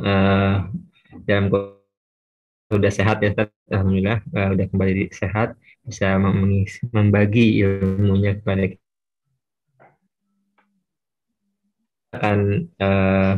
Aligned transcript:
uh, 0.00 0.66
dalam 1.28 1.46
sudah 2.72 2.92
sehat 2.92 3.22
ya. 3.22 3.30
Alhamdulillah 3.70 4.18
uh, 4.34 4.48
udah 4.56 4.66
kembali 4.72 5.12
sehat 5.14 5.54
bisa 5.84 6.16
membagi 6.90 7.60
ilmunya 7.60 8.40
kepada 8.40 8.72
kita. 8.72 8.84
akan 12.14 12.38
uh, 12.78 13.32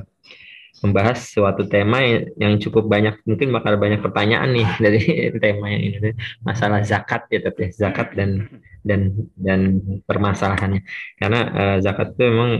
membahas 0.85 1.19
suatu 1.25 1.65
tema 1.65 2.05
yang 2.37 2.61
cukup 2.61 2.85
banyak 2.85 3.17
mungkin 3.25 3.49
bakal 3.53 3.81
banyak 3.81 4.01
pertanyaan 4.05 4.53
nih 4.53 4.69
dari 4.85 5.03
tema 5.45 5.73
yang 5.73 5.83
ini 5.97 6.11
masalah 6.45 6.85
zakat 6.85 7.29
ya 7.33 7.41
tapi 7.49 7.73
zakat 7.73 8.13
dan 8.13 8.45
dan 8.87 9.11
dan 9.35 9.83
permasalahannya. 10.07 10.87
Karena 11.19 11.41
uh, 11.51 11.77
zakat 11.83 12.15
itu 12.15 12.23
memang 12.31 12.51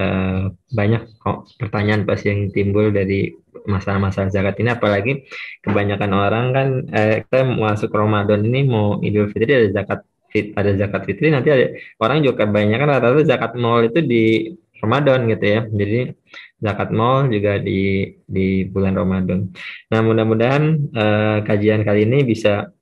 uh, 0.00 0.48
banyak 0.72 1.02
kok 1.20 1.52
pertanyaan 1.60 2.08
pasti 2.08 2.32
yang 2.32 2.48
timbul 2.48 2.88
dari 2.88 3.36
masalah-masalah 3.68 4.32
zakat 4.32 4.56
ini. 4.62 4.72
Apalagi 4.72 5.12
kebanyakan 5.60 6.10
orang 6.16 6.46
kan 6.54 6.68
eh, 6.94 7.14
kita 7.26 7.44
masuk 7.44 7.90
Ramadan 7.92 8.46
ini 8.46 8.64
mau 8.64 9.02
Idul 9.02 9.28
Fitri 9.28 9.52
ada 9.52 9.68
zakat 9.74 10.00
fit 10.30 10.52
ada 10.58 10.74
zakat 10.74 11.06
fitri 11.06 11.30
nanti 11.30 11.48
ada 11.48 11.70
orang 12.02 12.20
juga 12.20 12.44
kebanyakan 12.44 12.98
rata-rata 12.98 13.22
zakat 13.24 13.52
mal 13.58 13.82
itu 13.86 14.00
di 14.02 14.24
Ramadan 14.80 15.24
gitu 15.32 15.44
ya. 15.44 15.60
Jadi 15.66 16.00
zakat 16.56 16.88
mal 16.92 17.28
juga 17.28 17.60
di 17.60 18.04
di 18.24 18.64
bulan 18.64 18.96
Ramadan. 18.96 19.40
Nah, 19.92 20.00
mudah-mudahan 20.00 20.64
uh, 20.96 21.38
kajian 21.44 21.84
kali 21.84 22.08
ini 22.08 22.24
bisa 22.24 22.72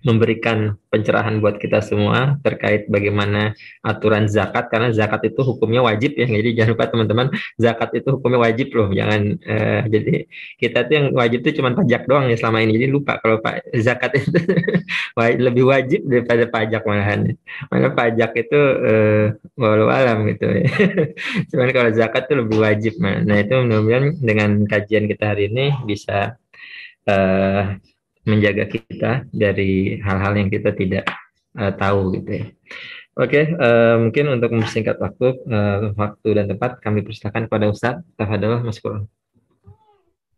memberikan 0.00 0.80
pencerahan 0.88 1.38
buat 1.38 1.60
kita 1.60 1.84
semua 1.84 2.40
terkait 2.40 2.88
bagaimana 2.88 3.52
aturan 3.84 4.26
zakat 4.26 4.72
karena 4.72 4.90
zakat 4.90 5.28
itu 5.28 5.40
hukumnya 5.44 5.84
wajib 5.84 6.16
ya. 6.16 6.26
Jadi 6.26 6.56
jangan 6.56 6.70
lupa 6.74 6.86
teman-teman 6.88 7.26
zakat 7.60 7.90
itu 8.00 8.08
hukumnya 8.16 8.40
wajib 8.40 8.68
loh. 8.72 8.88
Jangan 8.90 9.20
uh, 9.44 9.82
jadi 9.86 10.12
kita 10.56 10.78
tuh 10.88 10.94
yang 10.96 11.06
wajib 11.12 11.38
itu 11.44 11.60
cuma 11.60 11.76
pajak 11.76 12.02
doang 12.08 12.26
ya 12.32 12.36
selama 12.40 12.64
ini. 12.64 12.72
Jadi 12.80 12.86
lupa 12.88 13.20
kalau 13.20 13.38
pak 13.44 13.68
zakat 13.76 14.16
itu 14.18 14.38
lebih 15.46 15.64
wajib 15.68 16.00
daripada 16.08 16.44
pajak 16.48 16.82
malahan. 16.88 17.20
Mana 17.68 17.88
pajak 17.92 18.30
itu 18.40 18.60
uh, 18.60 19.24
walau 19.60 19.92
alam 19.92 20.24
gitu 20.32 20.48
ya. 20.48 20.64
Cuman 21.52 21.68
kalau 21.76 21.90
zakat 21.92 22.24
itu 22.26 22.34
lebih 22.40 22.58
wajib 22.60 22.94
nah 23.00 23.36
itu 23.40 23.54
mudah-mudahan 23.56 24.06
dengan 24.20 24.50
kajian 24.68 25.08
kita 25.10 25.34
hari 25.34 25.48
ini 25.50 25.72
bisa 25.88 26.36
uh, 27.08 27.76
menjaga 28.28 28.68
kita 28.68 29.24
dari 29.32 30.00
hal-hal 30.00 30.32
yang 30.36 30.48
kita 30.52 30.76
tidak 30.76 31.04
uh, 31.56 31.72
tahu 31.72 32.16
gitu 32.20 32.30
ya. 32.40 32.44
Oke, 33.18 33.52
uh, 33.58 34.00
mungkin 34.00 34.32
untuk 34.32 34.54
mempersingkat 34.54 34.96
waktu, 34.96 35.42
uh, 35.50 35.92
waktu 35.98 36.28
dan 36.30 36.46
tempat 36.46 36.78
kami 36.80 37.02
persilakan 37.02 37.50
kepada 37.50 37.66
Ustaz. 37.68 38.00
Tafadhol 38.14 38.62
Mas 38.64 38.78
Qur'an. 38.78 39.04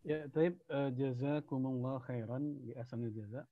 Ya, 0.02 0.27
taib 0.34 0.58
uh, 0.66 0.91
jazakumullah 0.91 2.02
khairan 2.02 2.58
di 2.64 2.74
asalnya 2.74 3.12
jaza. 3.14 3.47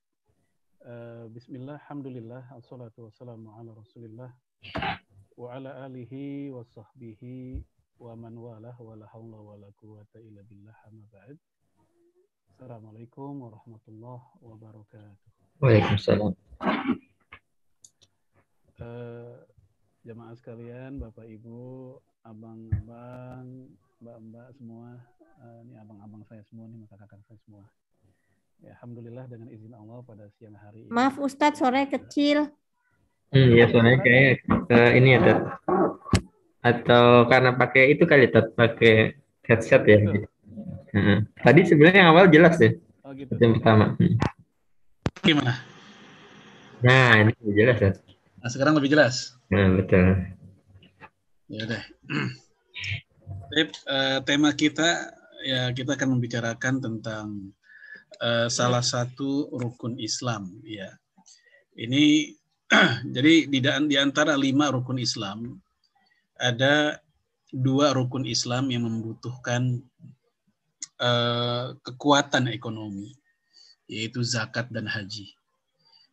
Uh, 0.82 1.28
Bismillah, 1.30 1.78
alhamdulillah, 1.86 2.42
assalatu 2.56 3.06
wassalamu 3.06 3.54
ala 3.54 3.76
rasulillah 3.76 4.32
wa 5.36 5.46
ala 5.52 5.84
alihi 5.86 6.50
wa 6.50 6.64
sahbihi 6.64 7.62
wa 8.00 8.16
man 8.16 8.34
walah 8.34 8.72
wa 8.80 8.96
la 8.96 9.06
hawla 9.12 9.38
wa 9.38 9.54
la 9.60 9.68
quwata 9.76 10.16
illa 10.18 10.40
billah 10.48 10.74
ba'd. 11.12 11.36
Assalamualaikum 12.60 13.40
warahmatullahi 13.40 14.20
wabarakatuh. 14.44 15.32
Waalaikumsalam. 15.64 16.36
Uh, 18.76 19.40
jamaah 20.04 20.36
sekalian, 20.36 21.00
Bapak 21.00 21.24
Ibu, 21.24 21.96
abang-abang, 22.20 23.64
mbak-mbak 24.04 24.52
semua, 24.60 24.92
uh, 25.40 25.64
ini 25.64 25.72
abang-abang 25.80 26.20
saya 26.28 26.44
semua, 26.52 26.68
nih 26.68 26.84
kakak-kakak 26.84 27.24
saya 27.32 27.40
semua. 27.48 27.64
Ya, 28.60 28.76
Alhamdulillah 28.76 29.24
dengan 29.32 29.48
izin 29.48 29.72
Allah 29.72 30.04
pada 30.04 30.28
siang 30.36 30.60
hari 30.60 30.84
ini. 30.84 30.92
Maaf 30.92 31.16
Ustadz, 31.16 31.64
sore 31.64 31.88
kecil. 31.88 32.44
Hmm, 33.32 33.56
ya 33.56 33.72
suaranya 33.72 34.04
kayak 34.04 34.44
uh, 34.68 34.90
ini 35.00 35.16
ya, 35.16 35.48
Atau 36.60 37.24
karena 37.24 37.56
pakai 37.56 37.96
itu 37.96 38.04
kali, 38.04 38.28
Tat, 38.28 38.52
pakai 38.52 39.16
headset 39.48 39.80
ya. 39.88 39.96
Betul. 39.96 40.28
Hmm. 40.90 41.26
Tadi 41.38 41.60
sebenarnya 41.66 41.98
yang 42.02 42.10
awal 42.10 42.26
jelas 42.30 42.58
ya. 42.58 42.74
Oh 43.06 43.14
gitu. 43.14 43.32
Yang 43.38 43.62
pertama. 43.62 43.94
Hmm. 43.94 44.16
Gimana? 45.20 45.54
Nah, 46.80 47.12
ini 47.20 47.32
lebih 47.44 47.54
jelas 47.54 47.78
ya. 47.78 47.92
Nah, 48.40 48.48
sekarang 48.48 48.74
lebih 48.78 48.90
jelas. 48.96 49.36
Nah, 49.52 49.68
betul. 49.76 50.06
Ya 51.50 51.60
udah. 51.66 51.82
uh, 53.90 54.18
tema 54.24 54.50
kita 54.54 55.12
ya 55.44 55.72
kita 55.72 55.96
akan 55.96 56.16
membicarakan 56.16 56.74
tentang 56.80 57.26
uh, 58.22 58.48
salah 58.48 58.84
satu 58.84 59.52
rukun 59.52 59.98
Islam 60.00 60.50
ya. 60.64 60.88
Ini 61.76 62.34
jadi 63.14 63.50
di, 63.50 63.58
di 63.62 63.96
antara 63.98 64.38
lima 64.38 64.70
rukun 64.70 64.98
Islam 64.98 65.58
ada 66.40 66.96
dua 67.52 67.92
rukun 67.92 68.24
Islam 68.24 68.70
yang 68.70 68.86
membutuhkan 68.86 69.82
Eh, 71.00 71.66
kekuatan 71.80 72.52
ekonomi, 72.52 73.16
yaitu 73.88 74.20
zakat 74.20 74.68
dan 74.68 74.84
haji. 74.84 75.32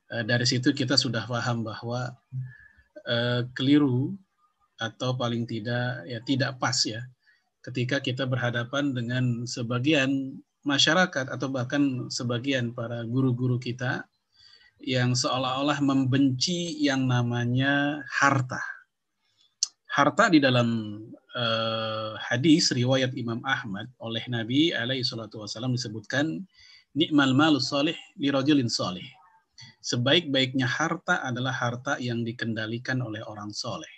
Uh, 0.08 0.24
dari 0.24 0.48
situ 0.48 0.72
kita 0.72 0.96
sudah 0.96 1.28
paham 1.28 1.68
bahwa 1.68 2.16
uh, 3.04 3.44
keliru 3.52 4.16
atau 4.80 5.12
paling 5.20 5.44
tidak 5.44 6.08
ya 6.08 6.24
tidak 6.24 6.56
pas 6.56 6.80
ya 6.88 7.04
ketika 7.60 8.00
kita 8.00 8.24
berhadapan 8.24 8.96
dengan 8.96 9.44
sebagian 9.44 10.40
masyarakat 10.64 11.28
atau 11.28 11.52
bahkan 11.52 12.08
sebagian 12.08 12.72
para 12.72 13.04
guru-guru 13.04 13.60
kita 13.60 14.08
yang 14.80 15.12
seolah-olah 15.12 15.84
membenci 15.84 16.80
yang 16.80 17.04
namanya 17.04 18.08
harta. 18.08 18.64
Harta 19.92 20.32
di 20.32 20.40
dalam 20.40 20.96
uh, 21.38 22.18
hadis 22.18 22.74
riwayat 22.74 23.14
Imam 23.14 23.40
Ahmad 23.46 23.86
oleh 24.02 24.26
Nabi 24.28 24.74
alaihi 24.74 25.06
salatu 25.06 25.46
wasallam 25.46 25.78
disebutkan 25.78 26.42
nikmal 26.98 27.32
malu 27.38 27.62
soleh 27.62 27.96
li 28.18 28.34
rajulin 28.34 28.68
soleh. 28.68 29.06
Sebaik-baiknya 29.82 30.66
harta 30.66 31.22
adalah 31.24 31.54
harta 31.54 31.98
yang 32.02 32.26
dikendalikan 32.26 33.00
oleh 33.02 33.22
orang 33.26 33.54
soleh. 33.54 33.90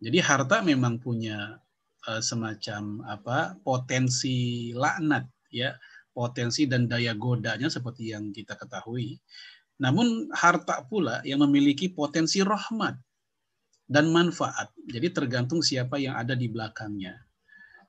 Jadi 0.00 0.18
harta 0.24 0.64
memang 0.64 0.98
punya 0.98 1.60
uh, 2.08 2.22
semacam 2.22 3.04
apa 3.06 3.58
potensi 3.60 4.70
laknat 4.72 5.28
ya, 5.52 5.76
potensi 6.10 6.64
dan 6.64 6.88
daya 6.88 7.14
godanya 7.14 7.68
seperti 7.68 8.12
yang 8.16 8.32
kita 8.32 8.56
ketahui. 8.56 9.20
Namun 9.78 10.26
harta 10.34 10.82
pula 10.90 11.22
yang 11.22 11.38
memiliki 11.46 11.86
potensi 11.86 12.42
rahmat 12.42 12.98
dan 13.88 14.12
manfaat. 14.12 14.68
Jadi 14.84 15.08
tergantung 15.10 15.64
siapa 15.64 15.96
yang 15.96 16.14
ada 16.14 16.36
di 16.36 16.46
belakangnya. 16.46 17.16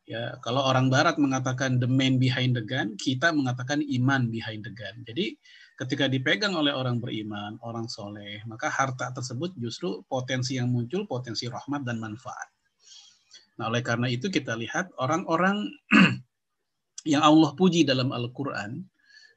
Ya, 0.09 0.41
kalau 0.41 0.65
orang 0.65 0.89
barat 0.89 1.21
mengatakan 1.21 1.77
the 1.77 1.85
man 1.85 2.17
behind 2.17 2.57
the 2.57 2.65
gun, 2.65 2.97
kita 2.97 3.29
mengatakan 3.29 3.83
iman 3.85 4.31
behind 4.33 4.65
the 4.65 4.73
gun. 4.73 5.05
Jadi 5.05 5.37
ketika 5.77 6.09
dipegang 6.09 6.57
oleh 6.57 6.73
orang 6.73 6.97
beriman, 6.97 7.61
orang 7.61 7.85
soleh, 7.85 8.41
maka 8.49 8.73
harta 8.73 9.13
tersebut 9.13 9.53
justru 9.61 10.01
potensi 10.09 10.57
yang 10.57 10.73
muncul, 10.73 11.05
potensi 11.05 11.45
rahmat 11.45 11.85
dan 11.85 12.01
manfaat. 12.01 12.49
Nah, 13.61 13.69
oleh 13.69 13.85
karena 13.85 14.09
itu 14.09 14.33
kita 14.33 14.57
lihat 14.57 14.89
orang-orang 14.97 15.67
yang 17.11 17.21
Allah 17.21 17.53
puji 17.53 17.85
dalam 17.85 18.09
Al-Quran, 18.09 18.81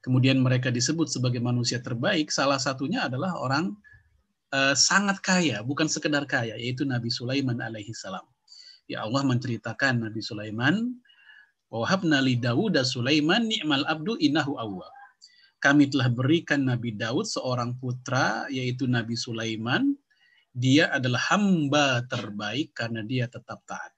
kemudian 0.01 0.41
mereka 0.41 0.73
disebut 0.73 1.11
sebagai 1.11 1.43
manusia 1.45 1.85
terbaik, 1.85 2.33
salah 2.33 2.57
satunya 2.57 3.13
adalah 3.13 3.37
orang 3.37 3.77
uh, 4.53 4.77
sangat 4.77 5.19
kaya, 5.25 5.65
bukan 5.65 5.89
sekedar 5.89 6.29
kaya, 6.29 6.55
yaitu 6.61 6.85
Nabi 6.85 7.09
Sulaiman 7.09 7.59
alaihi 7.59 7.97
salam. 7.97 8.25
Ya 8.87 9.03
Allah 9.03 9.25
menceritakan 9.25 10.05
Nabi 10.05 10.21
Sulaiman, 10.21 10.93
Wahabna 11.73 12.21
li 12.21 12.37
Dawud 12.37 12.77
Sulaiman 12.85 13.49
ni'mal 13.49 13.89
abdu 13.89 14.21
innahu 14.21 14.61
awwab. 14.61 14.93
Kami 15.57 15.89
telah 15.89 16.13
berikan 16.13 16.69
Nabi 16.69 16.93
Daud 16.93 17.25
seorang 17.25 17.81
putra 17.81 18.45
yaitu 18.53 18.85
Nabi 18.85 19.17
Sulaiman. 19.17 19.97
Dia 20.53 20.93
adalah 20.93 21.33
hamba 21.33 22.05
terbaik 22.05 22.77
karena 22.77 23.01
dia 23.01 23.25
tetap 23.25 23.65
taat. 23.65 23.89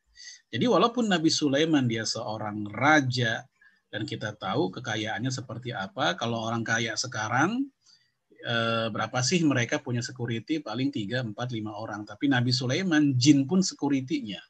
Jadi 0.54 0.70
walaupun 0.70 1.10
Nabi 1.10 1.26
Sulaiman 1.34 1.90
dia 1.90 2.06
seorang 2.06 2.62
raja 2.70 3.42
dan 3.90 4.06
kita 4.06 4.38
tahu 4.38 4.70
kekayaannya 4.70 5.34
seperti 5.34 5.74
apa. 5.74 6.14
Kalau 6.14 6.46
orang 6.46 6.62
kaya 6.62 6.94
sekarang 6.94 7.73
eh, 8.44 8.86
berapa 8.92 9.18
sih 9.24 9.40
mereka 9.42 9.80
punya 9.80 10.04
security 10.04 10.60
paling 10.60 10.92
3, 10.92 11.32
4, 11.32 11.32
5 11.32 11.72
orang. 11.72 12.04
Tapi 12.04 12.28
Nabi 12.28 12.52
Sulaiman 12.52 13.16
jin 13.16 13.48
pun 13.48 13.64
security-nya. 13.64 14.40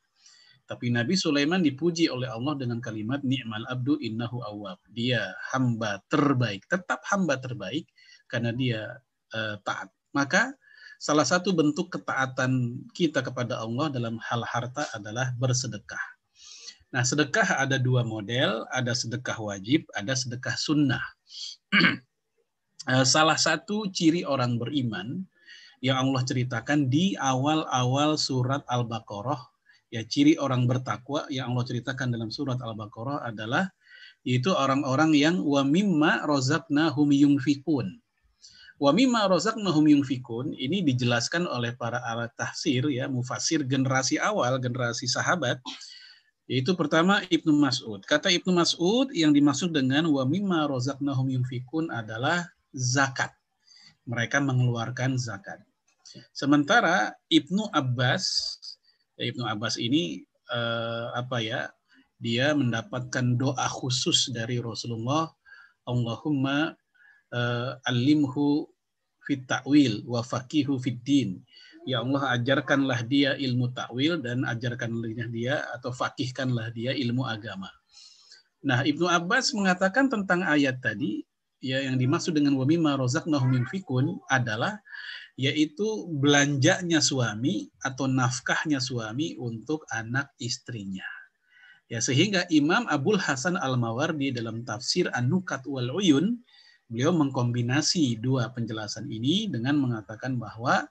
Tapi 0.65 0.89
Nabi 0.89 1.15
Sulaiman 1.15 1.61
dipuji 1.61 2.09
oleh 2.09 2.27
Allah 2.27 2.57
dengan 2.57 2.81
kalimat 2.81 3.21
ni'mal 3.21 3.69
abdu 3.69 4.01
innahu 4.01 4.41
awwab. 4.43 4.81
Dia 4.91 5.37
hamba 5.53 6.01
terbaik, 6.09 6.65
tetap 6.67 7.05
hamba 7.09 7.39
terbaik 7.39 7.87
karena 8.27 8.51
dia 8.51 8.81
eh, 9.37 9.57
taat. 9.63 9.93
Maka 10.17 10.57
salah 10.97 11.29
satu 11.29 11.53
bentuk 11.53 11.93
ketaatan 11.93 12.81
kita 12.97 13.21
kepada 13.21 13.61
Allah 13.61 13.93
dalam 13.93 14.17
hal 14.25 14.41
harta 14.49 14.89
adalah 14.97 15.37
bersedekah. 15.37 16.01
Nah, 16.95 17.03
sedekah 17.03 17.59
ada 17.59 17.77
dua 17.77 18.07
model, 18.07 18.65
ada 18.71 18.95
sedekah 18.95 19.37
wajib, 19.43 19.85
ada 19.99 20.15
sedekah 20.15 20.55
sunnah. 20.55 21.03
Eh, 22.85 23.07
salah 23.09 23.41
satu 23.41 23.89
ciri 23.89 24.29
orang 24.29 24.61
beriman 24.61 25.25
yang 25.81 26.05
Allah 26.05 26.21
ceritakan 26.21 26.93
di 26.93 27.17
awal-awal 27.17 28.21
surat 28.21 28.61
Al-Baqarah, 28.69 29.41
ya 29.89 30.05
ciri 30.05 30.37
orang 30.37 30.69
bertakwa 30.69 31.25
yang 31.33 31.53
Allah 31.53 31.65
ceritakan 31.65 32.13
dalam 32.13 32.29
surat 32.29 32.61
Al-Baqarah 32.61 33.25
adalah 33.25 33.73
yaitu 34.25 34.53
orang-orang 34.53 35.17
yang 35.17 35.41
wa 35.41 35.65
mimma 35.65 36.29
razaqnahum 36.29 37.09
yunfikun. 37.09 38.05
Wa 38.77 38.93
mimma 38.93 39.33
razaqnahum 39.33 39.89
yunfikun 39.89 40.53
ini 40.53 40.85
dijelaskan 40.85 41.49
oleh 41.49 41.73
para 41.81 42.05
alat 42.05 42.37
tafsir 42.37 42.85
ya, 42.93 43.09
mufasir 43.09 43.65
generasi 43.65 44.21
awal, 44.21 44.61
generasi 44.61 45.09
sahabat 45.09 45.57
yaitu 46.45 46.77
pertama 46.77 47.25
Ibnu 47.33 47.57
Mas'ud. 47.57 48.05
Kata 48.05 48.29
Ibnu 48.29 48.53
Mas'ud 48.53 49.09
yang 49.17 49.33
dimaksud 49.33 49.73
dengan 49.73 50.05
wa 50.13 50.29
mimma 50.29 50.69
razaqnahum 50.69 51.33
yunfikun 51.33 51.89
adalah 51.89 52.45
zakat. 52.75 53.31
Mereka 54.05 54.43
mengeluarkan 54.43 55.17
zakat. 55.17 55.63
Sementara 56.31 57.17
Ibnu 57.33 57.73
Abbas, 57.73 58.59
ya 59.17 59.31
Ibnu 59.33 59.49
Abbas 59.49 59.81
ini 59.81 60.23
eh, 60.53 61.07
apa 61.15 61.41
ya? 61.41 61.71
Dia 62.21 62.55
mendapatkan 62.55 63.37
doa 63.37 63.67
khusus 63.67 64.31
dari 64.31 64.61
Rasulullah, 64.61 65.33
Allahumma 65.89 66.77
eh, 67.33 67.73
alimhu 67.89 68.69
fit 69.25 69.49
ta'wil 69.49 70.05
wa 70.05 70.21
faqihu 70.21 70.77
fit 70.79 71.01
din 71.01 71.41
Ya 71.85 72.01
Allah 72.01 72.41
ajarkanlah 72.41 73.05
dia 73.05 73.37
ilmu 73.37 73.69
takwil 73.77 74.17
dan 74.25 74.49
ajarkanlah 74.49 75.29
dia 75.29 75.69
atau 75.77 75.93
fakihkanlah 75.93 76.73
dia 76.73 76.97
ilmu 76.97 77.29
agama. 77.29 77.69
Nah, 78.65 78.81
Ibnu 78.89 79.05
Abbas 79.05 79.53
mengatakan 79.53 80.09
tentang 80.09 80.41
ayat 80.49 80.81
tadi 80.81 81.29
ya 81.65 81.81
yang 81.81 81.97
dimaksud 81.97 82.37
dengan 82.37 82.61
wa 82.61 82.69
mimma 82.69 83.01
razaqnahum 83.01 83.57
yunfikun 83.57 84.21
adalah 84.29 84.85
yaitu 85.41 86.07
belanjanya 86.21 87.01
suami 87.01 87.73
atau 87.81 88.05
nafkahnya 88.05 88.79
suami 88.79 89.35
untuk 89.41 89.89
anak 89.89 90.31
istrinya. 90.37 91.09
Ya 91.89 92.05
sehingga 92.05 92.45
Imam 92.53 92.85
Abdul 92.87 93.17
Hasan 93.17 93.57
Al-Mawardi 93.57 94.31
dalam 94.31 94.63
tafsir 94.63 95.09
An-Nukat 95.11 95.65
wal 95.65 95.89
Uyun 95.89 96.45
beliau 96.89 97.17
mengkombinasi 97.17 98.21
dua 98.21 98.53
penjelasan 98.53 99.09
ini 99.09 99.49
dengan 99.49 99.81
mengatakan 99.81 100.37
bahwa 100.37 100.85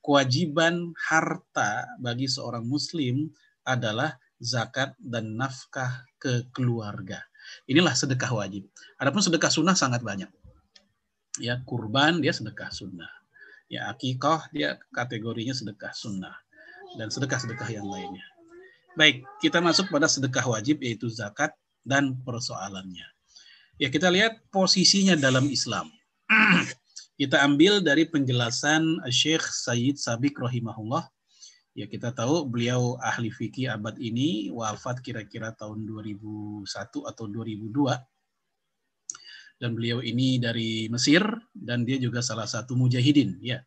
kewajiban 0.00 0.92
harta 0.96 1.88
bagi 2.00 2.28
seorang 2.28 2.64
muslim 2.64 3.28
adalah 3.64 4.16
zakat 4.40 4.92
dan 5.00 5.36
nafkah 5.36 6.04
ke 6.20 6.48
keluarga. 6.52 7.24
Inilah 7.66 7.94
sedekah 7.96 8.30
wajib. 8.32 8.68
Adapun 9.00 9.20
sedekah 9.24 9.50
sunnah 9.50 9.76
sangat 9.76 10.00
banyak. 10.04 10.28
Ya, 11.42 11.58
kurban 11.66 12.22
dia 12.22 12.30
sedekah 12.30 12.70
sunnah. 12.70 13.10
Ya, 13.66 13.90
akikah 13.90 14.46
dia 14.54 14.78
kategorinya 14.94 15.56
sedekah 15.56 15.90
sunnah. 15.96 16.34
Dan 16.94 17.10
sedekah-sedekah 17.10 17.74
yang 17.74 17.90
lainnya. 17.90 18.22
Baik, 18.94 19.26
kita 19.42 19.58
masuk 19.58 19.90
pada 19.90 20.06
sedekah 20.06 20.46
wajib 20.46 20.78
yaitu 20.78 21.10
zakat 21.10 21.50
dan 21.82 22.14
persoalannya. 22.22 23.02
Ya, 23.82 23.90
kita 23.90 24.06
lihat 24.14 24.38
posisinya 24.54 25.18
dalam 25.18 25.50
Islam. 25.50 25.90
Kita 27.14 27.46
ambil 27.46 27.78
dari 27.78 28.10
penjelasan 28.10 28.98
Syekh 29.06 29.46
Sayyid 29.46 30.02
Sabik 30.02 30.34
rahimahullah. 30.34 31.06
Ya 31.74 31.90
kita 31.90 32.14
tahu 32.14 32.46
beliau 32.46 32.94
ahli 33.02 33.34
fikih 33.34 33.66
abad 33.74 33.98
ini 33.98 34.46
wafat 34.54 35.02
kira-kira 35.02 35.50
tahun 35.58 35.82
2001 35.82 36.66
atau 37.02 37.24
2002. 37.26 37.98
Dan 39.58 39.74
beliau 39.74 39.98
ini 39.98 40.38
dari 40.38 40.86
Mesir 40.86 41.22
dan 41.50 41.82
dia 41.82 41.98
juga 41.98 42.22
salah 42.22 42.46
satu 42.46 42.78
mujahidin 42.78 43.42
ya. 43.42 43.62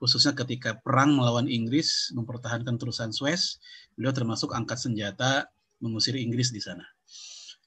Khususnya 0.00 0.32
ketika 0.32 0.80
perang 0.80 1.12
melawan 1.12 1.44
Inggris 1.44 2.08
mempertahankan 2.16 2.80
terusan 2.80 3.12
Suez, 3.12 3.60
beliau 3.92 4.16
termasuk 4.16 4.56
angkat 4.56 4.80
senjata 4.80 5.44
mengusir 5.84 6.16
Inggris 6.16 6.48
di 6.48 6.64
sana. 6.64 6.88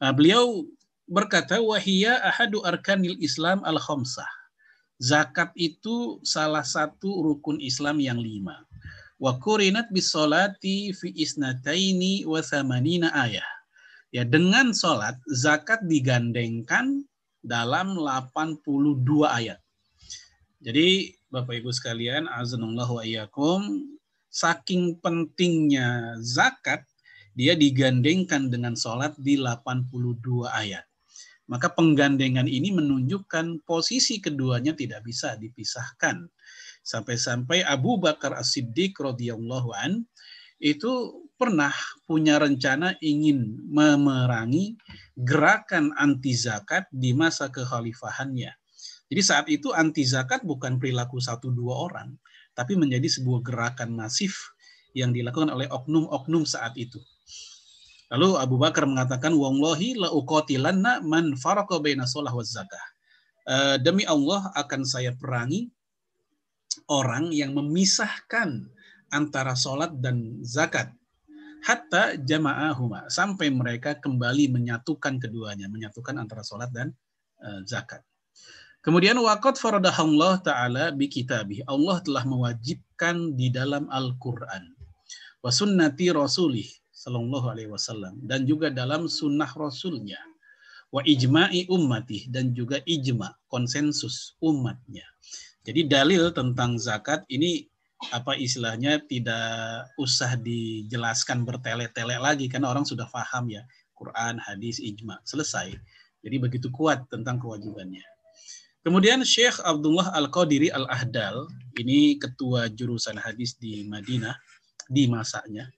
Nah, 0.01 0.09
beliau 0.09 0.65
berkata 1.05 1.61
wahia 1.61 2.17
ahadu 2.25 2.65
arkanil 2.65 3.13
Islam 3.21 3.61
al-khamsah 3.61 4.29
Zakat 5.03 5.51
itu 5.59 6.23
salah 6.23 6.63
satu 6.63 7.27
rukun 7.27 7.59
Islam 7.59 7.99
yang 7.99 8.21
lima. 8.21 8.63
Wa 9.23 9.39
kurinat 9.39 9.87
bisolati 9.87 10.91
fi 10.91 11.15
isnataini 11.15 12.27
wa 12.27 12.43
thamanina 12.43 13.15
ayah. 13.23 13.47
Ya, 14.11 14.27
dengan 14.27 14.75
sholat, 14.75 15.15
zakat 15.31 15.79
digandengkan 15.87 17.07
dalam 17.39 17.95
82 17.95 18.59
ayat. 19.23 19.63
Jadi, 20.59 21.15
Bapak 21.31 21.55
Ibu 21.63 21.71
sekalian, 21.71 22.27
azanullah 22.27 22.85
wa 22.85 23.01
iyyakum, 23.01 23.95
saking 24.27 24.99
pentingnya 24.99 26.19
zakat, 26.19 26.83
dia 27.33 27.55
digandengkan 27.55 28.51
dengan 28.51 28.75
sholat 28.75 29.15
di 29.17 29.39
82 29.39 30.51
ayat. 30.51 30.83
Maka 31.47 31.71
penggandengan 31.71 32.45
ini 32.45 32.75
menunjukkan 32.75 33.63
posisi 33.63 34.19
keduanya 34.19 34.75
tidak 34.75 35.07
bisa 35.07 35.39
dipisahkan. 35.39 36.27
Sampai-sampai 36.83 37.63
Abu 37.63 37.95
Bakar 37.95 38.35
As-Siddiq 38.35 38.99
radhiyallahu 38.99 39.71
an 39.71 40.03
itu 40.59 41.23
pernah 41.39 41.71
punya 42.07 42.39
rencana 42.39 42.95
ingin 42.99 43.59
memerangi 43.71 44.75
gerakan 45.15 45.95
anti 45.95 46.35
zakat 46.35 46.87
di 46.91 47.15
masa 47.15 47.47
kekhalifahannya. 47.47 48.51
Jadi 49.07 49.21
saat 49.23 49.47
itu 49.47 49.71
anti 49.71 50.03
zakat 50.03 50.43
bukan 50.43 50.79
perilaku 50.79 51.19
satu 51.19 51.51
dua 51.51 51.87
orang, 51.87 52.15
tapi 52.55 52.75
menjadi 52.75 53.07
sebuah 53.07 53.43
gerakan 53.43 53.95
masif 53.95 54.35
yang 54.95 55.11
dilakukan 55.11 55.51
oleh 55.51 55.67
oknum-oknum 55.71 56.47
saat 56.47 56.75
itu. 56.75 57.01
Lalu 58.13 58.37
Abu 58.37 58.55
Bakar 58.61 58.85
mengatakan, 58.85 59.33
"Wallahi 59.33 59.97
la 59.97 60.13
uqatilanna 60.13 61.01
man 61.01 61.33
farqa 61.33 61.81
baina 61.81 62.05
shalah 62.05 62.29
wa 62.29 62.45
zakah." 62.45 62.85
Uh, 63.43 63.75
demi 63.81 64.07
Allah 64.07 64.47
akan 64.55 64.87
saya 64.87 65.11
perangi 65.11 65.67
orang 66.89 67.31
yang 67.31 67.55
memisahkan 67.55 68.67
antara 69.13 69.53
sholat 69.53 69.93
dan 70.01 70.41
zakat. 70.41 70.91
Hatta 71.63 72.19
jama'ahuma. 72.19 73.07
Sampai 73.07 73.47
mereka 73.47 73.95
kembali 73.95 74.51
menyatukan 74.51 75.15
keduanya. 75.21 75.71
Menyatukan 75.71 76.19
antara 76.19 76.43
sholat 76.43 76.67
dan 76.75 76.91
uh, 77.39 77.63
zakat. 77.63 78.03
Kemudian 78.83 79.15
waqat 79.15 79.55
faradahallah 79.55 80.43
ta'ala 80.43 80.91
bi 80.91 81.07
kitabih. 81.07 81.63
Allah 81.71 82.03
telah 82.03 82.27
mewajibkan 82.27 83.31
di 83.39 83.47
dalam 83.47 83.87
Al-Quran. 83.87 84.75
Wa 85.39 85.47
sunnati 85.55 86.11
rasulih 86.11 86.67
Sallallahu 87.03 87.51
Alaihi 87.51 87.67
Wasallam 87.67 88.23
dan 88.23 88.47
juga 88.47 88.71
dalam 88.71 89.11
sunnah 89.11 89.51
Rasulnya 89.51 90.15
wa 90.87 91.03
ijma'i 91.03 91.67
ummati 91.67 92.31
dan 92.31 92.55
juga 92.55 92.79
ijma 92.87 93.27
konsensus 93.51 94.39
umatnya. 94.39 95.03
Jadi 95.63 95.87
dalil 95.87 96.31
tentang 96.35 96.75
zakat 96.75 97.23
ini 97.31 97.63
apa 98.11 98.35
istilahnya 98.35 98.99
tidak 99.07 99.87
usah 99.95 100.35
dijelaskan 100.35 101.47
bertele-tele 101.47 102.19
lagi 102.19 102.51
karena 102.51 102.67
orang 102.67 102.83
sudah 102.83 103.07
paham 103.07 103.47
ya 103.47 103.63
Quran, 103.95 104.35
hadis, 104.43 104.83
ijma 104.83 105.23
selesai. 105.23 105.71
Jadi 106.19 106.35
begitu 106.35 106.67
kuat 106.67 107.07
tentang 107.07 107.39
kewajibannya. 107.39 108.03
Kemudian 108.83 109.23
Syekh 109.23 109.63
Abdullah 109.63 110.11
Al-Qadiri 110.11 110.67
Al-Ahdal, 110.67 111.47
ini 111.79 112.19
ketua 112.19 112.67
jurusan 112.67 113.15
hadis 113.15 113.55
di 113.55 113.87
Madinah 113.87 114.35
di 114.91 115.07
masanya 115.07 115.71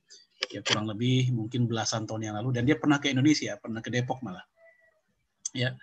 ya 0.49 0.61
kurang 0.65 0.89
lebih 0.89 1.31
mungkin 1.33 1.65
belasan 1.65 2.05
tahun 2.05 2.31
yang 2.31 2.35
lalu 2.41 2.49
dan 2.53 2.63
dia 2.67 2.77
pernah 2.77 2.99
ke 2.99 3.09
Indonesia, 3.13 3.55
pernah 3.57 3.79
ke 3.79 3.89
Depok 3.89 4.19
malah. 4.21 4.43
Ya. 5.55 5.73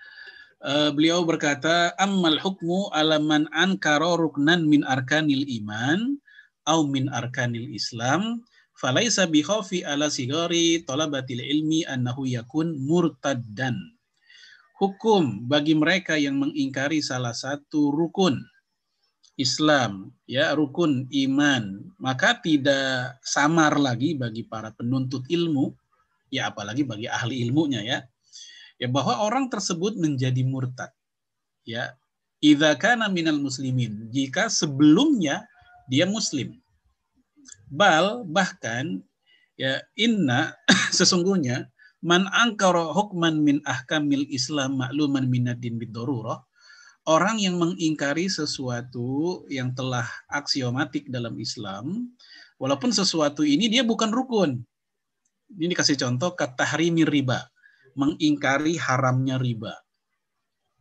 Uh, 0.63 0.95
beliau 0.95 1.27
berkata, 1.27 1.91
"Ammal 1.99 2.39
hukmu 2.39 2.95
alaman 2.95 3.51
ankara 3.51 4.15
ruknan 4.15 4.63
min 4.63 4.87
arkanil 4.87 5.43
iman 5.59 6.23
au 6.71 6.87
min 6.87 7.11
arkanil 7.11 7.67
Islam, 7.75 8.47
falaisa 8.79 9.27
bi 9.27 9.43
khawfi 9.43 9.83
ala 9.83 10.07
sigari 10.07 10.87
talabatil 10.87 11.43
ilmi 11.43 11.83
annahu 11.83 12.31
yakun 12.31 12.79
murtaddan." 12.79 13.75
Hukum 14.79 15.51
bagi 15.51 15.75
mereka 15.75 16.15
yang 16.15 16.39
mengingkari 16.39 17.03
salah 17.03 17.35
satu 17.35 17.91
rukun 17.91 18.39
Islam, 19.35 20.15
ya 20.31 20.55
rukun 20.55 21.11
iman, 21.11 21.91
maka 21.99 22.39
tidak 22.39 23.19
samar 23.27 23.83
lagi 23.83 24.15
bagi 24.15 24.47
para 24.47 24.71
penuntut 24.71 25.27
ilmu, 25.27 25.75
ya 26.31 26.55
apalagi 26.55 26.87
bagi 26.87 27.11
ahli 27.11 27.43
ilmunya 27.51 27.83
ya, 27.83 27.99
ya 28.83 28.91
bahwa 28.91 29.23
orang 29.23 29.47
tersebut 29.47 29.95
menjadi 29.95 30.43
murtad, 30.43 30.91
ya 31.63 31.95
idza 32.43 32.75
kana 32.75 33.07
minal 33.07 33.39
muslimin, 33.39 34.11
jika 34.11 34.51
sebelumnya 34.51 35.47
dia 35.87 36.03
muslim. 36.11 36.59
Bal 37.71 38.27
bahkan 38.27 38.99
ya 39.55 39.79
inna 39.95 40.59
sesungguhnya 40.99 41.71
Man 42.03 42.27
angkara 42.35 42.91
hukman 42.91 43.47
min 43.47 43.63
ahkamil 43.63 44.27
Islam 44.27 44.83
makluman 44.83 45.23
minadin 45.23 45.79
bidorurah. 45.79 46.43
Orang 47.07 47.39
yang 47.39 47.63
mengingkari 47.63 48.27
sesuatu 48.27 49.43
yang 49.47 49.71
telah 49.71 50.07
aksiomatik 50.27 51.07
dalam 51.07 51.39
Islam, 51.39 52.11
walaupun 52.59 52.91
sesuatu 52.91 53.47
ini 53.47 53.71
dia 53.71 53.87
bukan 53.87 54.11
rukun. 54.11 54.59
Ini 55.55 55.71
dikasih 55.71 55.99
contoh 55.99 56.35
katahrimi 56.35 57.07
riba, 57.07 57.47
mengingkari 57.95 58.79
haramnya 58.79 59.37
riba. 59.39 59.75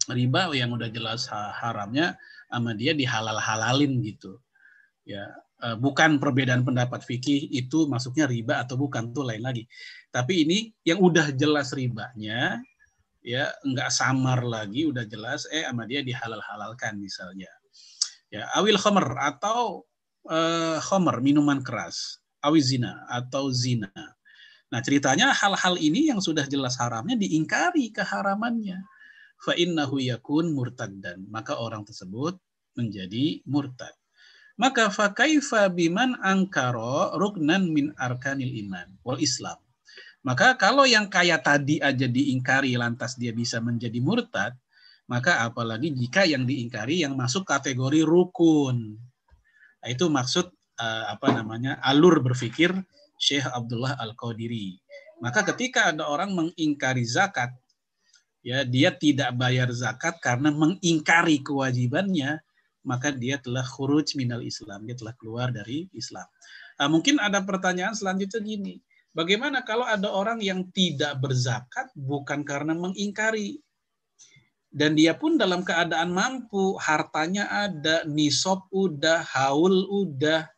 Riba 0.10 0.52
yang 0.58 0.74
udah 0.74 0.90
jelas 0.90 1.30
haramnya 1.32 2.18
sama 2.50 2.74
dia 2.74 2.92
dihalal-halalin 2.92 4.02
gitu. 4.02 4.42
Ya, 5.06 5.30
Eh, 5.62 5.78
bukan 5.78 6.18
perbedaan 6.18 6.66
pendapat 6.66 7.06
fikih 7.06 7.54
itu 7.54 7.86
masuknya 7.86 8.26
riba 8.26 8.66
atau 8.66 8.82
bukan 8.82 9.14
tuh 9.14 9.30
lain 9.30 9.46
lagi. 9.46 9.70
Tapi 10.10 10.42
ini 10.42 10.74
yang 10.82 10.98
udah 10.98 11.30
jelas 11.38 11.70
ribanya 11.78 12.58
ya 13.22 13.54
nggak 13.62 13.94
samar 13.94 14.42
lagi 14.42 14.90
udah 14.90 15.06
jelas 15.06 15.46
eh 15.54 15.62
sama 15.62 15.86
dia 15.86 16.02
dihalal-halalkan 16.02 16.98
misalnya. 16.98 17.46
Ya, 18.34 18.50
awil 18.58 18.74
khamr 18.74 19.06
atau 19.22 19.86
uh, 20.26 20.82
khamr 20.82 21.22
minuman 21.22 21.62
keras, 21.62 22.18
awizina 22.42 23.06
atau 23.06 23.54
zina. 23.54 23.94
Nah, 24.72 24.80
ceritanya 24.80 25.36
hal-hal 25.36 25.76
ini 25.76 26.08
yang 26.08 26.24
sudah 26.24 26.48
jelas 26.48 26.80
haramnya 26.80 27.20
diingkari 27.20 27.92
keharamannya. 27.92 28.80
Fa 29.36 29.52
innahu 29.60 30.00
yakun 30.00 30.56
murtaddan. 30.56 31.28
Maka 31.28 31.60
orang 31.60 31.84
tersebut 31.84 32.40
menjadi 32.80 33.44
murtad. 33.44 33.92
Maka 34.56 34.88
fakaifa 34.88 35.68
biman 35.68 36.16
angkaro 36.24 37.20
ruknan 37.20 37.68
min 37.68 37.92
arkanil 38.00 38.52
iman 38.64 38.88
wal 39.04 39.20
Islam. 39.20 39.60
Maka 40.22 40.54
kalau 40.56 40.86
yang 40.86 41.10
kaya 41.10 41.42
tadi 41.42 41.82
aja 41.82 42.06
diingkari 42.06 42.78
lantas 42.78 43.18
dia 43.18 43.34
bisa 43.34 43.58
menjadi 43.58 43.98
murtad, 44.00 44.54
maka 45.10 45.44
apalagi 45.44 45.92
jika 45.92 46.24
yang 46.24 46.46
diingkari 46.46 47.02
yang 47.02 47.18
masuk 47.18 47.44
kategori 47.44 48.06
rukun. 48.06 49.02
Nah, 49.82 49.90
itu 49.90 50.06
maksud 50.08 50.54
uh, 50.78 51.06
apa 51.10 51.28
namanya 51.34 51.82
alur 51.82 52.22
berpikir 52.22 52.70
Syekh 53.22 53.46
Abdullah 53.46 54.02
Al-Qadiri. 54.02 54.82
Maka 55.22 55.46
ketika 55.54 55.94
ada 55.94 56.10
orang 56.10 56.34
mengingkari 56.34 57.06
zakat, 57.06 57.54
ya 58.42 58.66
dia 58.66 58.90
tidak 58.90 59.38
bayar 59.38 59.70
zakat 59.70 60.18
karena 60.18 60.50
mengingkari 60.50 61.46
kewajibannya, 61.46 62.42
maka 62.82 63.14
dia 63.14 63.38
telah 63.38 63.62
khuruj 63.62 64.18
minal 64.18 64.42
Islam, 64.42 64.90
dia 64.90 64.98
telah 64.98 65.14
keluar 65.14 65.54
dari 65.54 65.86
Islam. 65.94 66.26
Nah, 66.82 66.90
mungkin 66.90 67.22
ada 67.22 67.46
pertanyaan 67.46 67.94
selanjutnya 67.94 68.42
gini, 68.42 68.82
bagaimana 69.14 69.62
kalau 69.62 69.86
ada 69.86 70.10
orang 70.10 70.42
yang 70.42 70.66
tidak 70.74 71.22
berzakat 71.22 71.94
bukan 71.94 72.42
karena 72.42 72.74
mengingkari, 72.74 73.62
dan 74.74 74.98
dia 74.98 75.14
pun 75.14 75.38
dalam 75.38 75.62
keadaan 75.62 76.10
mampu, 76.10 76.80
hartanya 76.82 77.46
ada, 77.70 78.02
nisab 78.10 78.66
udah, 78.74 79.22
haul 79.30 79.86
udah, 79.86 80.50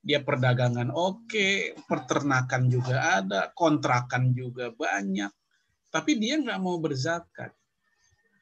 dia 0.00 0.24
perdagangan 0.24 0.88
oke, 0.88 1.76
peternakan 1.84 2.72
juga 2.72 3.20
ada, 3.20 3.52
kontrakan 3.52 4.32
juga 4.32 4.72
banyak, 4.72 5.28
tapi 5.92 6.16
dia 6.16 6.40
nggak 6.40 6.60
mau 6.60 6.80
berzakat. 6.80 7.52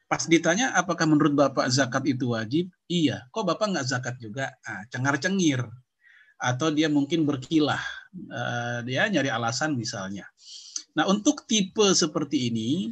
Pas 0.09 0.25
ditanya 0.25 0.73
apakah 0.73 1.05
menurut 1.05 1.37
Bapak 1.37 1.69
zakat 1.69 2.01
itu 2.09 2.33
wajib? 2.33 2.73
Iya. 2.89 3.29
Kok 3.29 3.45
Bapak 3.45 3.77
nggak 3.77 3.85
zakat 3.85 4.15
juga? 4.17 4.57
Ah, 4.65 4.81
cengar-cengir. 4.89 5.61
Atau 6.41 6.73
dia 6.73 6.89
mungkin 6.89 7.29
berkilah. 7.29 7.77
Uh, 8.09 8.81
dia 8.89 9.05
nyari 9.05 9.29
alasan 9.29 9.77
misalnya. 9.77 10.25
Nah 10.97 11.05
untuk 11.05 11.45
tipe 11.45 11.93
seperti 11.93 12.49
ini, 12.49 12.89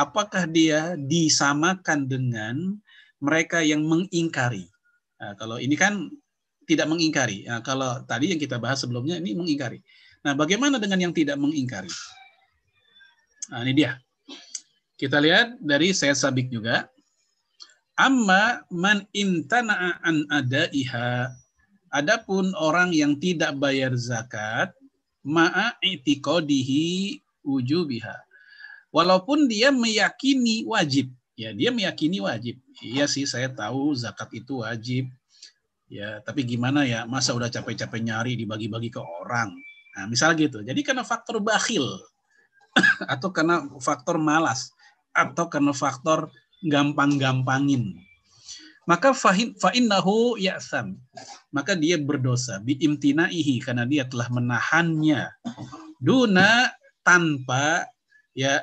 apakah 0.00 0.48
dia 0.48 0.96
disamakan 0.96 2.08
dengan 2.08 2.80
mereka 3.20 3.60
yang 3.60 3.84
mengingkari? 3.84 4.64
Nah, 5.20 5.36
kalau 5.36 5.60
ini 5.60 5.76
kan 5.76 6.08
tidak 6.64 6.88
mengingkari. 6.88 7.46
Nah, 7.48 7.60
kalau 7.60 8.00
tadi 8.04 8.32
yang 8.32 8.40
kita 8.40 8.56
bahas 8.60 8.80
sebelumnya 8.80 9.20
ini 9.20 9.36
mengingkari. 9.36 9.80
Nah, 10.24 10.32
bagaimana 10.32 10.80
dengan 10.80 10.98
yang 11.08 11.14
tidak 11.14 11.36
mengingkari? 11.36 11.92
Nah, 13.52 13.60
ini 13.64 13.72
dia. 13.76 14.00
Kita 14.96 15.20
lihat 15.20 15.60
dari 15.60 15.92
saya 15.92 16.16
sabik 16.16 16.48
juga. 16.48 16.88
Amma 17.94 18.64
man 18.72 19.06
imtana'a 19.14 20.02
an 20.02 20.26
adaiha. 20.32 21.30
Adapun 21.94 22.50
orang 22.58 22.90
yang 22.90 23.14
tidak 23.22 23.54
bayar 23.54 23.94
zakat, 23.94 24.74
ma'a 25.22 25.78
i'tiqadihi 25.78 27.22
wujubiha. 27.46 28.16
Walaupun 28.90 29.46
dia 29.46 29.70
meyakini 29.70 30.66
wajib, 30.66 31.10
ya 31.34 31.50
dia 31.54 31.70
meyakini 31.70 32.18
wajib. 32.22 32.58
Iya 32.82 33.06
sih 33.10 33.26
saya 33.26 33.50
tahu 33.50 33.94
zakat 33.94 34.30
itu 34.34 34.62
wajib. 34.62 35.10
Ya, 35.94 36.18
tapi 36.26 36.42
gimana 36.42 36.82
ya? 36.82 37.06
Masa 37.06 37.38
udah 37.38 37.46
capek-capek 37.46 38.02
nyari 38.02 38.34
dibagi-bagi 38.34 38.90
ke 38.90 38.98
orang. 38.98 39.54
Nah, 39.94 40.10
misal 40.10 40.34
gitu. 40.34 40.58
Jadi 40.66 40.82
karena 40.82 41.06
faktor 41.06 41.38
bakhil 41.38 41.86
atau 43.14 43.30
karena 43.30 43.62
faktor 43.78 44.18
malas 44.18 44.74
atau 45.14 45.46
karena 45.46 45.70
faktor 45.70 46.34
gampang-gampangin. 46.66 47.94
Maka 48.90 49.14
fa'innahu 49.14 50.34
ya'sam. 50.36 50.98
Maka 51.54 51.78
dia 51.78 51.94
berdosa. 51.94 52.58
Biimtinaihi. 52.58 53.62
Karena 53.62 53.86
dia 53.86 54.02
telah 54.04 54.28
menahannya. 54.34 55.30
Duna 56.02 56.74
tanpa 57.06 57.86
ya 58.34 58.60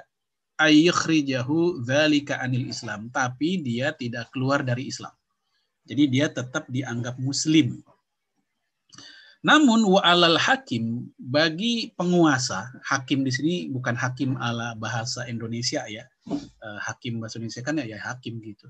ayyukhrijahu 0.60 1.82
dzalika 1.82 2.44
anil 2.44 2.70
Islam. 2.70 3.08
Tapi 3.10 3.64
dia 3.64 3.96
tidak 3.96 4.30
keluar 4.36 4.62
dari 4.62 4.92
Islam. 4.92 5.16
Jadi 5.86 6.04
dia 6.08 6.30
tetap 6.30 6.70
dianggap 6.70 7.18
muslim. 7.18 7.82
Namun 9.42 9.90
wa 9.90 10.02
alal 10.06 10.38
hakim 10.38 11.10
bagi 11.18 11.90
penguasa, 11.98 12.70
hakim 12.86 13.26
di 13.26 13.34
sini 13.34 13.56
bukan 13.74 13.98
hakim 13.98 14.38
ala 14.38 14.78
bahasa 14.78 15.26
Indonesia 15.26 15.82
ya. 15.90 16.06
Uh, 16.62 16.78
hakim 16.78 17.18
bahasa 17.18 17.42
Indonesia 17.42 17.66
kan 17.66 17.82
ya, 17.82 17.98
ya 17.98 18.00
hakim 18.06 18.38
gitu. 18.46 18.70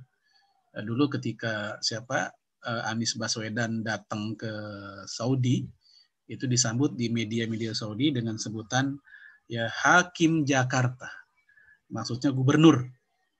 Uh, 0.71 0.83
dulu 0.87 1.11
ketika 1.11 1.75
siapa 1.83 2.31
uh, 2.63 2.87
Anies 2.87 3.19
Baswedan 3.19 3.83
datang 3.83 4.39
ke 4.39 4.51
Saudi 5.11 5.67
itu 6.31 6.47
disambut 6.47 6.95
di 6.95 7.11
media-media 7.11 7.75
Saudi 7.75 8.15
dengan 8.15 8.39
sebutan 8.39 8.95
ya 9.51 9.67
hakim 9.67 10.47
Jakarta. 10.47 11.11
Maksudnya 11.91 12.31
gubernur, 12.31 12.87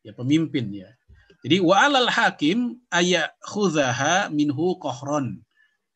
ya 0.03 0.11
pemimpin 0.11 0.67
ya. 0.75 0.91
Jadi 1.41 1.57
wa 1.57 1.75
alal 1.89 2.09
hakim 2.09 2.77
ayat 2.93 3.33
khuzaha 3.41 4.29
minhu 4.29 4.77
kohron 4.77 5.41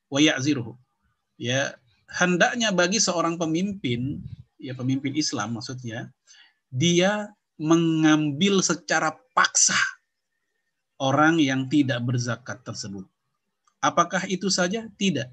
wa 0.10 0.18
ya'ziruhu 0.18 0.74
ya 1.38 1.78
hendaknya 2.10 2.74
bagi 2.74 2.98
seorang 2.98 3.38
pemimpin 3.38 4.26
ya 4.58 4.74
pemimpin 4.74 5.14
Islam 5.14 5.62
maksudnya 5.62 6.10
dia 6.74 7.30
mengambil 7.62 8.60
secara 8.66 9.14
paksa 9.38 9.78
orang 11.00 11.40
yang 11.40 11.68
tidak 11.68 12.04
berzakat 12.04 12.64
tersebut. 12.64 13.06
Apakah 13.84 14.24
itu 14.28 14.50
saja? 14.50 14.88
Tidak. 14.98 15.30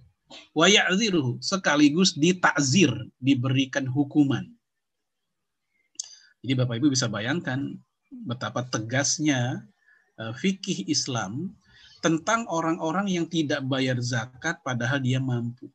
Wa 0.53 0.69
ya'ziruhu 0.69 1.41
sekaligus 1.41 2.17
ditakzir, 2.17 2.93
diberikan 3.17 3.89
hukuman. 3.89 4.45
Jadi 6.43 6.53
Bapak 6.59 6.83
Ibu 6.83 6.91
bisa 6.91 7.07
bayangkan 7.07 7.79
betapa 8.11 8.67
tegasnya 8.67 9.63
fikih 10.19 10.87
Islam 10.89 11.53
tentang 12.03 12.45
orang-orang 12.51 13.07
yang 13.07 13.31
tidak 13.31 13.63
bayar 13.63 13.97
zakat 14.03 14.59
padahal 14.67 14.99
dia 14.99 15.23
mampu. 15.23 15.71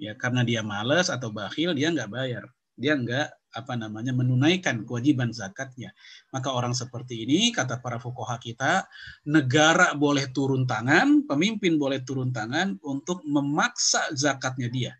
Ya 0.00 0.16
karena 0.16 0.46
dia 0.46 0.62
malas 0.64 1.12
atau 1.12 1.28
bakhil 1.28 1.74
dia 1.74 1.90
nggak 1.92 2.08
bayar. 2.08 2.48
Dia 2.78 2.96
nggak 2.96 3.28
apa 3.50 3.74
namanya 3.74 4.14
menunaikan 4.14 4.86
kewajiban 4.86 5.34
zakatnya. 5.34 5.90
Maka 6.30 6.54
orang 6.54 6.72
seperti 6.72 7.26
ini 7.26 7.50
kata 7.50 7.82
para 7.82 7.98
fukoha 7.98 8.38
kita 8.38 8.86
negara 9.26 9.92
boleh 9.98 10.30
turun 10.30 10.64
tangan 10.64 11.26
pemimpin 11.26 11.76
boleh 11.76 12.00
turun 12.06 12.30
tangan 12.30 12.78
untuk 12.86 13.20
memaksa 13.26 14.14
zakatnya 14.14 14.70
dia. 14.70 14.92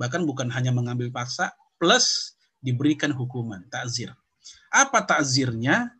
Bahkan 0.00 0.24
bukan 0.24 0.48
hanya 0.50 0.72
mengambil 0.72 1.12
paksa 1.12 1.52
plus 1.76 2.34
diberikan 2.64 3.12
hukuman 3.12 3.62
takzir. 3.68 4.10
Apa 4.72 5.04
takzirnya 5.04 5.92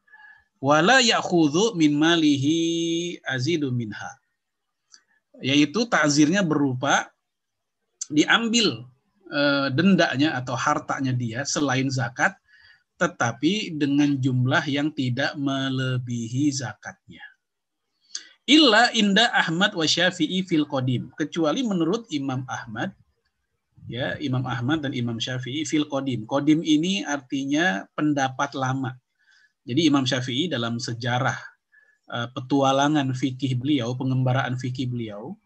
wala 0.59 0.99
ya'khudhu 0.99 1.79
min 1.79 1.95
malihi 1.95 3.19
azidu 3.23 3.71
minha 3.71 4.11
yaitu 5.39 5.87
takzirnya 5.87 6.43
berupa 6.43 7.11
diambil 8.11 8.89
uh, 9.31 9.69
dendanya 9.71 10.35
atau 10.41 10.59
hartanya 10.59 11.15
dia 11.15 11.45
selain 11.45 11.87
zakat, 11.93 12.35
tetapi 12.99 13.79
dengan 13.79 14.19
jumlah 14.19 14.65
yang 14.67 14.91
tidak 14.91 15.37
melebihi 15.39 16.51
zakatnya. 16.51 17.23
Illa 18.49 18.89
inda 18.97 19.29
Ahmad 19.37 19.77
wa 19.77 19.85
Syafi'i 19.85 20.41
fil 20.43 20.65
qadim. 20.65 21.13
Kecuali 21.15 21.61
menurut 21.61 22.09
Imam 22.09 22.49
Ahmad 22.49 22.97
ya 23.85 24.17
Imam 24.25 24.41
Ahmad 24.49 24.89
dan 24.89 24.97
Imam 24.97 25.21
Syafi'i 25.21 25.69
fil 25.69 25.85
kodim. 25.85 26.25
Kodim 26.25 26.65
ini 26.65 27.05
artinya 27.05 27.85
pendapat 27.93 28.57
lama. 28.57 28.97
Jadi 29.69 29.85
Imam 29.85 30.09
Syafi'i 30.09 30.49
dalam 30.49 30.81
sejarah 30.81 31.37
uh, 32.09 32.29
petualangan 32.33 33.13
fikih 33.13 33.61
beliau, 33.61 33.93
pengembaraan 33.93 34.57
fikih 34.57 34.89
beliau, 34.89 35.37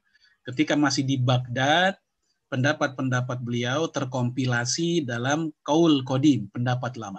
ketika 0.47 0.79
masih 0.79 1.03
di 1.03 1.19
Baghdad, 1.19 1.99
pendapat-pendapat 2.47 3.43
beliau 3.43 3.91
terkompilasi 3.91 5.03
dalam 5.03 5.51
kaul 5.67 6.07
kodim, 6.07 6.47
pendapat 6.55 6.95
lama. 6.95 7.19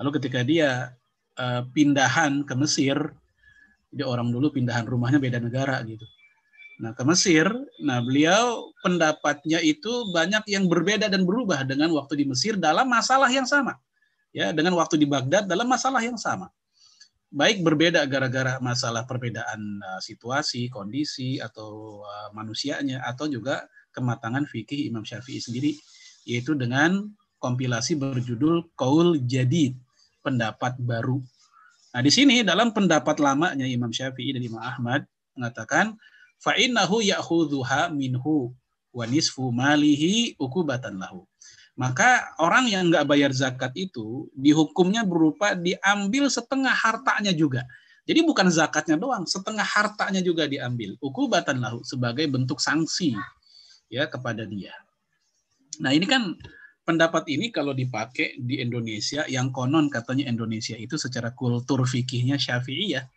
Lalu 0.00 0.10
ketika 0.16 0.40
dia 0.40 0.96
uh, 1.36 1.68
pindahan 1.76 2.48
ke 2.48 2.54
Mesir, 2.56 2.96
jadi 3.92 4.08
orang 4.08 4.32
dulu 4.32 4.48
pindahan 4.56 4.88
rumahnya 4.88 5.20
beda 5.20 5.36
negara 5.36 5.84
gitu 5.84 6.08
Nah, 6.80 6.96
ke 6.96 7.04
Mesir, 7.04 7.44
nah 7.84 8.00
beliau 8.00 8.72
pendapatnya 8.80 9.60
itu 9.60 10.08
banyak 10.16 10.48
yang 10.48 10.64
berbeda 10.64 11.12
dan 11.12 11.28
berubah 11.28 11.60
dengan 11.68 11.92
waktu 11.92 12.16
di 12.16 12.24
Mesir 12.24 12.56
dalam 12.56 12.88
masalah 12.88 13.28
yang 13.28 13.44
sama. 13.44 13.76
Ya, 14.30 14.54
dengan 14.54 14.78
waktu 14.78 14.94
di 14.94 15.10
Baghdad 15.10 15.50
dalam 15.50 15.66
masalah 15.66 15.98
yang 16.02 16.14
sama. 16.14 16.54
Baik 17.30 17.62
berbeda 17.62 18.02
gara-gara 18.10 18.58
masalah 18.58 19.06
perbedaan 19.06 19.78
uh, 19.82 20.00
situasi, 20.02 20.66
kondisi 20.70 21.38
atau 21.38 22.02
uh, 22.02 22.28
manusianya 22.34 23.02
atau 23.06 23.30
juga 23.30 23.66
kematangan 23.94 24.46
fikih 24.50 24.90
Imam 24.90 25.06
Syafi'i 25.06 25.38
sendiri 25.38 25.74
yaitu 26.26 26.58
dengan 26.58 27.06
kompilasi 27.40 27.96
berjudul 27.96 28.74
Qaul 28.76 29.24
Jadid, 29.24 29.78
pendapat 30.20 30.76
baru. 30.78 31.22
Nah, 31.90 32.02
di 32.04 32.12
sini 32.12 32.42
dalam 32.46 32.70
pendapat 32.70 33.18
lamanya 33.18 33.66
Imam 33.66 33.90
Syafi'i 33.90 34.34
dan 34.36 34.42
Imam 34.44 34.62
Ahmad 34.62 35.06
mengatakan 35.34 35.96
fa 36.38 36.54
innahu 36.54 37.02
ya'khudhuha 37.02 37.90
minhu 37.94 38.54
wa 38.90 39.04
nisfu 39.06 39.50
malihi 39.54 40.34
ukubatan 40.38 40.98
lahu. 40.98 41.29
Maka 41.80 42.36
orang 42.36 42.68
yang 42.68 42.92
nggak 42.92 43.08
bayar 43.08 43.32
zakat 43.32 43.72
itu 43.72 44.28
dihukumnya 44.36 45.00
berupa 45.00 45.56
diambil 45.56 46.28
setengah 46.28 46.76
hartanya 46.76 47.32
juga. 47.32 47.64
Jadi 48.04 48.20
bukan 48.20 48.52
zakatnya 48.52 49.00
doang, 49.00 49.24
setengah 49.24 49.64
hartanya 49.64 50.20
juga 50.20 50.44
diambil. 50.44 51.00
Ukubatan 51.00 51.56
lahu 51.56 51.80
sebagai 51.80 52.28
bentuk 52.28 52.60
sanksi 52.60 53.16
ya 53.88 54.04
kepada 54.12 54.44
dia. 54.44 54.76
Nah 55.80 55.96
ini 55.96 56.04
kan 56.04 56.36
pendapat 56.84 57.24
ini 57.32 57.48
kalau 57.48 57.72
dipakai 57.72 58.36
di 58.36 58.60
Indonesia 58.60 59.24
yang 59.24 59.48
konon 59.48 59.88
katanya 59.88 60.28
Indonesia 60.28 60.76
itu 60.76 61.00
secara 61.00 61.32
kultur 61.32 61.88
fikihnya 61.88 62.36
syafi'i 62.36 62.98
ya 62.98 63.08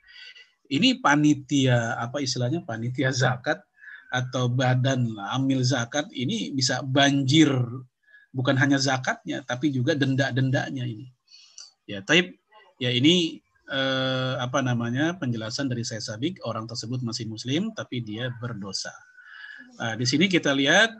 ini 0.69 1.01
panitia 1.01 1.97
apa 1.97 2.21
istilahnya 2.21 2.63
panitia 2.63 3.09
zakat 3.09 3.59
atau 4.13 4.45
badan 4.45 5.09
amil 5.33 5.65
zakat 5.65 6.05
ini 6.13 6.53
bisa 6.53 6.85
banjir 6.85 7.49
bukan 8.33 8.57
hanya 8.57 8.81
zakatnya 8.81 9.45
tapi 9.45 9.69
juga 9.69 9.93
denda-dendanya 9.93 10.83
ini. 10.83 11.07
Ya, 11.85 12.01
tapi 12.01 12.35
ya 12.81 12.89
ini 12.89 13.39
eh, 13.69 14.35
apa 14.41 14.59
namanya 14.59 15.15
penjelasan 15.21 15.69
dari 15.69 15.85
saya 15.85 16.01
Sabik 16.01 16.41
orang 16.43 16.67
tersebut 16.67 16.99
masih 17.05 17.29
muslim 17.29 17.71
tapi 17.71 18.01
dia 18.01 18.33
berdosa. 18.41 18.91
Nah, 19.79 19.93
di 19.95 20.03
sini 20.09 20.27
kita 20.27 20.51
lihat 20.51 20.91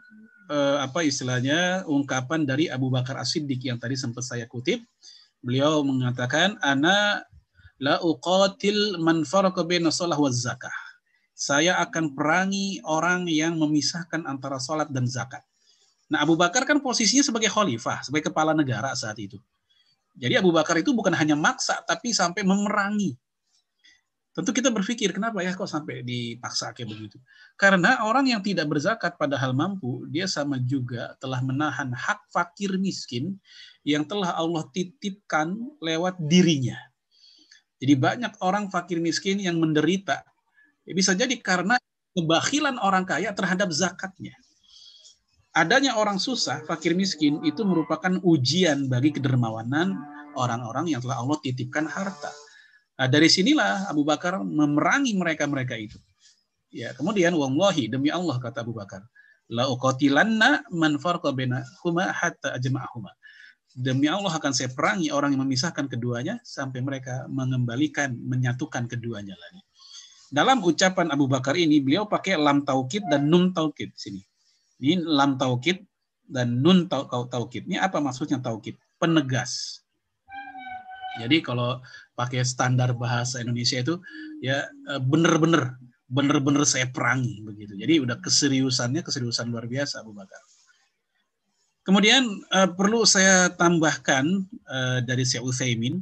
eh, 0.54 0.78
apa 0.80 1.02
istilahnya 1.04 1.84
ungkapan 1.90 2.46
dari 2.46 2.70
Abu 2.70 2.94
Bakar 2.94 3.20
As-Siddiq 3.20 3.66
yang 3.68 3.82
tadi 3.82 3.98
sempat 3.98 4.24
saya 4.24 4.46
kutip. 4.46 4.86
Beliau 5.44 5.84
mengatakan 5.84 6.56
ana 6.64 7.20
la 7.84 8.00
uqatil 8.00 9.02
man 9.04 9.28
faraka 9.28 9.68
baina 9.68 9.92
zakah. 10.32 10.78
Saya 11.34 11.76
akan 11.84 12.16
perangi 12.16 12.80
orang 12.88 13.28
yang 13.28 13.60
memisahkan 13.60 14.24
antara 14.24 14.62
salat 14.62 14.88
dan 14.94 15.04
zakat. 15.04 15.44
Nah, 16.12 16.24
Abu 16.24 16.36
Bakar 16.36 16.68
kan 16.68 16.80
posisinya 16.84 17.24
sebagai 17.24 17.48
khalifah, 17.48 18.04
sebagai 18.04 18.32
kepala 18.32 18.52
negara 18.52 18.92
saat 18.94 19.16
itu. 19.20 19.40
Jadi 20.14 20.38
Abu 20.38 20.54
Bakar 20.54 20.78
itu 20.78 20.94
bukan 20.94 21.14
hanya 21.16 21.34
maksa, 21.34 21.82
tapi 21.86 22.14
sampai 22.14 22.46
memerangi. 22.46 23.18
Tentu 24.34 24.50
kita 24.50 24.74
berpikir, 24.74 25.14
kenapa 25.14 25.46
ya 25.46 25.54
kok 25.54 25.70
sampai 25.70 26.02
dipaksa 26.02 26.74
kayak 26.74 26.90
begitu? 26.90 27.22
Karena 27.54 28.02
orang 28.02 28.26
yang 28.26 28.42
tidak 28.42 28.66
berzakat 28.66 29.14
padahal 29.14 29.54
mampu, 29.54 30.10
dia 30.10 30.26
sama 30.26 30.58
juga 30.58 31.14
telah 31.22 31.38
menahan 31.46 31.94
hak 31.94 32.34
fakir 32.34 32.82
miskin 32.82 33.38
yang 33.86 34.02
telah 34.10 34.34
Allah 34.34 34.66
titipkan 34.74 35.54
lewat 35.78 36.18
dirinya. 36.18 36.78
Jadi 37.78 37.94
banyak 37.94 38.34
orang 38.42 38.74
fakir 38.74 38.98
miskin 38.98 39.38
yang 39.38 39.62
menderita. 39.62 40.26
Ya, 40.82 40.94
bisa 40.98 41.14
jadi 41.14 41.38
karena 41.38 41.78
kebakhilan 42.18 42.82
orang 42.82 43.06
kaya 43.06 43.38
terhadap 43.38 43.70
zakatnya. 43.70 44.34
Adanya 45.54 45.94
orang 46.02 46.18
susah, 46.18 46.66
fakir 46.66 46.98
miskin 46.98 47.38
itu 47.46 47.62
merupakan 47.62 48.10
ujian 48.26 48.90
bagi 48.90 49.14
kedermawanan 49.14 49.94
orang-orang 50.34 50.90
yang 50.90 51.02
telah 51.06 51.22
Allah 51.22 51.38
titipkan 51.46 51.86
harta. 51.86 52.34
Nah, 52.98 53.06
dari 53.06 53.30
sinilah 53.30 53.90
Abu 53.90 54.02
Bakar 54.02 54.42
memerangi 54.42 55.14
mereka-mereka 55.14 55.78
itu. 55.78 56.02
Ya, 56.74 56.90
kemudian 56.98 57.38
wallahi 57.38 57.86
demi 57.86 58.10
Allah 58.10 58.42
kata 58.42 58.66
Abu 58.66 58.74
Bakar, 58.74 59.06
la 59.54 59.70
uqatilanna 59.70 60.66
man 60.74 60.98
farqa 60.98 61.30
bainahuma 61.30 62.10
hatta 62.10 62.58
ajma'ahuma 62.58 63.14
demi 63.74 64.06
Allah 64.06 64.30
akan 64.30 64.54
saya 64.54 64.70
perangi 64.70 65.10
orang 65.10 65.34
yang 65.34 65.44
memisahkan 65.50 65.90
keduanya 65.90 66.38
sampai 66.46 66.80
mereka 66.86 67.26
mengembalikan, 67.28 68.14
menyatukan 68.14 68.86
keduanya 68.86 69.34
lagi. 69.34 69.62
Dalam 70.34 70.62
ucapan 70.66 71.14
Abu 71.14 71.30
Bakar 71.30 71.58
ini, 71.58 71.82
beliau 71.82 72.10
pakai 72.10 72.38
lam 72.38 72.66
taukid 72.66 73.06
dan 73.10 73.30
nun 73.30 73.54
taukid 73.54 73.94
sini. 73.94 74.22
Ini 74.84 75.00
lam 75.08 75.40
taukid 75.40 75.80
dan 76.28 76.60
nun 76.60 76.92
taukid. 76.92 77.64
Ini 77.72 77.80
apa 77.80 78.04
maksudnya 78.04 78.44
taukid? 78.44 78.76
Penegas. 79.00 79.80
Jadi 81.24 81.40
kalau 81.40 81.80
pakai 82.20 82.44
standar 82.44 82.92
bahasa 82.92 83.40
Indonesia 83.40 83.80
itu 83.80 83.96
ya 84.44 84.68
eh, 84.68 85.00
benar-benar 85.00 85.80
benar-benar 86.12 86.68
saya 86.68 86.92
perangi 86.92 87.40
begitu. 87.42 87.80
Jadi 87.80 88.04
udah 88.04 88.20
keseriusannya 88.20 89.02
keseriusan 89.02 89.50
luar 89.50 89.66
biasa 89.66 90.04
Abu 90.04 90.12
Bakar. 90.12 90.38
Kemudian 91.84 92.24
uh, 92.48 92.72
perlu 92.72 93.04
saya 93.04 93.52
tambahkan 93.52 94.24
uh, 94.72 95.04
dari 95.04 95.28
Syekh 95.28 95.44
Utsaimin 95.44 96.00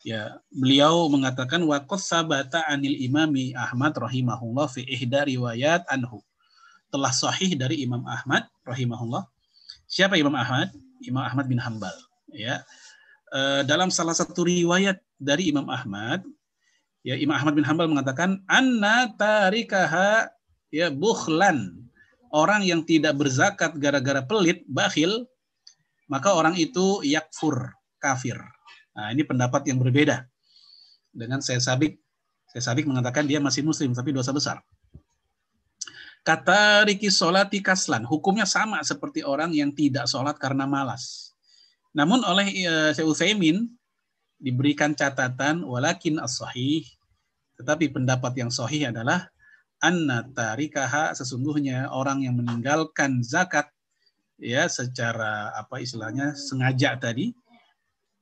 ya 0.00 0.40
beliau 0.48 1.12
mengatakan 1.12 1.60
waqad 1.60 2.00
sabata 2.00 2.64
anil 2.64 2.96
imami 2.96 3.52
Ahmad 3.52 3.92
rahimahullah 4.00 4.64
fi 4.72 4.80
ihda 4.88 5.28
riwayat 5.28 5.84
anhu 5.92 6.24
telah 6.90 7.14
sahih 7.14 7.54
dari 7.54 7.82
Imam 7.86 8.02
Ahmad 8.06 8.46
rahimahullah 8.66 9.24
siapa 9.86 10.18
Imam 10.18 10.34
Ahmad 10.34 10.74
Imam 11.06 11.22
Ahmad 11.22 11.46
bin 11.46 11.62
Hambal 11.62 11.94
ya 12.34 12.62
uh, 13.32 13.62
dalam 13.64 13.88
salah 13.88 14.14
satu 14.14 14.44
riwayat 14.44 14.98
dari 15.16 15.48
Imam 15.48 15.66
Ahmad 15.70 16.26
ya 17.06 17.16
Imam 17.16 17.38
Ahmad 17.38 17.54
bin 17.54 17.64
Hambal 17.64 17.86
mengatakan 17.86 18.42
anna 18.50 19.08
tarikaha 19.14 20.28
ya 20.74 20.90
bukhlan 20.90 21.80
orang 22.30 22.62
yang 22.62 22.86
tidak 22.86 23.18
berzakat 23.18 23.76
gara-gara 23.76 24.22
pelit, 24.22 24.62
bakhil, 24.70 25.26
maka 26.06 26.34
orang 26.34 26.54
itu 26.56 27.02
yakfur, 27.02 27.74
kafir. 27.98 28.38
Nah, 28.94 29.10
ini 29.14 29.22
pendapat 29.26 29.66
yang 29.70 29.78
berbeda 29.78 30.26
dengan 31.10 31.42
saya 31.42 31.58
sabik. 31.58 31.98
Saya 32.50 32.74
sabik 32.74 32.86
mengatakan 32.86 33.26
dia 33.26 33.38
masih 33.38 33.62
muslim, 33.62 33.94
tapi 33.94 34.10
dosa 34.10 34.34
besar. 34.34 34.58
Kata 36.20 36.84
Riki 36.84 37.08
Solati 37.08 37.64
Kaslan, 37.64 38.04
hukumnya 38.04 38.44
sama 38.44 38.84
seperti 38.84 39.24
orang 39.24 39.56
yang 39.56 39.72
tidak 39.72 40.04
sholat 40.04 40.36
karena 40.36 40.68
malas. 40.68 41.32
Namun 41.96 42.20
oleh 42.22 42.46
uh, 42.68 42.90
Syekh 42.92 43.08
diberikan 44.40 44.92
catatan 44.92 45.64
walakin 45.64 46.20
as-sahih, 46.20 46.84
tetapi 47.56 47.92
pendapat 47.92 48.36
yang 48.36 48.52
sahih 48.52 48.88
adalah 48.88 49.28
anna 49.80 50.24
tarikaha 50.32 51.12
sesungguhnya 51.16 51.88
orang 51.92 52.24
yang 52.24 52.36
meninggalkan 52.36 53.24
zakat 53.24 53.68
ya 54.40 54.68
secara 54.68 55.52
apa 55.56 55.80
istilahnya 55.80 56.36
sengaja 56.36 56.96
tadi 57.00 57.32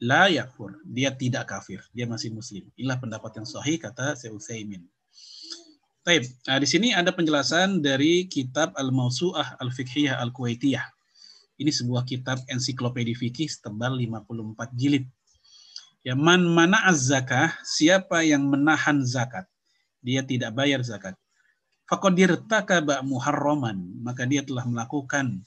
la 0.02 0.30
yakfur. 0.30 0.78
Dia 0.86 1.14
tidak 1.14 1.50
kafir. 1.50 1.82
Dia 1.90 2.06
masih 2.06 2.30
muslim. 2.30 2.66
Inilah 2.78 2.98
pendapat 2.98 3.42
yang 3.42 3.46
sahih 3.46 3.78
kata 3.78 4.14
Syekh 4.14 4.38
Utsaimin 4.38 4.86
Taib. 6.06 6.24
Nah, 6.48 6.58
di 6.58 6.68
sini 6.68 6.94
ada 6.94 7.12
penjelasan 7.12 7.84
dari 7.84 8.26
kitab 8.30 8.72
Al-Mausu'ah 8.78 9.60
Al-Fiqhiyah 9.60 10.18
Al-Kuwaitiyah. 10.22 10.84
Ini 11.58 11.70
sebuah 11.74 12.06
kitab 12.06 12.38
ensiklopedi 12.46 13.18
fikih 13.18 13.50
setebal 13.50 13.98
54 13.98 14.78
jilid. 14.78 15.04
Ya 16.06 16.14
man 16.14 16.46
mana 16.46 16.86
az-zakah, 16.86 17.58
siapa 17.66 18.22
yang 18.22 18.46
menahan 18.46 19.02
zakat, 19.02 19.44
dia 20.00 20.22
tidak 20.22 20.54
bayar 20.54 20.80
zakat 20.86 21.18
faqadir 21.88 22.36
takaba 22.44 23.00
muharraman 23.00 23.80
maka 24.04 24.28
dia 24.28 24.44
telah 24.44 24.68
melakukan 24.68 25.40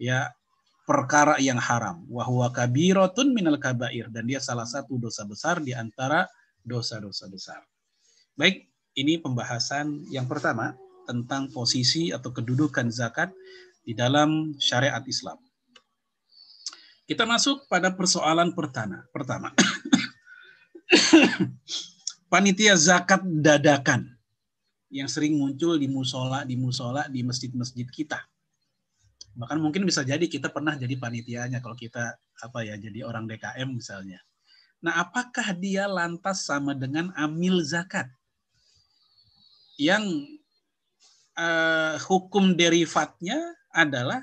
ya 0.00 0.32
perkara 0.88 1.36
yang 1.38 1.60
haram 1.60 2.02
wa 2.08 2.24
huwa 2.24 2.48
kabiratun 2.48 3.36
minal 3.36 3.60
kabair 3.60 4.08
dan 4.08 4.24
dia 4.24 4.40
salah 4.40 4.64
satu 4.64 4.96
dosa 4.96 5.28
besar 5.28 5.60
di 5.60 5.76
antara 5.76 6.26
dosa-dosa 6.64 7.28
besar. 7.28 7.60
Baik, 8.32 8.71
ini 8.92 9.20
pembahasan 9.20 10.04
yang 10.12 10.28
pertama 10.28 10.76
tentang 11.08 11.48
posisi 11.50 12.12
atau 12.12 12.30
kedudukan 12.30 12.92
zakat 12.92 13.32
di 13.82 13.96
dalam 13.96 14.54
syariat 14.62 15.02
Islam. 15.08 15.40
Kita 17.02 17.26
masuk 17.26 17.66
pada 17.66 17.90
persoalan 17.90 18.54
pertama. 18.54 19.02
Pertama, 19.10 19.50
panitia 22.32 22.78
zakat 22.78 23.26
dadakan 23.26 24.06
yang 24.92 25.08
sering 25.08 25.40
muncul 25.40 25.80
di 25.80 25.88
musola, 25.90 26.46
di 26.46 26.54
musola, 26.54 27.08
di 27.08 27.26
masjid-masjid 27.26 27.88
kita. 27.88 28.22
Bahkan 29.32 29.58
mungkin 29.58 29.88
bisa 29.88 30.04
jadi 30.04 30.22
kita 30.28 30.52
pernah 30.52 30.76
jadi 30.76 30.92
panitianya 31.00 31.64
kalau 31.64 31.72
kita 31.72 32.20
apa 32.44 32.58
ya 32.64 32.76
jadi 32.76 33.08
orang 33.08 33.24
DKM 33.24 33.68
misalnya. 33.72 34.20
Nah, 34.84 35.00
apakah 35.00 35.56
dia 35.56 35.88
lantas 35.88 36.44
sama 36.44 36.76
dengan 36.76 37.08
amil 37.16 37.64
zakat? 37.64 38.12
Yang 39.82 40.30
uh, 41.34 41.98
hukum 42.06 42.54
derivatnya 42.54 43.38
adalah 43.74 44.22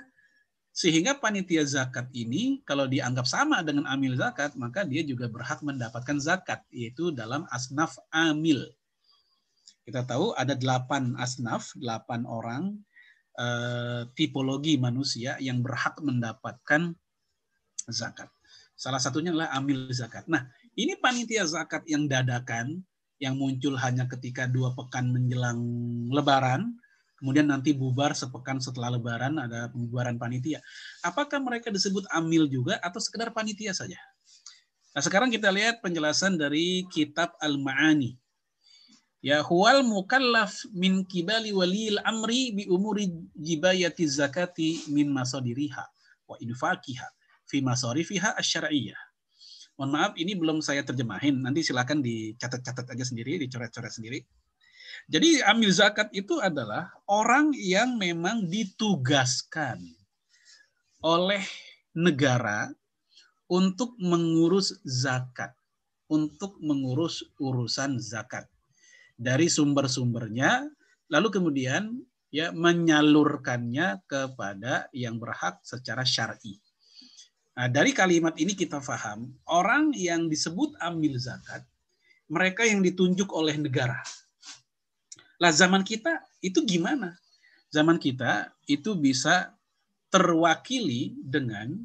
sehingga 0.80 1.20
panitia 1.20 1.68
zakat 1.68 2.08
ini 2.16 2.64
kalau 2.64 2.88
dianggap 2.88 3.28
sama 3.28 3.60
dengan 3.60 3.84
amil 3.92 4.16
zakat, 4.16 4.56
maka 4.56 4.88
dia 4.88 5.04
juga 5.04 5.28
berhak 5.28 5.60
mendapatkan 5.60 6.16
zakat, 6.24 6.64
yaitu 6.72 7.12
dalam 7.12 7.44
asnaf 7.52 8.00
amil. 8.16 8.64
Kita 9.84 10.08
tahu 10.08 10.32
ada 10.40 10.56
delapan 10.56 11.20
asnaf, 11.20 11.76
delapan 11.76 12.24
orang 12.24 12.80
eh, 13.36 14.08
tipologi 14.16 14.80
manusia 14.80 15.36
yang 15.44 15.60
berhak 15.60 16.00
mendapatkan 16.00 16.96
zakat. 17.92 18.32
Salah 18.80 19.04
satunya 19.04 19.36
adalah 19.36 19.52
amil 19.60 19.92
zakat. 19.92 20.32
Nah, 20.32 20.48
ini 20.80 20.96
panitia 20.96 21.44
zakat 21.44 21.84
yang 21.92 22.08
dadakan, 22.08 22.88
yang 23.20 23.36
muncul 23.36 23.76
hanya 23.76 24.08
ketika 24.08 24.48
dua 24.48 24.72
pekan 24.74 25.12
menjelang 25.12 25.60
lebaran, 26.10 26.74
kemudian 27.20 27.52
nanti 27.52 27.76
bubar 27.76 28.16
sepekan 28.16 28.64
setelah 28.64 28.96
lebaran 28.96 29.36
ada 29.36 29.68
pembubaran 29.70 30.16
panitia. 30.16 30.64
Apakah 31.04 31.44
mereka 31.44 31.68
disebut 31.70 32.08
amil 32.16 32.48
juga 32.48 32.80
atau 32.80 33.04
sekedar 33.04 33.36
panitia 33.36 33.76
saja? 33.76 34.00
Nah, 34.96 35.04
sekarang 35.04 35.30
kita 35.30 35.52
lihat 35.52 35.84
penjelasan 35.84 36.40
dari 36.40 36.88
kitab 36.90 37.36
Al-Ma'ani 37.44 38.18
Ya 39.20 39.44
huwal 39.44 39.84
mukallaf 39.84 40.64
min 40.72 41.04
kibali 41.04 41.52
walil 41.52 42.00
amri 42.08 42.56
bi 42.56 42.64
umuri 42.72 43.12
jibayati 43.36 44.08
zakati 44.08 44.88
min 44.88 45.12
masadiriha 45.12 45.84
wa 46.24 46.40
infaqiha 46.40 47.08
fi 47.44 47.60
masarifiha 47.60 48.40
asyariyah. 48.40 48.96
Mohon 49.80 49.92
maaf 49.96 50.14
ini 50.20 50.36
belum 50.36 50.60
saya 50.60 50.84
terjemahin. 50.84 51.40
Nanti 51.40 51.64
silakan 51.64 52.04
dicatat-catat 52.04 52.84
aja 52.92 53.06
sendiri, 53.08 53.40
dicoret-coret 53.40 53.96
sendiri. 53.96 54.20
Jadi 55.08 55.40
amil 55.40 55.72
zakat 55.72 56.12
itu 56.12 56.36
adalah 56.44 56.92
orang 57.08 57.56
yang 57.56 57.96
memang 57.96 58.44
ditugaskan 58.52 59.80
oleh 61.00 61.40
negara 61.96 62.68
untuk 63.48 63.96
mengurus 64.04 64.76
zakat, 64.84 65.56
untuk 66.12 66.60
mengurus 66.60 67.24
urusan 67.40 68.04
zakat 68.04 68.52
dari 69.16 69.48
sumber-sumbernya, 69.48 70.68
lalu 71.08 71.28
kemudian 71.32 72.04
ya 72.30 72.52
menyalurkannya 72.52 74.04
kepada 74.06 74.92
yang 74.92 75.18
berhak 75.18 75.64
secara 75.64 76.04
syar'i. 76.04 76.60
Nah, 77.60 77.68
dari 77.68 77.92
kalimat 77.92 78.40
ini 78.40 78.56
kita 78.56 78.80
paham 78.80 79.36
orang 79.44 79.92
yang 79.92 80.32
disebut 80.32 80.80
ambil 80.80 81.20
zakat 81.20 81.68
mereka 82.32 82.64
yang 82.64 82.80
ditunjuk 82.80 83.28
oleh 83.36 83.60
negara. 83.60 84.00
Lah 85.44 85.52
zaman 85.52 85.84
kita 85.84 86.24
itu 86.40 86.64
gimana? 86.64 87.20
Zaman 87.68 88.00
kita 88.00 88.48
itu 88.64 88.96
bisa 88.96 89.52
terwakili 90.08 91.20
dengan 91.20 91.84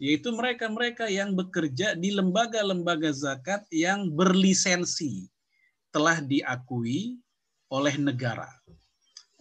yaitu 0.00 0.32
mereka-mereka 0.32 1.12
yang 1.12 1.36
bekerja 1.36 1.92
di 1.92 2.16
lembaga-lembaga 2.16 3.12
zakat 3.12 3.68
yang 3.68 4.08
berlisensi 4.08 5.28
telah 5.92 6.24
diakui 6.24 7.20
oleh 7.68 7.92
negara. 8.00 8.48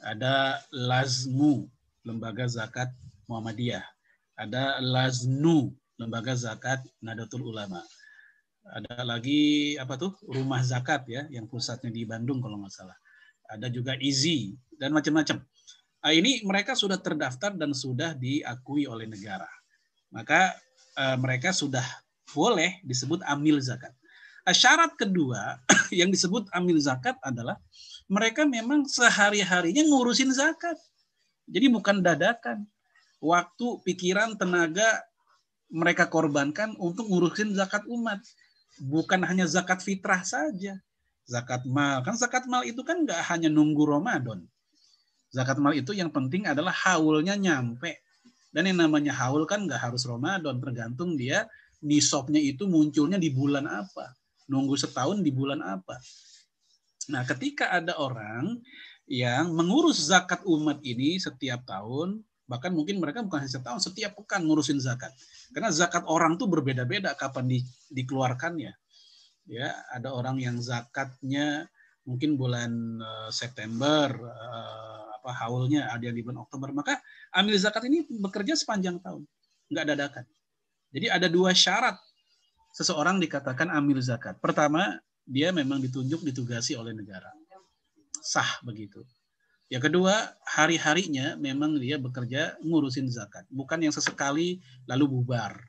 Ada 0.03 0.59
Lazmu, 0.75 1.71
Lembaga 2.03 2.51
Zakat 2.51 2.91
Muhammadiyah. 3.31 3.98
Ada 4.39 4.79
Laznu, 4.79 5.67
Lembaga 5.99 6.31
Zakat 6.31 6.79
Nadatul 7.03 7.43
Ulama. 7.51 7.83
Ada 8.71 9.03
lagi 9.03 9.75
apa 9.75 9.99
tuh 9.99 10.15
rumah 10.31 10.63
zakat 10.63 11.03
ya, 11.11 11.27
yang 11.27 11.43
pusatnya 11.43 11.91
di 11.91 12.07
Bandung 12.07 12.39
kalau 12.39 12.55
nggak 12.63 12.71
salah. 12.71 12.95
Ada 13.51 13.67
juga 13.67 13.99
Izi 13.99 14.55
dan 14.79 14.95
macam-macam. 14.95 15.43
Nah, 15.99 16.13
ini 16.15 16.39
mereka 16.47 16.71
sudah 16.71 16.95
terdaftar 16.95 17.51
dan 17.59 17.75
sudah 17.75 18.15
diakui 18.15 18.87
oleh 18.87 19.11
negara. 19.11 19.49
Maka 20.07 20.55
eh, 20.95 21.17
mereka 21.19 21.51
sudah 21.51 21.83
boleh 22.31 22.79
disebut 22.87 23.19
amil 23.27 23.59
zakat. 23.59 23.91
Nah, 24.47 24.55
syarat 24.55 24.95
kedua 24.95 25.59
yang 25.99 26.07
disebut 26.07 26.47
amil 26.55 26.79
zakat 26.79 27.19
adalah 27.25 27.59
mereka 28.07 28.47
memang 28.47 28.87
sehari-harinya 28.87 29.83
ngurusin 29.83 30.31
zakat. 30.31 30.79
Jadi 31.49 31.67
bukan 31.67 31.99
dadakan. 31.99 32.63
Waktu, 33.19 33.83
pikiran, 33.83 34.39
tenaga 34.39 35.03
mereka 35.69 36.09
korbankan 36.09 36.73
untuk 36.79 37.07
ngurusin 37.07 37.53
zakat 37.53 37.85
umat. 37.85 38.23
Bukan 38.79 39.21
hanya 39.27 39.45
zakat 39.45 39.83
fitrah 39.83 40.23
saja. 40.23 40.79
Zakat 41.27 41.67
mal. 41.67 42.01
Kan 42.01 42.15
zakat 42.15 42.47
mal 42.49 42.63
itu 42.65 42.81
kan 42.81 43.03
nggak 43.03 43.21
hanya 43.29 43.51
nunggu 43.51 43.85
Ramadan. 43.85 44.47
Zakat 45.29 45.61
mal 45.61 45.75
itu 45.77 45.93
yang 45.93 46.09
penting 46.09 46.47
adalah 46.49 46.73
haulnya 46.73 47.37
nyampe. 47.37 48.01
Dan 48.49 48.65
yang 48.65 48.81
namanya 48.87 49.13
haul 49.13 49.45
kan 49.45 49.67
nggak 49.67 49.77
harus 49.77 50.07
Ramadan. 50.07 50.57
Tergantung 50.57 51.13
dia 51.19 51.45
nisabnya 51.83 52.41
itu 52.41 52.65
munculnya 52.65 53.21
di 53.21 53.29
bulan 53.29 53.67
apa 53.69 54.19
nunggu 54.49 54.75
setahun 54.75 55.21
di 55.21 55.29
bulan 55.29 55.61
apa. 55.61 56.01
Nah, 57.13 57.23
ketika 57.23 57.69
ada 57.69 57.95
orang 58.01 58.57
yang 59.05 59.53
mengurus 59.53 60.09
zakat 60.09 60.41
umat 60.43 60.81
ini 60.81 61.21
setiap 61.21 61.63
tahun, 61.69 62.25
bahkan 62.49 62.73
mungkin 62.73 62.97
mereka 62.97 63.21
bukan 63.21 63.45
hanya 63.45 63.61
setahun, 63.61 63.85
setiap 63.85 64.17
pekan 64.17 64.41
ngurusin 64.49 64.81
zakat. 64.81 65.13
Karena 65.53 65.69
zakat 65.69 66.01
orang 66.09 66.33
tuh 66.41 66.49
berbeda-beda 66.49 67.13
kapan 67.13 67.45
di, 67.45 67.59
dikeluarkannya. 67.93 68.73
Ya, 69.45 69.69
ada 69.93 70.13
orang 70.13 70.41
yang 70.41 70.57
zakatnya 70.57 71.69
mungkin 72.09 72.41
bulan 72.41 72.97
uh, 72.97 73.29
September 73.29 74.09
uh, 74.09 75.01
apa 75.21 75.29
haulnya 75.45 75.93
ada 75.93 76.09
yang 76.09 76.17
di 76.17 76.25
bulan 76.25 76.41
Oktober. 76.41 76.73
Maka 76.73 76.97
amil 77.37 77.53
zakat 77.61 77.85
ini 77.85 78.09
bekerja 78.09 78.57
sepanjang 78.57 78.97
tahun, 78.97 79.29
nggak 79.69 79.85
dadakan. 79.93 80.25
Jadi 80.89 81.05
ada 81.05 81.29
dua 81.29 81.53
syarat 81.53 82.01
seseorang 82.73 83.21
dikatakan 83.21 83.69
amil 83.69 84.01
zakat. 84.01 84.41
Pertama, 84.41 84.97
dia 85.21 85.53
memang 85.53 85.77
ditunjuk 85.77 86.25
ditugasi 86.25 86.73
oleh 86.73 86.97
negara. 86.97 87.29
Sah 88.25 88.57
begitu. 88.65 89.05
Yang 89.69 89.93
kedua, 89.93 90.33
hari-harinya 90.49 91.37
memang 91.37 91.77
dia 91.77 92.01
bekerja 92.01 92.57
ngurusin 92.65 93.05
zakat. 93.13 93.45
Bukan 93.53 93.77
yang 93.77 93.93
sesekali 93.93 94.57
lalu 94.89 95.05
bubar. 95.05 95.61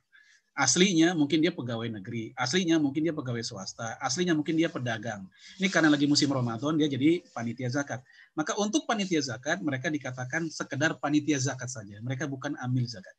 Aslinya 0.57 1.17
mungkin 1.17 1.41
dia 1.41 1.55
pegawai 1.55 1.89
negeri, 1.89 2.37
aslinya 2.37 2.77
mungkin 2.77 3.07
dia 3.07 3.15
pegawai 3.17 3.41
swasta, 3.41 3.97
aslinya 4.03 4.37
mungkin 4.37 4.61
dia 4.61 4.69
pedagang. 4.69 5.25
Ini 5.57 5.73
karena 5.73 5.89
lagi 5.89 6.05
musim 6.05 6.29
Ramadan 6.29 6.77
dia 6.77 6.85
jadi 6.91 7.25
panitia 7.33 7.71
zakat. 7.73 8.05
Maka 8.37 8.57
untuk 8.61 8.85
panitia 8.85 9.25
zakat 9.25 9.63
mereka 9.65 9.89
dikatakan 9.89 10.53
sekedar 10.53 11.01
panitia 11.01 11.41
zakat 11.41 11.71
saja. 11.71 11.97
Mereka 12.05 12.29
bukan 12.29 12.57
amil 12.61 12.85
zakat. 12.85 13.15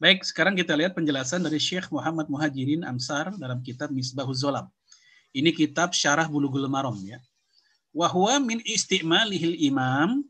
Baik, 0.00 0.24
sekarang 0.24 0.56
kita 0.56 0.72
lihat 0.72 0.96
penjelasan 0.96 1.44
dari 1.44 1.60
Syekh 1.60 1.92
Muhammad 1.92 2.32
Muhajirin 2.32 2.82
Ansar 2.82 3.36
dalam 3.36 3.60
kitab 3.60 3.92
Misbahuz 3.92 4.40
Zolam. 4.40 4.72
Ini 5.36 5.52
kitab 5.52 5.92
Syarah 5.92 6.28
Bulughul 6.28 6.64
Maram 6.66 6.96
ya. 7.02 7.20
Wahwa 7.92 8.40
min 8.40 8.64
isti'malihil 8.64 9.60
imam 9.68 10.24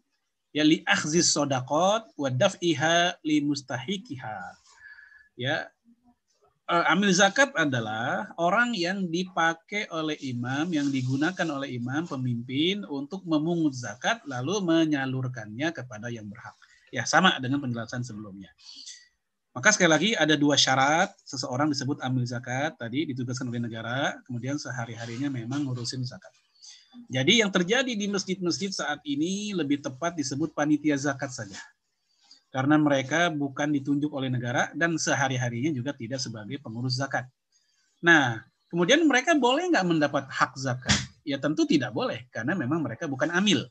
ya 0.51 0.67
li 0.67 0.83
akhzis 0.83 1.31
sodakot 1.31 2.05
wa 2.19 2.29
daf'iha 2.29 3.17
li 3.23 3.39
mustahikiha. 3.39 4.39
Ya, 5.39 5.71
eh, 6.69 6.85
amil 6.93 7.15
zakat 7.15 7.55
adalah 7.55 8.35
orang 8.37 8.75
yang 8.75 9.07
dipakai 9.09 9.89
oleh 9.89 10.19
imam, 10.21 10.69
yang 10.75 10.91
digunakan 10.91 11.47
oleh 11.49 11.79
imam 11.79 12.05
pemimpin 12.05 12.85
untuk 12.91 13.25
memungut 13.25 13.73
zakat 13.73 14.21
lalu 14.29 14.61
menyalurkannya 14.61 15.71
kepada 15.71 16.11
yang 16.11 16.27
berhak. 16.27 16.55
Ya, 16.93 17.09
sama 17.09 17.39
dengan 17.41 17.63
penjelasan 17.63 18.05
sebelumnya. 18.05 18.53
Maka 19.53 19.69
sekali 19.73 19.91
lagi 19.93 20.11
ada 20.17 20.33
dua 20.33 20.57
syarat 20.57 21.13
seseorang 21.29 21.69
disebut 21.73 22.01
amil 22.01 22.25
zakat 22.25 22.73
tadi 22.77 23.05
ditugaskan 23.09 23.53
oleh 23.53 23.61
negara, 23.61 24.17
kemudian 24.25 24.57
sehari-harinya 24.57 25.29
memang 25.29 25.69
ngurusin 25.69 26.05
zakat. 26.05 26.33
Jadi 27.09 27.41
yang 27.41 27.49
terjadi 27.49 27.93
di 27.93 28.07
masjid-masjid 28.09 28.69
saat 28.73 29.01
ini 29.09 29.57
lebih 29.57 29.81
tepat 29.81 30.13
disebut 30.17 30.53
panitia 30.53 30.97
zakat 30.97 31.33
saja. 31.33 31.61
Karena 32.53 32.77
mereka 32.77 33.33
bukan 33.33 33.73
ditunjuk 33.73 34.13
oleh 34.13 34.29
negara 34.29 34.69
dan 34.77 35.01
sehari-harinya 35.01 35.73
juga 35.73 35.97
tidak 35.97 36.21
sebagai 36.21 36.61
pengurus 36.61 37.01
zakat. 37.01 37.25
Nah, 38.05 38.45
kemudian 38.69 39.01
mereka 39.09 39.33
boleh 39.33 39.73
nggak 39.73 39.87
mendapat 39.89 40.29
hak 40.29 40.53
zakat? 40.61 40.93
Ya 41.25 41.41
tentu 41.41 41.65
tidak 41.65 41.97
boleh, 41.97 42.29
karena 42.29 42.53
memang 42.53 42.85
mereka 42.85 43.09
bukan 43.09 43.33
amil. 43.33 43.65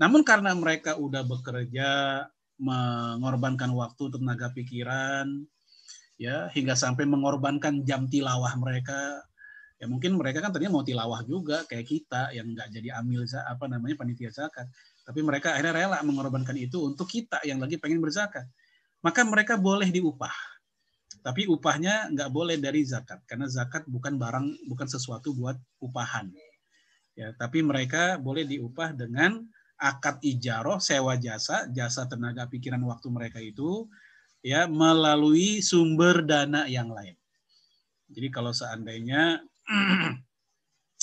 Namun 0.00 0.24
karena 0.24 0.56
mereka 0.56 0.96
udah 0.96 1.20
bekerja, 1.28 2.24
mengorbankan 2.56 3.68
waktu, 3.76 4.16
tenaga 4.16 4.48
pikiran, 4.56 5.44
ya 6.16 6.48
hingga 6.56 6.72
sampai 6.72 7.04
mengorbankan 7.04 7.84
jam 7.84 8.08
tilawah 8.08 8.52
mereka. 8.56 9.24
Ya 9.80 9.88
mungkin 9.88 10.12
mereka 10.20 10.44
kan 10.44 10.52
tadinya 10.52 10.76
mau 10.76 10.84
tilawah 10.84 11.24
juga 11.24 11.64
kayak 11.64 11.86
kita 11.88 12.36
yang 12.36 12.52
nggak 12.52 12.68
jadi 12.68 13.00
amil 13.00 13.24
apa 13.24 13.64
namanya 13.64 13.96
panitia 13.96 14.28
zakat. 14.28 14.68
Tapi 15.08 15.24
mereka 15.24 15.56
akhirnya 15.56 15.72
rela 15.72 15.98
mengorbankan 16.04 16.52
itu 16.60 16.84
untuk 16.84 17.08
kita 17.08 17.40
yang 17.48 17.56
lagi 17.56 17.80
pengen 17.80 18.04
berzakat. 18.04 18.44
Maka 19.00 19.24
mereka 19.24 19.56
boleh 19.56 19.88
diupah. 19.88 20.36
Tapi 21.24 21.48
upahnya 21.48 22.12
nggak 22.12 22.28
boleh 22.28 22.60
dari 22.60 22.84
zakat 22.84 23.24
karena 23.24 23.48
zakat 23.48 23.88
bukan 23.88 24.20
barang 24.20 24.68
bukan 24.68 24.84
sesuatu 24.84 25.32
buat 25.32 25.56
upahan. 25.80 26.28
Ya, 27.16 27.32
tapi 27.40 27.64
mereka 27.64 28.20
boleh 28.20 28.44
diupah 28.44 28.92
dengan 28.92 29.48
akad 29.80 30.20
ijaroh, 30.20 30.76
sewa 30.76 31.16
jasa, 31.16 31.64
jasa 31.72 32.04
tenaga 32.04 32.44
pikiran 32.44 32.84
waktu 32.84 33.08
mereka 33.08 33.40
itu 33.40 33.88
ya 34.44 34.68
melalui 34.68 35.64
sumber 35.64 36.20
dana 36.20 36.68
yang 36.68 36.92
lain. 36.92 37.16
Jadi 38.12 38.28
kalau 38.28 38.52
seandainya 38.52 39.40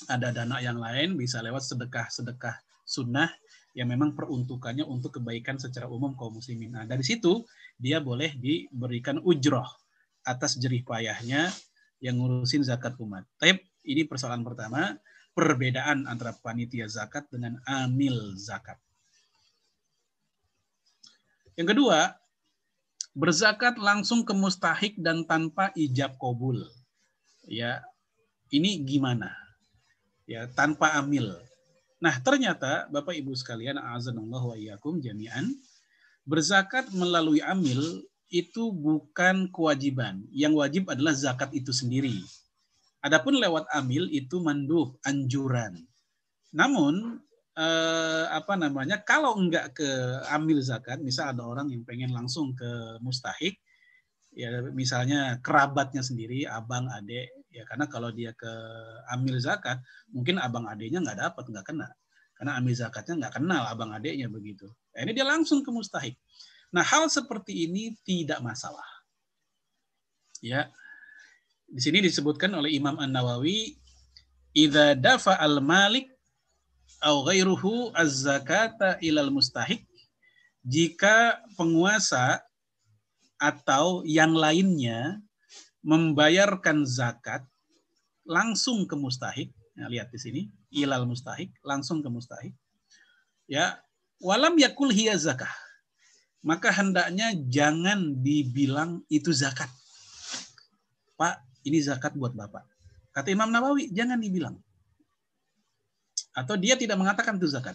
ada 0.08 0.30
dana 0.32 0.58
yang 0.62 0.78
lain 0.78 1.18
bisa 1.18 1.42
lewat 1.42 1.64
sedekah-sedekah 1.68 2.56
sunnah 2.88 3.32
yang 3.78 3.94
memang 3.94 4.18
peruntukannya 4.18 4.82
untuk 4.88 5.22
kebaikan 5.22 5.62
secara 5.62 5.86
umum 5.86 6.18
kaum 6.18 6.40
muslimin. 6.40 6.74
Nah, 6.74 6.86
dari 6.90 7.06
situ 7.06 7.46
dia 7.78 8.02
boleh 8.02 8.34
diberikan 8.34 9.22
ujroh 9.22 9.68
atas 10.26 10.58
jerih 10.58 10.82
payahnya 10.82 11.54
yang 12.02 12.18
ngurusin 12.18 12.66
zakat 12.66 12.98
umat. 12.98 13.24
Tapi 13.38 13.58
ini 13.86 14.04
persoalan 14.06 14.42
pertama 14.42 14.98
perbedaan 15.38 16.10
antara 16.10 16.34
panitia 16.34 16.90
zakat 16.90 17.30
dengan 17.30 17.62
amil 17.70 18.34
zakat. 18.34 18.82
Yang 21.54 21.78
kedua, 21.78 22.18
berzakat 23.18 23.78
langsung 23.82 24.26
ke 24.26 24.34
mustahik 24.34 24.98
dan 24.98 25.26
tanpa 25.26 25.70
ijab 25.74 26.18
kabul. 26.18 26.66
Ya, 27.46 27.82
ini 28.52 28.82
gimana? 28.84 29.32
Ya, 30.28 30.48
tanpa 30.52 30.96
amil. 31.00 31.32
Nah, 31.98 32.16
ternyata 32.22 32.86
Bapak 32.94 33.16
Ibu 33.16 33.34
sekalian, 33.34 33.80
azanallah 33.80 34.44
wa 34.44 34.56
iyyakum 34.56 35.00
jami'an, 35.02 35.50
berzakat 36.28 36.92
melalui 36.94 37.42
amil 37.42 38.04
itu 38.28 38.70
bukan 38.76 39.48
kewajiban. 39.50 40.22
Yang 40.36 40.54
wajib 40.60 40.84
adalah 40.92 41.16
zakat 41.16 41.50
itu 41.56 41.72
sendiri. 41.72 42.20
Adapun 43.00 43.40
lewat 43.40 43.72
amil 43.72 44.12
itu 44.12 44.44
mandub, 44.44 45.00
anjuran. 45.08 45.80
Namun 46.52 47.24
eh, 47.58 48.26
apa 48.30 48.54
namanya? 48.60 49.02
Kalau 49.02 49.40
enggak 49.40 49.80
ke 49.80 49.90
amil 50.30 50.60
zakat, 50.62 51.02
misal 51.02 51.34
ada 51.34 51.48
orang 51.48 51.72
yang 51.74 51.82
pengen 51.88 52.12
langsung 52.14 52.54
ke 52.54 53.00
mustahik, 53.02 53.58
ya 54.38 54.62
misalnya 54.70 55.42
kerabatnya 55.42 56.06
sendiri, 56.06 56.46
abang, 56.46 56.86
adik, 56.94 57.32
ya 57.58 57.64
karena 57.66 57.90
kalau 57.90 58.14
dia 58.14 58.38
ke 58.38 58.52
amil 59.10 59.42
zakat, 59.42 59.82
mungkin 60.14 60.38
abang 60.38 60.70
adiknya 60.70 61.02
nggak 61.02 61.18
dapat, 61.18 61.44
nggak 61.50 61.66
kena. 61.66 61.90
Karena 62.38 62.52
amil 62.62 62.78
zakatnya 62.78 63.26
nggak 63.26 63.34
kenal 63.42 63.64
abang 63.66 63.90
adiknya 63.98 64.30
begitu. 64.30 64.70
Nah, 64.94 65.02
ini 65.02 65.12
dia 65.18 65.26
langsung 65.26 65.66
ke 65.66 65.74
mustahik. 65.74 66.14
Nah, 66.70 66.86
hal 66.86 67.10
seperti 67.10 67.66
ini 67.66 67.98
tidak 68.06 68.38
masalah. 68.46 68.86
Ya, 70.38 70.70
di 71.66 71.82
sini 71.82 72.00
disebutkan 72.06 72.54
oleh 72.54 72.78
Imam 72.78 72.94
An-Nawawi, 73.02 73.74
"Idza 74.54 74.94
dafa 74.94 75.34
al-malik 75.42 76.14
au 77.02 77.26
ghairuhu 77.26 77.90
az-zakata 77.98 79.02
ilal 79.02 79.34
mustahik." 79.34 79.82
Jika 80.62 81.42
penguasa 81.58 82.38
atau 83.42 84.06
yang 84.06 84.38
lainnya 84.38 85.18
membayarkan 85.86 86.86
zakat 86.86 87.46
langsung 88.28 88.84
ke 88.86 88.96
mustahik, 88.98 89.54
nah, 89.74 89.88
lihat 89.88 90.12
di 90.12 90.20
sini, 90.20 90.42
ilal 90.74 91.08
mustahik, 91.08 91.54
langsung 91.64 92.04
ke 92.04 92.10
mustahik. 92.12 92.54
Ya, 93.48 93.80
walam 94.20 94.60
yakul 94.60 94.92
hiya 94.92 95.16
zakah. 95.16 95.52
Maka 96.44 96.72
hendaknya 96.72 97.34
jangan 97.48 98.20
dibilang 98.24 99.04
itu 99.08 99.32
zakat. 99.34 99.68
Pak, 101.18 101.42
ini 101.66 101.82
zakat 101.82 102.14
buat 102.14 102.32
Bapak. 102.36 102.64
Kata 103.12 103.34
Imam 103.34 103.50
Nawawi, 103.50 103.90
jangan 103.90 104.22
dibilang. 104.22 104.56
Atau 106.38 106.54
dia 106.54 106.78
tidak 106.78 107.02
mengatakan 107.02 107.42
itu 107.42 107.50
zakat. 107.50 107.74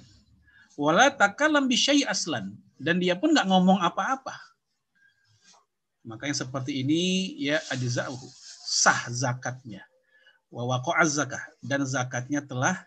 Wala 0.79 1.11
takalam 1.11 1.67
bisyai 1.67 2.07
aslan. 2.07 2.55
Dan 2.79 3.03
dia 3.03 3.19
pun 3.19 3.35
nggak 3.35 3.51
ngomong 3.51 3.83
apa-apa. 3.83 4.39
Maka 6.03 6.27
yang 6.27 6.39
seperti 6.39 6.83
ini 6.83 7.35
ya 7.39 7.63
ajza'uhu. 7.71 8.27
Sah 8.67 9.07
zakatnya. 9.11 9.87
Wa 10.51 10.67
waqa'az 10.67 11.23
zakah. 11.23 11.43
Dan 11.63 11.87
zakatnya 11.87 12.43
telah 12.43 12.83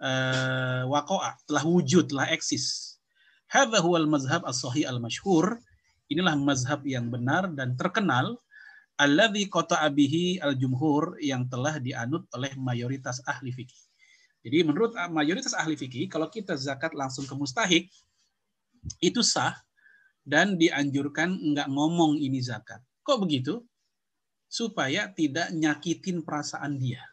uh, 0.00 0.88
waqa'a, 0.88 1.36
telah 1.44 1.64
wujud, 1.64 2.08
telah 2.08 2.32
eksis. 2.32 2.96
Hadha 3.48 3.84
huwal 3.84 4.08
mazhab 4.08 4.42
as-sahih 4.48 4.88
al-masyhur. 4.88 5.60
Inilah 6.08 6.36
mazhab 6.36 6.84
yang 6.84 7.08
benar 7.12 7.48
dan 7.52 7.76
terkenal 7.76 8.36
alladzi 9.00 9.50
kota 9.50 9.80
abihi 9.82 10.38
al-jumhur 10.38 11.18
yang 11.18 11.48
telah 11.50 11.80
dianut 11.80 12.28
oleh 12.32 12.52
mayoritas 12.54 13.18
ahli 13.26 13.50
fikih. 13.50 13.82
Jadi 14.44 14.60
menurut 14.60 14.92
mayoritas 15.08 15.56
ahli 15.56 15.72
fikih, 15.72 16.06
kalau 16.12 16.28
kita 16.28 16.52
zakat 16.60 16.92
langsung 16.92 17.24
ke 17.24 17.32
mustahik, 17.32 17.88
itu 19.00 19.24
sah 19.24 19.56
dan 20.24 20.56
dianjurkan 20.56 21.36
nggak 21.54 21.68
ngomong 21.68 22.16
ini 22.18 22.40
zakat. 22.40 22.80
Kok 23.04 23.28
begitu? 23.28 23.60
Supaya 24.48 25.12
tidak 25.12 25.52
nyakitin 25.52 26.24
perasaan 26.24 26.80
dia. 26.80 27.04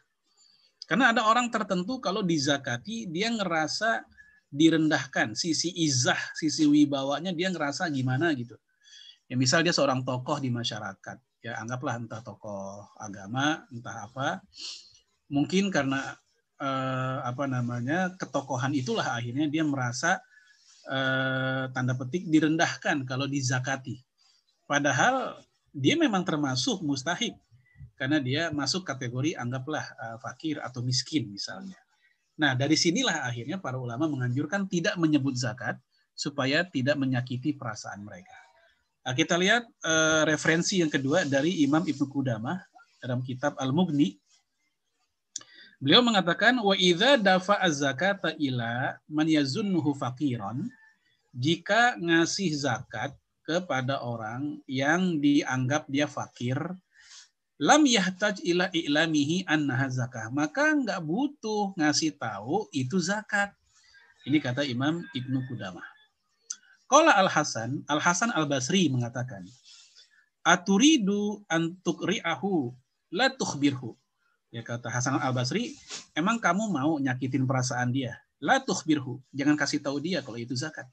Karena 0.88 1.12
ada 1.12 1.28
orang 1.28 1.52
tertentu 1.52 2.00
kalau 2.00 2.24
dizakati, 2.24 3.06
dia 3.12 3.28
ngerasa 3.28 4.02
direndahkan. 4.48 5.36
Sisi 5.36 5.70
izah, 5.72 6.18
sisi 6.36 6.64
wibawanya 6.64 7.30
dia 7.36 7.52
ngerasa 7.52 7.86
gimana 7.92 8.32
gitu. 8.32 8.56
Ya 9.28 9.36
misal 9.36 9.62
dia 9.64 9.72
seorang 9.72 10.04
tokoh 10.04 10.40
di 10.40 10.52
masyarakat 10.52 11.20
ya 11.42 11.58
anggaplah 11.58 11.98
entah 11.98 12.22
tokoh 12.22 12.86
agama 13.02 13.66
entah 13.74 14.06
apa 14.06 14.38
mungkin 15.26 15.74
karena 15.74 16.14
eh, 16.62 17.18
apa 17.26 17.50
namanya 17.50 18.14
ketokohan 18.14 18.70
itulah 18.78 19.18
akhirnya 19.18 19.50
dia 19.50 19.66
merasa 19.66 20.22
eh, 20.88 21.64
tanda 21.70 21.94
petik 21.94 22.26
direndahkan 22.26 23.06
kalau 23.06 23.26
dizakati. 23.28 24.00
Padahal 24.66 25.38
dia 25.72 25.94
memang 25.94 26.22
termasuk 26.22 26.80
mustahik 26.84 27.36
karena 27.98 28.18
dia 28.18 28.42
masuk 28.50 28.86
kategori 28.86 29.36
anggaplah 29.36 29.84
eh, 29.84 30.16
fakir 30.22 30.58
atau 30.62 30.80
miskin 30.82 31.28
misalnya. 31.28 31.78
Nah 32.38 32.56
dari 32.56 32.74
sinilah 32.74 33.28
akhirnya 33.28 33.60
para 33.60 33.76
ulama 33.76 34.08
menganjurkan 34.08 34.66
tidak 34.66 34.96
menyebut 34.98 35.36
zakat 35.36 35.76
supaya 36.12 36.62
tidak 36.68 36.94
menyakiti 37.00 37.56
perasaan 37.56 38.04
mereka. 38.04 38.36
Nah, 39.02 39.12
kita 39.18 39.34
lihat 39.34 39.66
uh, 39.82 40.22
referensi 40.22 40.78
yang 40.78 40.86
kedua 40.86 41.26
dari 41.26 41.66
Imam 41.66 41.82
Ibnu 41.82 42.06
Qudamah 42.06 42.62
dalam 43.02 43.18
kitab 43.26 43.58
Al-Mughni. 43.58 44.21
Beliau 45.82 45.98
mengatakan 45.98 46.62
wa 46.62 46.78
idza 46.78 47.18
dafa 47.18 47.58
az-zakata 47.58 48.38
ila 48.38 49.02
man 49.10 49.26
yazunnuhu 49.26 49.98
faqiran 49.98 50.70
jika 51.34 51.98
ngasih 51.98 52.54
zakat 52.54 53.10
kepada 53.42 53.98
orang 53.98 54.62
yang 54.70 55.18
dianggap 55.18 55.90
dia 55.90 56.06
fakir 56.06 56.54
lam 57.58 57.82
yahtaj 57.82 58.38
ila 58.46 58.70
i'lamihi 58.70 59.42
annaha 59.50 59.90
zakah 59.90 60.30
maka 60.30 60.70
nggak 60.70 61.02
butuh 61.02 61.74
ngasih 61.74 62.14
tahu 62.14 62.70
itu 62.70 63.02
zakat 63.02 63.50
ini 64.22 64.38
kata 64.38 64.62
Imam 64.62 65.02
Ibnu 65.10 65.50
Qudamah 65.50 65.92
Qala 66.92 67.16
Al-Hasan, 67.16 67.88
Al-Hasan 67.88 68.36
Al-Basri 68.36 68.92
mengatakan, 68.92 69.48
Aturidu 70.44 71.40
antuk 71.48 72.04
ri'ahu 72.04 72.68
la 73.16 73.32
tukhbirhu. 73.32 73.96
Ya 74.52 74.60
kata 74.60 74.92
Hasan 74.92 75.16
Al-Basri, 75.16 75.72
emang 76.12 76.36
kamu 76.36 76.68
mau 76.68 77.00
nyakitin 77.00 77.48
perasaan 77.48 77.88
dia? 77.88 78.20
La 78.36 78.60
tukhbirhu. 78.60 79.16
Jangan 79.32 79.56
kasih 79.56 79.80
tahu 79.80 79.96
dia 79.96 80.20
kalau 80.20 80.36
itu 80.36 80.52
zakat. 80.52 80.84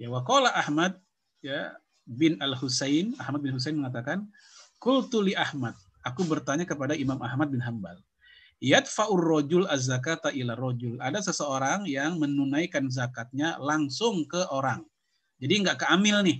Ya 0.00 0.08
waqala 0.08 0.48
Ahmad 0.56 0.96
ya 1.44 1.76
bin 2.08 2.40
Al-Husain, 2.40 3.12
Ahmad 3.20 3.44
bin 3.44 3.52
Husain 3.52 3.76
mengatakan, 3.76 4.24
Qultu 4.80 5.20
li 5.20 5.36
Ahmad. 5.36 5.76
Aku 6.00 6.24
bertanya 6.24 6.64
kepada 6.64 6.96
Imam 6.96 7.20
Ahmad 7.20 7.52
bin 7.52 7.60
Hambal 7.60 8.00
yadfa'ur 8.62 9.20
rojul 9.20 9.68
az-zakata 9.68 10.32
ila 10.32 10.56
rojul. 10.56 10.96
Ada 11.00 11.20
seseorang 11.20 11.84
yang 11.84 12.16
menunaikan 12.16 12.88
zakatnya 12.88 13.60
langsung 13.60 14.24
ke 14.24 14.48
orang. 14.48 14.84
Jadi 15.36 15.54
nggak 15.64 15.84
ke 15.84 15.86
amil 15.92 16.24
nih. 16.24 16.38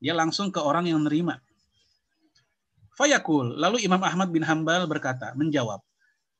Dia 0.00 0.16
langsung 0.16 0.48
ke 0.48 0.60
orang 0.60 0.88
yang 0.88 1.04
menerima. 1.04 1.36
Fayakul. 2.94 3.56
Lalu 3.56 3.86
Imam 3.86 4.02
Ahmad 4.02 4.28
bin 4.30 4.42
Hambal 4.42 4.86
berkata, 4.90 5.32
menjawab. 5.38 5.80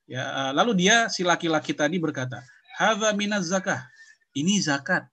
Ya, 0.09 0.23
eh, 0.27 0.51
lalu 0.51 0.85
dia 0.87 1.07
si 1.07 1.23
laki-laki 1.23 1.71
tadi 1.71 1.95
berkata, 1.95 2.43
Hadza 2.75 3.11
minaz 3.15 3.47
zakah. 3.47 3.87
ini 4.31 4.63
zakat. 4.63 5.05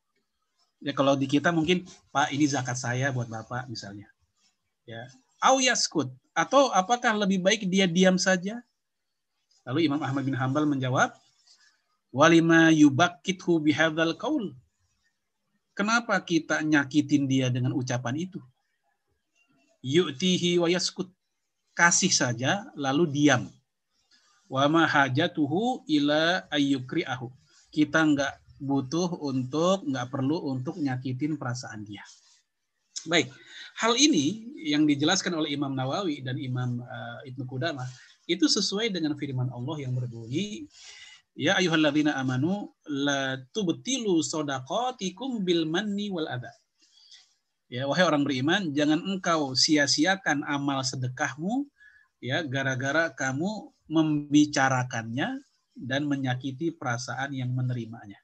Ya 0.79 0.95
kalau 0.95 1.19
di 1.19 1.27
kita 1.27 1.51
mungkin 1.51 1.83
Pak 2.15 2.31
ini 2.31 2.47
zakat 2.47 2.79
saya 2.79 3.11
buat 3.11 3.27
Bapak 3.27 3.67
misalnya. 3.67 4.07
Ya. 4.87 5.11
Au 5.43 5.59
yaskut 5.59 6.11
atau 6.35 6.71
apakah 6.71 7.15
lebih 7.19 7.43
baik 7.43 7.67
dia 7.67 7.91
diam 7.91 8.15
saja? 8.15 8.63
Lalu 9.67 9.91
Imam 9.91 9.99
Ahmad 10.01 10.23
bin 10.23 10.39
Hambal 10.39 10.65
menjawab, 10.71 11.13
walima 12.15 12.71
yubakkithu 12.71 13.59
bihadzal 13.59 14.15
qaul. 14.15 14.55
Kenapa 15.75 16.19
kita 16.23 16.63
nyakitin 16.63 17.27
dia 17.31 17.51
dengan 17.51 17.75
ucapan 17.75 18.15
itu? 18.19 18.41
Yu'tihi 19.83 20.59
wa. 20.59 20.67
Kasih 21.79 22.11
saja 22.11 22.67
lalu 22.75 23.07
diam. 23.07 23.47
Wa 24.51 24.67
ma 24.67 24.83
hajatuhu 24.83 25.87
ila 25.87 26.51
ayyukri'ahu. 26.51 27.31
Kita 27.71 28.03
nggak 28.03 28.35
butuh 28.59 29.23
untuk, 29.23 29.87
nggak 29.87 30.11
perlu 30.11 30.51
untuk 30.51 30.75
nyakitin 30.83 31.39
perasaan 31.39 31.87
dia. 31.87 32.03
Baik, 33.07 33.31
hal 33.79 33.95
ini 33.95 34.51
yang 34.59 34.83
dijelaskan 34.83 35.39
oleh 35.39 35.55
Imam 35.55 35.71
Nawawi 35.71 36.19
dan 36.19 36.35
Imam 36.35 36.83
uh, 36.83 37.23
Ibnu 37.23 37.47
Qudamah 37.47 37.87
itu 38.27 38.51
sesuai 38.51 38.91
dengan 38.91 39.15
firman 39.15 39.47
Allah 39.55 39.87
yang 39.87 39.95
berbunyi 39.95 40.67
Ya 41.39 41.55
ayyuhalladzina 41.55 42.19
amanu 42.19 42.75
la 42.91 43.39
tubtilu 43.55 44.27
sadaqatikum 44.27 45.47
bil 45.47 45.71
manni 45.71 46.11
wal 46.11 46.27
adha. 46.27 46.51
Ya 47.69 47.85
wahai 47.85 48.05
orang 48.09 48.25
beriman, 48.25 48.73
jangan 48.73 49.05
engkau 49.05 49.53
sia-siakan 49.53 50.41
amal 50.49 50.81
sedekahmu 50.81 51.69
ya 52.19 52.41
gara-gara 52.41 53.13
kamu 53.13 53.71
membicarakannya 53.93 55.45
dan 55.77 56.09
menyakiti 56.09 56.73
perasaan 56.73 57.37
yang 57.37 57.53
menerimanya. 57.53 58.19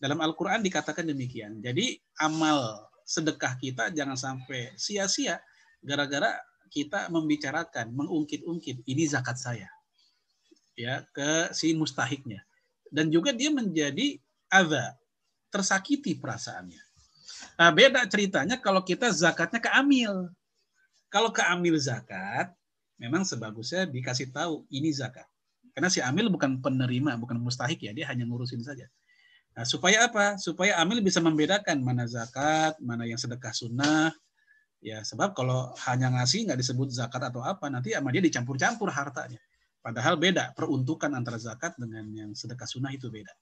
Dalam 0.00 0.20
Al-Qur'an 0.20 0.64
dikatakan 0.64 1.04
demikian. 1.04 1.60
Jadi 1.60 1.96
amal 2.20 2.88
sedekah 3.04 3.56
kita 3.60 3.92
jangan 3.92 4.18
sampai 4.18 4.72
sia-sia 4.80 5.40
gara-gara 5.84 6.36
kita 6.72 7.08
membicarakan, 7.08 7.94
mengungkit-ungkit, 7.94 8.84
ini 8.84 9.04
zakat 9.06 9.38
saya. 9.38 9.70
Ya, 10.76 11.08
ke 11.14 11.54
si 11.56 11.72
mustahiknya. 11.72 12.44
Dan 12.92 13.08
juga 13.08 13.32
dia 13.32 13.48
menjadi 13.48 14.20
ada 14.52 14.98
tersakiti 15.48 16.18
perasaannya. 16.20 16.85
Nah, 17.54 17.70
beda 17.70 18.02
ceritanya 18.10 18.58
kalau 18.58 18.82
kita 18.82 19.14
zakatnya 19.14 19.62
ke 19.62 19.70
amil. 19.70 20.26
Kalau 21.06 21.30
ke 21.30 21.40
amil 21.46 21.78
zakat, 21.78 22.50
memang 22.98 23.22
sebagusnya 23.22 23.86
dikasih 23.86 24.34
tahu 24.34 24.66
ini 24.74 24.90
zakat. 24.90 25.24
Karena 25.70 25.86
si 25.86 26.02
amil 26.02 26.26
bukan 26.32 26.58
penerima, 26.58 27.14
bukan 27.20 27.38
mustahik 27.38 27.78
ya, 27.86 27.94
dia 27.94 28.10
hanya 28.10 28.26
ngurusin 28.26 28.64
saja. 28.64 28.90
Nah, 29.54 29.64
supaya 29.64 30.10
apa? 30.10 30.36
Supaya 30.36 30.76
amil 30.82 31.00
bisa 31.00 31.22
membedakan 31.22 31.80
mana 31.80 32.04
zakat, 32.10 32.76
mana 32.82 33.06
yang 33.06 33.16
sedekah 33.16 33.54
sunnah, 33.54 34.12
Ya, 34.84 35.00
sebab 35.02 35.32
kalau 35.32 35.72
hanya 35.88 36.12
ngasih 36.12 36.46
nggak 36.46 36.60
disebut 36.60 36.92
zakat 36.92 37.18
atau 37.18 37.40
apa, 37.40 37.66
nanti 37.72 37.96
sama 37.96 38.12
dia 38.12 38.20
dicampur-campur 38.20 38.92
hartanya. 38.92 39.40
Padahal 39.80 40.14
beda 40.14 40.54
peruntukan 40.54 41.10
antara 41.14 41.38
zakat 41.42 41.78
dengan 41.78 42.06
yang 42.12 42.30
sedekah 42.34 42.70
sunnah 42.70 42.94
itu 42.94 43.10
beda. 43.10 43.34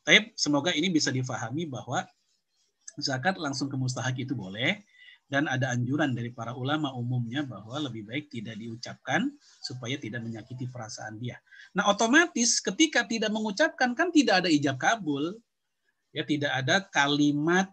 Tapi 0.00 0.32
semoga 0.32 0.72
ini 0.72 0.92
bisa 0.92 1.08
difahami 1.12 1.68
bahwa 1.68 2.08
zakat 3.00 3.40
langsung 3.40 3.70
ke 3.72 3.76
mustahak 3.78 4.18
itu 4.20 4.36
boleh 4.36 4.82
dan 5.32 5.48
ada 5.48 5.72
anjuran 5.72 6.12
dari 6.12 6.28
para 6.28 6.52
ulama 6.52 6.92
umumnya 6.92 7.40
bahwa 7.40 7.88
lebih 7.88 8.04
baik 8.04 8.28
tidak 8.28 8.52
diucapkan 8.60 9.32
supaya 9.64 9.96
tidak 9.96 10.20
menyakiti 10.20 10.68
perasaan 10.68 11.16
dia. 11.16 11.40
Nah, 11.72 11.88
otomatis 11.88 12.60
ketika 12.60 13.08
tidak 13.08 13.32
mengucapkan 13.32 13.96
kan 13.96 14.12
tidak 14.12 14.44
ada 14.44 14.52
ijab 14.52 14.76
kabul. 14.76 15.40
Ya, 16.12 16.28
tidak 16.28 16.52
ada 16.52 16.84
kalimat 16.92 17.72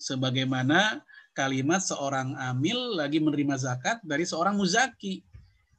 sebagaimana 0.00 1.04
kalimat 1.36 1.84
seorang 1.84 2.32
amil 2.40 2.96
lagi 2.96 3.20
menerima 3.20 3.60
zakat 3.60 4.00
dari 4.00 4.24
seorang 4.24 4.56
muzaki. 4.56 5.20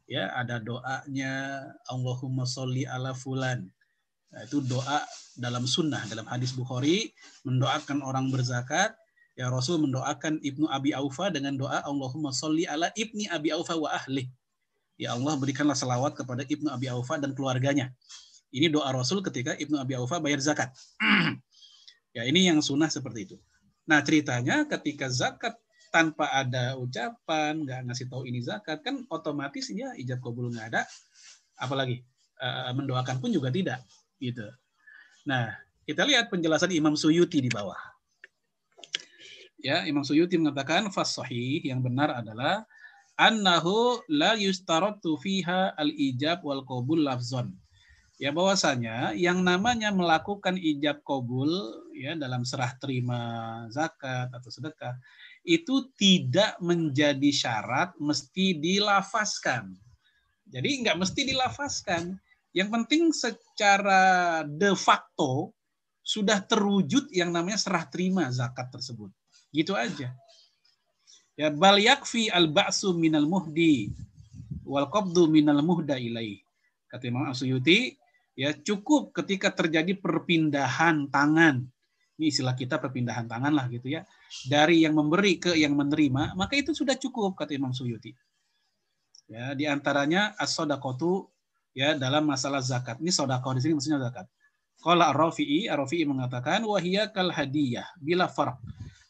Ya, 0.06 0.30
ada 0.38 0.62
doanya 0.62 1.66
Allahumma 1.90 2.46
sholli 2.46 2.86
ala 2.86 3.18
fulan. 3.18 3.66
Nah, 4.36 4.44
itu 4.44 4.60
doa 4.68 5.00
dalam 5.40 5.64
sunnah, 5.64 6.04
dalam 6.12 6.28
hadis 6.28 6.52
Bukhari, 6.52 7.16
mendoakan 7.48 8.04
orang 8.04 8.28
berzakat. 8.28 8.92
Ya 9.36 9.48
Rasul 9.48 9.80
mendoakan 9.80 10.44
Ibnu 10.44 10.68
Abi 10.68 10.92
Aufa 10.92 11.32
dengan 11.32 11.56
doa 11.56 11.84
Allahumma 11.84 12.36
sholli 12.36 12.68
ala 12.68 12.92
Ibni 13.00 13.32
Abi 13.32 13.56
Aufa 13.56 13.80
wa 13.80 13.92
ahli. 13.96 14.28
Ya 15.00 15.16
Allah 15.16 15.36
berikanlah 15.36 15.76
selawat 15.76 16.16
kepada 16.20 16.44
Ibnu 16.48 16.72
Abi 16.72 16.88
Aufa 16.92 17.20
dan 17.20 17.36
keluarganya. 17.36 17.92
Ini 18.52 18.72
doa 18.72 18.92
Rasul 18.96 19.20
ketika 19.24 19.56
Ibnu 19.56 19.76
Abi 19.76 19.96
Aufa 20.00 20.24
bayar 20.24 20.40
zakat. 20.40 20.72
ya 22.16 22.24
ini 22.24 22.48
yang 22.48 22.64
sunnah 22.64 22.88
seperti 22.88 23.28
itu. 23.28 23.38
Nah 23.92 24.00
ceritanya 24.04 24.64
ketika 24.72 25.12
zakat 25.12 25.60
tanpa 25.92 26.32
ada 26.32 26.76
ucapan, 26.76 27.64
nggak 27.64 27.92
ngasih 27.92 28.08
tahu 28.12 28.28
ini 28.28 28.40
zakat, 28.44 28.84
kan 28.84 29.04
otomatis 29.08 29.72
ya 29.72 29.96
ijab 29.96 30.20
kabul 30.20 30.52
nggak 30.52 30.76
ada, 30.76 30.84
apalagi 31.56 32.04
uh, 32.44 32.72
mendoakan 32.76 33.24
pun 33.24 33.32
juga 33.32 33.48
tidak, 33.48 33.80
gitu. 34.22 34.46
Nah 35.28 35.56
kita 35.86 36.06
lihat 36.06 36.34
penjelasan 36.34 36.74
Imam 36.74 36.98
Suyuti 36.98 37.42
di 37.44 37.52
bawah. 37.52 37.78
Ya 39.62 39.86
Imam 39.90 40.06
Suyuti 40.06 40.38
mengatakan 40.38 40.90
fasohi 40.94 41.66
yang 41.66 41.82
benar 41.82 42.14
adalah 42.14 42.66
annahu 43.18 44.02
la 44.12 44.36
yustaratu 44.38 45.18
fiha 45.18 45.74
al 45.74 45.90
ijab 45.96 46.44
wal 46.44 46.62
qabul 46.68 47.02
lafzon 47.02 47.56
ya 48.16 48.32
bahwasanya 48.32 49.12
yang 49.16 49.44
namanya 49.44 49.92
melakukan 49.92 50.56
ijab 50.56 51.04
kabul 51.04 51.52
ya 51.92 52.16
dalam 52.16 52.48
serah 52.48 52.72
terima 52.80 53.20
zakat 53.72 54.32
atau 54.32 54.50
sedekah 54.52 54.96
itu 55.46 55.92
tidak 56.00 56.58
menjadi 56.58 57.30
syarat 57.30 57.94
mesti 58.02 58.58
dilafaskan. 58.58 59.78
Jadi 60.50 60.70
nggak 60.82 60.98
mesti 60.98 61.22
dilafaskan. 61.22 62.18
Yang 62.56 62.70
penting 62.72 63.04
secara 63.12 64.04
de 64.48 64.72
facto 64.80 65.52
sudah 66.00 66.40
terwujud 66.40 67.12
yang 67.12 67.36
namanya 67.36 67.60
serah 67.60 67.84
terima 67.92 68.32
zakat 68.32 68.72
tersebut. 68.72 69.12
Gitu 69.52 69.76
aja. 69.76 70.16
Ya 71.36 71.48
bal 71.52 71.84
yakfi 71.84 72.32
al 72.32 72.48
ba'su 72.48 72.96
minal 72.96 73.28
muhdi 73.28 73.92
wal 74.64 74.88
qabdu 74.88 75.28
minal 75.28 75.60
muhda 75.60 76.00
ilaih. 76.00 76.40
Kata 76.88 77.12
Imam 77.12 77.28
Asyuti, 77.28 78.00
ya 78.40 78.56
cukup 78.56 79.12
ketika 79.12 79.52
terjadi 79.52 80.00
perpindahan 80.00 81.12
tangan 81.12 81.68
ini 82.16 82.32
istilah 82.32 82.56
kita 82.56 82.80
perpindahan 82.80 83.28
tangan 83.28 83.52
lah 83.52 83.68
gitu 83.68 83.92
ya 83.92 84.08
dari 84.48 84.84
yang 84.84 84.96
memberi 84.96 85.40
ke 85.40 85.52
yang 85.56 85.76
menerima 85.76 86.36
maka 86.36 86.56
itu 86.56 86.72
sudah 86.72 86.96
cukup 86.96 87.36
kata 87.36 87.56
Imam 87.56 87.76
Suyuti 87.76 88.16
ya 89.28 89.52
di 89.56 89.68
antaranya 89.68 90.36
as 90.40 90.56
sodakotu 90.56 91.28
ya 91.76 91.94
dalam 92.00 92.24
masalah 92.26 92.64
zakat 92.64 92.98
ini 93.04 93.12
sodakoh 93.12 93.52
di 93.54 93.62
sini 93.62 93.76
maksudnya 93.76 94.00
zakat 94.00 94.26
kalau 94.80 95.06
Ar-Rafi'i 95.12 95.68
Ar-Rafi'i 95.68 96.08
mengatakan 96.08 96.64
wahia 96.64 97.12
kal 97.12 97.30
hadiyah 97.30 97.86
bila 98.00 98.32
farq 98.32 98.56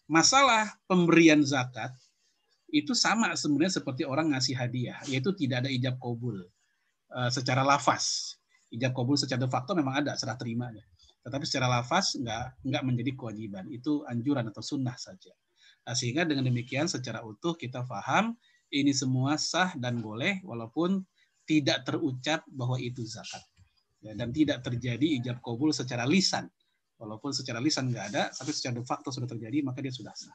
masalah 0.09 0.73
pemberian 0.89 1.45
zakat 1.45 1.93
itu 2.73 2.97
sama 2.97 3.37
sebenarnya 3.37 3.79
seperti 3.79 4.03
orang 4.03 4.33
ngasih 4.33 4.57
hadiah 4.57 4.97
yaitu 5.07 5.31
tidak 5.37 5.63
ada 5.63 5.69
ijab 5.69 5.95
kabul 6.01 6.41
uh, 7.13 7.29
secara 7.29 7.61
lafaz 7.61 8.35
ijab 8.75 8.91
kabul 8.91 9.15
secara 9.15 9.39
de 9.39 9.49
facto 9.49 9.71
memang 9.71 10.03
ada 10.03 10.19
serah 10.19 10.35
terimanya. 10.35 10.83
Tetapi 11.25 11.43
secara 11.47 11.71
lafaz 11.71 12.19
nggak 12.19 12.67
nggak 12.67 12.83
menjadi 12.85 13.11
kewajiban. 13.17 13.65
Itu 13.71 14.05
anjuran 14.05 14.45
atau 14.51 14.61
sunnah 14.61 14.93
saja. 14.99 15.33
Nah, 15.85 15.93
sehingga 15.93 16.27
dengan 16.27 16.45
demikian 16.49 16.89
secara 16.89 17.21
utuh 17.21 17.53
kita 17.57 17.85
paham 17.85 18.33
ini 18.73 18.91
semua 18.93 19.37
sah 19.37 19.73
dan 19.77 20.01
boleh 20.01 20.41
walaupun 20.41 21.01
tidak 21.45 21.85
terucap 21.85 22.43
bahwa 22.49 22.75
itu 22.81 23.05
zakat. 23.05 23.41
Ya, 24.01 24.13
dan 24.13 24.29
tidak 24.29 24.61
terjadi 24.61 25.17
ijab 25.21 25.41
kabul 25.41 25.73
secara 25.73 26.05
lisan. 26.05 26.45
Walaupun 27.01 27.33
secara 27.33 27.57
lisan 27.57 27.89
nggak 27.89 28.05
ada, 28.13 28.23
tapi 28.33 28.53
secara 28.53 28.77
de 28.77 28.85
facto 28.85 29.09
sudah 29.09 29.25
terjadi, 29.25 29.65
maka 29.65 29.81
dia 29.81 29.93
sudah 29.93 30.13
sah. 30.13 30.33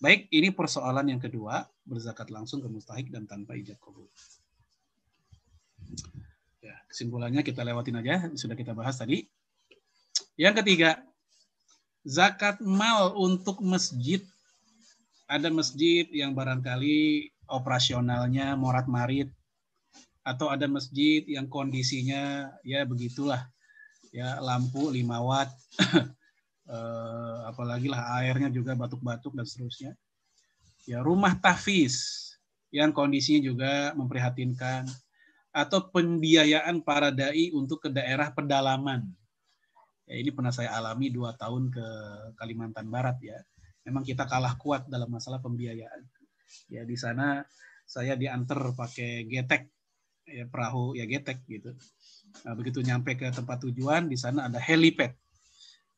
Baik, 0.00 0.32
ini 0.32 0.48
persoalan 0.48 1.12
yang 1.12 1.20
kedua, 1.20 1.66
berzakat 1.84 2.32
langsung 2.32 2.64
ke 2.64 2.68
mustahik 2.72 3.12
dan 3.12 3.28
tanpa 3.28 3.52
ijab 3.52 3.76
kabul. 3.82 4.08
Ya, 6.64 6.76
kesimpulannya 6.88 7.44
kita 7.44 7.60
lewatin 7.60 8.00
aja, 8.00 8.32
sudah 8.32 8.56
kita 8.56 8.72
bahas 8.72 8.96
tadi. 8.96 9.28
Yang 10.40 10.64
ketiga, 10.64 11.04
zakat 12.06 12.62
mal 12.64 13.12
untuk 13.12 13.60
masjid. 13.60 14.24
Ada 15.28 15.52
masjid 15.52 16.08
yang 16.10 16.32
barangkali 16.32 17.28
operasionalnya 17.50 18.56
morat 18.56 18.88
marit 18.88 19.28
atau 20.20 20.52
ada 20.52 20.68
masjid 20.68 21.24
yang 21.24 21.48
kondisinya 21.48 22.52
ya 22.66 22.84
begitulah 22.84 23.48
ya 24.12 24.36
lampu 24.42 24.92
5 24.92 25.00
watt 25.00 25.50
eh, 26.74 27.38
apalagi 27.48 27.88
lah 27.88 28.20
airnya 28.20 28.52
juga 28.52 28.76
batuk-batuk 28.76 29.32
dan 29.32 29.46
seterusnya 29.48 29.92
ya 30.84 31.00
rumah 31.00 31.36
tahfiz 31.38 32.28
yang 32.70 32.94
kondisinya 32.94 33.40
juga 33.42 33.72
memprihatinkan 33.98 34.86
atau 35.50 35.90
pembiayaan 35.90 36.82
para 36.86 37.10
dai 37.10 37.50
untuk 37.50 37.82
ke 37.82 37.88
daerah 37.90 38.30
pedalaman. 38.30 39.02
Ya, 40.06 40.18
ini 40.18 40.30
pernah 40.30 40.54
saya 40.54 40.74
alami 40.74 41.10
dua 41.10 41.34
tahun 41.34 41.70
ke 41.70 41.86
Kalimantan 42.38 42.86
Barat 42.90 43.18
ya. 43.22 43.38
Memang 43.86 44.06
kita 44.06 44.26
kalah 44.26 44.54
kuat 44.58 44.86
dalam 44.86 45.10
masalah 45.10 45.42
pembiayaan. 45.42 46.06
Ya 46.70 46.82
di 46.86 46.94
sana 46.98 47.42
saya 47.86 48.14
diantar 48.14 48.74
pakai 48.74 49.26
getek 49.26 49.70
ya 50.30 50.46
perahu 50.46 50.94
ya 50.94 51.04
getek 51.04 51.42
gitu. 51.50 51.74
Nah, 52.46 52.54
begitu 52.54 52.80
nyampe 52.80 53.18
ke 53.18 53.26
tempat 53.34 53.60
tujuan 53.66 54.06
di 54.06 54.14
sana 54.14 54.46
ada 54.46 54.62
helipad 54.62 55.12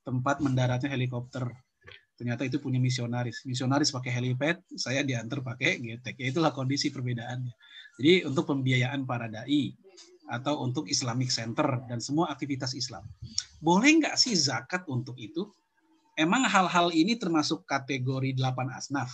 tempat 0.03 0.43
mendaratnya 0.43 0.91
helikopter. 0.91 1.47
Ternyata 2.19 2.47
itu 2.47 2.63
punya 2.63 2.79
misionaris. 2.79 3.43
Misionaris 3.49 3.91
pakai 3.91 4.13
helipad, 4.15 4.63
saya 4.79 5.03
diantar 5.03 5.43
pakai 5.43 5.81
getek. 5.81 6.19
Ya 6.21 6.31
itulah 6.31 6.55
kondisi 6.55 6.93
perbedaannya. 6.93 7.55
Jadi 7.99 8.13
untuk 8.29 8.47
pembiayaan 8.51 9.07
para 9.09 9.27
dai 9.27 9.75
atau 10.31 10.63
untuk 10.63 10.87
Islamic 10.87 11.29
Center 11.35 11.83
dan 11.91 11.99
semua 11.99 12.31
aktivitas 12.31 12.79
Islam. 12.79 13.03
Boleh 13.59 13.99
nggak 13.99 14.17
sih 14.17 14.33
zakat 14.39 14.87
untuk 14.87 15.19
itu? 15.19 15.51
Emang 16.15 16.45
hal-hal 16.45 16.93
ini 16.93 17.17
termasuk 17.17 17.65
kategori 17.65 18.37
delapan 18.37 18.71
asnaf? 18.77 19.11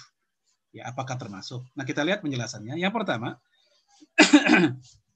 Ya, 0.74 0.90
apakah 0.90 1.16
termasuk? 1.16 1.64
Nah, 1.72 1.86
kita 1.86 2.04
lihat 2.04 2.20
penjelasannya. 2.20 2.76
Yang 2.76 2.92
pertama, 2.92 3.40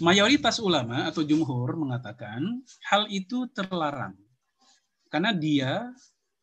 mayoritas 0.00 0.58
ulama 0.62 1.06
atau 1.08 1.22
jumhur 1.22 1.74
mengatakan 1.78 2.62
hal 2.86 3.06
itu 3.10 3.46
terlarang. 3.50 4.14
Karena 5.08 5.32
dia 5.32 5.88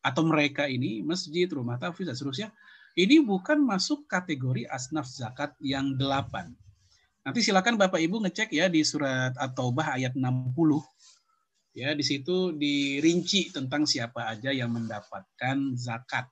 atau 0.02 0.22
mereka 0.26 0.70
ini, 0.70 1.02
masjid, 1.02 1.46
rumah 1.50 1.78
tafsir, 1.78 2.06
dan 2.06 2.14
seterusnya, 2.14 2.48
ini 2.94 3.22
bukan 3.22 3.58
masuk 3.62 4.06
kategori 4.06 4.66
asnaf 4.70 5.06
zakat 5.06 5.52
yang 5.58 5.98
delapan 5.98 6.54
Nanti 7.26 7.42
silakan 7.42 7.74
Bapak 7.74 7.98
Ibu 7.98 8.22
ngecek 8.22 8.54
ya 8.54 8.70
di 8.70 8.86
surat 8.86 9.34
At-Taubah 9.34 9.98
ayat 9.98 10.14
60. 10.14 10.22
Ya, 11.74 11.90
di 11.90 12.06
situ 12.06 12.54
dirinci 12.54 13.50
tentang 13.50 13.82
siapa 13.82 14.30
aja 14.30 14.54
yang 14.54 14.70
mendapatkan 14.70 15.74
zakat 15.74 16.30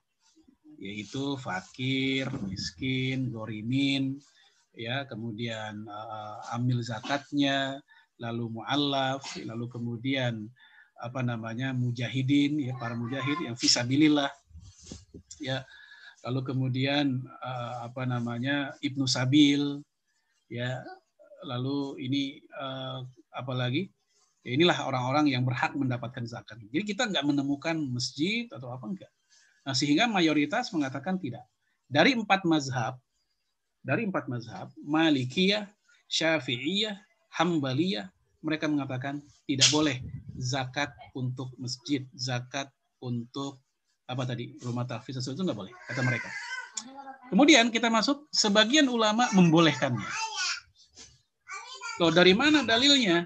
yaitu 0.79 1.35
fakir, 1.35 2.31
miskin, 2.47 3.27
gorimin, 3.27 4.15
ya, 4.75 5.07
kemudian 5.09 5.87
uh, 5.87 6.55
amil 6.55 6.83
zakatnya, 6.83 7.81
lalu 8.19 8.61
muallaf, 8.61 9.23
lalu 9.43 9.65
kemudian 9.67 10.47
apa 10.95 11.19
namanya 11.19 11.75
mujahidin 11.75 12.55
ya 12.71 12.73
para 12.79 12.95
mujahid 12.95 13.35
yang 13.43 13.55
visabilillah 13.59 14.31
ya. 15.43 15.63
Lalu 16.25 16.41
kemudian 16.41 17.21
uh, 17.43 17.85
apa 17.85 18.07
namanya 18.07 18.73
ibnu 18.81 19.05
sabil 19.05 19.83
ya. 20.49 20.81
Lalu 21.45 22.01
ini 22.01 22.23
uh, 22.57 23.05
apa 23.29 23.53
lagi? 23.53 23.91
Ya 24.41 24.57
inilah 24.57 24.77
orang-orang 24.85 25.29
yang 25.29 25.45
berhak 25.45 25.77
mendapatkan 25.77 26.25
zakat. 26.25 26.57
Jadi 26.69 26.85
kita 26.85 27.05
nggak 27.09 27.25
menemukan 27.25 27.77
masjid 27.89 28.49
atau 28.49 28.73
apa 28.73 28.85
enggak 28.85 29.11
nah 29.65 29.73
sehingga 29.73 30.05
mayoritas 30.05 30.69
mengatakan 30.69 31.17
tidak. 31.17 31.41
Dari 31.89 32.13
empat 32.13 32.45
mazhab 32.45 33.01
dari 33.85 34.09
empat 34.09 34.25
mazhab 34.25 34.73
malikiyah 34.81 35.69
syafi'iyah 36.09 36.97
hambaliyah 37.37 38.09
mereka 38.41 38.65
mengatakan 38.65 39.21
tidak 39.45 39.69
boleh 39.69 40.01
zakat 40.41 40.89
untuk 41.13 41.53
masjid 41.61 42.01
zakat 42.17 42.73
untuk 42.97 43.61
apa 44.09 44.25
tadi 44.25 44.57
rumah 44.65 44.89
tahfiz 44.89 45.21
itu 45.21 45.37
nggak 45.37 45.57
boleh 45.57 45.73
kata 45.85 46.01
mereka 46.01 46.29
kemudian 47.29 47.69
kita 47.69 47.93
masuk 47.93 48.25
sebagian 48.33 48.89
ulama 48.89 49.29
membolehkannya 49.37 50.09
Loh, 51.95 52.11
dari 52.11 52.35
mana 52.35 52.59
dalilnya? 52.59 53.23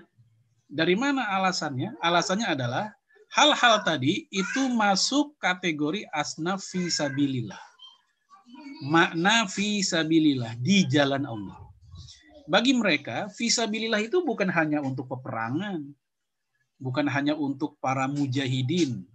Dari 0.69 0.93
mana 0.93 1.25
alasannya? 1.25 1.97
Alasannya 2.05 2.53
adalah 2.53 2.93
hal-hal 3.33 3.81
tadi 3.81 4.29
itu 4.29 4.69
masuk 4.69 5.33
kategori 5.41 6.05
asnaf 6.13 6.61
fisabilillah. 6.69 7.57
Makna 8.79 9.47
fisabilillah 9.49 10.55
di 10.59 10.87
jalan 10.87 11.27
Allah. 11.27 11.59
Bagi 12.49 12.73
mereka, 12.73 13.27
fisabilillah 13.29 14.01
itu 14.01 14.23
bukan 14.25 14.49
hanya 14.49 14.79
untuk 14.81 15.05
peperangan, 15.11 15.83
bukan 16.79 17.05
hanya 17.11 17.37
untuk 17.37 17.77
para 17.77 18.09
mujahidin, 18.09 19.05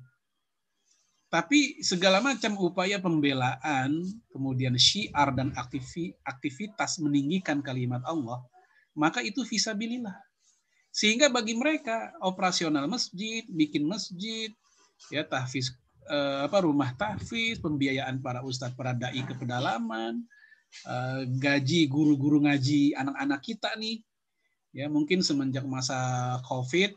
tapi 1.35 1.83
segala 1.83 2.23
macam 2.23 2.55
upaya 2.63 3.03
pembelaan, 3.03 4.07
kemudian 4.31 4.79
syiar 4.79 5.35
dan 5.35 5.51
aktivitas 6.23 7.03
meninggikan 7.03 7.59
kalimat 7.59 8.07
Allah 8.07 8.39
maka 8.95 9.21
itu 9.21 9.43
visabilillah. 9.43 10.15
Sehingga 10.95 11.27
bagi 11.27 11.59
mereka 11.59 12.15
operasional 12.23 12.87
masjid, 12.87 13.43
bikin 13.51 13.83
masjid, 13.83 14.55
ya 15.11 15.27
tahfiz 15.27 15.75
eh, 16.09 16.39
apa 16.47 16.65
rumah 16.65 16.93
tahfiz, 16.95 17.61
pembiayaan 17.61 18.21
para 18.21 18.45
ustadz, 18.45 18.77
para 18.77 18.93
dai 18.93 19.21
ke 19.25 19.35
pedalaman, 19.37 20.25
eh, 20.87 21.23
gaji 21.41 21.87
guru-guru 21.89 22.45
ngaji 22.45 22.97
anak-anak 22.97 23.41
kita 23.41 23.73
nih. 23.79 24.01
Ya, 24.75 24.91
mungkin 24.91 25.23
semenjak 25.23 25.63
masa 25.65 25.97
Covid 26.45 26.93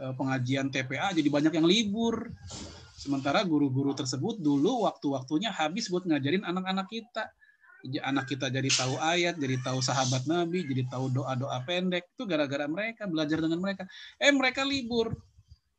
eh, 0.00 0.12
pengajian 0.16 0.68
TPA 0.72 1.14
jadi 1.14 1.28
banyak 1.28 1.52
yang 1.56 1.66
libur. 1.68 2.32
Sementara 2.98 3.42
guru-guru 3.42 3.98
tersebut 3.98 4.38
dulu 4.38 4.86
waktu-waktunya 4.86 5.50
habis 5.50 5.90
buat 5.90 6.06
ngajarin 6.06 6.46
anak-anak 6.46 6.86
kita 6.86 7.34
anak 8.02 8.30
kita 8.30 8.46
jadi 8.46 8.70
tahu 8.70 8.94
ayat, 9.02 9.34
jadi 9.34 9.58
tahu 9.58 9.82
sahabat 9.82 10.22
Nabi, 10.30 10.62
jadi 10.62 10.86
tahu 10.86 11.10
doa-doa 11.10 11.66
pendek. 11.66 12.14
Itu 12.14 12.30
gara-gara 12.30 12.70
mereka 12.70 13.10
belajar 13.10 13.42
dengan 13.42 13.58
mereka. 13.58 13.90
Eh 14.22 14.30
mereka 14.30 14.62
libur 14.62 15.18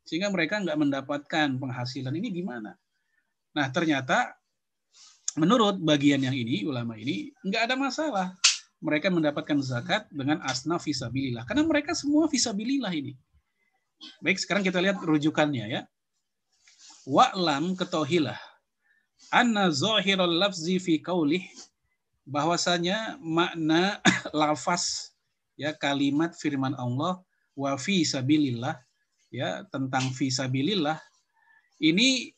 sehingga 0.04 0.28
mereka 0.28 0.60
nggak 0.60 0.78
mendapatkan 0.78 1.48
penghasilan. 1.56 2.12
Ini 2.12 2.28
gimana? 2.30 2.76
Nah 3.56 3.66
ternyata 3.72 4.36
menurut 5.34 5.80
bagian 5.82 6.22
yang 6.22 6.36
ini 6.36 6.62
ulama 6.62 6.94
ini 6.94 7.34
nggak 7.42 7.62
ada 7.66 7.74
masalah 7.74 8.28
mereka 8.78 9.10
mendapatkan 9.10 9.58
zakat 9.64 10.06
dengan 10.12 10.38
asna 10.44 10.78
visabilillah 10.78 11.42
karena 11.48 11.64
mereka 11.64 11.96
semua 11.96 12.28
visabilillah 12.28 12.92
ini. 12.92 13.16
Baik 14.20 14.36
sekarang 14.36 14.60
kita 14.60 14.78
lihat 14.84 15.00
rujukannya 15.00 15.64
ya. 15.72 15.82
Wa'lam 17.08 17.76
ketohilah 17.76 18.36
anna 19.32 19.72
zahirul 19.72 20.36
lafzi 20.40 20.76
fi 20.80 21.00
qaulih 21.00 21.44
bahwasanya 22.28 23.16
makna 23.20 24.00
lafaz 24.36 25.12
ya 25.56 25.72
kalimat 25.76 26.32
firman 26.36 26.72
Allah 26.76 27.20
wa 27.54 27.72
fi 27.80 28.02
sabilillah 28.02 28.80
ya 29.34 29.66
tentang 29.74 30.14
fi 30.14 30.30
sabilillah 30.30 31.02
ini 31.82 32.30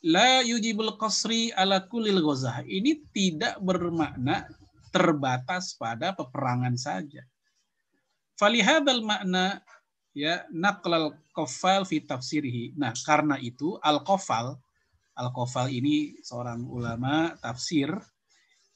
la 0.00 0.40
yujibul 0.40 0.96
qasri 0.96 1.52
ala 1.52 1.84
kulil 1.84 2.24
ghazah. 2.24 2.64
Ini 2.64 3.04
tidak 3.12 3.60
bermakna 3.60 4.48
terbatas 4.88 5.76
pada 5.76 6.16
peperangan 6.16 6.74
saja. 6.80 7.20
Falihadal 8.40 9.04
makna 9.04 9.60
ya 10.16 10.46
naqlal 10.48 11.12
qafal 11.36 11.84
fi 11.84 12.00
tafsirihi. 12.00 12.78
Nah 12.78 12.96
karena 13.04 13.36
itu 13.38 13.76
al 13.84 14.00
qafal 14.06 14.56
al 15.18 15.28
qafal 15.34 15.68
ini 15.68 16.16
seorang 16.22 16.64
ulama 16.64 17.36
tafsir 17.42 17.92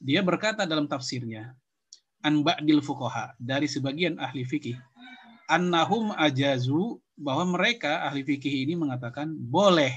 dia 0.03 0.19
berkata 0.19 0.67
dalam 0.67 0.91
tafsirnya, 0.91 1.55
an 2.27 2.43
ba'dil 2.43 2.83
fuqaha 2.83 3.39
dari 3.39 3.71
sebagian 3.71 4.19
ahli 4.19 4.43
fikih, 4.43 4.75
annahum 5.47 6.11
ajazu 6.19 6.99
bahwa 7.19 7.59
mereka 7.59 8.05
ahli 8.07 8.25
fikih 8.25 8.65
ini 8.67 8.75
mengatakan 8.75 9.33
boleh 9.33 9.93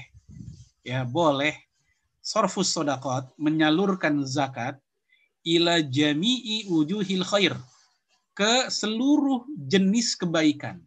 ya 0.86 1.02
boleh 1.02 1.56
sorfus 2.22 2.70
sodakot 2.70 3.30
menyalurkan 3.40 4.22
zakat 4.26 4.78
ila 5.46 5.78
jami'i 5.82 6.66
wujuhil 6.66 7.22
khair 7.22 7.54
ke 8.36 8.68
seluruh 8.68 9.48
jenis 9.56 10.12
kebaikan. 10.12 10.84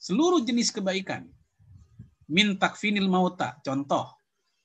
Seluruh 0.00 0.40
jenis 0.40 0.72
kebaikan. 0.72 1.28
Min 2.26 2.56
takfinil 2.56 3.06
mauta, 3.06 3.60
contoh. 3.60 4.16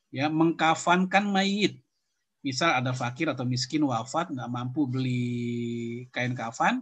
ya 0.08 0.32
Mengkafankan 0.32 1.28
mayit 1.28 1.82
misal 2.42 2.74
ada 2.74 2.92
fakir 2.92 3.30
atau 3.30 3.46
miskin 3.46 3.86
wafat 3.86 4.34
nggak 4.34 4.50
mampu 4.50 4.90
beli 4.90 6.06
kain 6.10 6.34
kafan, 6.34 6.82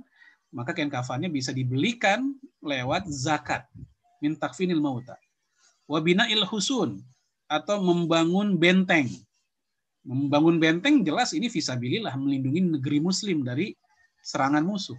maka 0.49 0.73
kain 0.73 0.89
kafannya 0.89 1.29
bisa 1.29 1.53
dibelikan 1.53 2.33
lewat 2.61 3.05
zakat 3.09 3.65
min 4.19 4.35
takfinil 4.35 4.81
mauta. 4.81 5.15
Wabina 5.89 6.29
il 6.29 6.45
husun 6.45 7.01
atau 7.49 7.81
membangun 7.81 8.57
benteng. 8.57 9.09
Membangun 10.05 10.61
benteng 10.61 11.01
jelas 11.01 11.33
ini 11.33 11.49
visabilillah 11.49 12.13
melindungi 12.17 12.77
negeri 12.77 13.01
muslim 13.01 13.41
dari 13.41 13.73
serangan 14.21 14.61
musuh. 14.61 14.97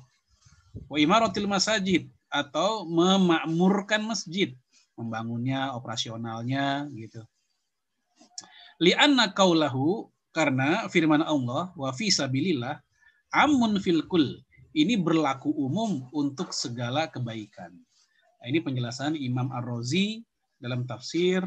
Wa 0.87 0.99
imaratil 0.99 1.51
masajid 1.51 2.07
atau 2.31 2.87
memakmurkan 2.87 4.07
masjid, 4.07 4.55
membangunnya, 4.95 5.75
operasionalnya 5.75 6.87
gitu. 6.95 7.23
Lianna 8.79 9.35
kaulahu 9.35 10.09
karena 10.31 10.87
firman 10.89 11.27
Allah 11.27 11.75
wa 11.75 11.91
fi 11.91 12.09
sabilillah 12.09 12.79
amun 13.35 13.83
fil 13.83 14.07
kul 14.07 14.39
ini 14.77 14.95
berlaku 14.95 15.51
umum 15.55 16.07
untuk 16.15 16.55
segala 16.55 17.11
kebaikan. 17.11 17.75
Nah, 18.41 18.47
ini 18.49 18.63
penjelasan 18.65 19.19
Imam 19.19 19.53
Ar-Razi 19.53 20.23
dalam 20.57 20.89
tafsir 20.89 21.43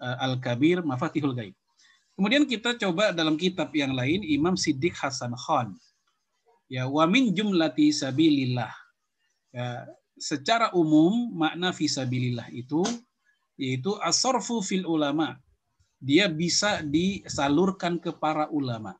uh, 0.00 0.16
Al-Kabir 0.22 0.82
Mafatihul 0.82 1.36
Gaib. 1.36 1.54
Kemudian 2.16 2.48
kita 2.48 2.74
coba 2.80 3.12
dalam 3.12 3.36
kitab 3.36 3.68
yang 3.76 3.92
lain 3.92 4.24
Imam 4.24 4.56
Siddiq 4.56 4.96
Hasan 4.96 5.36
Khan. 5.36 5.76
Ya, 6.66 6.88
wa 6.88 7.04
min 7.06 7.30
jumlati 7.36 7.92
sabilillah. 7.92 8.72
Ya, 9.52 9.84
secara 10.16 10.72
umum 10.72 11.30
makna 11.36 11.70
fisabilillah 11.76 12.48
itu 12.50 12.82
yaitu 13.60 13.96
asorfu 14.00 14.64
fil 14.64 14.88
ulama. 14.88 15.36
Dia 15.96 16.28
bisa 16.28 16.84
disalurkan 16.84 17.96
ke 17.96 18.12
para 18.12 18.48
ulama. 18.52 18.96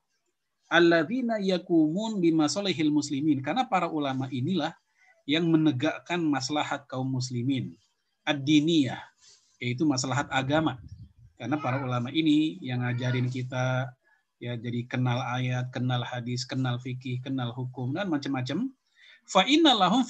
Alladzina 0.67 1.39
yakumun 1.39 2.19
bimasalihil 2.19 2.91
muslimin. 2.91 3.43
Karena 3.43 3.67
para 3.67 3.87
ulama 3.91 4.27
inilah 4.31 4.75
yang 5.27 5.47
menegakkan 5.47 6.23
maslahat 6.23 6.87
kaum 6.91 7.07
muslimin. 7.07 7.75
Ad-diniyah, 8.27 8.99
yaitu 9.63 9.87
maslahat 9.87 10.27
agama 10.35 10.83
karena 11.37 11.57
para 11.61 11.85
ulama 11.85 12.09
ini 12.09 12.57
yang 12.65 12.81
ngajarin 12.81 13.29
kita 13.29 13.93
ya 14.41 14.57
jadi 14.57 14.89
kenal 14.89 15.21
ayat, 15.21 15.69
kenal 15.69 16.01
hadis, 16.01 16.49
kenal 16.49 16.81
fikih, 16.81 17.21
kenal 17.21 17.53
hukum 17.53 17.93
dan 17.93 18.09
macam-macam. 18.09 18.73
Fa 19.29 19.45
innalahum 19.45 20.01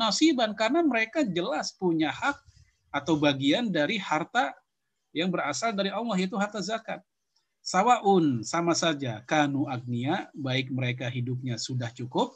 nasiban 0.00 0.56
karena 0.56 0.80
mereka 0.80 1.24
jelas 1.28 1.76
punya 1.76 2.08
hak 2.08 2.40
atau 2.88 3.20
bagian 3.20 3.68
dari 3.68 4.00
harta 4.00 4.56
yang 5.12 5.28
berasal 5.28 5.76
dari 5.76 5.92
Allah 5.92 6.16
itu 6.16 6.36
harta 6.40 6.62
zakat. 6.64 7.04
Sawaun 7.66 8.46
sama 8.46 8.78
saja. 8.78 9.26
Kanu 9.26 9.66
agnia 9.66 10.30
baik 10.38 10.70
mereka 10.70 11.10
hidupnya 11.10 11.58
sudah 11.58 11.90
cukup. 11.90 12.30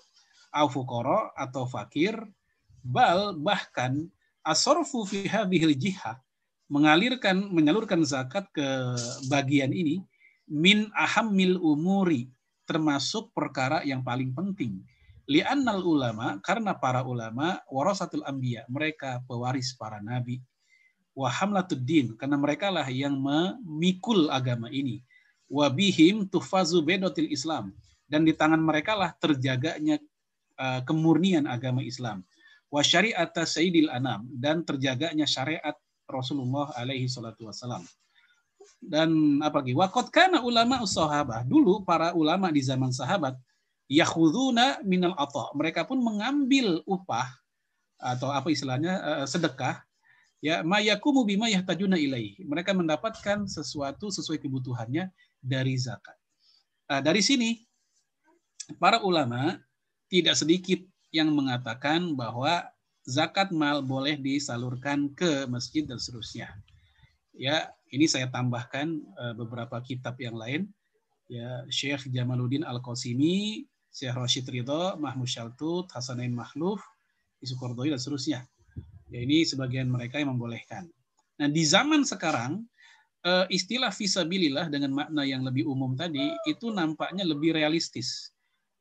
Au 0.50 0.66
fuqara 0.66 1.30
atau 1.38 1.70
fakir. 1.70 2.18
Bal 2.82 3.38
bahkan 3.38 4.10
asorfu 4.42 5.06
fi 5.06 5.30
hadhil 5.30 5.78
jihah 5.78 6.18
mengalirkan 6.66 7.46
menyalurkan 7.54 8.02
zakat 8.02 8.50
ke 8.50 8.66
bagian 9.30 9.70
ini 9.70 10.02
min 10.50 10.90
ahammil 10.98 11.62
umuri 11.62 12.26
termasuk 12.66 13.30
perkara 13.30 13.86
yang 13.86 14.02
paling 14.02 14.34
penting. 14.34 14.82
Li'annal 15.30 15.86
ulama 15.86 16.42
karena 16.42 16.74
para 16.74 17.06
ulama 17.06 17.62
warasatul 17.70 18.26
anbiya 18.26 18.66
mereka 18.66 19.22
pewaris 19.30 19.78
para 19.78 20.02
nabi. 20.02 20.42
Wa 21.14 21.30
karena 21.30 22.34
mereka 22.34 22.66
lah 22.74 22.86
yang 22.90 23.14
memikul 23.14 24.26
agama 24.26 24.66
ini 24.74 25.06
wa 25.50 25.66
bihim 25.66 26.24
tufazu 26.30 26.78
bedotil 26.80 27.26
islam 27.26 27.74
dan 28.06 28.22
di 28.22 28.30
tangan 28.30 28.62
mereka 28.62 28.94
lah 28.94 29.10
terjaganya 29.18 29.98
uh, 30.54 30.80
kemurnian 30.86 31.50
agama 31.50 31.82
Islam 31.82 32.22
wa 32.70 32.80
syariat 32.86 33.26
sayyidil 33.34 33.90
anam 33.90 34.30
dan 34.30 34.62
terjaganya 34.62 35.26
syariat 35.26 35.74
Rasulullah 36.10 36.74
alaihi 36.74 37.06
salatu 37.06 37.46
wasalam. 37.46 37.86
Dan 38.80 39.38
apa 39.44 39.62
lagi? 39.62 39.76
Waqad 39.76 40.10
kana 40.10 40.42
ulama 40.42 40.82
sahabah. 40.82 41.46
Dulu 41.46 41.86
para 41.86 42.10
ulama 42.16 42.50
di 42.50 42.60
zaman 42.64 42.90
sahabat 42.90 43.38
yakhuduna 43.86 44.82
minal 44.82 45.14
atha. 45.14 45.54
Mereka 45.54 45.86
pun 45.86 46.02
mengambil 46.02 46.82
upah 46.84 47.30
atau 48.00 48.32
apa 48.32 48.48
istilahnya 48.48 49.22
eh, 49.22 49.26
sedekah 49.28 49.84
ya 50.40 50.64
mayakumu 50.64 51.22
bima 51.22 51.46
yahtajuna 51.52 52.00
ilaih. 52.00 52.40
Mereka 52.42 52.74
mendapatkan 52.74 53.46
sesuatu 53.46 54.08
sesuai 54.10 54.40
kebutuhannya 54.40 55.12
dari 55.40 55.74
zakat. 55.76 56.16
Nah, 56.86 57.00
dari 57.00 57.24
sini 57.24 57.56
para 58.78 59.02
ulama 59.02 59.58
tidak 60.12 60.38
sedikit 60.38 60.80
yang 61.10 61.32
mengatakan 61.34 62.14
bahwa 62.14 62.70
zakat 63.02 63.50
mal 63.50 63.82
boleh 63.82 64.14
disalurkan 64.14 65.10
ke 65.16 65.48
masjid 65.50 65.82
dan 65.82 65.98
seterusnya. 65.98 66.52
Ya, 67.34 67.72
ini 67.90 68.06
saya 68.06 68.28
tambahkan 68.28 69.00
uh, 69.16 69.34
beberapa 69.34 69.80
kitab 69.82 70.20
yang 70.20 70.36
lain. 70.36 70.70
Ya, 71.30 71.62
Syekh 71.70 72.10
Jamaluddin 72.10 72.66
Al-Qasimi, 72.66 73.64
Syekh 73.90 74.14
Rashid 74.18 74.46
Ridho, 74.50 74.98
Mahmud 74.98 75.30
Shaltut, 75.30 75.90
Hasanain 75.94 76.34
Mahluf, 76.34 76.82
Isu 77.38 77.54
Kordoi, 77.54 77.94
dan 77.94 77.98
seterusnya. 78.02 78.46
Ya, 79.10 79.18
ini 79.22 79.42
sebagian 79.46 79.90
mereka 79.90 80.18
yang 80.18 80.34
membolehkan. 80.34 80.90
Nah, 81.38 81.48
di 81.48 81.62
zaman 81.64 82.06
sekarang, 82.06 82.66
istilah 83.52 83.92
visabilillah 83.92 84.72
dengan 84.72 84.96
makna 84.96 85.22
yang 85.28 85.44
lebih 85.44 85.68
umum 85.68 85.92
tadi, 85.92 86.32
itu 86.48 86.72
nampaknya 86.72 87.24
lebih 87.28 87.52
realistis. 87.52 88.32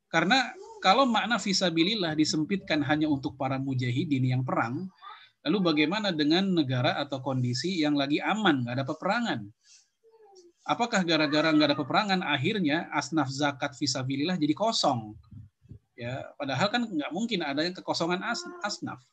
Karena 0.09 0.49
kalau 0.81 1.05
makna 1.05 1.37
visabilillah 1.37 2.15
disempitkan 2.17 2.81
hanya 2.81 3.05
untuk 3.11 3.35
para 3.35 3.59
mujahidin 3.61 4.25
yang 4.25 4.41
perang, 4.41 4.89
lalu 5.45 5.57
bagaimana 5.61 6.09
dengan 6.15 6.49
negara 6.49 6.97
atau 6.97 7.21
kondisi 7.21 7.83
yang 7.83 7.93
lagi 7.93 8.17
aman, 8.23 8.65
nggak 8.65 8.75
ada 8.79 8.85
peperangan? 8.87 9.39
Apakah 10.65 11.01
gara-gara 11.01 11.49
nggak 11.51 11.67
ada 11.73 11.77
peperangan, 11.77 12.19
akhirnya 12.25 12.89
asnaf 12.93 13.29
zakat 13.29 13.75
visabilillah 13.77 14.37
jadi 14.37 14.53
kosong? 14.55 15.13
Ya, 15.99 16.31
padahal 16.39 16.71
kan 16.71 16.87
nggak 16.87 17.11
mungkin 17.11 17.43
ada 17.43 17.59
yang 17.59 17.75
kekosongan 17.75 18.23
as, 18.23 18.39
asnaf. 18.63 19.03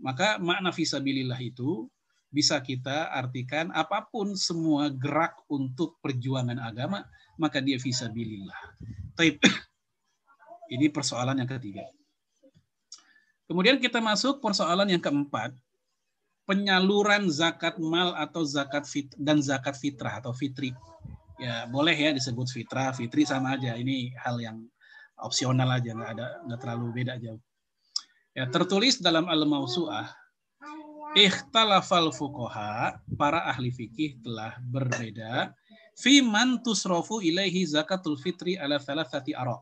Maka 0.00 0.40
makna 0.40 0.72
visabilillah 0.72 1.36
itu 1.44 1.84
bisa 2.30 2.62
kita 2.62 3.10
artikan 3.10 3.74
apa 3.74 4.06
pun 4.06 4.38
semua 4.38 4.86
gerak 4.88 5.34
untuk 5.50 5.98
perjuangan 5.98 6.62
agama, 6.62 7.02
maka 7.34 7.58
dia 7.58 7.76
visabilillah. 7.76 8.78
Tapi 9.18 9.36
ini 10.74 10.86
persoalan 10.88 11.42
yang 11.42 11.50
ketiga. 11.50 11.84
Kemudian 13.50 13.82
kita 13.82 13.98
masuk 13.98 14.38
persoalan 14.38 14.86
yang 14.86 15.02
keempat, 15.02 15.50
penyaluran 16.46 17.26
zakat 17.26 17.82
mal 17.82 18.14
atau 18.14 18.46
zakat 18.46 18.86
fit 18.86 19.10
dan 19.18 19.42
zakat 19.42 19.74
fitrah 19.74 20.22
atau 20.22 20.30
fitri. 20.30 20.70
Ya 21.34 21.66
boleh 21.66 21.98
ya 21.98 22.14
disebut 22.14 22.46
fitrah, 22.46 22.94
fitri 22.94 23.26
sama 23.26 23.58
aja. 23.58 23.74
Ini 23.74 24.14
hal 24.22 24.38
yang 24.38 24.70
opsional 25.18 25.66
aja, 25.66 25.90
nggak 25.90 26.10
ada 26.14 26.26
nggak 26.46 26.60
terlalu 26.62 26.86
beda 27.02 27.18
jauh. 27.18 27.42
Ya 28.38 28.46
tertulis 28.46 29.02
dalam 29.02 29.26
al-mausuah, 29.26 30.06
ikhtalafal 31.18 32.14
fuqaha, 32.14 33.00
para 33.18 33.46
ahli 33.50 33.70
fikih 33.74 34.20
telah 34.22 34.58
berbeda 34.62 35.54
fi 35.98 36.22
man 36.22 36.62
tusrofu 36.62 37.20
ilaihi 37.20 37.66
zakatul 37.66 38.16
fitri 38.16 38.56
ala 38.56 38.78
thalathati 38.78 39.34
ara 39.34 39.58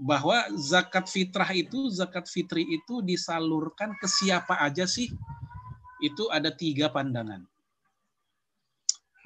bahwa 0.00 0.48
zakat 0.56 1.12
fitrah 1.12 1.52
itu, 1.52 1.92
zakat 1.92 2.24
fitri 2.24 2.64
itu 2.64 3.04
disalurkan 3.04 3.92
ke 4.00 4.08
siapa 4.08 4.56
aja 4.56 4.88
sih? 4.88 5.12
Itu 6.00 6.32
ada 6.32 6.48
tiga 6.48 6.88
pandangan. 6.88 7.44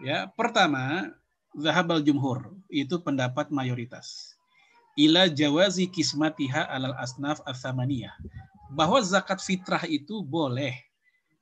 Ya, 0.02 0.26
pertama, 0.34 1.14
zahabal 1.54 2.02
jumhur, 2.02 2.50
itu 2.66 2.98
pendapat 2.98 3.54
mayoritas. 3.54 4.34
Ila 4.98 5.30
jawazi 5.30 5.86
kismatiha 5.86 6.66
alal 6.66 6.98
asnaf 6.98 7.38
athamaniyah. 7.46 8.14
Bahwa 8.74 8.98
zakat 8.98 9.38
fitrah 9.38 9.86
itu 9.86 10.18
boleh 10.26 10.74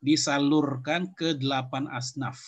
disalurkan 0.03 1.15
ke 1.15 1.39
delapan 1.39 1.87
asnaf. 1.89 2.43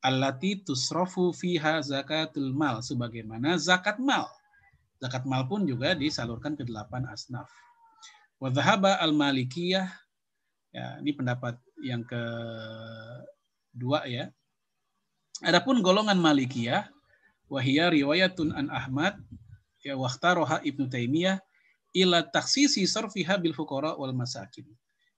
Allati 0.00 0.64
tusrofu 0.64 1.36
fiha 1.36 1.84
zakatul 1.84 2.56
mal. 2.56 2.80
Sebagaimana 2.80 3.60
zakat 3.60 4.00
mal 4.00 4.32
Zakat 5.00 5.24
mal 5.24 5.48
pun 5.48 5.64
juga 5.64 5.96
disalurkan 5.96 6.52
ke 6.52 6.68
delapan 6.68 7.08
asnaf. 7.08 7.48
Wadhaba 8.36 9.00
al-malikiyah, 9.00 9.88
ya, 10.76 11.00
ini 11.00 11.16
pendapat 11.16 11.56
yang 11.80 12.04
kedua 12.04 14.04
ya. 14.04 14.28
Adapun 15.40 15.80
golongan 15.80 16.20
malikiyah, 16.20 16.92
wahia 17.48 17.88
riwayatun 17.88 18.52
an 18.52 18.68
Ahmad, 18.68 19.16
ya 19.80 19.96
wahtaroha 19.96 20.60
ibnu 20.68 20.84
Taimiyah, 20.84 21.40
ila 21.96 22.20
taksisi 22.20 22.84
sarfiha 22.84 23.40
bil 23.40 23.56
fuqara 23.56 23.96
wal 23.96 24.12
masakin. 24.12 24.68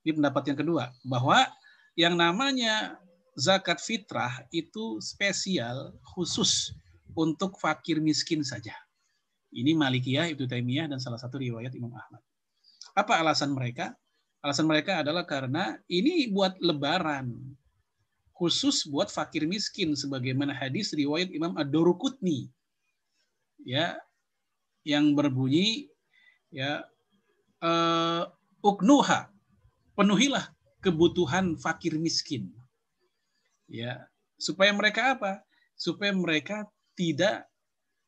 Ini 0.03 0.19
pendapat 0.19 0.51
yang 0.51 0.59
kedua, 0.59 0.91
bahwa 1.07 1.47
yang 1.95 2.19
namanya 2.19 2.99
zakat 3.39 3.79
fitrah 3.79 4.43
itu 4.53 4.99
spesial 4.99 5.95
khusus 6.13 6.75
untuk 7.15 7.57
fakir 7.57 8.03
miskin 8.03 8.43
saja. 8.43 8.75
Ini 9.53 9.77
Malikiyah, 9.77 10.33
Ibnu 10.33 10.49
Taimiyah, 10.49 10.89
dan 10.89 10.99
salah 10.99 11.21
satu 11.21 11.37
riwayat 11.37 11.73
Imam 11.77 11.93
Ahmad. 11.93 12.21
Apa 12.97 13.21
alasan 13.21 13.53
mereka? 13.53 13.93
Alasan 14.41 14.65
mereka 14.65 15.05
adalah 15.05 15.23
karena 15.23 15.77
ini 15.87 16.27
buat 16.29 16.57
lebaran. 16.59 17.31
Khusus 18.33 18.89
buat 18.89 19.13
fakir 19.13 19.45
miskin. 19.45 19.93
Sebagaimana 19.93 20.57
hadis 20.57 20.91
riwayat 20.91 21.29
Imam 21.29 21.53
Ad-Durukutni. 21.53 22.49
Ya, 23.63 23.95
yang 24.83 25.15
berbunyi 25.15 25.87
ya 26.51 26.83
uh, 27.63 28.27
uknuha 28.59 29.32
penuhilah 29.93 30.49
kebutuhan 30.83 31.55
fakir 31.55 31.95
miskin 31.95 32.51
ya 33.69 34.03
supaya 34.35 34.73
mereka 34.75 35.15
apa 35.15 35.41
supaya 35.77 36.11
mereka 36.13 36.67
tidak 36.93 37.49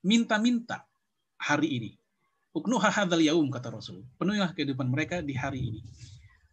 minta-minta 0.06 0.86
hari 1.42 1.70
ini. 1.82 1.92
Uknuha 2.56 2.88
hadzal 2.88 3.20
yaum 3.20 3.52
kata 3.52 3.74
Rasul. 3.74 4.06
Penuhilah 4.16 4.56
kehidupan 4.56 4.88
mereka 4.88 5.20
di 5.20 5.36
hari 5.36 5.74
ini. 5.74 5.82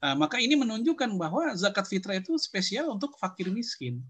Nah, 0.02 0.18
maka 0.18 0.42
ini 0.42 0.58
menunjukkan 0.58 1.14
bahwa 1.14 1.54
zakat 1.54 1.86
fitrah 1.86 2.18
itu 2.18 2.34
spesial 2.34 2.90
untuk 2.90 3.14
fakir 3.22 3.46
miskin, 3.54 4.02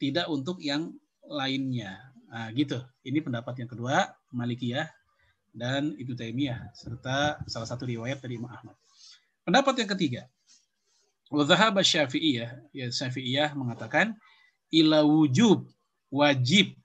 tidak 0.00 0.24
untuk 0.32 0.56
yang 0.64 0.96
lainnya. 1.28 2.00
Nah, 2.32 2.48
gitu. 2.56 2.80
Ini 3.04 3.20
pendapat 3.20 3.60
yang 3.60 3.68
kedua, 3.68 4.16
Malikiyah 4.32 4.88
dan 5.52 5.92
Ibnu 5.92 6.16
Taimiyah 6.16 6.72
serta 6.72 7.44
salah 7.44 7.68
satu 7.68 7.84
riwayat 7.84 8.24
dari 8.24 8.40
Imam 8.40 8.48
Ahmad. 8.48 8.72
Pendapat 9.44 9.84
yang 9.84 9.90
ketiga, 9.92 10.22
Wadhahab 11.30 11.82
Syafi'iyah, 11.82 12.70
ya 12.70 12.86
Syafi'iyah 12.86 13.54
mengatakan 13.58 14.14
ila 14.70 15.02
wujub 15.02 15.66
wajib 16.10 16.78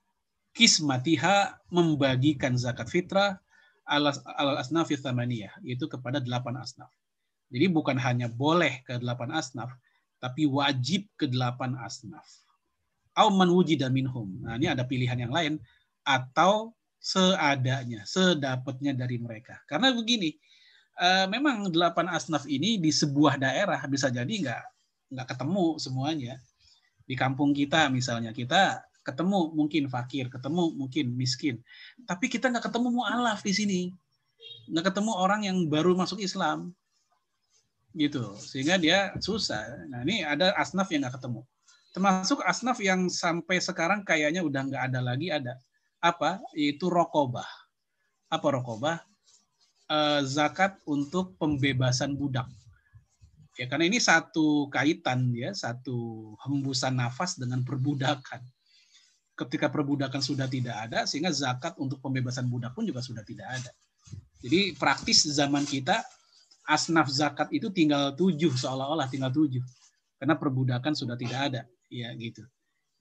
kismatiha 0.58 1.62
membagikan 1.70 2.58
zakat 2.58 2.90
fitrah 2.90 3.38
al 3.86 4.10
asnaf 4.58 4.90
thamaniyah 4.90 5.54
yaitu 5.62 5.86
kepada 5.86 6.18
delapan 6.18 6.58
asnaf. 6.58 6.90
Jadi 7.52 7.68
bukan 7.68 8.00
hanya 8.00 8.32
boleh 8.32 8.80
ke 8.88 8.98
delapan 8.98 9.36
asnaf, 9.36 9.76
tapi 10.24 10.48
wajib 10.48 11.06
ke 11.20 11.28
delapan 11.28 11.76
asnaf. 11.84 12.24
Au 13.12 13.28
man 13.28 13.52
wujida 13.52 13.92
minhum. 13.92 14.40
Nah, 14.40 14.56
ini 14.56 14.72
ada 14.72 14.88
pilihan 14.88 15.20
yang 15.20 15.36
lain 15.36 15.60
atau 16.08 16.72
seadanya, 16.96 18.08
sedapatnya 18.08 18.96
dari 18.96 19.20
mereka. 19.20 19.60
Karena 19.68 19.92
begini, 19.92 20.32
uh, 21.02 21.26
memang 21.26 21.68
delapan 21.74 22.14
asnaf 22.14 22.46
ini 22.46 22.78
di 22.78 22.94
sebuah 22.94 23.42
daerah 23.42 23.82
bisa 23.90 24.14
jadi 24.14 24.30
nggak 24.30 24.64
nggak 25.18 25.28
ketemu 25.34 25.66
semuanya. 25.82 26.38
Di 27.04 27.18
kampung 27.18 27.52
kita 27.52 27.90
misalnya 27.90 28.32
kita 28.32 28.86
ketemu 29.02 29.52
mungkin 29.58 29.90
fakir, 29.90 30.30
ketemu 30.30 30.78
mungkin 30.78 31.18
miskin, 31.18 31.58
tapi 32.06 32.30
kita 32.30 32.54
nggak 32.54 32.70
ketemu 32.70 33.02
mualaf 33.02 33.42
di 33.42 33.50
sini, 33.50 33.82
nggak 34.70 34.94
ketemu 34.94 35.12
orang 35.18 35.42
yang 35.42 35.58
baru 35.66 35.98
masuk 35.98 36.22
Islam, 36.22 36.70
gitu, 37.98 38.38
sehingga 38.38 38.78
dia 38.78 39.10
susah. 39.18 39.90
Nah 39.90 40.06
ini 40.06 40.22
ada 40.22 40.54
asnaf 40.54 40.86
yang 40.94 41.02
nggak 41.02 41.18
ketemu, 41.18 41.42
termasuk 41.98 42.46
asnaf 42.46 42.78
yang 42.78 43.10
sampai 43.10 43.58
sekarang 43.58 44.06
kayaknya 44.06 44.46
udah 44.46 44.70
nggak 44.70 44.84
ada 44.94 45.00
lagi 45.02 45.34
ada 45.34 45.58
apa? 45.98 46.38
Itu 46.54 46.94
rokobah. 46.94 47.50
Apa 48.30 48.48
rokobah? 48.54 49.11
Eh, 49.92 50.24
zakat 50.24 50.80
untuk 50.88 51.36
pembebasan 51.36 52.16
budak. 52.16 52.48
Ya 53.60 53.68
karena 53.68 53.92
ini 53.92 54.00
satu 54.00 54.72
kaitan 54.72 55.36
ya, 55.36 55.52
satu 55.52 56.32
hembusan 56.48 56.96
nafas 56.96 57.36
dengan 57.36 57.60
perbudakan. 57.68 58.40
Ketika 59.36 59.68
perbudakan 59.68 60.24
sudah 60.24 60.48
tidak 60.48 60.88
ada, 60.88 61.04
sehingga 61.04 61.28
zakat 61.36 61.76
untuk 61.76 62.00
pembebasan 62.00 62.48
budak 62.48 62.72
pun 62.72 62.88
juga 62.88 63.04
sudah 63.04 63.20
tidak 63.28 63.52
ada. 63.52 63.72
Jadi 64.40 64.80
praktis 64.80 65.28
zaman 65.28 65.68
kita 65.68 66.00
asnaf 66.72 67.12
zakat 67.12 67.52
itu 67.52 67.68
tinggal 67.68 68.16
tujuh 68.16 68.56
seolah-olah 68.56 69.12
tinggal 69.12 69.34
tujuh 69.34 69.62
karena 70.16 70.40
perbudakan 70.40 70.96
sudah 70.96 71.20
tidak 71.20 71.52
ada 71.52 71.62
ya 71.92 72.16
gitu. 72.16 72.48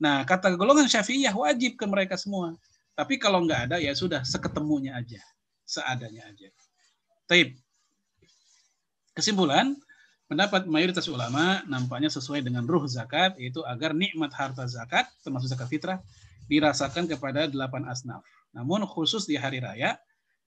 Nah 0.02 0.26
kata 0.26 0.58
golongan 0.58 0.90
syafi'iyah 0.90 1.38
wajib 1.38 1.78
ke 1.78 1.86
mereka 1.86 2.18
semua. 2.18 2.58
Tapi 2.98 3.14
kalau 3.14 3.46
nggak 3.46 3.70
ada 3.70 3.76
ya 3.78 3.94
sudah 3.94 4.26
seketemunya 4.26 4.98
aja, 4.98 5.22
seadanya 5.62 6.26
aja. 6.26 6.50
Taib. 7.30 7.54
Kesimpulan, 9.14 9.78
pendapat 10.26 10.66
mayoritas 10.66 11.06
ulama 11.06 11.62
nampaknya 11.70 12.10
sesuai 12.10 12.42
dengan 12.42 12.66
ruh 12.66 12.82
zakat, 12.90 13.38
yaitu 13.38 13.62
agar 13.62 13.94
nikmat 13.94 14.34
harta 14.34 14.66
zakat, 14.66 15.06
termasuk 15.22 15.46
zakat 15.46 15.70
fitrah, 15.70 15.98
dirasakan 16.50 17.06
kepada 17.06 17.46
delapan 17.46 17.86
asnaf. 17.86 18.26
Namun 18.50 18.82
khusus 18.82 19.30
di 19.30 19.38
hari 19.38 19.62
raya, 19.62 19.94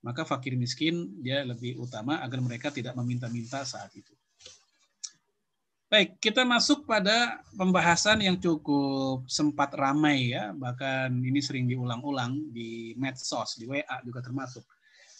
maka 0.03 0.27
fakir 0.27 0.59
miskin 0.59 1.23
dia 1.23 1.47
lebih 1.47 1.79
utama 1.79 2.19
agar 2.19 2.43
mereka 2.43 2.67
tidak 2.67 2.99
meminta-minta 2.99 3.63
saat 3.63 3.95
itu. 3.95 4.11
Baik, 5.87 6.19
kita 6.19 6.43
masuk 6.43 6.83
pada 6.83 7.39
pembahasan 7.55 8.19
yang 8.27 8.35
cukup 8.35 9.23
sempat 9.31 9.71
ramai 9.71 10.35
ya, 10.35 10.51
bahkan 10.51 11.15
ini 11.15 11.39
sering 11.39 11.63
diulang-ulang 11.63 12.51
di 12.51 12.91
medsos, 12.99 13.55
di 13.55 13.71
WA 13.71 14.03
juga 14.03 14.19
termasuk 14.19 14.67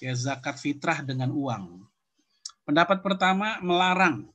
ya 0.03 0.11
zakat 0.11 0.59
fitrah 0.59 0.99
dengan 0.99 1.31
uang. 1.31 1.87
Pendapat 2.67 2.99
pertama 2.99 3.63
melarang. 3.63 4.27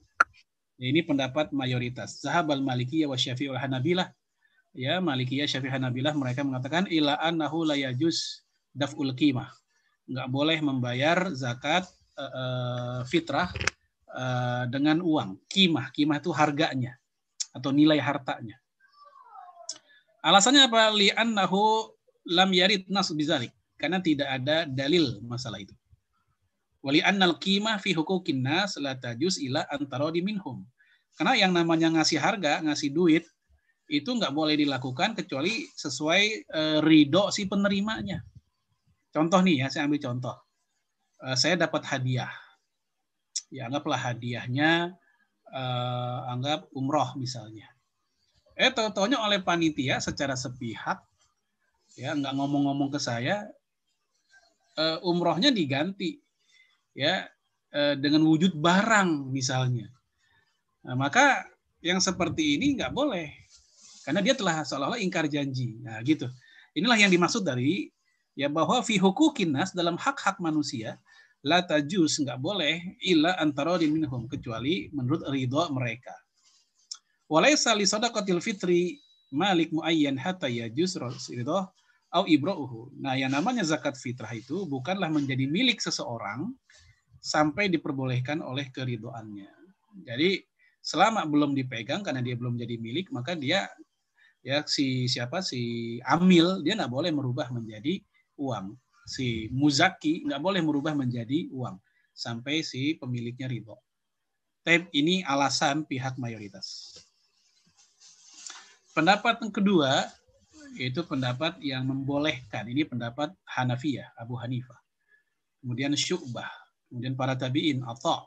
Ya, 0.81 0.89
ini 0.89 1.05
pendapat 1.05 1.53
mayoritas. 1.53 2.25
Zahabal 2.25 2.65
Malikiyah 2.65 3.13
wa 3.13 3.19
Syafi'i 3.21 3.53
wal 3.53 3.61
Hanabilah. 3.61 4.09
Ya, 4.73 4.97
Malikiyah, 5.05 5.45
Syafi'i, 5.45 5.69
Hanabilah 5.69 6.17
mereka 6.17 6.41
mengatakan 6.41 6.89
ila 6.89 7.21
annahu 7.21 7.69
la 7.69 7.77
yajuz 7.77 8.41
daf'ul 8.73 9.13
qimah. 9.13 9.53
Enggak 10.09 10.29
boleh 10.33 10.59
membayar 10.65 11.29
zakat 11.37 11.85
uh, 12.17 13.05
fitrah 13.05 13.53
uh, 14.09 14.65
dengan 14.73 15.05
uang. 15.05 15.37
Qimah, 15.53 15.93
qimah 15.93 16.17
itu 16.17 16.33
harganya 16.33 16.97
atau 17.53 17.75
nilai 17.75 18.01
hartanya. 18.01 18.57
Alasannya 20.25 20.65
apa? 20.71 20.95
Li 20.97 21.13
annahu 21.13 21.93
lam 22.29 22.53
yarid 22.57 22.89
nas 22.89 23.13
bizalik 23.13 23.53
karena 23.79 24.03
tidak 24.03 24.29
ada 24.29 24.67
dalil 24.67 25.23
masalah 25.23 25.63
itu. 25.63 25.73
Wali 26.83 27.03
annal 27.03 27.39
qimah 27.39 27.79
fi 27.79 27.95
hukukin 27.95 28.43
nas 28.43 28.79
la 28.79 28.99
tajus 28.99 29.39
ila 29.43 29.67
antarodi 29.71 30.23
minhum. 30.23 30.67
Karena 31.19 31.35
yang 31.35 31.51
namanya 31.51 31.91
ngasih 31.99 32.19
harga, 32.23 32.63
ngasih 32.63 32.95
duit 32.95 33.25
itu 33.89 34.07
nggak 34.07 34.31
boleh 34.37 34.55
dilakukan 34.55 35.17
kecuali 35.17 35.65
sesuai 35.75 36.23
e, 36.47 36.63
ridho 36.85 37.33
si 37.35 37.49
penerimanya. 37.49 38.21
Contoh 39.11 39.41
nih 39.43 39.65
ya, 39.65 39.67
saya 39.73 39.89
ambil 39.89 39.99
contoh. 39.99 40.37
E, 41.19 41.35
saya 41.35 41.59
dapat 41.59 41.83
hadiah. 41.89 42.31
Ya 43.49 43.67
anggaplah 43.67 43.99
hadiahnya 43.99 44.93
e, 45.51 45.63
anggap 46.31 46.71
umroh 46.77 47.17
misalnya. 47.19 47.67
Eh 48.55 48.71
tahu-taunya 48.71 49.19
oleh 49.19 49.43
panitia 49.43 49.99
secara 49.99 50.39
sepihak 50.39 51.03
ya 51.99 52.15
nggak 52.15 52.35
ngomong-ngomong 52.39 52.95
ke 52.95 53.03
saya 53.03 53.51
umrohnya 55.03 55.51
diganti 55.51 56.19
ya 56.95 57.27
uh, 57.75 57.95
dengan 57.99 58.23
wujud 58.27 58.55
barang 58.59 59.31
misalnya. 59.35 59.91
Nah, 60.87 60.95
maka 60.95 61.47
yang 61.83 61.99
seperti 61.99 62.59
ini 62.59 62.79
nggak 62.79 62.95
boleh 62.95 63.31
karena 64.07 64.25
dia 64.25 64.35
telah 64.35 64.65
seolah-olah 64.65 65.01
ingkar 65.03 65.29
janji. 65.29 65.79
Nah, 65.85 66.01
gitu. 66.07 66.31
Inilah 66.73 66.97
yang 66.97 67.13
dimaksud 67.13 67.43
dari 67.45 67.91
ya 68.39 68.47
bahwa 68.47 68.81
fi 68.87 68.97
hukukinas 68.97 69.75
dalam 69.75 69.99
hak-hak 69.99 70.39
manusia 70.39 70.97
la 71.43 71.63
tajus 71.63 72.19
nggak 72.19 72.39
boleh 72.39 72.99
illa 73.03 73.35
antara 73.39 73.79
minhum 73.79 74.27
kecuali 74.27 74.91
menurut 74.95 75.27
ridho 75.31 75.67
mereka. 75.71 76.15
Walaysa 77.29 77.77
li 77.77 77.85
sadaqatil 77.85 78.41
fitri 78.41 78.97
malik 79.29 79.69
muayyan 79.71 80.17
hatta 80.17 80.49
ridho 80.49 81.69
au 82.13 82.25
ibra'uhu. 82.25 82.97
Nah, 82.97 83.15
yang 83.17 83.33
namanya 83.33 83.61
zakat 83.65 83.97
fitrah 84.01 84.33
itu 84.33 84.65
bukanlah 84.65 85.13
menjadi 85.13 85.45
milik 85.45 85.81
seseorang 85.81 86.53
sampai 87.21 87.69
diperbolehkan 87.69 88.41
oleh 88.41 88.73
keridoannya. 88.73 89.51
Jadi 90.07 90.41
selama 90.81 91.27
belum 91.29 91.53
dipegang 91.53 92.01
karena 92.01 92.25
dia 92.25 92.39
belum 92.39 92.57
jadi 92.57 92.81
milik, 92.81 93.13
maka 93.13 93.37
dia 93.37 93.69
ya 94.41 94.63
si 94.65 95.11
siapa 95.11 95.43
si 95.43 95.99
amil 96.07 96.63
dia 96.65 96.79
nggak 96.79 96.93
boleh 96.93 97.11
merubah 97.13 97.53
menjadi 97.53 98.01
uang. 98.41 98.73
Si 99.09 99.49
muzaki 99.53 100.25
nggak 100.25 100.41
boleh 100.41 100.61
merubah 100.65 100.93
menjadi 100.93 101.49
uang 101.53 101.77
sampai 102.13 102.65
si 102.65 102.97
pemiliknya 102.97 103.49
ridho. 103.49 103.77
Tapi 104.65 104.89
ini 104.97 105.25
alasan 105.25 105.89
pihak 105.89 106.21
mayoritas. 106.21 106.99
Pendapat 108.93 109.39
yang 109.41 109.55
kedua, 109.55 110.11
yaitu 110.77 111.07
pendapat 111.07 111.57
yang 111.65 111.87
membolehkan. 111.87 112.69
Ini 112.69 112.85
pendapat 112.85 113.33
Hanafiyah, 113.49 114.13
Abu 114.19 114.37
Hanifah. 114.37 114.77
Kemudian 115.63 115.95
Syu'bah, 115.97 116.51
kemudian 116.91 117.17
para 117.17 117.35
tabi'in, 117.39 117.81
Atha, 117.87 118.27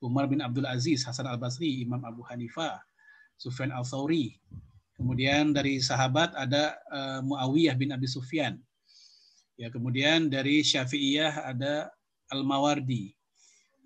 Umar 0.00 0.28
bin 0.28 0.40
Abdul 0.40 0.68
Aziz, 0.68 1.04
Hasan 1.04 1.28
al-Basri, 1.28 1.84
Imam 1.84 2.00
Abu 2.04 2.24
Hanifah, 2.26 2.80
Sufyan 3.36 3.72
al-Thawri. 3.74 4.36
Kemudian 4.94 5.50
dari 5.50 5.82
sahabat 5.82 6.32
ada 6.38 6.78
uh, 6.88 7.20
Muawiyah 7.26 7.74
bin 7.74 7.90
Abi 7.90 8.06
Sufyan. 8.06 8.56
Ya, 9.58 9.70
kemudian 9.70 10.30
dari 10.30 10.62
Syafi'iyah 10.62 11.46
ada 11.50 11.90
Al-Mawardi. 12.30 13.14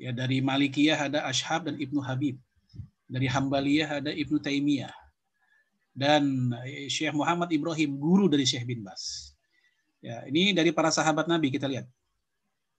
Ya, 0.01 0.14
dari 0.14 0.40
Malikiyah 0.40 1.11
ada 1.11 1.24
Ashab 1.28 1.68
dan 1.68 1.76
Ibnu 1.76 2.01
Habib. 2.01 2.38
Dari 3.09 3.24
Hambaliyah 3.24 4.05
ada 4.05 4.12
Ibnu 4.12 4.36
Taimiyah 4.36 5.07
dan 5.97 6.53
eh, 6.64 6.89
Syekh 6.91 7.14
Muhammad 7.14 7.53
Ibrahim 7.53 8.01
guru 8.01 8.26
dari 8.26 8.45
Syekh 8.45 8.68
bin 8.68 8.84
Bas. 8.84 9.34
Ya, 9.99 10.22
ini 10.30 10.55
dari 10.55 10.70
para 10.70 10.95
sahabat 10.95 11.26
Nabi 11.26 11.51
kita 11.51 11.66
lihat. 11.66 11.86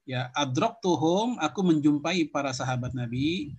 Ya, 0.08 0.34
adraktuhum 0.34 1.38
aku 1.38 1.62
menjumpai 1.62 2.26
para 2.34 2.50
sahabat 2.50 2.98
Nabi 2.98 3.54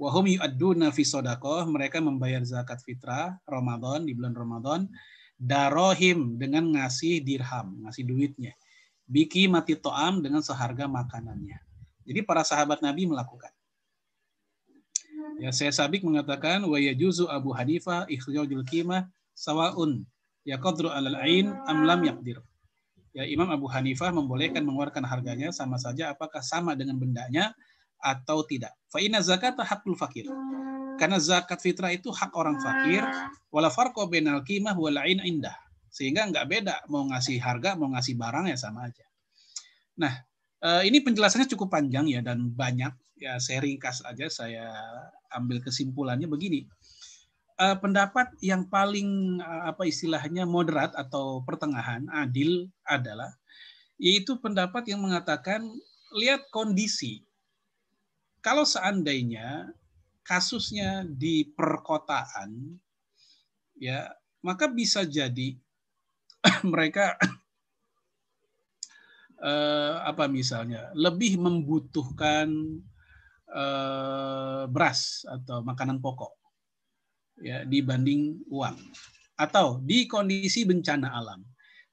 wahum 0.00 0.26
yu'adduna 0.26 0.90
fi 0.90 1.04
sadaqah 1.06 1.68
mereka 1.68 2.02
membayar 2.02 2.42
zakat 2.42 2.82
fitrah 2.82 3.36
Ramadan 3.46 4.08
di 4.08 4.16
bulan 4.16 4.34
Ramadan 4.34 4.80
darohim 5.38 6.38
dengan 6.38 6.66
ngasih 6.74 7.22
dirham, 7.22 7.84
ngasih 7.86 8.04
duitnya. 8.06 8.54
Biki 9.04 9.46
mati 9.46 9.76
to'am 9.76 10.24
dengan 10.24 10.40
seharga 10.40 10.88
makanannya. 10.88 11.60
Jadi 12.04 12.20
para 12.24 12.42
sahabat 12.42 12.80
Nabi 12.80 13.06
melakukan. 13.08 13.52
Ya, 15.42 15.50
saya 15.50 15.74
Sabik 15.74 16.06
mengatakan 16.06 16.62
wa 16.62 16.78
yajuzu 16.78 17.26
Abu 17.26 17.50
Hanifah 17.50 18.06
ikhrajul 18.06 18.62
qimah 18.62 19.10
sawaun 19.34 20.06
yaqadru 20.46 20.92
alal 20.92 21.18
ain 21.18 21.50
am 21.66 21.82
lam 21.82 22.06
yaqdir. 22.06 22.38
Ya, 23.14 23.26
Imam 23.26 23.50
Abu 23.50 23.66
Hanifah 23.70 24.10
membolehkan 24.14 24.62
mengeluarkan 24.62 25.02
harganya 25.06 25.50
sama 25.50 25.78
saja 25.78 26.14
apakah 26.14 26.42
sama 26.42 26.74
dengan 26.78 26.98
bendanya 26.98 27.54
atau 27.98 28.42
tidak. 28.46 28.74
Fa 28.90 29.02
inna 29.02 29.22
zakata 29.22 29.62
hakul 29.62 29.98
fakir. 29.98 30.26
Karena 30.94 31.18
zakat 31.18 31.58
fitrah 31.58 31.90
itu 31.90 32.14
hak 32.14 32.30
orang 32.38 32.58
fakir, 32.62 33.02
wala 33.50 33.66
farqa 33.66 34.06
bainal 34.06 34.46
qimah 34.46 34.78
wal 34.78 34.94
ain 35.02 35.18
indah. 35.26 35.54
Sehingga 35.90 36.26
nggak 36.30 36.46
beda 36.46 36.74
mau 36.90 37.02
ngasih 37.10 37.38
harga, 37.42 37.74
mau 37.74 37.90
ngasih 37.90 38.14
barang 38.14 38.50
ya 38.50 38.58
sama 38.58 38.86
aja. 38.86 39.02
Nah, 39.98 40.14
eh, 40.62 40.82
ini 40.86 41.02
penjelasannya 41.02 41.50
cukup 41.50 41.70
panjang 41.70 42.06
ya 42.10 42.22
dan 42.22 42.50
banyak. 42.50 42.94
Ya 43.24 43.40
saya 43.40 43.64
ringkas 43.64 44.04
aja, 44.04 44.28
saya 44.28 44.68
ambil 45.32 45.64
kesimpulannya 45.64 46.28
begini. 46.28 46.68
Eh, 47.56 47.76
pendapat 47.80 48.36
yang 48.44 48.68
paling 48.68 49.40
eh, 49.40 49.62
apa 49.64 49.88
istilahnya 49.88 50.44
moderat 50.44 50.92
atau 50.92 51.40
pertengahan, 51.40 52.04
adil 52.12 52.68
adalah 52.84 53.32
yaitu 53.96 54.36
pendapat 54.44 54.92
yang 54.92 55.00
mengatakan 55.00 55.64
lihat 56.20 56.52
kondisi. 56.52 57.24
Kalau 58.44 58.68
seandainya 58.68 59.72
kasusnya 60.20 61.08
di 61.08 61.48
perkotaan, 61.48 62.76
ya 63.80 64.12
maka 64.44 64.68
bisa 64.68 65.08
jadi 65.08 65.56
mereka 66.72 67.16
eh, 69.48 69.94
apa 70.04 70.28
misalnya 70.28 70.92
lebih 70.92 71.40
membutuhkan 71.40 72.52
eh, 73.54 74.62
beras 74.66 75.22
atau 75.30 75.62
makanan 75.62 76.02
pokok 76.02 76.32
ya 77.42 77.66
dibanding 77.66 78.42
uang 78.50 78.76
atau 79.34 79.82
di 79.82 80.06
kondisi 80.06 80.62
bencana 80.62 81.10
alam. 81.10 81.42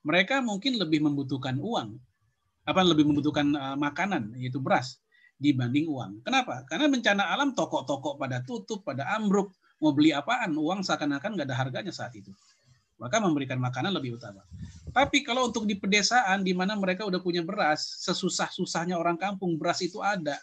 Mereka 0.01 0.41
mungkin 0.41 0.81
lebih 0.81 1.05
membutuhkan 1.05 1.57
uang 1.61 1.97
apa 2.61 2.81
lebih 2.85 3.09
membutuhkan 3.09 3.49
uh, 3.57 3.77
makanan 3.77 4.37
yaitu 4.37 4.61
beras 4.61 5.01
dibanding 5.41 5.89
uang. 5.89 6.21
Kenapa? 6.21 6.61
Karena 6.69 6.85
bencana 6.85 7.33
alam 7.33 7.57
toko-toko 7.57 8.17
pada 8.17 8.45
tutup 8.45 8.85
pada 8.85 9.09
ambruk 9.17 9.49
mau 9.81 9.89
beli 9.89 10.13
apaan 10.13 10.53
uang 10.53 10.85
seakan-akan 10.85 11.33
nggak 11.37 11.47
ada 11.49 11.57
harganya 11.57 11.93
saat 11.93 12.13
itu. 12.13 12.29
Maka 13.01 13.17
memberikan 13.17 13.57
makanan 13.57 13.97
lebih 13.97 14.21
utama. 14.21 14.45
Tapi 14.93 15.25
kalau 15.25 15.49
untuk 15.49 15.65
di 15.65 15.73
pedesaan 15.73 16.45
di 16.45 16.53
mana 16.53 16.77
mereka 16.77 17.01
udah 17.01 17.17
punya 17.17 17.41
beras 17.41 17.97
sesusah-susahnya 18.05 18.93
orang 18.93 19.17
kampung 19.17 19.57
beras 19.57 19.81
itu 19.81 19.97
ada 20.05 20.37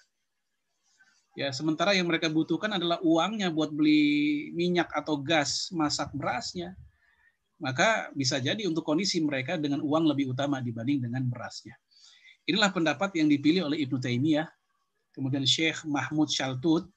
Ya, 1.38 1.54
sementara 1.54 1.94
yang 1.94 2.10
mereka 2.10 2.26
butuhkan 2.26 2.74
adalah 2.74 2.98
uangnya 2.98 3.54
buat 3.54 3.70
beli 3.70 4.50
minyak 4.58 4.90
atau 4.90 5.22
gas 5.22 5.70
masak 5.70 6.10
berasnya. 6.10 6.74
Maka 7.62 8.10
bisa 8.10 8.42
jadi 8.42 8.66
untuk 8.66 8.82
kondisi 8.82 9.22
mereka 9.22 9.54
dengan 9.54 9.78
uang 9.78 10.10
lebih 10.10 10.34
utama 10.34 10.58
dibanding 10.58 11.06
dengan 11.06 11.22
berasnya. 11.30 11.78
Inilah 12.42 12.74
pendapat 12.74 13.14
yang 13.14 13.30
dipilih 13.30 13.70
oleh 13.70 13.78
Ibnu 13.86 14.02
Taimiyah, 14.02 14.50
kemudian 15.14 15.46
Syekh 15.46 15.86
Mahmud 15.86 16.26
Shaltut, 16.26 16.90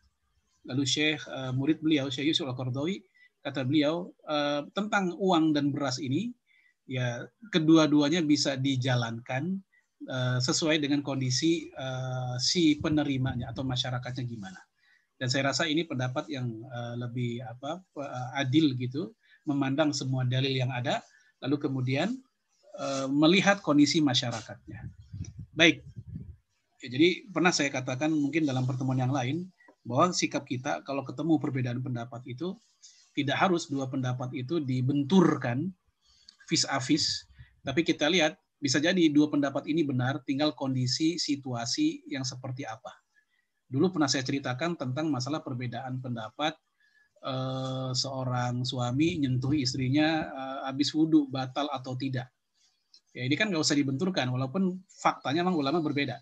lalu 0.66 0.90
Syekh 0.90 1.22
uh, 1.30 1.54
murid 1.54 1.78
beliau 1.78 2.10
Syekh 2.10 2.34
Yusuf 2.34 2.50
Al-Qardawi, 2.50 2.98
kata 3.46 3.62
beliau 3.62 4.10
uh, 4.26 4.66
tentang 4.74 5.14
uang 5.22 5.54
dan 5.54 5.70
beras 5.70 6.02
ini 6.02 6.34
ya 6.90 7.26
kedua-duanya 7.54 8.26
bisa 8.26 8.58
dijalankan 8.58 9.62
Eh, 10.02 10.40
sesuai 10.42 10.82
dengan 10.82 11.06
kondisi 11.06 11.70
uh, 11.78 12.34
si 12.42 12.74
penerimanya 12.82 13.54
atau 13.54 13.62
masyarakatnya 13.62 14.26
gimana. 14.26 14.58
Dan 15.14 15.30
saya 15.30 15.54
rasa 15.54 15.70
ini 15.70 15.86
pendapat 15.86 16.26
yang 16.26 16.50
uh, 16.74 16.98
lebih 16.98 17.38
apa 17.46 17.86
adil 18.34 18.74
gitu, 18.82 19.14
memandang 19.46 19.94
semua 19.94 20.26
dalil 20.26 20.58
yang 20.58 20.74
ada, 20.74 21.06
lalu 21.46 21.58
kemudian 21.62 22.18
melihat 23.14 23.62
kondisi 23.62 24.02
masyarakatnya. 24.02 24.90
Baik. 25.54 25.86
Ya, 26.82 26.88
jadi 26.90 27.30
pernah 27.30 27.54
saya 27.54 27.70
katakan 27.70 28.10
mungkin 28.10 28.48
dalam 28.48 28.66
pertemuan 28.66 28.98
yang 28.98 29.14
lain 29.14 29.54
bahwa 29.86 30.10
sikap 30.18 30.50
kita 30.50 30.82
kalau 30.82 31.06
ketemu 31.06 31.38
perbedaan 31.38 31.84
pendapat 31.84 32.26
itu 32.26 32.58
tidak 33.14 33.38
harus 33.38 33.70
dua 33.70 33.86
pendapat 33.86 34.34
itu 34.34 34.58
dibenturkan 34.58 35.70
vis 36.50 36.66
a 36.66 36.82
vis, 36.82 37.28
tapi 37.62 37.86
kita 37.86 38.10
lihat 38.10 38.41
bisa 38.62 38.78
jadi 38.78 39.10
dua 39.10 39.26
pendapat 39.34 39.66
ini 39.66 39.82
benar, 39.82 40.22
tinggal 40.22 40.54
kondisi 40.54 41.18
situasi 41.18 42.06
yang 42.06 42.22
seperti 42.22 42.62
apa. 42.62 42.94
Dulu 43.66 43.90
pernah 43.90 44.06
saya 44.06 44.22
ceritakan 44.22 44.78
tentang 44.78 45.10
masalah 45.10 45.42
perbedaan 45.42 45.98
pendapat 45.98 46.54
eh, 47.26 47.92
seorang 47.98 48.62
suami 48.62 49.18
nyentuh 49.18 49.58
istrinya 49.58 50.30
eh, 50.30 50.60
habis 50.70 50.94
wudhu 50.94 51.26
batal 51.26 51.74
atau 51.74 51.98
tidak. 51.98 52.30
Ya 53.18 53.26
ini 53.26 53.34
kan 53.34 53.50
nggak 53.50 53.66
usah 53.66 53.74
dibenturkan, 53.74 54.30
walaupun 54.30 54.78
faktanya 54.86 55.42
memang 55.42 55.58
ulama 55.58 55.82
berbeda. 55.82 56.22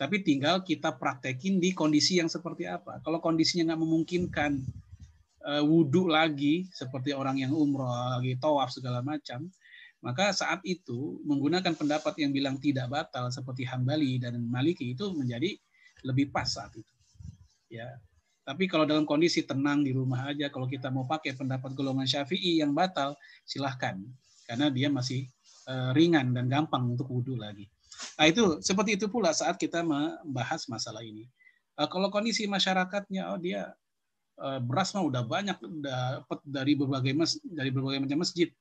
Tapi 0.00 0.24
tinggal 0.24 0.64
kita 0.64 0.96
praktekin 0.96 1.60
di 1.60 1.76
kondisi 1.76 2.18
yang 2.18 2.32
seperti 2.32 2.64
apa. 2.64 2.98
Kalau 3.04 3.20
kondisinya 3.20 3.76
nggak 3.76 3.80
memungkinkan 3.84 4.52
eh, 5.52 5.62
wudhu 5.68 6.08
lagi, 6.08 6.64
seperti 6.72 7.12
orang 7.12 7.44
yang 7.44 7.52
umroh 7.52 7.92
lagi 7.92 8.40
tawaf 8.40 8.72
segala 8.72 9.04
macam, 9.04 9.52
maka 10.04 10.36
saat 10.36 10.60
itu 10.68 11.16
menggunakan 11.24 11.72
pendapat 11.72 12.12
yang 12.20 12.28
bilang 12.36 12.60
tidak 12.60 12.92
batal 12.92 13.32
seperti 13.32 13.64
Hambali 13.64 14.20
dan 14.20 14.36
Maliki 14.36 14.92
itu 14.92 15.08
menjadi 15.16 15.56
lebih 16.04 16.28
pas 16.28 16.44
saat 16.44 16.76
itu. 16.76 16.92
Ya. 17.72 17.88
Tapi 18.44 18.68
kalau 18.68 18.84
dalam 18.84 19.08
kondisi 19.08 19.40
tenang 19.48 19.80
di 19.80 19.96
rumah 19.96 20.28
aja, 20.28 20.52
kalau 20.52 20.68
kita 20.68 20.92
mau 20.92 21.08
pakai 21.08 21.32
pendapat 21.32 21.72
golongan 21.72 22.04
Syafi'i 22.04 22.60
yang 22.60 22.76
batal, 22.76 23.16
silahkan. 23.48 23.96
Karena 24.44 24.68
dia 24.68 24.92
masih 24.92 25.24
uh, 25.72 25.96
ringan 25.96 26.36
dan 26.36 26.52
gampang 26.52 26.84
untuk 26.84 27.08
wudhu 27.08 27.40
lagi. 27.40 27.64
Nah 28.20 28.28
itu 28.28 28.60
seperti 28.60 29.00
itu 29.00 29.08
pula 29.08 29.32
saat 29.32 29.56
kita 29.56 29.80
membahas 29.80 30.68
masalah 30.68 31.00
ini. 31.00 31.24
Uh, 31.80 31.88
kalau 31.88 32.12
kondisi 32.12 32.44
masyarakatnya, 32.44 33.32
oh 33.32 33.40
dia 33.40 33.72
uh, 34.36 34.60
beras 34.60 34.92
mah 34.92 35.08
udah 35.08 35.24
banyak 35.24 35.56
dapat 35.80 36.38
dari 36.44 36.76
berbagai 36.76 37.16
mas 37.16 37.40
dari 37.40 37.72
berbagai 37.72 38.04
macam 38.04 38.20
masjid 38.20 38.52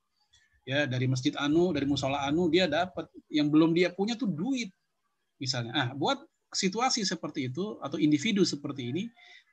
ya 0.64 0.88
dari 0.88 1.06
masjid 1.12 1.36
anu 1.40 1.76
dari 1.76 1.88
musola 1.88 2.24
anu 2.28 2.48
dia 2.48 2.66
dapat. 2.68 3.08
Yang 3.28 3.48
belum 3.52 3.72
dia 3.76 3.90
punya 3.92 4.16
tuh 4.16 4.32
duit 4.32 4.72
misalnya. 5.40 5.72
Ah 5.76 5.90
buat 5.96 6.20
situasi 6.54 7.04
seperti 7.04 7.50
itu 7.50 7.82
atau 7.82 7.98
individu 7.98 8.46
seperti 8.46 8.94
ini 8.94 9.04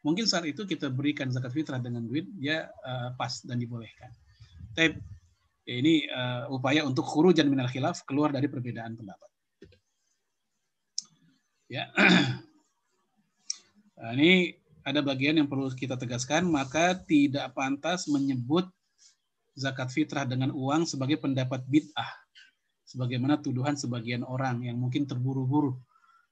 mungkin 0.04 0.28
saat 0.28 0.48
itu 0.48 0.64
kita 0.64 0.88
berikan 0.92 1.28
zakat 1.32 1.52
fitrah 1.52 1.80
dengan 1.80 2.04
duit 2.04 2.28
dia 2.36 2.68
uh, 2.84 3.12
pas 3.16 3.40
dan 3.44 3.60
dibolehkan. 3.60 4.12
Tapi 4.72 4.96
ya 5.68 5.74
ini 5.76 6.08
uh, 6.08 6.48
upaya 6.52 6.84
untuk 6.84 7.04
khurujan 7.04 7.48
minal 7.48 7.68
khilaf 7.68 8.04
keluar 8.08 8.32
dari 8.32 8.48
perbedaan 8.48 8.96
pendapat. 8.96 9.28
Ya. 11.70 11.88
Nah, 14.00 14.16
ini 14.16 14.56
ada 14.80 15.04
bagian 15.04 15.36
yang 15.36 15.44
perlu 15.44 15.68
kita 15.76 15.92
tegaskan 16.00 16.48
maka 16.48 16.96
tidak 17.04 17.52
pantas 17.52 18.08
menyebut 18.08 18.64
zakat 19.60 19.92
fitrah 19.92 20.24
dengan 20.24 20.56
uang 20.56 20.88
sebagai 20.88 21.20
pendapat 21.20 21.60
bid'ah. 21.68 22.08
Sebagaimana 22.88 23.38
tuduhan 23.44 23.76
sebagian 23.76 24.24
orang 24.24 24.64
yang 24.64 24.80
mungkin 24.80 25.04
terburu-buru. 25.04 25.76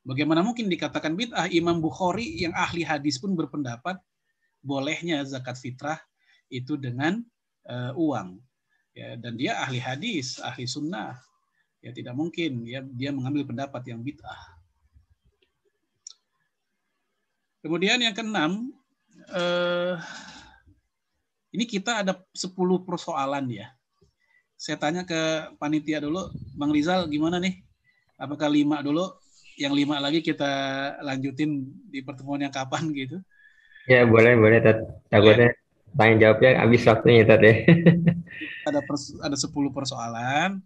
Bagaimana 0.03 0.41
mungkin 0.41 0.73
dikatakan 0.73 1.13
bid'ah? 1.13 1.53
Imam 1.53 1.85
Bukhari 1.85 2.41
yang 2.41 2.57
ahli 2.57 2.81
hadis 2.81 3.21
pun 3.21 3.37
berpendapat 3.37 4.01
bolehnya 4.65 5.21
zakat 5.29 5.61
fitrah 5.61 6.01
itu 6.49 6.81
dengan 6.81 7.21
uh, 7.69 7.93
uang. 7.93 8.41
Ya, 8.97 9.15
dan 9.21 9.37
dia 9.37 9.61
ahli 9.61 9.79
hadis, 9.79 10.41
ahli 10.41 10.65
sunnah. 10.65 11.21
Ya 11.79 11.95
tidak 11.95 12.19
mungkin 12.19 12.67
ya 12.67 12.83
dia 12.83 13.15
mengambil 13.15 13.47
pendapat 13.47 13.85
yang 13.87 14.03
bid'ah. 14.03 14.59
Kemudian 17.63 17.99
yang 17.99 18.15
keenam, 18.15 18.71
eh, 19.35 19.95
ini 21.59 21.67
kita 21.67 22.07
ada 22.07 22.15
10 22.31 22.55
persoalan 22.87 23.51
ya. 23.51 23.67
Saya 24.55 24.79
tanya 24.79 25.03
ke 25.03 25.51
panitia 25.59 25.99
dulu, 25.99 26.31
Bang 26.55 26.71
Rizal 26.71 27.11
gimana 27.11 27.43
nih? 27.43 27.59
Apakah 28.15 28.47
lima 28.47 28.79
dulu? 28.79 29.11
Yang 29.59 29.75
lima 29.75 29.99
lagi 29.99 30.23
kita 30.23 30.51
lanjutin 31.03 31.67
di 31.91 31.99
pertemuan 32.07 32.47
yang 32.47 32.55
kapan 32.55 32.95
gitu? 32.95 33.19
Ya 33.91 34.07
boleh 34.07 34.39
boleh 34.39 34.63
Tat. 34.63 34.79
Takutnya 35.11 35.51
ya. 35.51 35.99
tanya 35.99 36.15
jawabnya 36.23 36.51
habis 36.63 36.83
waktunya 36.87 37.27
Tat 37.27 37.43
ya. 37.43 37.55
ada 38.71 38.79
pers 38.87 39.19
ada 39.19 39.35
10 39.35 39.51
persoalan. 39.75 40.63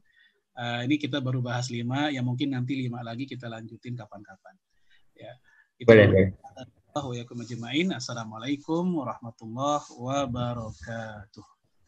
Uh, 0.52 0.84
ini 0.84 1.00
kita 1.00 1.24
baru 1.24 1.40
bahas 1.40 1.72
lima, 1.72 2.12
yang 2.12 2.28
mungkin 2.28 2.52
nanti 2.52 2.76
lima 2.76 3.00
lagi 3.00 3.24
kita 3.24 3.48
lanjutin 3.48 3.96
kapan-kapan. 3.96 4.60
Ya. 5.16 5.32
boleh, 5.88 6.04
boleh. 6.12 6.28
Assalamualaikum 6.92 8.84
warahmatullahi 9.00 9.88
wabarakatuh. 9.96 11.40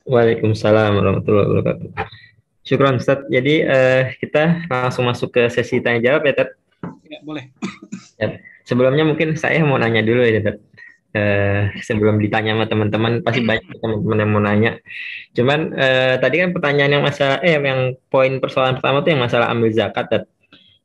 Waalaikumsalam 0.09 0.97
warahmatullahi 0.97 1.45
wabarakatuh. 1.45 1.89
Syukron 2.65 2.97
Ustaz. 2.97 3.21
Jadi 3.29 3.69
uh, 3.69 4.17
kita 4.17 4.65
langsung 4.65 5.05
masuk 5.05 5.29
ke 5.29 5.53
sesi 5.53 5.85
tanya 5.85 6.01
jawab 6.01 6.25
ya 6.25 6.33
Tat. 6.41 6.57
Ya, 7.05 7.21
boleh. 7.21 7.53
Ya. 8.17 8.41
Sebelumnya 8.65 9.05
mungkin 9.05 9.37
saya 9.37 9.61
mau 9.61 9.77
nanya 9.77 10.01
dulu 10.01 10.25
ya 10.25 10.41
Tat. 10.41 10.57
eh, 11.15 11.71
sebelum 11.85 12.19
ditanya 12.19 12.57
sama 12.57 12.67
teman-teman 12.67 13.13
pasti 13.21 13.45
banyak 13.51 13.77
teman-teman 13.77 14.19
yang 14.25 14.31
mau 14.33 14.41
nanya. 14.41 14.71
Cuman 15.37 15.77
eh, 15.77 16.17
tadi 16.17 16.41
kan 16.41 16.57
pertanyaan 16.57 16.93
yang 16.97 17.05
masalah 17.05 17.45
eh 17.45 17.61
yang 17.61 17.93
poin 18.09 18.41
persoalan 18.41 18.81
pertama 18.81 19.05
tuh 19.05 19.13
yang 19.13 19.21
masalah 19.21 19.53
ambil 19.53 19.69
zakat. 19.69 20.09
Dan 20.09 20.25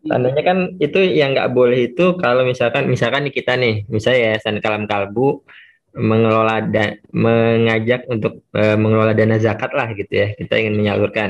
tandanya 0.09 0.41
kan 0.41 0.57
itu 0.81 0.99
yang 1.05 1.37
nggak 1.37 1.49
boleh 1.53 1.93
itu 1.93 2.17
kalau 2.17 2.43
misalkan 2.43 2.89
misalkan 2.89 3.29
nih 3.29 3.33
kita 3.33 3.53
nih 3.55 3.85
misalnya 3.87 4.41
ya 4.41 4.59
kalam 4.59 4.89
kalbu 4.89 5.45
mengelola 5.93 6.61
dan 6.69 7.01
mengajak 7.13 8.05
untuk 8.09 8.45
eh, 8.53 8.77
mengelola 8.77 9.13
dana 9.13 9.37
zakat 9.41 9.71
lah 9.73 9.89
gitu 9.93 10.13
ya 10.13 10.27
kita 10.37 10.53
ingin 10.61 10.75
menyalurkan 10.77 11.29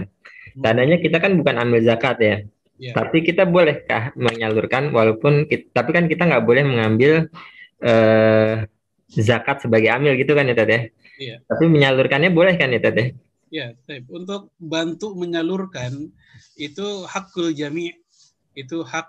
tandanya 0.60 1.00
kita 1.00 1.20
kan 1.24 1.36
bukan 1.40 1.56
ambil 1.60 1.82
zakat 1.84 2.18
ya 2.20 2.38
Iya. 2.80 2.96
tapi 2.96 3.28
kita 3.28 3.44
bolehkah 3.44 4.16
menyalurkan 4.16 4.96
walaupun 4.96 5.52
kita, 5.52 5.68
tapi 5.76 5.92
kan 5.92 6.08
kita 6.08 6.24
nggak 6.24 6.48
boleh 6.48 6.64
mengambil 6.64 7.28
eh, 7.84 8.64
zakat 9.12 9.68
sebagai 9.68 9.92
amil 9.92 10.16
gitu 10.16 10.32
kan 10.32 10.48
ya 10.48 10.56
Ted 10.56 10.72
ya 10.72 10.82
Iya. 11.20 11.36
tapi 11.44 11.68
menyalurkannya 11.68 12.32
boleh 12.32 12.56
kan 12.56 12.72
ya 12.72 12.80
Ted 12.80 12.96
ya 12.96 13.08
Ya, 13.50 13.74
baik. 13.90 14.06
untuk 14.14 14.54
bantu 14.62 15.18
menyalurkan 15.18 16.14
itu 16.56 16.88
hakul 17.10 17.50
jami 17.52 17.98
itu 18.56 18.82
hak 18.86 19.08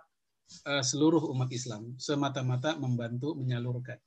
eh, 0.67 0.83
seluruh 0.85 1.31
umat 1.33 1.51
Islam 1.55 1.95
semata-mata 1.97 2.75
membantu 2.77 3.35
menyalurkan. 3.39 3.99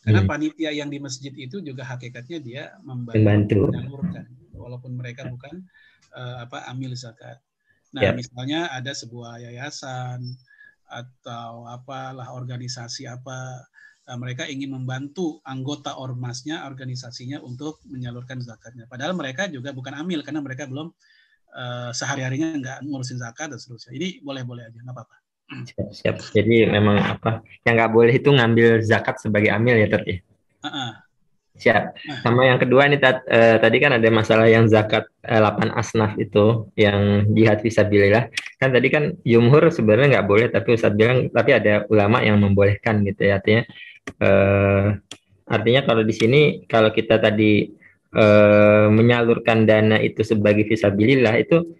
Karena 0.00 0.24
Hmm. 0.24 0.30
panitia 0.32 0.72
yang 0.72 0.88
di 0.88 0.96
masjid 0.96 1.28
itu 1.36 1.60
juga 1.60 1.84
hakikatnya 1.84 2.38
dia 2.40 2.62
membantu, 2.80 3.20
Membantu. 3.20 3.60
menyalurkan 3.68 4.24
walaupun 4.56 4.92
mereka 4.96 5.28
bukan 5.28 5.60
eh, 6.16 6.36
apa 6.44 6.66
amil 6.72 6.96
zakat. 6.98 7.38
Nah, 7.94 8.02
Ya. 8.02 8.12
misalnya 8.16 8.70
ada 8.72 8.90
sebuah 8.96 9.38
yayasan 9.46 10.22
atau 10.90 11.68
apalah 11.70 12.34
organisasi 12.34 13.06
apa 13.06 13.62
eh, 14.08 14.18
mereka 14.18 14.48
ingin 14.48 14.72
membantu 14.74 15.38
anggota 15.46 15.94
ormasnya, 16.00 16.66
organisasinya 16.66 17.38
untuk 17.44 17.78
menyalurkan 17.86 18.40
zakatnya. 18.42 18.88
Padahal 18.90 19.14
mereka 19.14 19.46
juga 19.52 19.70
bukan 19.76 19.94
amil 20.00 20.24
karena 20.26 20.40
mereka 20.42 20.64
belum 20.66 20.90
eh, 21.54 21.90
sehari-harinya 21.94 22.48
nggak 22.58 22.78
ngurusin 22.86 23.18
zakat 23.18 23.50
dan 23.50 23.58
seterusnya. 23.58 23.92
Ini 23.96 24.08
boleh-boleh 24.22 24.68
aja, 24.70 24.78
nggak 24.80 24.96
apa-apa. 24.96 25.16
siap, 25.66 25.90
siap. 25.90 26.16
jadi 26.30 26.70
memang 26.70 27.02
apa 27.02 27.42
yang 27.66 27.74
nggak 27.74 27.90
boleh 27.90 28.14
itu 28.14 28.30
ngambil 28.30 28.86
zakat 28.86 29.18
sebagai 29.18 29.50
amil 29.50 29.82
ya 29.82 29.90
ya 29.90 30.22
Ah, 30.62 30.68
ah. 30.70 30.90
Siap. 31.60 31.92
Sama 32.24 32.48
yang 32.48 32.56
kedua 32.56 32.88
nih 32.88 32.96
Tat, 32.96 33.26
eh, 33.28 33.60
tadi 33.60 33.76
kan 33.82 33.98
ada 33.98 34.08
masalah 34.08 34.48
yang 34.48 34.64
zakat 34.70 35.04
eh, 35.20 35.36
8 35.36 35.74
asnaf 35.76 36.16
itu 36.16 36.70
yang 36.78 37.28
jihad 37.36 37.60
fisabilillah. 37.60 38.32
Kan 38.56 38.72
tadi 38.72 38.88
kan 38.88 39.18
jumhur 39.26 39.68
sebenarnya 39.68 40.20
nggak 40.20 40.28
boleh 40.30 40.46
tapi 40.48 40.78
Ustadz 40.78 40.96
bilang 40.96 41.28
tapi 41.28 41.50
ada 41.52 41.84
ulama 41.92 42.24
yang 42.24 42.40
membolehkan 42.40 43.04
gitu 43.04 43.28
ya 43.28 43.42
artinya 43.42 43.62
eh, 44.24 44.86
artinya 45.50 45.80
kalau 45.84 46.02
di 46.06 46.14
sini 46.16 46.40
kalau 46.64 46.94
kita 46.94 47.20
tadi 47.20 47.79
eh, 48.14 48.86
menyalurkan 48.90 49.66
dana 49.66 49.98
itu 50.00 50.22
sebagai 50.26 50.66
fisabilillah 50.66 51.34
itu 51.38 51.76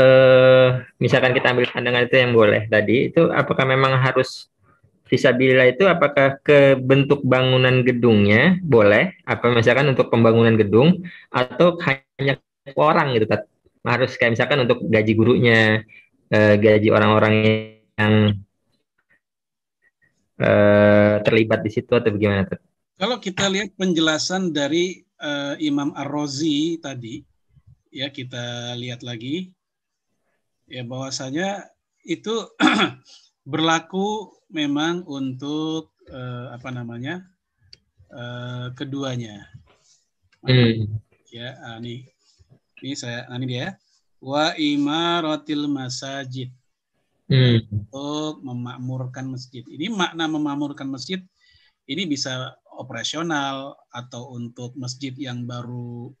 eh, 0.00 0.68
misalkan 1.00 1.32
kita 1.36 1.52
ambil 1.52 1.68
pandangan 1.68 2.06
itu 2.08 2.16
yang 2.16 2.32
boleh 2.32 2.68
tadi 2.68 3.12
itu 3.12 3.28
apakah 3.32 3.64
memang 3.64 3.96
harus 4.00 4.48
Fisabilillah 5.06 5.70
itu 5.70 5.86
apakah 5.86 6.42
ke 6.42 6.74
bentuk 6.82 7.22
bangunan 7.22 7.86
gedungnya 7.86 8.58
boleh, 8.58 9.14
apa 9.22 9.54
misalkan 9.54 9.86
untuk 9.94 10.10
pembangunan 10.10 10.58
gedung 10.58 10.98
atau 11.30 11.78
hanya 11.86 12.42
orang 12.74 13.14
gitu, 13.14 13.30
harus 13.86 14.18
kayak 14.18 14.34
misalkan 14.34 14.66
untuk 14.66 14.82
gaji 14.90 15.12
gurunya, 15.14 15.86
eh, 16.26 16.54
gaji 16.58 16.90
orang-orang 16.90 17.34
yang 17.94 18.14
eh, 20.42 21.14
terlibat 21.22 21.62
di 21.62 21.70
situ 21.70 21.94
atau 21.94 22.10
bagaimana? 22.10 22.50
Kalau 22.98 23.22
kita 23.22 23.46
lihat 23.46 23.78
penjelasan 23.78 24.50
dari 24.50 25.05
eh, 25.20 25.54
Imam 25.64 25.92
Ar-Razi 25.96 26.80
tadi, 26.80 27.22
ya 27.92 28.08
kita 28.12 28.74
lihat 28.76 29.00
lagi, 29.00 29.50
ya 30.68 30.82
bahwasanya 30.82 31.66
itu 32.06 32.50
berlaku 33.50 34.30
memang 34.50 35.02
untuk 35.06 35.94
eh, 36.10 36.46
apa 36.52 36.68
namanya 36.70 37.24
eh, 38.12 38.66
keduanya. 38.76 39.48
Hmm. 40.46 41.00
Ya, 41.34 41.58
ah, 41.66 41.76
nih, 41.82 42.06
ini 42.80 42.94
saya, 42.94 43.26
nah, 43.26 43.36
ini 43.36 43.46
dia. 43.58 43.74
Wa 44.22 44.54
imaratil 44.56 45.66
masajid 45.68 46.54
Hmm. 47.26 47.58
untuk 47.66 48.38
memakmurkan 48.46 49.26
masjid. 49.26 49.66
Ini 49.66 49.90
makna 49.90 50.30
memakmurkan 50.30 50.86
masjid 50.86 51.18
ini 51.90 52.06
bisa 52.06 52.54
operasional 52.76 53.74
atau 53.88 54.32
untuk 54.32 54.76
masjid 54.76 55.12
yang 55.12 55.44
baru 55.44 56.12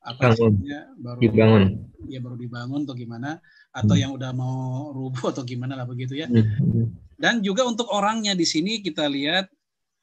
apa 0.00 0.36
istilahnya, 0.36 0.92
baru 1.00 1.18
Dibangun. 1.18 1.64
ya 2.06 2.20
baru 2.20 2.36
dibangun 2.36 2.80
atau 2.84 2.92
gimana 2.92 3.30
atau 3.72 3.94
Hmm. 3.96 4.02
yang 4.04 4.10
udah 4.12 4.30
mau 4.30 4.92
rubuh 4.92 5.32
atau 5.32 5.40
gimana 5.42 5.74
lah 5.74 5.88
begitu 5.88 6.12
ya. 6.14 6.28
Hmm. 6.28 6.92
Dan 7.16 7.40
juga 7.40 7.64
untuk 7.64 7.88
orangnya 7.88 8.32
di 8.32 8.44
sini 8.44 8.78
kita 8.78 9.08
lihat 9.08 9.48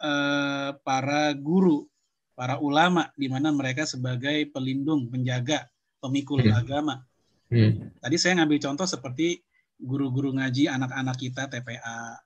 eh, 0.01 0.69
para 0.81 1.29
guru, 1.37 1.85
para 2.33 2.57
ulama 2.57 3.13
di 3.13 3.29
mana 3.29 3.53
mereka 3.53 3.85
sebagai 3.85 4.49
pelindung, 4.49 5.05
penjaga, 5.05 5.69
pemikul 6.01 6.41
Hmm. 6.41 6.57
agama. 6.57 6.95
Hmm. 7.53 7.93
Tadi 8.01 8.15
saya 8.17 8.41
ngambil 8.41 8.57
contoh 8.57 8.89
seperti 8.89 9.37
guru-guru 9.77 10.33
ngaji 10.33 10.65
anak-anak 10.65 11.21
kita 11.21 11.45
TPA, 11.45 12.17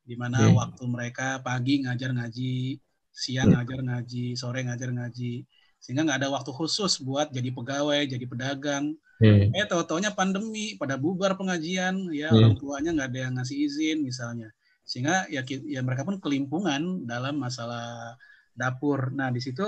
di 0.00 0.14
mana 0.14 0.46
Hmm. 0.46 0.54
waktu 0.54 0.82
mereka 0.86 1.42
pagi 1.42 1.82
ngajar 1.82 2.14
ngaji, 2.14 2.78
siang 3.14 3.54
Hmm. 3.54 3.62
ngajar 3.62 3.80
ngaji, 3.86 4.34
sore 4.34 4.66
ngajar 4.66 4.90
ngaji, 4.90 5.46
sehingga 5.78 6.02
nggak 6.02 6.18
ada 6.18 6.28
waktu 6.34 6.50
khusus 6.50 6.98
buat 6.98 7.30
jadi 7.30 7.54
pegawai, 7.54 8.02
jadi 8.10 8.26
pedagang. 8.26 8.98
Hmm. 9.22 9.54
Eh 9.54 9.62
tahu-taunya 9.70 10.10
pandemi, 10.10 10.74
pada 10.74 10.98
bubar 10.98 11.38
pengajian, 11.38 12.10
ya 12.10 12.34
Hmm. 12.34 12.38
orang 12.42 12.54
tuanya 12.58 12.90
nggak 12.98 13.08
ada 13.14 13.20
yang 13.30 13.34
ngasih 13.38 13.56
izin 13.70 13.98
misalnya, 14.02 14.50
sehingga 14.82 15.30
ya, 15.30 15.46
ya 15.46 15.80
mereka 15.86 16.02
pun 16.02 16.18
kelimpungan 16.18 17.06
dalam 17.06 17.38
masalah 17.38 18.18
dapur. 18.58 19.14
Nah 19.14 19.30
di 19.30 19.38
situ 19.38 19.62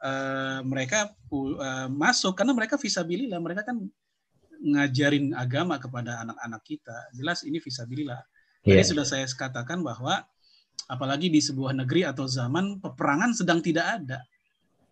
eh, 0.00 0.58
mereka 0.64 1.12
eh, 1.12 1.88
masuk 1.92 2.32
karena 2.32 2.56
mereka 2.56 2.80
visabilillah, 2.80 3.36
mereka 3.36 3.68
kan 3.68 3.76
ngajarin 4.60 5.32
agama 5.36 5.76
kepada 5.76 6.20
anak-anak 6.24 6.62
kita. 6.64 6.96
Jelas 7.12 7.44
ini 7.44 7.60
visabilillah. 7.60 8.20
Tadi 8.60 8.76
Iya. 8.76 8.84
sudah 8.84 9.04
saya 9.08 9.24
katakan 9.28 9.80
bahwa 9.80 10.20
apalagi 10.90 11.30
di 11.30 11.38
sebuah 11.38 11.70
negeri 11.78 12.02
atau 12.02 12.26
zaman 12.26 12.82
peperangan 12.82 13.30
sedang 13.30 13.62
tidak 13.62 14.02
ada. 14.02 14.18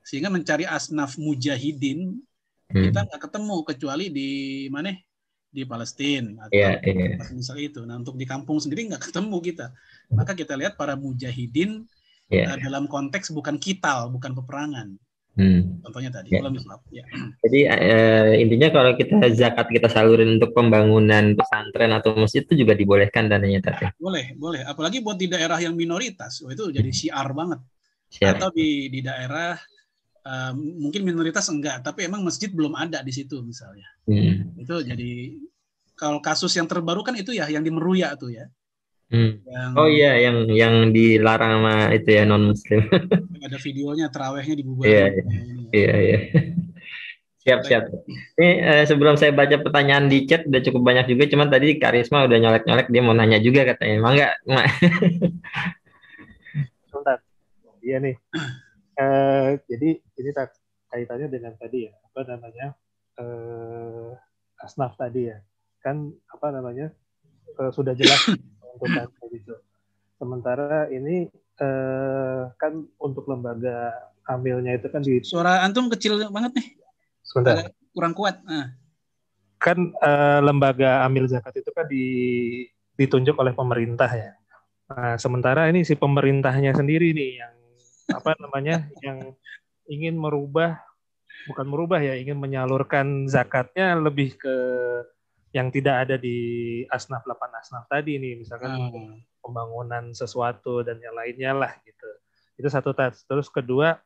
Sehingga 0.06 0.30
mencari 0.30 0.62
asnaf 0.64 1.18
mujahidin 1.18 2.22
Hmm. 2.68 2.84
kita 2.92 3.00
nggak 3.08 3.22
ketemu 3.24 3.56
kecuali 3.64 4.06
di 4.12 4.28
mana? 4.68 4.92
Di 5.48 5.64
Palestina 5.64 6.44
atau 6.44 6.52
Iya, 6.52 6.76
iya. 6.84 7.16
misal 7.32 7.56
itu. 7.64 7.80
Nah, 7.88 7.96
untuk 7.96 8.20
di 8.20 8.28
kampung 8.28 8.60
sendiri 8.60 8.84
nggak 8.92 9.08
ketemu 9.08 9.40
kita. 9.40 9.72
Maka 10.12 10.36
kita 10.36 10.52
lihat 10.52 10.76
para 10.76 10.92
mujahidin 10.92 11.88
Iya. 12.28 12.44
eh, 12.52 12.58
dalam 12.60 12.84
konteks 12.84 13.32
bukan 13.32 13.56
kital, 13.56 14.12
bukan 14.12 14.36
peperangan. 14.36 15.00
Hmm. 15.38 15.78
Contohnya 15.86 16.10
tadi, 16.10 16.34
Ya. 16.34 16.42
Islam. 16.42 16.82
Ya. 16.90 17.04
Jadi 17.46 17.60
eh, 17.70 18.42
intinya 18.42 18.68
kalau 18.74 18.92
kita 18.98 19.22
zakat 19.38 19.70
kita 19.70 19.86
salurin 19.86 20.42
untuk 20.42 20.50
pembangunan 20.50 21.38
pesantren 21.38 21.94
atau 21.94 22.18
masjid 22.18 22.42
itu 22.42 22.66
juga 22.66 22.74
dibolehkan 22.74 23.30
dananya 23.30 23.70
tadi. 23.70 23.86
Boleh, 24.02 24.34
boleh. 24.34 24.66
Apalagi 24.66 24.98
buat 24.98 25.14
di 25.14 25.30
daerah 25.30 25.62
yang 25.62 25.78
minoritas, 25.78 26.42
oh, 26.42 26.50
itu 26.50 26.74
jadi 26.74 26.90
syiar 26.90 27.30
banget. 27.30 27.62
Siap. 28.10 28.34
Atau 28.34 28.50
di 28.50 28.90
di 28.90 28.98
daerah 28.98 29.54
eh, 30.26 30.52
mungkin 30.58 31.06
minoritas 31.06 31.46
enggak, 31.54 31.86
tapi 31.86 32.10
emang 32.10 32.26
masjid 32.26 32.50
belum 32.50 32.74
ada 32.74 32.98
di 33.06 33.14
situ 33.14 33.38
misalnya. 33.46 33.86
Hmm. 34.10 34.58
Itu 34.58 34.82
jadi 34.82 35.38
kalau 35.94 36.18
kasus 36.18 36.50
yang 36.58 36.66
terbaru 36.66 37.06
kan 37.06 37.14
itu 37.14 37.30
ya 37.30 37.46
yang 37.46 37.62
di 37.62 37.70
Meruya 37.70 38.18
tuh 38.18 38.34
ya. 38.34 38.50
Hmm. 39.08 39.40
Yang 39.40 39.70
Oh 39.72 39.88
iya, 39.88 40.12
yang 40.20 40.36
yang 40.52 40.74
dilarang 40.92 41.64
sama 41.64 41.74
itu 41.96 42.08
ya 42.12 42.28
non 42.28 42.52
Muslim. 42.52 42.84
ada 43.40 43.56
videonya 43.56 44.06
terawihnya 44.12 44.54
dibubarin. 44.60 44.88
Iya, 44.92 45.04
Nah, 45.24 45.40
ini 45.40 45.64
ya. 45.64 45.68
iya 45.72 45.94
iya. 45.96 46.18
Siap 47.48 47.64
siap. 47.64 47.88
Ini 48.36 48.50
eh, 48.60 48.84
sebelum 48.84 49.16
saya 49.16 49.32
baca 49.32 49.56
pertanyaan 49.64 50.12
di 50.12 50.28
chat 50.28 50.44
udah 50.44 50.60
cukup 50.60 50.84
banyak 50.84 51.08
juga, 51.08 51.24
cuman 51.32 51.48
tadi 51.48 51.80
Karisma 51.80 52.28
udah 52.28 52.36
nyolek 52.36 52.68
nyolek 52.68 52.92
dia 52.92 53.00
mau 53.00 53.16
nanya 53.16 53.40
juga 53.40 53.64
katanya. 53.64 53.94
Emang 53.96 54.12
enggak? 54.20 54.34
Sebentar. 56.84 57.18
Iya 57.80 57.96
nih. 58.04 58.16
Eh, 58.98 59.62
jadi 59.70 59.94
ini 59.94 60.30
tak 60.34 60.58
kaitannya 60.90 61.30
dengan 61.30 61.54
tadi 61.54 61.86
ya, 61.86 61.94
apa 61.94 62.34
namanya? 62.34 62.74
eh 63.14 64.10
asnaf 64.58 64.98
tadi 64.98 65.30
ya. 65.30 65.38
Kan 65.78 66.10
apa 66.26 66.50
namanya? 66.50 66.90
eh, 67.54 67.70
sudah 67.70 67.94
jelas 67.94 68.18
kayak 68.86 69.10
gitu. 69.34 69.54
Sementara 70.18 70.86
ini 70.90 71.26
eh, 71.58 72.42
kan 72.54 72.72
untuk 72.98 73.26
lembaga 73.26 73.94
amilnya 74.28 74.76
itu 74.76 74.88
kan 74.92 75.02
di 75.02 75.24
Suara 75.24 75.64
antum 75.64 75.88
kecil 75.88 76.20
banget 76.28 76.60
nih, 76.60 76.68
sebentar. 77.24 77.54
agak 77.64 77.72
kurang 77.94 78.14
kuat. 78.14 78.38
Nah, 78.44 78.74
kan 79.58 79.78
eh, 79.90 80.40
lembaga 80.42 81.02
amil 81.06 81.26
zakat 81.26 81.58
itu 81.58 81.70
kan 81.74 81.86
di, 81.90 82.06
ditunjuk 82.94 83.34
oleh 83.38 83.54
pemerintah 83.54 84.10
ya. 84.10 84.32
Nah, 84.88 85.14
sementara 85.20 85.68
ini 85.68 85.84
si 85.84 85.98
pemerintahnya 85.98 86.72
sendiri 86.72 87.12
nih 87.12 87.30
yang 87.44 87.54
apa 88.08 88.32
namanya 88.40 88.88
yang 89.06 89.36
ingin 89.88 90.16
merubah 90.16 90.80
bukan 91.48 91.66
merubah 91.68 92.00
ya 92.04 92.16
ingin 92.16 92.36
menyalurkan 92.36 93.28
zakatnya 93.28 93.96
lebih 93.96 94.36
ke 94.36 94.56
yang 95.56 95.72
tidak 95.72 96.04
ada 96.04 96.16
di 96.20 96.36
asnaf 96.92 97.24
8 97.24 97.60
asnaf 97.60 97.84
tadi 97.88 98.20
nih 98.20 98.36
misalkan 98.36 98.68
Hmm. 98.68 99.16
pembangunan 99.40 100.12
sesuatu 100.12 100.84
dan 100.84 101.00
yang 101.00 101.16
lainnya 101.16 101.56
lah 101.56 101.72
gitu. 101.84 102.10
Itu 102.60 102.68
satu 102.68 102.92
tats 102.92 103.24
terus 103.24 103.48
kedua 103.48 103.96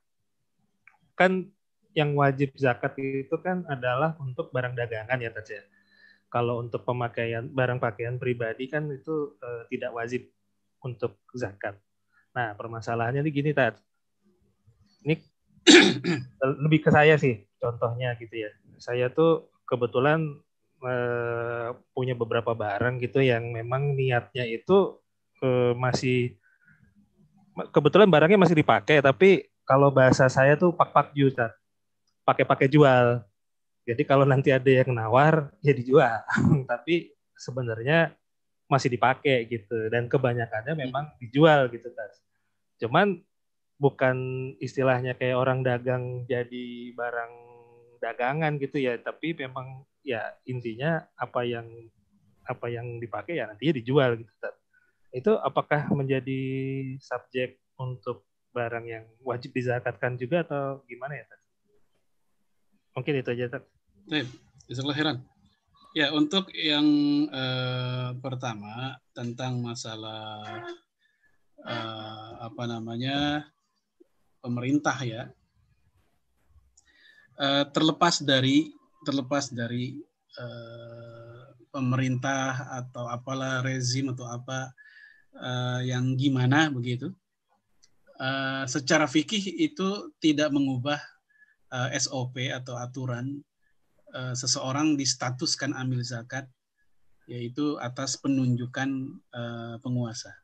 kan 1.18 1.50
yang 1.92 2.14
wajib 2.16 2.56
zakat 2.56 2.96
itu 2.96 3.36
kan 3.42 3.66
adalah 3.68 4.16
untuk 4.22 4.54
barang 4.54 4.78
dagangan 4.78 5.18
ya 5.18 5.30
tats 5.34 5.50
ya? 5.50 5.62
Kalau 6.32 6.62
untuk 6.62 6.86
pemakaian 6.86 7.50
barang 7.50 7.82
pakaian 7.82 8.16
pribadi 8.16 8.70
kan 8.70 8.86
itu 8.88 9.34
eh, 9.42 9.62
tidak 9.68 9.92
wajib 9.98 10.22
untuk 10.86 11.18
zakat. 11.34 11.74
Nah 12.32 12.54
permasalahannya 12.54 13.20
ini 13.26 13.30
gini 13.34 13.50
tats 13.50 13.82
ini 15.02 15.18
lebih 16.62 16.86
ke 16.86 16.90
saya 16.94 17.18
sih 17.18 17.42
contohnya 17.58 18.14
gitu 18.14 18.46
ya. 18.46 18.50
Saya 18.78 19.10
tuh 19.10 19.50
kebetulan 19.66 20.38
eh, 20.82 21.68
punya 21.94 22.14
beberapa 22.18 22.52
barang 22.52 22.98
gitu 23.02 23.22
yang 23.22 23.50
memang 23.54 23.94
niatnya 23.94 24.44
itu 24.46 24.98
eh, 25.42 25.72
masih 25.78 26.36
kebetulan 27.70 28.08
barangnya 28.08 28.40
masih 28.40 28.56
dipakai 28.58 28.98
tapi 29.04 29.46
kalau 29.62 29.94
bahasa 29.94 30.26
saya 30.26 30.58
tuh 30.58 30.74
pak-pak 30.74 31.14
juta 31.14 31.54
pakai-pakai 32.26 32.70
jual. 32.70 33.22
Jadi 33.82 34.02
kalau 34.06 34.22
nanti 34.22 34.54
ada 34.54 34.70
yang 34.70 34.94
nawar 34.94 35.50
ya 35.58 35.74
dijual. 35.74 36.22
Tapi 36.70 37.10
sebenarnya 37.34 38.14
masih 38.70 38.88
dipakai 38.88 39.44
gitu 39.50 39.90
dan 39.92 40.08
kebanyakannya 40.08 40.72
memang 40.78 41.12
dijual 41.18 41.68
gitu 41.68 41.92
tas. 41.92 42.22
Cuman 42.80 43.20
bukan 43.76 44.16
istilahnya 44.62 45.18
kayak 45.18 45.36
orang 45.36 45.60
dagang 45.66 46.24
jadi 46.30 46.94
barang 46.94 47.34
dagangan 47.98 48.58
gitu 48.58 48.78
ya 48.78 48.98
tapi 48.98 49.34
memang 49.34 49.82
ya 50.02 50.22
intinya 50.46 51.06
apa 51.14 51.46
yang 51.46 51.66
apa 52.42 52.66
yang 52.66 52.98
dipakai 52.98 53.38
ya 53.38 53.46
nantinya 53.46 53.74
dijual 53.78 54.18
gitu 54.18 54.30
itu 55.12 55.32
apakah 55.38 55.92
menjadi 55.94 56.40
subjek 56.98 57.60
untuk 57.78 58.26
barang 58.52 58.84
yang 58.84 59.04
wajib 59.22 59.54
dizakatkan 59.54 60.18
juga 60.18 60.44
atau 60.44 60.82
gimana 60.90 61.16
ya 61.16 61.24
Tat? 61.28 61.40
mungkin 62.92 63.14
itu 63.20 63.30
aja 63.32 63.46
Tat. 63.56 63.64
Baik, 64.04 64.28
khairan. 64.68 65.24
Ya, 65.92 66.08
untuk 66.12 66.48
yang 66.56 66.84
eh, 67.28 68.10
pertama 68.20 68.96
tentang 69.12 69.60
masalah 69.60 70.64
eh, 71.60 72.30
apa 72.40 72.64
namanya 72.64 73.48
pemerintah 74.40 74.96
ya, 75.04 75.28
Eh, 77.42 77.64
terlepas 77.72 78.20
dari 78.20 78.70
terlepas 79.02 79.50
dari 79.52 80.00
eh, 80.38 81.42
pemerintah 81.72 82.68
atau 82.82 83.08
apalah 83.08 83.64
rezim 83.64 84.12
atau 84.12 84.28
apa 84.28 84.70
eh, 85.36 85.90
yang 85.90 86.14
gimana 86.14 86.68
begitu, 86.68 87.10
eh, 88.20 88.64
secara 88.68 89.08
fikih 89.08 89.62
itu 89.62 90.12
tidak 90.20 90.52
mengubah 90.52 91.00
eh, 91.72 91.98
SOP 91.98 92.52
atau 92.52 92.76
aturan 92.76 93.40
eh, 94.12 94.34
seseorang 94.36 94.94
distatuskan 94.94 95.72
amil 95.72 96.04
zakat 96.04 96.46
yaitu 97.30 97.78
atas 97.78 98.18
penunjukan 98.18 99.16
eh, 99.32 99.76
penguasa. 99.80 100.34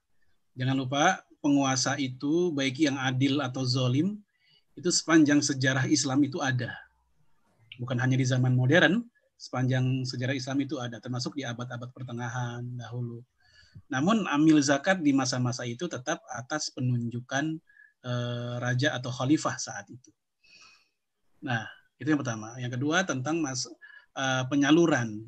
Jangan 0.58 0.76
lupa 0.78 1.22
penguasa 1.38 1.94
itu 2.00 2.50
baik 2.50 2.82
yang 2.82 2.98
adil 2.98 3.38
atau 3.44 3.62
zolim 3.62 4.18
itu 4.74 4.90
sepanjang 4.90 5.42
sejarah 5.42 5.86
Islam 5.90 6.22
itu 6.22 6.38
ada. 6.38 6.74
Bukan 7.78 7.96
hanya 8.02 8.18
di 8.18 8.26
zaman 8.26 8.52
modern, 8.58 9.06
sepanjang 9.38 10.02
sejarah 10.02 10.34
Islam 10.34 10.58
itu 10.66 10.82
ada, 10.82 10.98
termasuk 10.98 11.38
di 11.38 11.46
abad-abad 11.46 11.94
pertengahan 11.94 12.66
dahulu. 12.74 13.22
Namun 13.86 14.26
amil 14.26 14.58
zakat 14.58 14.98
di 14.98 15.14
masa-masa 15.14 15.62
itu 15.62 15.86
tetap 15.86 16.18
atas 16.34 16.74
penunjukan 16.74 17.56
eh, 18.02 18.54
raja 18.58 18.98
atau 18.98 19.14
khalifah 19.14 19.54
saat 19.54 19.86
itu. 19.86 20.10
Nah, 21.46 21.62
itu 22.02 22.10
yang 22.10 22.18
pertama. 22.18 22.58
Yang 22.58 22.82
kedua 22.82 23.06
tentang 23.06 23.38
mas 23.38 23.70
eh, 24.18 24.44
penyaluran. 24.50 25.22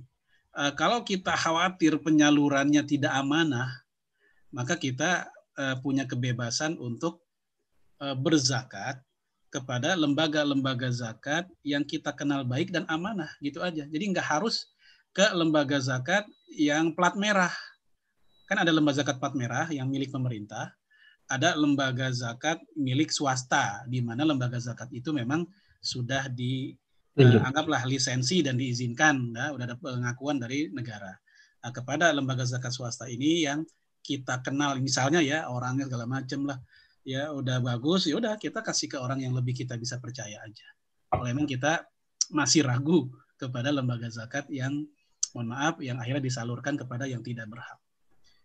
Eh, 0.59 0.73
kalau 0.75 1.07
kita 1.07 1.39
khawatir 1.39 2.03
penyalurannya 2.03 2.83
tidak 2.83 3.15
amanah, 3.15 3.71
maka 4.51 4.75
kita 4.75 5.31
eh, 5.55 5.79
punya 5.79 6.11
kebebasan 6.11 6.75
untuk 6.83 7.23
eh, 8.03 8.19
berzakat 8.19 8.99
kepada 9.51 9.99
lembaga-lembaga 9.99 10.89
zakat 10.95 11.51
yang 11.67 11.83
kita 11.83 12.15
kenal 12.15 12.47
baik 12.47 12.71
dan 12.71 12.87
amanah 12.87 13.29
gitu 13.43 13.59
aja. 13.61 13.83
Jadi 13.85 14.15
nggak 14.15 14.25
harus 14.25 14.71
ke 15.11 15.27
lembaga 15.35 15.83
zakat 15.83 16.23
yang 16.55 16.95
plat 16.95 17.19
merah. 17.19 17.51
Kan 18.47 18.63
ada 18.63 18.71
lembaga 18.71 19.03
zakat 19.03 19.19
plat 19.19 19.35
merah 19.35 19.67
yang 19.75 19.91
milik 19.91 20.15
pemerintah, 20.15 20.71
ada 21.27 21.55
lembaga 21.59 22.11
zakat 22.15 22.63
milik 22.79 23.11
swasta 23.11 23.87
di 23.91 23.99
mana 24.03 24.23
lembaga 24.23 24.59
zakat 24.59 24.91
itu 24.95 25.11
memang 25.11 25.47
sudah 25.83 26.31
di 26.31 26.75
eh, 27.19 27.39
anggaplah 27.43 27.87
lisensi 27.87 28.43
dan 28.43 28.55
diizinkan, 28.55 29.35
ya, 29.35 29.51
udah 29.55 29.65
ada 29.67 29.77
pengakuan 29.79 30.39
dari 30.39 30.71
negara. 30.71 31.15
Nah, 31.61 31.71
kepada 31.75 32.15
lembaga 32.15 32.47
zakat 32.47 32.71
swasta 32.71 33.11
ini 33.11 33.47
yang 33.47 33.67
kita 34.01 34.41
kenal 34.41 34.79
misalnya 34.81 35.21
ya 35.21 35.47
orangnya 35.53 35.87
segala 35.87 36.09
macam 36.09 36.49
lah 36.49 36.59
ya 37.07 37.33
udah 37.33 37.65
bagus 37.65 38.05
ya 38.07 38.21
udah 38.21 38.37
kita 38.37 38.61
kasih 38.61 38.93
ke 38.93 38.99
orang 39.01 39.25
yang 39.25 39.33
lebih 39.33 39.57
kita 39.57 39.77
bisa 39.81 39.97
percaya 39.99 40.41
aja. 40.45 40.69
Kalau 41.11 41.25
memang 41.27 41.49
kita 41.49 41.85
masih 42.31 42.63
ragu 42.63 43.11
kepada 43.41 43.73
lembaga 43.75 44.07
zakat 44.13 44.47
yang 44.53 44.87
mohon 45.35 45.49
maaf 45.51 45.79
yang 45.81 45.99
akhirnya 45.99 46.23
disalurkan 46.23 46.77
kepada 46.79 47.07
yang 47.09 47.25
tidak 47.25 47.49
berhak. 47.51 47.79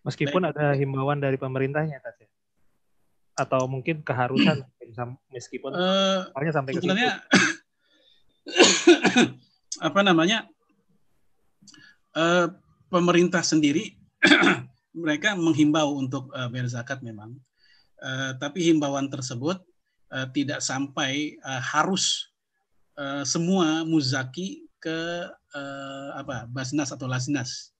Meskipun 0.06 0.50
ada 0.50 0.78
himbauan 0.78 1.18
dari 1.18 1.36
pemerintahnya 1.36 1.98
Tats 1.98 2.22
ya? 2.22 2.30
atau 3.36 3.68
mungkin 3.68 4.00
keharusan 4.00 4.64
meskipun 5.36 5.76
Eh, 5.76 6.20
soalnya 6.32 6.54
sampai 6.56 6.72
sebenarnya 6.72 7.12
apa 9.92 10.00
namanya 10.06 10.48
eh, 12.16 12.48
pemerintah 12.88 13.44
sendiri 13.44 13.92
mereka 15.04 15.36
menghimbau 15.36 16.00
untuk 16.00 16.32
eh, 16.32 16.48
bayar 16.48 16.72
zakat 16.72 17.04
memang 17.04 17.36
Eh, 17.96 18.32
tapi 18.40 18.60
himbauan 18.72 19.08
tersebut 19.08 19.62
eh, 20.12 20.28
tidak 20.36 20.60
sampai 20.60 21.40
eh, 21.40 21.62
harus 21.72 22.32
eh, 23.00 23.24
semua 23.24 23.88
muzaki 23.88 24.68
ke 24.80 25.30
eh, 25.32 26.10
apa 26.20 26.46
basnas 26.52 26.92
atau 26.92 27.08
lasnas 27.08 27.72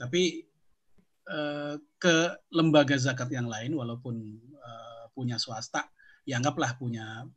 tapi 0.00 0.48
eh, 1.28 1.74
ke 2.00 2.16
lembaga 2.50 2.96
zakat 2.96 3.28
yang 3.28 3.46
lain 3.46 3.76
walaupun 3.76 4.16
eh, 4.40 5.04
punya 5.12 5.36
swasta 5.36 5.86
ya 6.24 6.40
anggaplah 6.40 6.74
punya 6.80 7.28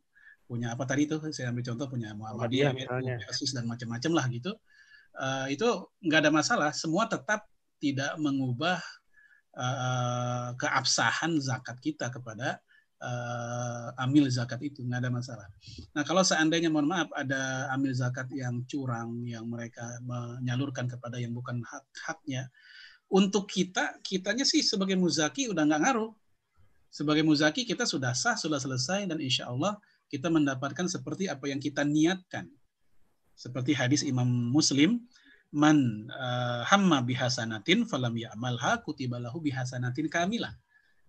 punya 0.46 0.72
apa 0.72 0.86
tadi 0.86 1.10
itu 1.10 1.18
saya 1.34 1.50
ambil 1.50 1.66
contoh 1.74 1.86
punya 1.90 2.14
Muhammadiyah. 2.14 2.70
Persis 3.26 3.50
dan 3.50 3.66
macam-macam 3.66 4.12
lah 4.14 4.26
gitu 4.30 4.54
Eh, 5.16 5.56
itu 5.56 5.68
nggak 6.04 6.28
ada 6.28 6.32
masalah 6.32 6.70
semua 6.76 7.08
tetap 7.08 7.48
tidak 7.80 8.12
mengubah 8.20 8.76
eh, 9.56 10.48
keabsahan 10.60 11.40
zakat 11.40 11.80
kita 11.80 12.12
kepada 12.12 12.60
eh, 13.00 14.02
amil 14.04 14.28
zakat 14.28 14.60
itu 14.62 14.84
nggak 14.84 15.00
ada 15.02 15.10
masalah. 15.10 15.48
Nah 15.96 16.04
kalau 16.04 16.20
seandainya 16.20 16.68
mohon 16.68 16.88
maaf 16.88 17.08
ada 17.16 17.72
amil 17.72 17.96
zakat 17.96 18.28
yang 18.32 18.62
curang 18.68 19.24
yang 19.24 19.48
mereka 19.48 19.98
menyalurkan 20.04 20.86
kepada 20.86 21.16
yang 21.16 21.32
bukan 21.32 21.64
hak 21.64 21.84
haknya, 22.04 22.52
untuk 23.06 23.46
kita 23.46 24.02
kitanya 24.02 24.42
sih 24.42 24.62
sebagai 24.62 24.98
muzaki 24.98 25.46
udah 25.50 25.62
nggak 25.62 25.82
ngaruh. 25.82 26.12
Sebagai 26.90 27.22
muzaki 27.26 27.68
kita 27.68 27.84
sudah 27.84 28.16
sah 28.16 28.38
sudah 28.38 28.56
selesai 28.56 29.04
dan 29.04 29.20
insya 29.20 29.50
Allah 29.52 29.76
kita 30.06 30.30
mendapatkan 30.30 30.86
seperti 30.86 31.26
apa 31.30 31.50
yang 31.50 31.60
kita 31.60 31.82
niatkan. 31.82 32.46
Seperti 33.36 33.76
hadis 33.76 34.00
Imam 34.00 34.26
Muslim, 34.26 35.04
man 35.54 36.08
eh, 36.10 36.62
hamma 36.66 37.02
bihasanatin 37.04 37.86
falam 37.86 38.14
ya'malha 38.16 38.82
kutibalahu 38.82 39.38
bihasanatin 39.42 40.10
kamilah. 40.10 40.54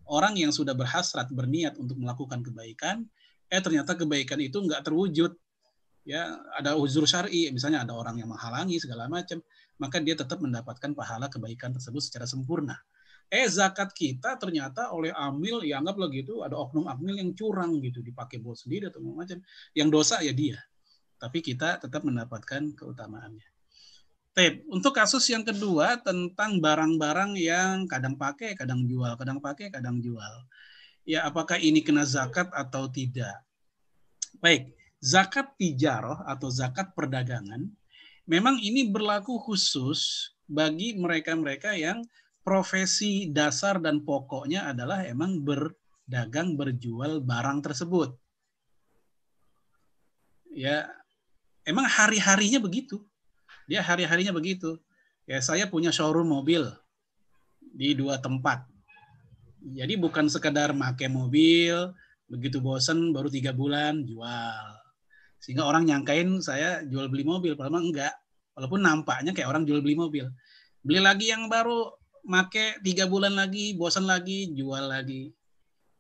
Orang 0.08 0.40
yang 0.40 0.56
sudah 0.56 0.72
berhasrat 0.72 1.28
berniat 1.34 1.76
untuk 1.76 2.00
melakukan 2.00 2.40
kebaikan, 2.40 3.04
eh 3.52 3.60
ternyata 3.60 3.98
kebaikan 3.98 4.40
itu 4.40 4.64
nggak 4.64 4.86
terwujud. 4.88 5.36
Ya, 6.08 6.40
ada 6.56 6.80
uzur 6.80 7.04
syar'i, 7.04 7.52
misalnya 7.52 7.84
ada 7.84 7.92
orang 7.92 8.16
yang 8.16 8.32
menghalangi 8.32 8.80
segala 8.80 9.12
macam, 9.12 9.44
maka 9.76 10.00
dia 10.00 10.16
tetap 10.16 10.40
mendapatkan 10.40 10.96
pahala 10.96 11.28
kebaikan 11.28 11.76
tersebut 11.76 12.00
secara 12.00 12.24
sempurna. 12.24 12.80
Eh 13.28 13.44
zakat 13.52 13.92
kita 13.92 14.40
ternyata 14.40 14.96
oleh 14.96 15.12
amil, 15.12 15.60
ya 15.68 15.84
anggaplah 15.84 16.08
gitu, 16.16 16.48
ada 16.48 16.56
oknum 16.56 16.88
amil 16.88 17.20
yang 17.20 17.36
curang 17.36 17.76
gitu, 17.84 18.00
dipakai 18.00 18.40
buat 18.40 18.56
sendiri 18.56 18.88
atau 18.88 19.04
macam. 19.04 19.44
Yang 19.76 19.90
dosa 19.92 20.16
ya 20.24 20.32
dia. 20.32 20.56
Tapi 21.20 21.44
kita 21.44 21.84
tetap 21.84 22.08
mendapatkan 22.08 22.72
keutamaannya. 22.72 23.57
Tep, 24.38 24.62
untuk 24.70 24.94
kasus 24.94 25.26
yang 25.34 25.42
kedua 25.42 25.98
tentang 25.98 26.62
barang-barang 26.62 27.34
yang 27.42 27.90
kadang 27.90 28.14
pakai, 28.14 28.54
kadang 28.54 28.86
jual, 28.86 29.18
kadang 29.18 29.42
pakai, 29.42 29.74
kadang 29.74 29.98
jual. 29.98 30.46
ya 31.10 31.26
apakah 31.26 31.58
ini 31.58 31.82
kena 31.82 32.06
zakat 32.06 32.46
atau 32.54 32.86
tidak. 32.86 33.34
Baik, 34.38 34.78
zakat 35.02 35.58
tijaroh 35.58 36.22
atau 36.30 36.54
zakat 36.54 36.94
perdagangan 36.94 37.66
memang 38.30 38.62
ini 38.62 38.86
berlaku 38.86 39.42
khusus 39.42 40.30
bagi 40.46 40.94
mereka-mereka 40.94 41.74
yang 41.74 42.06
profesi 42.46 43.32
dasar 43.34 43.82
dan 43.82 44.06
pokoknya 44.06 44.70
adalah 44.70 45.02
emang 45.02 45.42
berdagang 45.42 46.54
berjual 46.54 47.26
barang 47.26 47.66
tersebut. 47.66 48.14
Ya, 50.54 50.86
emang 51.66 51.90
hari-harinya 51.90 52.62
begitu. 52.62 53.02
Dia 53.68 53.84
hari-harinya 53.84 54.32
begitu. 54.32 54.80
Ya, 55.28 55.44
saya 55.44 55.68
punya 55.68 55.92
showroom 55.92 56.32
mobil 56.32 56.64
di 57.60 57.92
dua 57.94 58.18
tempat. 58.18 58.64
Jadi 59.60 60.00
bukan 60.00 60.32
sekedar 60.32 60.72
make 60.72 61.12
mobil, 61.12 61.92
begitu 62.32 62.64
bosen 62.64 63.12
baru 63.12 63.28
tiga 63.28 63.52
bulan 63.52 64.08
jual. 64.08 64.66
Sehingga 65.44 65.68
orang 65.68 65.84
nyangkain 65.84 66.40
saya 66.40 66.80
jual 66.88 67.12
beli 67.12 67.28
mobil, 67.28 67.60
padahal 67.60 67.84
enggak. 67.84 68.16
Walaupun 68.56 68.80
nampaknya 68.82 69.36
kayak 69.36 69.52
orang 69.52 69.68
jual 69.68 69.84
beli 69.84 70.00
mobil. 70.00 70.26
Beli 70.82 71.04
lagi 71.04 71.30
yang 71.30 71.52
baru, 71.52 71.92
make 72.24 72.80
tiga 72.82 73.06
bulan 73.06 73.36
lagi, 73.36 73.76
bosan 73.76 74.08
lagi, 74.08 74.56
jual 74.56 74.88
lagi. 74.88 75.36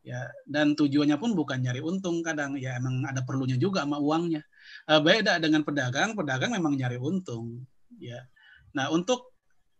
Ya, 0.07 0.24
dan 0.47 0.72
tujuannya 0.72 1.20
pun 1.20 1.36
bukan 1.36 1.59
nyari 1.59 1.84
untung 1.84 2.24
kadang 2.24 2.55
ya 2.55 2.80
emang 2.80 3.03
ada 3.03 3.28
perlunya 3.28 3.59
juga 3.59 3.84
sama 3.84 3.99
uangnya. 3.99 4.39
Uh, 4.88 5.01
beda 5.03 5.38
dengan 5.41 5.61
pedagang, 5.63 6.15
pedagang 6.15 6.55
memang 6.55 6.76
nyari 6.76 6.95
untung. 6.99 7.65
Ya, 7.97 8.28
nah 8.76 8.91
untuk 8.91 9.32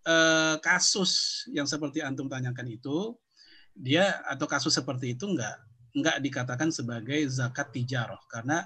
uh, 0.08 0.60
kasus 0.60 1.44
yang 1.52 1.68
seperti 1.68 2.04
antum 2.04 2.28
tanyakan 2.28 2.68
itu, 2.72 3.16
dia 3.78 4.20
atau 4.26 4.50
kasus 4.50 4.74
seperti 4.74 5.14
itu 5.14 5.30
enggak 5.30 5.58
enggak 5.94 6.18
dikatakan 6.22 6.70
sebagai 6.74 7.18
zakat 7.30 7.70
tijaroh 7.74 8.22
karena 8.30 8.66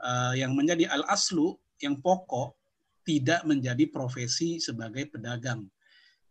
uh, 0.00 0.36
yang 0.36 0.52
menjadi 0.52 0.92
al 0.92 1.04
aslu 1.08 1.56
yang 1.80 1.98
pokok 1.98 2.56
tidak 3.02 3.42
menjadi 3.42 3.90
profesi 3.90 4.62
sebagai 4.62 5.10
pedagang. 5.10 5.66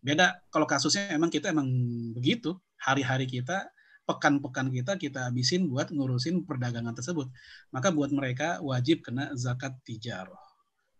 Beda 0.02 0.40
kalau 0.50 0.66
kasusnya 0.66 1.12
emang 1.14 1.30
kita 1.30 1.52
emang 1.52 1.68
begitu 2.16 2.58
hari-hari 2.80 3.28
kita 3.30 3.70
pekan-pekan 4.12 4.68
kita 4.68 5.00
kita 5.00 5.32
habisin 5.32 5.72
buat 5.72 5.88
ngurusin 5.96 6.44
perdagangan 6.44 6.92
tersebut. 6.92 7.32
Maka 7.72 7.96
buat 7.96 8.12
mereka 8.12 8.60
wajib 8.60 9.08
kena 9.08 9.32
zakat 9.40 9.80
tijaroh. 9.88 10.40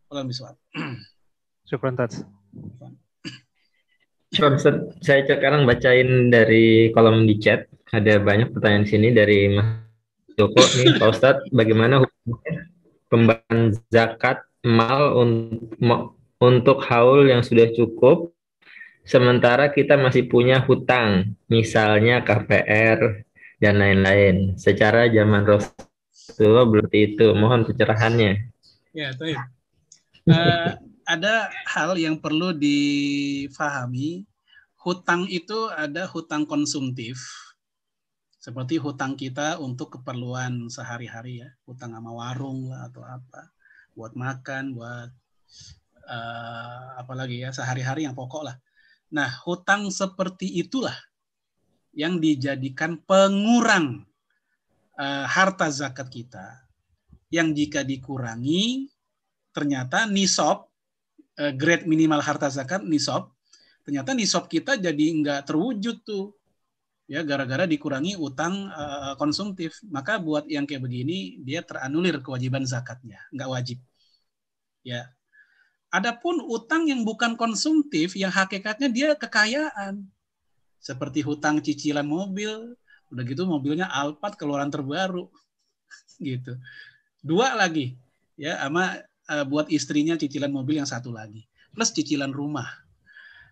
Kalau 0.08 0.24
misal. 0.24 0.56
Syukran 1.68 2.00
Tats. 2.00 2.24
Saya 5.04 5.28
sekarang 5.28 5.68
bacain 5.68 6.32
dari 6.32 6.88
kolom 6.96 7.28
di 7.28 7.36
chat. 7.36 7.68
Ada 7.92 8.24
banyak 8.24 8.56
pertanyaan 8.56 8.88
di 8.88 8.92
sini 8.96 9.08
dari 9.12 9.52
Mas 9.52 9.84
Joko 10.40 10.64
nih, 10.64 10.96
Pak 10.96 11.10
Ustadz, 11.12 11.48
bagaimana 11.52 12.08
pembagian 13.12 13.76
zakat 13.92 14.40
mal 14.64 15.12
untuk 16.40 16.78
haul 16.88 17.28
yang 17.28 17.44
sudah 17.44 17.68
cukup 17.76 18.32
Sementara 19.02 19.74
kita 19.74 19.98
masih 19.98 20.30
punya 20.30 20.62
hutang, 20.62 21.34
misalnya 21.50 22.22
KPR 22.22 23.26
dan 23.58 23.82
lain-lain. 23.82 24.56
Secara 24.62 25.10
zaman 25.10 25.46
Rasulullah 25.46 26.66
berarti 26.70 27.00
itu. 27.14 27.34
Mohon 27.34 27.70
pencerahannya. 27.70 28.50
Ya. 28.94 29.10
Uh, 30.30 30.78
ada 31.10 31.50
hal 31.66 31.98
yang 31.98 32.22
perlu 32.22 32.54
difahami. 32.54 34.26
Hutang 34.82 35.30
itu 35.30 35.70
ada 35.78 36.10
hutang 36.10 36.42
konsumtif, 36.50 37.22
seperti 38.42 38.82
hutang 38.82 39.14
kita 39.14 39.62
untuk 39.62 40.02
keperluan 40.02 40.66
sehari-hari 40.74 41.46
ya, 41.46 41.54
hutang 41.70 41.94
sama 41.94 42.10
warung 42.10 42.74
lah 42.74 42.90
atau 42.90 43.06
apa, 43.06 43.54
buat 43.94 44.18
makan, 44.18 44.74
buat 44.74 45.14
uh, 46.10 46.98
apalagi 46.98 47.46
ya 47.46 47.54
sehari-hari 47.54 48.10
yang 48.10 48.18
pokok 48.18 48.50
lah. 48.50 48.58
Nah, 49.12 49.28
hutang 49.44 49.92
seperti 49.92 50.48
itulah 50.64 50.96
yang 51.92 52.24
dijadikan 52.24 52.96
pengurang 53.04 54.08
uh, 54.96 55.28
harta 55.28 55.68
zakat 55.68 56.08
kita. 56.08 56.64
Yang 57.28 57.48
jika 57.64 57.84
dikurangi, 57.84 58.88
ternyata 59.52 60.08
nisab, 60.08 60.68
uh, 61.36 61.54
grade 61.56 61.84
minimal 61.88 62.24
harta 62.24 62.48
zakat 62.48 62.88
nisab, 62.88 63.36
ternyata 63.84 64.16
nisab 64.16 64.48
kita 64.48 64.80
jadi 64.80 65.06
nggak 65.20 65.52
terwujud 65.52 66.08
tuh. 66.08 66.32
Ya, 67.12 67.28
gara-gara 67.28 67.68
dikurangi 67.68 68.16
utang 68.16 68.72
uh, 68.72 69.20
konsumtif. 69.20 69.84
Maka 69.92 70.16
buat 70.16 70.48
yang 70.48 70.64
kayak 70.64 70.88
begini, 70.88 71.44
dia 71.44 71.60
teranulir 71.60 72.24
kewajiban 72.24 72.64
zakatnya, 72.64 73.20
nggak 73.36 73.50
wajib. 73.52 73.84
Ya, 74.88 75.12
Adapun 75.92 76.40
utang 76.48 76.88
yang 76.88 77.04
bukan 77.04 77.36
konsumtif, 77.36 78.16
yang 78.16 78.32
hakikatnya 78.32 78.88
dia 78.88 79.10
kekayaan. 79.12 80.08
Seperti 80.80 81.20
hutang 81.20 81.60
cicilan 81.60 82.08
mobil, 82.08 82.80
udah 83.12 83.24
gitu 83.28 83.44
mobilnya 83.44 83.92
Alphard 83.92 84.40
keluaran 84.40 84.72
terbaru. 84.72 85.28
gitu. 86.24 86.56
Dua 87.20 87.54
lagi, 87.60 88.00
ya 88.40 88.56
sama 88.64 89.04
uh, 89.28 89.46
buat 89.46 89.68
istrinya 89.68 90.16
cicilan 90.16 90.50
mobil 90.50 90.80
yang 90.80 90.88
satu 90.88 91.12
lagi. 91.12 91.44
Plus 91.76 91.92
cicilan 91.92 92.32
rumah. 92.32 92.72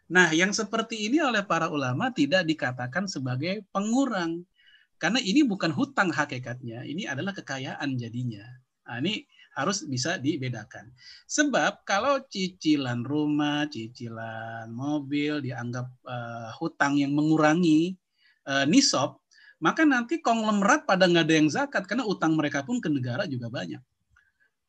Nah, 0.09 0.31
yang 0.33 0.55
seperti 0.55 1.05
ini 1.11 1.21
oleh 1.21 1.45
para 1.45 1.69
ulama 1.69 2.09
tidak 2.09 2.47
dikatakan 2.47 3.05
sebagai 3.05 3.67
pengurang. 3.69 4.47
Karena 4.95 5.19
ini 5.19 5.43
bukan 5.43 5.71
hutang 5.71 6.11
hakikatnya, 6.11 6.83
ini 6.83 7.07
adalah 7.07 7.31
kekayaan 7.31 7.95
jadinya. 7.95 8.43
Nah, 8.83 8.99
ini 8.99 9.23
harus 9.57 9.83
bisa 9.85 10.21
dibedakan. 10.21 10.93
Sebab 11.25 11.83
kalau 11.83 12.21
cicilan 12.29 13.01
rumah, 13.01 13.65
cicilan 13.67 14.69
mobil 14.69 15.41
dianggap 15.41 15.89
uh, 16.05 16.53
hutang 16.61 17.01
yang 17.01 17.11
mengurangi 17.17 17.97
uh, 18.45 18.65
nisab, 18.69 19.17
maka 19.59 19.83
nanti 19.83 20.21
konglomerat 20.21 20.85
pada 20.85 21.09
nggak 21.09 21.25
ada 21.25 21.35
yang 21.35 21.49
zakat 21.51 21.83
karena 21.89 22.05
utang 22.07 22.37
mereka 22.37 22.63
pun 22.63 22.79
ke 22.79 22.87
negara 22.87 23.25
juga 23.25 23.49
banyak. 23.51 23.81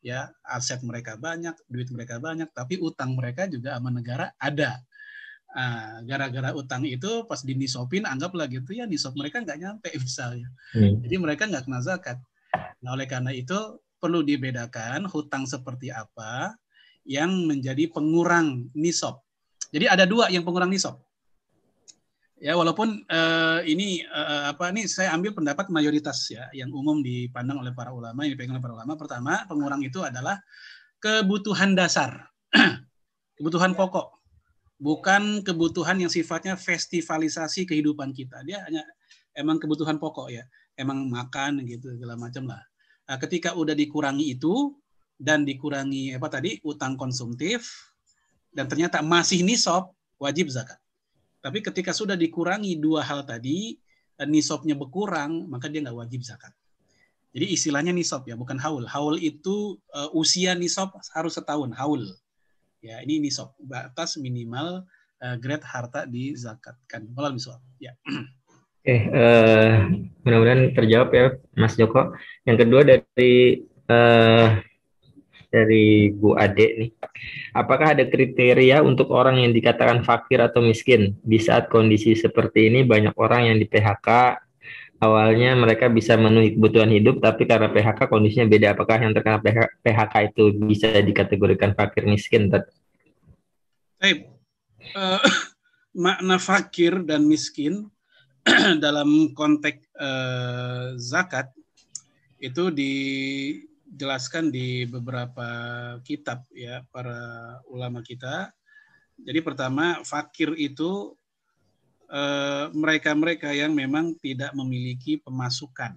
Ya, 0.01 0.33
aset 0.41 0.81
mereka 0.81 1.13
banyak, 1.13 1.53
duit 1.69 1.93
mereka 1.93 2.17
banyak, 2.17 2.49
tapi 2.51 2.81
utang 2.81 3.13
mereka 3.13 3.45
juga 3.45 3.77
sama 3.77 3.93
negara 3.93 4.33
ada. 4.41 4.81
gara-gara 6.07 6.55
uh, 6.55 6.63
utang 6.63 6.87
itu 6.87 7.27
pas 7.27 7.43
dinisopin 7.43 8.07
anggaplah 8.07 8.47
gitu 8.47 8.71
ya 8.71 8.87
nisop 8.87 9.19
mereka 9.19 9.43
nggak 9.43 9.59
nyampe 9.59 9.91
misalnya. 10.07 10.47
Hmm. 10.71 11.03
Jadi 11.03 11.15
mereka 11.19 11.43
nggak 11.43 11.67
kena 11.67 11.83
zakat. 11.83 12.17
Nah 12.79 12.95
oleh 12.95 13.03
karena 13.03 13.35
itu 13.35 13.59
perlu 14.01 14.25
dibedakan 14.25 15.05
hutang 15.05 15.45
seperti 15.45 15.93
apa 15.93 16.57
yang 17.05 17.45
menjadi 17.45 17.85
pengurang 17.93 18.73
nisab. 18.73 19.21
Jadi 19.69 19.85
ada 19.85 20.09
dua 20.09 20.33
yang 20.33 20.41
pengurang 20.41 20.73
nisab. 20.73 20.97
Ya 22.41 22.57
walaupun 22.57 23.05
uh, 23.05 23.61
ini 23.69 24.01
uh, 24.09 24.49
apa 24.49 24.73
nih 24.73 24.89
saya 24.89 25.13
ambil 25.13 25.37
pendapat 25.37 25.69
mayoritas 25.69 26.25
ya 26.25 26.49
yang 26.57 26.73
umum 26.73 27.05
dipandang 27.05 27.61
oleh 27.61 27.69
para 27.69 27.93
ulama 27.93 28.25
yang 28.25 28.33
dipegang 28.33 28.57
oleh 28.57 28.65
para 28.65 28.73
ulama. 28.73 28.97
Pertama 28.97 29.45
pengurang 29.45 29.85
itu 29.85 30.01
adalah 30.01 30.41
kebutuhan 30.97 31.77
dasar, 31.77 32.33
kebutuhan 33.37 33.77
pokok, 33.77 34.17
bukan 34.81 35.45
kebutuhan 35.45 36.01
yang 36.01 36.09
sifatnya 36.09 36.57
festivalisasi 36.57 37.69
kehidupan 37.69 38.09
kita. 38.09 38.41
Dia 38.41 38.65
hanya 38.65 38.81
emang 39.37 39.61
kebutuhan 39.61 40.01
pokok 40.01 40.33
ya, 40.33 40.41
emang 40.73 41.13
makan 41.13 41.61
gitu 41.69 41.93
segala 41.93 42.17
macam 42.17 42.49
lah. 42.49 42.70
Nah, 43.11 43.19
ketika 43.19 43.51
udah 43.59 43.75
dikurangi 43.75 44.39
itu 44.39 44.71
dan 45.19 45.43
dikurangi 45.43 46.15
apa 46.15 46.31
tadi 46.31 46.63
utang 46.63 46.95
konsumtif 46.95 47.91
dan 48.55 48.71
ternyata 48.71 49.03
masih 49.03 49.43
nisab 49.43 49.91
wajib 50.15 50.47
zakat. 50.47 50.79
Tapi 51.43 51.59
ketika 51.59 51.91
sudah 51.91 52.15
dikurangi 52.15 52.79
dua 52.79 53.03
hal 53.03 53.27
tadi 53.27 53.75
nisabnya 54.23 54.79
berkurang 54.79 55.51
maka 55.51 55.67
dia 55.67 55.83
nggak 55.83 56.07
wajib 56.07 56.23
zakat. 56.23 56.55
Jadi 57.35 57.51
istilahnya 57.51 57.91
nisab 57.91 58.23
ya 58.31 58.39
bukan 58.39 58.55
haul. 58.55 58.87
Haul 58.87 59.19
itu 59.19 59.75
uh, 59.91 60.07
usia 60.15 60.55
nisab 60.55 60.95
harus 61.11 61.35
setahun 61.35 61.75
haul. 61.75 62.07
Ya 62.79 63.03
ini 63.03 63.19
nisab 63.19 63.51
batas 63.59 64.15
minimal 64.15 64.87
uh, 65.19 65.35
grade 65.35 65.67
harta 65.67 66.07
dizakatkan. 66.07 67.11
Kalau 67.11 67.29
misal 67.35 67.59
ya. 67.75 67.91
Oke, 68.81 68.97
uh, 69.13 69.93
mudah-mudahan 70.25 70.73
terjawab 70.73 71.09
ya, 71.13 71.37
Mas 71.53 71.77
Joko. 71.77 72.17
Yang 72.49 72.57
kedua 72.65 72.81
dari 72.81 73.61
uh, 73.85 74.57
dari 75.53 76.09
Bu 76.09 76.33
Ade 76.33 76.67
nih, 76.81 76.91
apakah 77.53 77.93
ada 77.93 78.09
kriteria 78.09 78.81
untuk 78.81 79.13
orang 79.13 79.37
yang 79.37 79.53
dikatakan 79.53 80.01
fakir 80.01 80.41
atau 80.41 80.65
miskin? 80.65 81.13
Di 81.21 81.37
saat 81.37 81.69
kondisi 81.69 82.17
seperti 82.17 82.73
ini 82.73 82.81
banyak 82.81 83.13
orang 83.21 83.53
yang 83.53 83.61
di 83.61 83.69
PHK 83.69 84.09
awalnya 84.97 85.53
mereka 85.53 85.85
bisa 85.85 86.17
memenuhi 86.17 86.57
kebutuhan 86.57 86.89
hidup 86.89 87.21
tapi 87.21 87.45
karena 87.45 87.69
PHK 87.69 88.09
kondisinya 88.09 88.49
beda. 88.49 88.73
Apakah 88.73 88.97
yang 88.97 89.13
terkena 89.13 89.37
PHK 89.85 90.13
itu 90.33 90.57
bisa 90.57 90.89
dikategorikan 91.05 91.77
fakir 91.77 92.09
miskin 92.09 92.49
Baik. 94.01 94.25
Uh, 94.97 95.21
makna 96.09 96.41
fakir 96.41 97.05
dan 97.05 97.29
miskin 97.29 97.93
dalam 98.83 99.37
konteks 99.37 99.85
uh, 100.01 100.97
zakat 100.97 101.53
itu 102.41 102.73
dijelaskan 102.73 104.49
di 104.49 104.89
beberapa 104.89 105.47
kitab 106.01 106.41
ya 106.49 106.81
para 106.89 107.21
ulama 107.69 108.01
kita. 108.01 108.49
Jadi 109.21 109.45
pertama 109.45 110.01
fakir 110.01 110.57
itu 110.57 111.13
eh, 112.09 112.65
mereka-mereka 112.73 113.53
uh, 113.53 113.57
yang 113.61 113.77
memang 113.77 114.17
tidak 114.17 114.49
memiliki 114.57 115.21
pemasukan. 115.21 115.93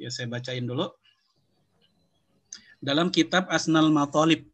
Ya 0.00 0.08
saya 0.08 0.32
bacain 0.32 0.64
dulu. 0.64 0.88
Dalam 2.80 3.12
kitab 3.12 3.44
Asnal 3.52 3.92
Matalib 3.92 4.48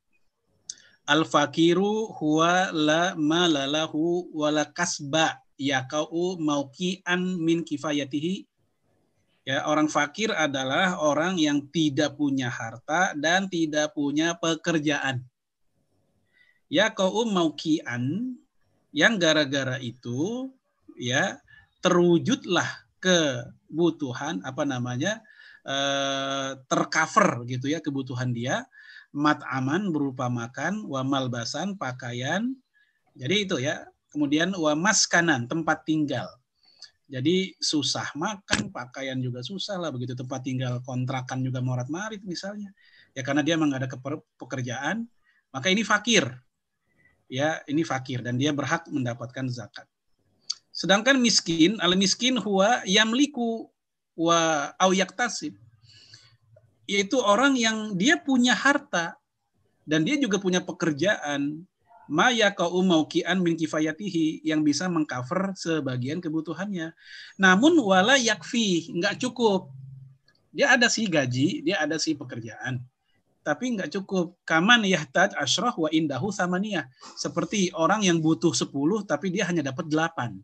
Al-fakiru 1.04 2.16
huwa 2.16 2.72
la 2.72 3.12
malalahu 3.14 4.24
wala 4.32 4.64
kasba 4.64 5.43
yakau 5.60 6.36
maukian 6.40 7.38
min 7.40 7.62
kifayatihi. 7.62 8.46
Ya, 9.44 9.68
orang 9.68 9.92
fakir 9.92 10.32
adalah 10.32 10.96
orang 10.96 11.36
yang 11.36 11.68
tidak 11.68 12.16
punya 12.16 12.48
harta 12.48 13.12
dan 13.12 13.44
tidak 13.44 13.92
punya 13.92 14.32
pekerjaan. 14.40 15.20
Ya 16.72 16.88
kau 16.88 17.28
maukian 17.28 18.34
yang 18.88 19.20
gara-gara 19.20 19.76
itu 19.84 20.48
ya 20.96 21.36
terwujudlah 21.84 22.88
kebutuhan 23.04 24.40
apa 24.48 24.64
namanya 24.64 25.20
eh, 25.60 26.56
tercover 26.64 27.44
gitu 27.44 27.68
ya 27.68 27.84
kebutuhan 27.84 28.32
dia 28.32 28.64
mat 29.14 29.38
aman 29.46 29.94
berupa 29.94 30.26
makan, 30.26 30.82
wa 30.90 31.06
malbasan 31.06 31.78
pakaian. 31.78 32.50
Jadi 33.14 33.46
itu 33.46 33.56
ya. 33.62 33.86
Kemudian 34.14 34.54
wa 34.54 34.78
maskanan 34.78 35.50
tempat 35.50 35.82
tinggal. 35.82 36.30
Jadi 37.10 37.52
susah 37.58 38.14
makan, 38.14 38.70
pakaian 38.70 39.18
juga 39.18 39.42
susah 39.42 39.76
lah 39.76 39.90
begitu 39.90 40.14
tempat 40.14 40.46
tinggal 40.46 40.78
kontrakan 40.86 41.42
juga 41.42 41.58
morat 41.58 41.90
marit 41.90 42.22
misalnya. 42.22 42.70
Ya 43.12 43.26
karena 43.26 43.42
dia 43.42 43.58
memang 43.58 43.74
ada 43.74 43.90
pekerjaan, 44.38 45.10
maka 45.50 45.66
ini 45.66 45.82
fakir. 45.82 46.30
Ya, 47.26 47.64
ini 47.66 47.82
fakir 47.82 48.22
dan 48.22 48.38
dia 48.38 48.54
berhak 48.54 48.86
mendapatkan 48.86 49.50
zakat. 49.50 49.88
Sedangkan 50.70 51.18
miskin, 51.18 51.82
al 51.82 51.98
miskin 51.98 52.38
huwa 52.38 52.84
yamliku 52.86 53.66
wa 54.14 54.70
au 54.78 54.94
yaktasib 54.94 55.58
yaitu 56.84 57.16
orang 57.20 57.56
yang 57.56 57.96
dia 57.96 58.20
punya 58.20 58.52
harta 58.52 59.16
dan 59.88 60.04
dia 60.04 60.20
juga 60.20 60.36
punya 60.36 60.60
pekerjaan 60.60 61.64
maya 62.10 62.52
kau 62.52 62.80
maukian 62.84 63.40
min 63.40 63.56
kifayatihi 63.56 64.44
yang 64.44 64.60
bisa 64.60 64.88
mengcover 64.90 65.56
sebagian 65.56 66.20
kebutuhannya. 66.20 66.92
Namun 67.40 67.78
wala 67.80 68.20
yakfi, 68.20 68.92
nggak 68.94 69.20
cukup. 69.20 69.72
Dia 70.54 70.76
ada 70.78 70.86
sih 70.86 71.10
gaji, 71.10 71.64
dia 71.66 71.82
ada 71.82 71.98
sih 71.98 72.14
pekerjaan. 72.14 72.78
Tapi 73.44 73.76
nggak 73.76 73.92
cukup. 73.92 74.38
Kaman 74.48 74.86
yahtad 74.88 75.36
ashrah 75.36 75.74
wa 75.76 75.90
indahu 75.92 76.32
samaniyah. 76.32 76.88
Seperti 77.18 77.74
orang 77.76 78.06
yang 78.06 78.22
butuh 78.22 78.56
10 78.56 78.70
tapi 79.04 79.28
dia 79.34 79.44
hanya 79.50 79.60
dapat 79.60 79.90
8. 79.90 80.40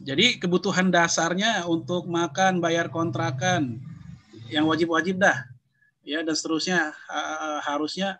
Jadi 0.00 0.40
kebutuhan 0.40 0.88
dasarnya 0.88 1.68
untuk 1.68 2.08
makan, 2.08 2.64
bayar 2.64 2.88
kontrakan, 2.88 3.76
yang 4.50 4.66
wajib-wajib 4.66 5.22
dah 5.22 5.46
ya 6.02 6.24
dan 6.26 6.34
seterusnya 6.34 6.96
harusnya 7.64 8.18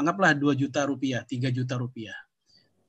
anggaplah 0.00 0.32
2 0.32 0.56
juta 0.56 0.88
rupiah, 0.88 1.22
3 1.22 1.52
juta 1.52 1.76
rupiah. 1.76 2.16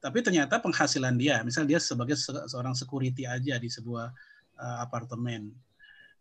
Tapi 0.02 0.24
ternyata 0.26 0.58
penghasilan 0.58 1.14
dia, 1.20 1.46
misal 1.46 1.70
dia 1.70 1.78
sebagai 1.78 2.18
seorang 2.18 2.74
security 2.74 3.30
aja 3.30 3.62
di 3.62 3.70
sebuah 3.70 4.10
uh, 4.58 4.78
apartemen, 4.82 5.54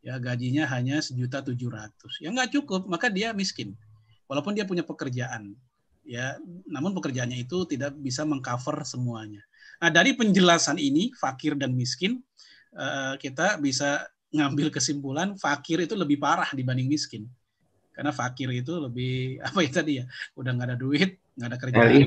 ya 0.04 0.20
gajinya 0.20 0.68
hanya 0.68 1.00
sejuta 1.00 1.40
tujuh 1.40 1.72
ratus, 1.72 2.20
ya 2.20 2.28
nggak 2.28 2.52
cukup, 2.60 2.84
maka 2.84 3.08
dia 3.08 3.32
miskin. 3.32 3.72
Walaupun 4.28 4.52
dia 4.52 4.68
punya 4.68 4.84
pekerjaan, 4.84 5.56
ya, 6.04 6.36
namun 6.68 6.92
pekerjaannya 6.92 7.40
itu 7.40 7.64
tidak 7.64 7.96
bisa 7.96 8.28
mengcover 8.28 8.84
semuanya. 8.84 9.40
Nah 9.80 9.88
dari 9.88 10.12
penjelasan 10.12 10.76
ini 10.76 11.16
fakir 11.16 11.56
dan 11.56 11.72
miskin, 11.72 12.20
uh, 12.76 13.16
kita 13.16 13.56
bisa 13.64 14.04
ngambil 14.30 14.70
kesimpulan 14.70 15.34
fakir 15.40 15.82
itu 15.82 15.96
lebih 15.96 16.20
parah 16.20 16.52
dibanding 16.52 16.86
miskin. 16.86 17.26
Karena 17.90 18.12
fakir 18.14 18.48
itu 18.54 18.72
lebih 18.78 19.36
apa 19.46 19.58
ya 19.62 19.70
tadi 19.70 19.92
ya, 20.00 20.04
udah 20.38 20.50
nggak 20.54 20.68
ada 20.72 20.78
duit, 20.78 21.20
nggak 21.36 21.48
ada 21.48 21.58
kerjaan. 21.58 22.00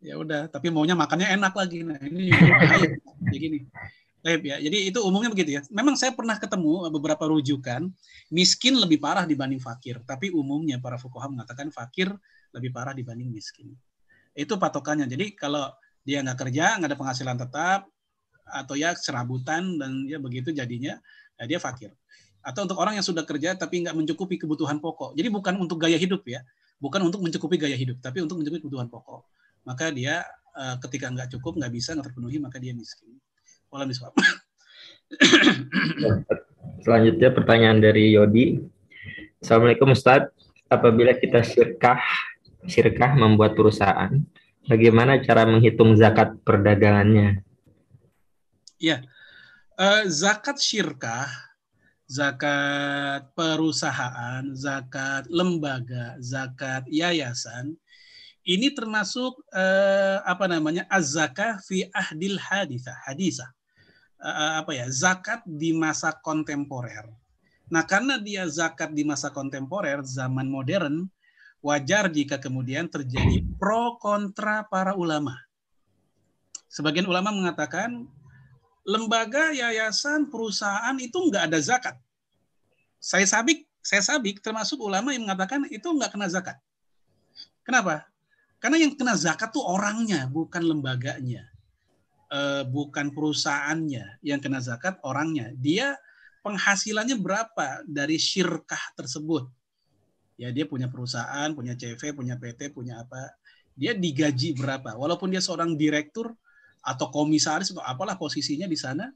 Ya 0.00 0.14
udah, 0.20 0.46
tapi 0.46 0.70
maunya 0.70 0.94
makannya 0.94 1.34
enak 1.34 1.52
lagi. 1.56 1.82
Nah 1.82 1.98
ini. 1.98 2.30
Jadi 3.26 3.36
gini. 3.36 3.58
ya. 4.22 4.58
Jadi 4.62 4.78
itu 4.90 4.98
umumnya 5.02 5.30
begitu 5.32 5.58
ya. 5.58 5.62
Memang 5.72 5.98
saya 5.98 6.14
pernah 6.14 6.38
ketemu 6.38 6.86
beberapa 6.94 7.26
rujukan 7.26 7.90
miskin 8.30 8.78
lebih 8.78 9.02
parah 9.02 9.26
dibanding 9.26 9.58
fakir, 9.58 9.98
tapi 10.06 10.30
umumnya 10.30 10.78
para 10.78 10.98
fukoha 10.98 11.26
mengatakan 11.26 11.74
fakir 11.74 12.10
lebih 12.54 12.70
parah 12.70 12.94
dibanding 12.94 13.30
miskin. 13.34 13.74
Itu 14.36 14.60
patokannya. 14.60 15.10
Jadi 15.10 15.34
kalau 15.34 15.72
dia 16.06 16.22
nggak 16.22 16.38
kerja, 16.38 16.78
nggak 16.78 16.90
ada 16.94 16.98
penghasilan 16.98 17.36
tetap, 17.38 17.90
atau 18.46 18.78
ya 18.78 18.94
serabutan 18.94 19.74
dan 19.74 20.06
ya 20.06 20.22
begitu 20.22 20.54
jadinya 20.54 21.02
ya 21.34 21.44
dia 21.44 21.58
fakir. 21.58 21.90
Atau 22.46 22.62
untuk 22.62 22.78
orang 22.78 22.94
yang 22.94 23.02
sudah 23.02 23.26
kerja 23.26 23.58
tapi 23.58 23.82
nggak 23.82 23.98
mencukupi 23.98 24.38
kebutuhan 24.38 24.78
pokok. 24.78 25.18
Jadi 25.18 25.26
bukan 25.34 25.58
untuk 25.58 25.82
gaya 25.82 25.98
hidup 25.98 26.22
ya, 26.30 26.46
bukan 26.78 27.02
untuk 27.02 27.18
mencukupi 27.26 27.58
gaya 27.58 27.74
hidup, 27.74 27.98
tapi 27.98 28.22
untuk 28.22 28.38
mencukupi 28.38 28.62
kebutuhan 28.62 28.86
pokok. 28.86 29.26
Maka 29.66 29.90
dia 29.90 30.22
eh, 30.54 30.76
ketika 30.86 31.10
nggak 31.10 31.34
cukup, 31.34 31.58
nggak 31.58 31.72
bisa, 31.74 31.98
nggak 31.98 32.14
terpenuhi, 32.14 32.38
maka 32.38 32.62
dia 32.62 32.70
miskin. 32.70 33.18
Walau 33.66 33.90
miswab. 33.90 34.14
Selanjutnya 36.86 37.34
pertanyaan 37.34 37.82
dari 37.82 38.14
Yodi. 38.14 38.62
Assalamualaikum 39.42 39.90
Ustaz. 39.90 40.30
Apabila 40.66 41.14
kita 41.14 41.42
syirkah, 41.46 42.02
syirkah 42.66 43.14
membuat 43.14 43.54
perusahaan, 43.54 44.10
bagaimana 44.66 45.22
cara 45.22 45.46
menghitung 45.46 45.94
zakat 45.94 46.34
perdagangannya? 46.42 47.46
Ya, 48.82 49.06
uh, 49.78 50.02
zakat 50.10 50.58
syirkah, 50.58 51.30
zakat 52.06 53.34
perusahaan, 53.34 54.46
zakat 54.54 55.26
lembaga, 55.26 56.14
zakat 56.22 56.86
yayasan, 56.86 57.74
ini 58.46 58.70
termasuk 58.70 59.42
uh, 59.50 60.22
apa 60.22 60.46
namanya 60.46 60.86
az-zakah 60.86 61.58
fi 61.66 61.90
ahdil 61.90 62.38
hadisa, 62.38 62.94
hadisa. 63.02 63.50
Uh, 64.22 64.62
apa 64.62 64.70
ya? 64.72 64.86
Zakat 64.86 65.42
di 65.44 65.74
masa 65.74 66.14
kontemporer. 66.14 67.10
Nah, 67.66 67.82
karena 67.82 68.22
dia 68.22 68.46
zakat 68.46 68.94
di 68.94 69.02
masa 69.02 69.34
kontemporer, 69.34 69.98
zaman 70.06 70.46
modern, 70.46 71.10
wajar 71.58 72.06
jika 72.06 72.38
kemudian 72.38 72.86
terjadi 72.86 73.42
pro 73.58 73.98
kontra 73.98 74.62
para 74.70 74.94
ulama. 74.94 75.34
Sebagian 76.70 77.10
ulama 77.10 77.34
mengatakan 77.34 78.06
lembaga, 78.86 79.50
yayasan, 79.50 80.30
perusahaan 80.30 80.94
itu 81.02 81.18
nggak 81.18 81.50
ada 81.50 81.58
zakat. 81.58 81.96
Saya 83.02 83.26
sabik, 83.26 83.66
saya 83.82 84.00
sabik 84.00 84.38
termasuk 84.38 84.78
ulama 84.78 85.10
yang 85.10 85.26
mengatakan 85.26 85.66
itu 85.66 85.84
nggak 85.90 86.14
kena 86.14 86.30
zakat. 86.30 86.56
Kenapa? 87.66 88.06
Karena 88.62 88.78
yang 88.78 88.94
kena 88.94 89.18
zakat 89.18 89.50
tuh 89.50 89.66
orangnya, 89.66 90.30
bukan 90.30 90.62
lembaganya. 90.62 91.50
E, 92.30 92.62
bukan 92.70 93.10
perusahaannya 93.10 94.22
yang 94.22 94.38
kena 94.38 94.62
zakat 94.62 95.02
orangnya. 95.02 95.50
Dia 95.58 95.98
penghasilannya 96.46 97.18
berapa 97.18 97.82
dari 97.84 98.16
syirkah 98.22 98.94
tersebut. 98.94 99.50
Ya 100.38 100.54
dia 100.54 100.62
punya 100.62 100.86
perusahaan, 100.86 101.50
punya 101.52 101.74
CV, 101.74 102.14
punya 102.14 102.38
PT, 102.38 102.70
punya 102.70 103.02
apa. 103.02 103.34
Dia 103.74 103.92
digaji 103.92 104.56
berapa. 104.56 104.94
Walaupun 104.94 105.34
dia 105.34 105.42
seorang 105.42 105.74
direktur, 105.74 106.32
atau 106.86 107.10
komisaris 107.10 107.74
atau 107.74 107.82
apalah 107.82 108.14
posisinya 108.14 108.70
di 108.70 108.78
sana, 108.78 109.10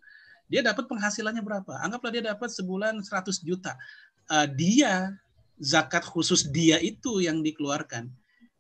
dia 0.51 0.67
dapat 0.67 0.91
penghasilannya 0.91 1.47
berapa? 1.47 1.79
Anggaplah 1.79 2.11
dia 2.11 2.25
dapat 2.35 2.51
sebulan 2.51 2.99
100 3.07 3.47
juta. 3.47 3.79
Uh, 4.27 4.51
dia 4.51 5.15
zakat 5.63 6.03
khusus 6.03 6.51
dia 6.51 6.83
itu 6.83 7.23
yang 7.23 7.47
dikeluarkan, 7.47 8.11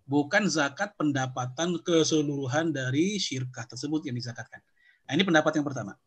bukan 0.06 0.46
zakat 0.46 0.94
pendapatan 0.94 1.82
keseluruhan 1.82 2.70
dari 2.70 3.18
syirkah 3.18 3.66
tersebut 3.66 4.06
yang 4.06 4.14
dizakatkan. 4.14 4.62
Nah, 5.10 5.12
ini 5.18 5.26
pendapat 5.26 5.58
yang 5.58 5.66
pertama, 5.66 5.98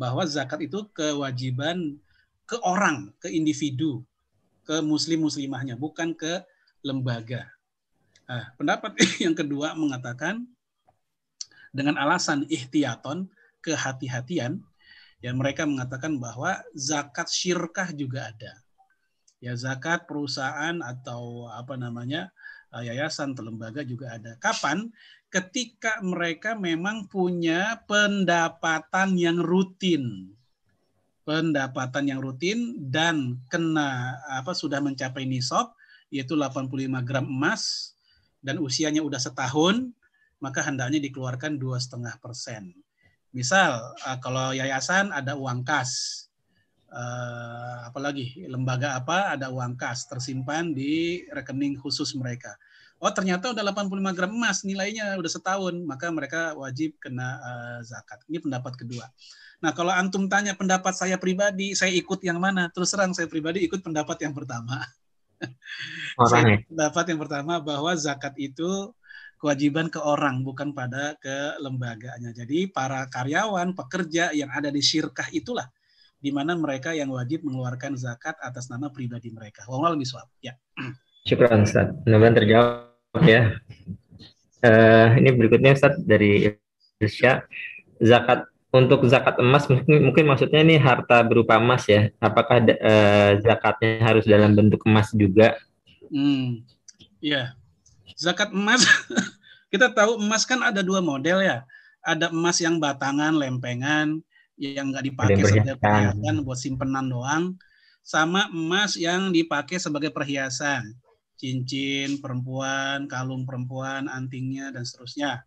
bahwa 0.00 0.24
zakat 0.24 0.64
itu 0.64 0.88
kewajiban 0.96 2.00
ke 2.48 2.56
orang, 2.64 3.12
ke 3.20 3.28
individu, 3.28 4.00
ke 4.64 4.80
muslim 4.80 5.28
muslimahnya, 5.28 5.76
bukan 5.76 6.16
ke 6.16 6.40
lembaga. 6.80 7.44
Nah, 8.24 8.54
pendapat 8.56 8.96
yang 9.24 9.34
kedua 9.34 9.74
mengatakan 9.76 10.46
dengan 11.74 11.98
alasan 11.98 12.46
ihtiyaton, 12.46 13.30
kehati-hatian, 13.62 14.62
ya 15.24 15.32
mereka 15.34 15.66
mengatakan 15.66 16.20
bahwa 16.22 16.60
zakat 16.76 17.26
syirkah 17.26 17.90
juga 17.90 18.30
ada. 18.30 18.52
Ya 19.42 19.52
zakat 19.58 20.08
perusahaan 20.08 20.80
atau 20.80 21.50
apa 21.52 21.76
namanya 21.76 22.32
eh, 22.72 22.88
yayasan 22.92 23.36
atau 23.36 23.46
lembaga 23.46 23.84
juga 23.84 24.16
ada. 24.16 24.38
Kapan? 24.40 24.88
Ketika 25.26 26.00
mereka 26.00 26.54
memang 26.54 27.10
punya 27.10 27.82
pendapatan 27.84 29.18
yang 29.18 29.42
rutin. 29.42 30.32
Pendapatan 31.26 32.06
yang 32.06 32.22
rutin 32.22 32.78
dan 32.78 33.42
kena 33.50 34.14
apa 34.30 34.54
sudah 34.54 34.78
mencapai 34.78 35.26
nisab 35.26 35.74
yaitu 36.06 36.38
85 36.38 36.70
gram 37.02 37.26
emas 37.26 37.92
dan 38.38 38.62
usianya 38.62 39.02
udah 39.02 39.18
setahun, 39.18 39.90
maka 40.40 40.60
hendaknya 40.64 41.00
dikeluarkan 41.00 41.56
dua 41.56 41.80
setengah 41.80 42.16
persen. 42.20 42.72
Misal 43.32 43.80
eh, 44.04 44.18
kalau 44.20 44.52
yayasan 44.56 45.12
ada 45.12 45.36
uang 45.36 45.64
kas, 45.64 46.26
uh, 46.92 47.86
apalagi 47.88 48.46
lembaga 48.46 48.96
apa 48.96 49.34
ada 49.34 49.50
uang 49.50 49.74
kas 49.76 50.06
tersimpan 50.06 50.72
di 50.72 51.24
rekening 51.32 51.78
khusus 51.80 52.14
mereka. 52.14 52.54
Oh 52.96 53.12
ternyata 53.12 53.52
udah 53.52 53.60
85 53.76 54.16
gram 54.16 54.32
emas 54.32 54.64
nilainya 54.64 55.20
udah 55.20 55.28
setahun 55.28 55.76
maka 55.84 56.08
mereka 56.08 56.56
wajib 56.56 56.96
kena 56.96 57.36
uh, 57.40 57.78
zakat. 57.84 58.24
Ini 58.30 58.40
pendapat 58.40 58.72
kedua. 58.80 59.04
Nah 59.60 59.72
kalau 59.76 59.92
antum 59.92 60.28
tanya 60.28 60.56
pendapat 60.56 60.96
saya 60.96 61.20
pribadi, 61.20 61.76
saya 61.76 61.92
ikut 61.92 62.20
yang 62.24 62.40
mana? 62.40 62.72
Terus 62.72 62.92
terang 62.92 63.12
saya 63.12 63.28
pribadi 63.28 63.64
ikut 63.64 63.84
pendapat 63.84 64.24
yang 64.24 64.32
pertama. 64.32 64.80
saya 66.32 66.64
pendapat 66.64 67.04
yang 67.12 67.20
pertama 67.20 67.60
bahwa 67.60 67.92
zakat 67.92 68.32
itu 68.40 68.96
kewajiban 69.36 69.92
ke 69.92 70.00
orang 70.00 70.42
bukan 70.42 70.72
pada 70.72 71.16
ke 71.20 71.60
lembaganya. 71.60 72.32
Jadi 72.32 72.68
para 72.72 73.04
karyawan, 73.08 73.76
pekerja 73.76 74.32
yang 74.32 74.48
ada 74.52 74.72
di 74.72 74.80
syirkah 74.80 75.28
itulah 75.32 75.68
di 76.16 76.32
mana 76.32 76.56
mereka 76.56 76.96
yang 76.96 77.12
wajib 77.12 77.44
mengeluarkan 77.44 77.94
zakat 77.94 78.34
atas 78.40 78.72
nama 78.72 78.88
pribadi 78.88 79.28
mereka. 79.30 79.68
Lebih 79.68 80.08
suap. 80.08 80.28
Ya. 80.40 80.56
Syukur 81.28 81.50
Ustaz. 81.52 81.92
Mudah-mudahan 82.08 82.36
terjawab 82.38 83.22
ya. 83.22 83.54
Uh, 84.64 85.08
ini 85.20 85.30
berikutnya 85.36 85.76
Ustaz 85.76 86.00
dari 86.02 86.56
Isya. 86.98 87.44
Zakat 88.00 88.48
untuk 88.74 89.08
zakat 89.08 89.40
emas 89.40 89.64
mungkin, 89.72 90.10
mungkin 90.12 90.24
maksudnya 90.28 90.60
ini 90.60 90.76
harta 90.76 91.24
berupa 91.24 91.60
emas 91.60 91.84
ya. 91.88 92.12
Apakah 92.20 92.64
uh, 92.64 93.30
zakatnya 93.40 94.04
harus 94.04 94.24
dalam 94.24 94.56
bentuk 94.56 94.84
emas 94.88 95.12
juga? 95.12 95.56
Hmm. 96.08 96.64
Ya. 97.20 97.56
Zakat 98.14 98.54
emas 98.54 98.86
kita 99.72 99.90
tahu 99.90 100.22
emas 100.22 100.46
kan 100.46 100.62
ada 100.62 100.86
dua 100.86 101.02
model 101.02 101.42
ya. 101.42 101.66
Ada 102.06 102.30
emas 102.30 102.62
yang 102.62 102.78
batangan, 102.78 103.34
lempengan, 103.34 104.22
yang 104.54 104.94
nggak 104.94 105.04
dipakai 105.10 105.42
sebagai 105.42 105.76
perhiasan 105.76 106.34
buat 106.46 106.58
simpenan 106.58 107.06
doang, 107.10 107.44
sama 108.06 108.46
emas 108.54 108.94
yang 108.94 109.34
dipakai 109.34 109.82
sebagai 109.82 110.14
perhiasan, 110.14 110.94
cincin 111.34 112.22
perempuan, 112.22 113.10
kalung 113.10 113.42
perempuan, 113.42 114.06
antingnya 114.06 114.70
dan 114.70 114.86
seterusnya. 114.86 115.42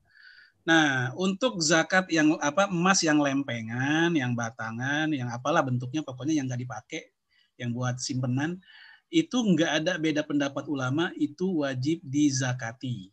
Nah, 0.68 1.15
untuk 1.18 1.57
zakat 1.64 2.11
yang 2.14 2.38
apa 2.44 2.69
emas 2.69 3.02
yang 3.02 3.18
lempengan, 3.18 4.14
yang 4.14 4.38
batangan, 4.38 5.10
yang 5.10 5.31
apalah 5.34 5.65
bentuknya 5.65 6.06
pokoknya 6.06 6.38
yang 6.38 6.45
nggak 6.45 6.61
dipakai, 6.61 7.03
yang 7.57 7.73
buat 7.73 7.98
simpenan, 7.98 8.61
itu 9.10 9.38
nggak 9.41 9.72
ada 9.84 9.94
beda 9.98 10.22
pendapat 10.26 10.65
ulama, 10.69 11.10
itu 11.18 11.65
wajib 11.65 12.02
dizakati. 12.06 13.10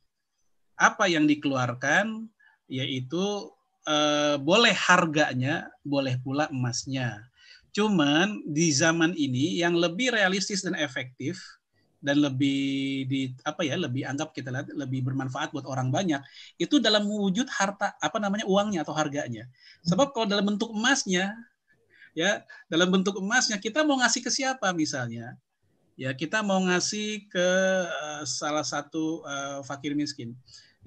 Apa 0.76 1.08
yang 1.08 1.24
dikeluarkan 1.24 2.28
yaitu 2.68 3.50
eh, 3.88 4.36
boleh 4.36 4.74
harganya, 4.76 5.72
boleh 5.80 6.20
pula 6.20 6.48
emasnya. 6.52 7.24
Cuman 7.72 8.40
di 8.48 8.72
zaman 8.72 9.12
ini 9.16 9.60
yang 9.60 9.76
lebih 9.76 10.12
realistis 10.12 10.64
dan 10.64 10.76
efektif 10.76 11.40
dan 12.06 12.20
lebih 12.20 13.04
di 13.08 13.20
apa 13.42 13.64
ya 13.64 13.74
lebih 13.74 14.04
anggap 14.04 14.30
kita 14.30 14.52
lihat 14.52 14.68
lebih 14.76 15.02
bermanfaat 15.02 15.50
buat 15.50 15.64
orang 15.64 15.88
banyak 15.88 16.20
itu 16.60 16.76
dalam 16.78 17.08
wujud 17.08 17.48
harta 17.48 17.96
apa 17.98 18.20
namanya 18.20 18.44
uangnya 18.46 18.84
atau 18.84 18.94
harganya 18.94 19.48
sebab 19.82 20.12
kalau 20.12 20.28
dalam 20.28 20.44
bentuk 20.44 20.70
emasnya 20.70 21.32
ya 22.12 22.44
dalam 22.68 22.92
bentuk 22.92 23.16
emasnya 23.18 23.56
kita 23.58 23.82
mau 23.82 23.98
ngasih 23.98 24.22
ke 24.22 24.30
siapa 24.30 24.70
misalnya 24.76 25.34
ya 25.96 26.12
kita 26.12 26.44
mau 26.44 26.60
ngasih 26.60 27.26
ke 27.32 27.48
uh, 27.88 28.22
salah 28.28 28.64
satu 28.64 29.24
uh, 29.24 29.60
fakir 29.64 29.96
miskin 29.96 30.36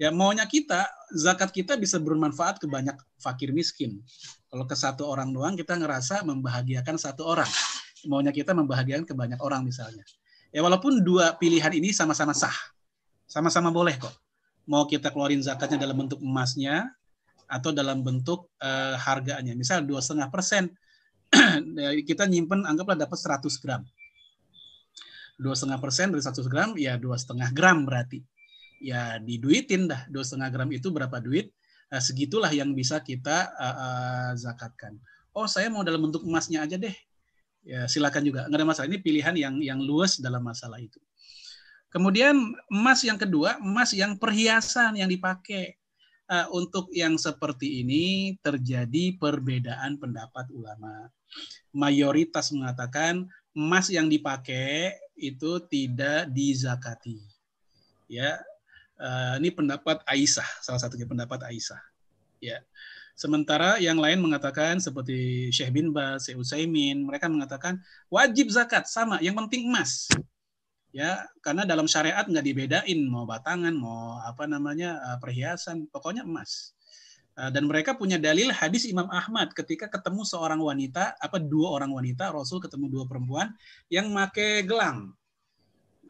ya 0.00 0.08
maunya 0.08 0.48
kita 0.48 0.88
zakat 1.12 1.52
kita 1.52 1.76
bisa 1.76 2.00
bermanfaat 2.00 2.56
ke 2.56 2.64
banyak 2.64 2.96
fakir 3.20 3.52
miskin. 3.52 4.00
Kalau 4.48 4.64
ke 4.64 4.72
satu 4.72 5.04
orang 5.04 5.28
doang 5.30 5.54
kita 5.54 5.76
ngerasa 5.76 6.24
membahagiakan 6.24 6.96
satu 6.96 7.28
orang. 7.28 7.46
Maunya 8.08 8.32
kita 8.32 8.56
membahagiakan 8.56 9.04
ke 9.04 9.12
banyak 9.12 9.36
orang 9.44 9.68
misalnya. 9.68 10.00
Ya 10.50 10.64
walaupun 10.64 11.04
dua 11.04 11.36
pilihan 11.36 11.70
ini 11.76 11.92
sama-sama 11.92 12.32
sah. 12.32 12.56
Sama-sama 13.28 13.68
boleh 13.68 14.00
kok. 14.00 14.10
Mau 14.64 14.88
kita 14.88 15.12
keluarin 15.12 15.44
zakatnya 15.44 15.84
dalam 15.84 16.00
bentuk 16.00 16.18
emasnya 16.24 16.90
atau 17.44 17.70
dalam 17.70 18.00
bentuk 18.00 18.48
uh, 18.64 18.96
harganya. 18.96 19.52
Misal 19.52 19.84
dua 19.84 20.00
setengah 20.00 20.32
persen 20.32 20.72
kita 22.08 22.24
nyimpen 22.24 22.64
anggaplah 22.64 22.96
dapat 22.96 23.20
100 23.20 23.46
gram. 23.62 23.84
Dua 25.40 25.56
setengah 25.56 25.80
persen 25.80 26.12
dari 26.12 26.20
100 26.20 26.44
gram 26.52 26.76
ya 26.76 27.00
dua 27.00 27.16
setengah 27.16 27.48
gram 27.56 27.88
berarti. 27.88 28.20
Ya 28.80 29.16
diduitin 29.16 29.88
dah 29.88 30.04
dua 30.12 30.20
setengah 30.20 30.52
gram 30.52 30.68
itu 30.68 30.92
berapa 30.92 31.16
duit 31.20 31.52
nah, 31.88 32.00
segitulah 32.00 32.52
yang 32.52 32.76
bisa 32.76 33.00
kita 33.00 33.48
uh, 33.56 33.76
uh, 33.76 34.30
zakatkan. 34.36 35.00
Oh 35.32 35.48
saya 35.48 35.72
mau 35.72 35.80
dalam 35.80 36.08
bentuk 36.08 36.28
emasnya 36.28 36.64
aja 36.64 36.76
deh. 36.76 36.92
Ya 37.64 37.88
silakan 37.88 38.24
juga. 38.24 38.40
Nggak 38.48 38.60
ada 38.60 38.68
masalah. 38.68 38.88
Ini 38.92 38.98
pilihan 39.00 39.34
yang 39.36 39.54
yang 39.64 39.80
luas 39.80 40.20
dalam 40.20 40.44
masalah 40.44 40.76
itu. 40.76 41.00
Kemudian 41.90 42.36
emas 42.70 43.02
yang 43.02 43.18
kedua 43.18 43.58
emas 43.58 43.90
yang 43.90 44.14
perhiasan 44.14 44.94
yang 44.94 45.10
dipakai 45.10 45.80
uh, 46.30 46.46
untuk 46.54 46.88
yang 46.94 47.18
seperti 47.18 47.82
ini 47.82 48.36
terjadi 48.38 49.18
perbedaan 49.18 49.98
pendapat 49.98 50.46
ulama. 50.54 51.10
Mayoritas 51.74 52.54
mengatakan 52.54 53.26
emas 53.56 53.90
yang 53.90 54.06
dipakai 54.06 54.94
itu 55.18 55.60
tidak 55.68 56.30
dizakati 56.30 57.18
ya 58.08 58.40
Uh, 59.00 59.40
ini 59.40 59.48
pendapat 59.48 60.04
Aisyah, 60.04 60.44
salah 60.60 60.76
satunya 60.76 61.08
pendapat 61.08 61.40
Aisyah. 61.48 61.80
Ya. 62.44 62.60
Sementara 63.16 63.80
yang 63.80 63.96
lain 63.96 64.20
mengatakan 64.20 64.76
seperti 64.76 65.48
Syekh 65.48 65.72
bin 65.72 65.88
Baz, 65.88 66.28
Syekh 66.28 66.36
Utsaimin, 66.36 67.08
mereka 67.08 67.24
mengatakan 67.32 67.80
wajib 68.12 68.52
zakat 68.52 68.84
sama, 68.92 69.16
yang 69.24 69.32
penting 69.40 69.72
emas. 69.72 70.04
Ya, 70.92 71.24
karena 71.40 71.64
dalam 71.64 71.88
syariat 71.88 72.28
nggak 72.28 72.44
dibedain 72.44 73.00
mau 73.08 73.24
batangan, 73.24 73.72
mau 73.72 74.20
apa 74.20 74.44
namanya 74.44 75.00
uh, 75.00 75.16
perhiasan, 75.16 75.88
pokoknya 75.88 76.28
emas. 76.28 76.76
Uh, 77.40 77.48
dan 77.48 77.64
mereka 77.64 77.96
punya 77.96 78.20
dalil 78.20 78.52
hadis 78.52 78.84
Imam 78.84 79.08
Ahmad 79.08 79.56
ketika 79.56 79.88
ketemu 79.88 80.28
seorang 80.28 80.60
wanita, 80.60 81.16
apa 81.16 81.40
dua 81.40 81.72
orang 81.72 81.88
wanita, 81.88 82.28
Rasul 82.28 82.60
ketemu 82.60 82.92
dua 82.92 83.04
perempuan 83.08 83.56
yang 83.88 84.12
make 84.12 84.68
gelang. 84.68 85.16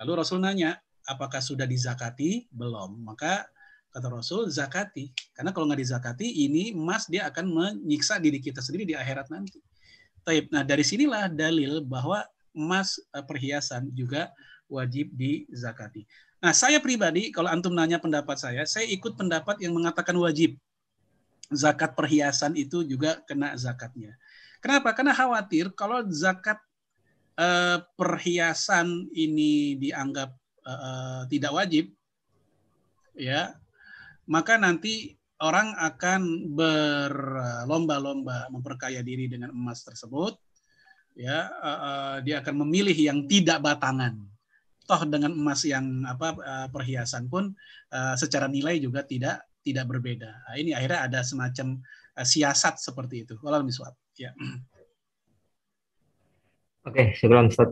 Lalu 0.02 0.12
Rasul 0.18 0.42
nanya, 0.42 0.82
apakah 1.06 1.38
sudah 1.38 1.70
dizakati? 1.70 2.50
Belum. 2.50 2.98
Maka 3.06 3.46
kata 3.94 4.10
Rasul, 4.10 4.50
zakati. 4.50 5.14
Karena 5.30 5.54
kalau 5.54 5.70
nggak 5.70 5.78
dizakati, 5.78 6.26
ini 6.50 6.74
emas 6.74 7.06
dia 7.06 7.30
akan 7.30 7.46
menyiksa 7.46 8.18
diri 8.18 8.42
kita 8.42 8.58
sendiri 8.58 8.90
di 8.90 8.94
akhirat 8.98 9.30
nanti. 9.30 9.62
Taib. 10.26 10.50
Nah, 10.50 10.66
dari 10.66 10.82
sinilah 10.82 11.30
dalil 11.30 11.78
bahwa 11.86 12.26
emas 12.50 12.98
eh, 13.14 13.22
perhiasan 13.22 13.86
juga 13.94 14.34
wajib 14.66 15.14
dizakati. 15.14 16.06
Nah, 16.40 16.56
saya 16.56 16.80
pribadi, 16.80 17.30
kalau 17.30 17.52
antum 17.52 17.70
nanya 17.70 18.00
pendapat 18.00 18.34
saya, 18.34 18.64
saya 18.64 18.88
ikut 18.88 19.14
pendapat 19.14 19.60
yang 19.60 19.76
mengatakan 19.76 20.16
wajib. 20.16 20.56
Zakat 21.50 21.98
perhiasan 21.98 22.54
itu 22.54 22.86
juga 22.86 23.18
kena 23.26 23.58
zakatnya. 23.58 24.14
Kenapa? 24.62 24.94
Karena 24.94 25.10
khawatir 25.10 25.74
kalau 25.74 26.06
zakat 26.06 26.62
eh, 27.34 27.82
perhiasan 27.98 29.10
ini 29.10 29.74
dianggap 29.80 30.38
uh, 30.64 31.22
tidak 31.28 31.52
wajib, 31.54 31.84
ya, 33.16 33.56
maka 34.28 34.60
nanti 34.60 35.16
orang 35.40 35.72
akan 35.80 36.52
berlomba-lomba 36.52 38.52
memperkaya 38.52 39.00
diri 39.00 39.26
dengan 39.26 39.50
emas 39.50 39.82
tersebut, 39.82 40.36
ya, 41.16 41.48
uh, 41.48 41.70
uh, 41.70 42.14
dia 42.20 42.44
akan 42.44 42.66
memilih 42.66 42.96
yang 42.96 43.24
tidak 43.24 43.62
batangan. 43.64 44.20
Toh 44.84 45.06
dengan 45.06 45.30
emas 45.30 45.62
yang 45.62 46.02
apa 46.02 46.34
perhiasan 46.74 47.30
pun 47.30 47.54
secara 48.18 48.50
nilai 48.50 48.82
juga 48.82 49.06
tidak 49.06 49.38
tidak 49.60 49.86
berbeda. 49.88 50.30
Nah, 50.30 50.56
ini 50.56 50.72
akhirnya 50.72 51.06
ada 51.06 51.20
semacam 51.20 51.80
uh, 52.16 52.26
siasat 52.26 52.80
seperti 52.80 53.28
itu. 53.28 53.34
Walau 53.44 53.64
miswat. 53.64 53.92
Ya. 54.16 54.32
Oke, 56.84 57.12
syukur 57.16 57.44
Ustaz. 57.44 57.70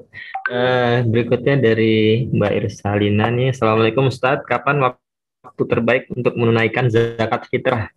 Uh, 0.48 1.04
berikutnya 1.08 1.60
dari 1.60 2.28
Mbak 2.28 2.52
Irsalina 2.64 3.32
nih. 3.32 3.56
Assalamualaikum 3.56 4.08
Ustaz, 4.12 4.44
kapan 4.44 4.80
waktu 4.80 5.62
terbaik 5.64 6.04
untuk 6.12 6.36
menunaikan 6.36 6.92
zakat 6.92 7.48
fitrah? 7.48 7.88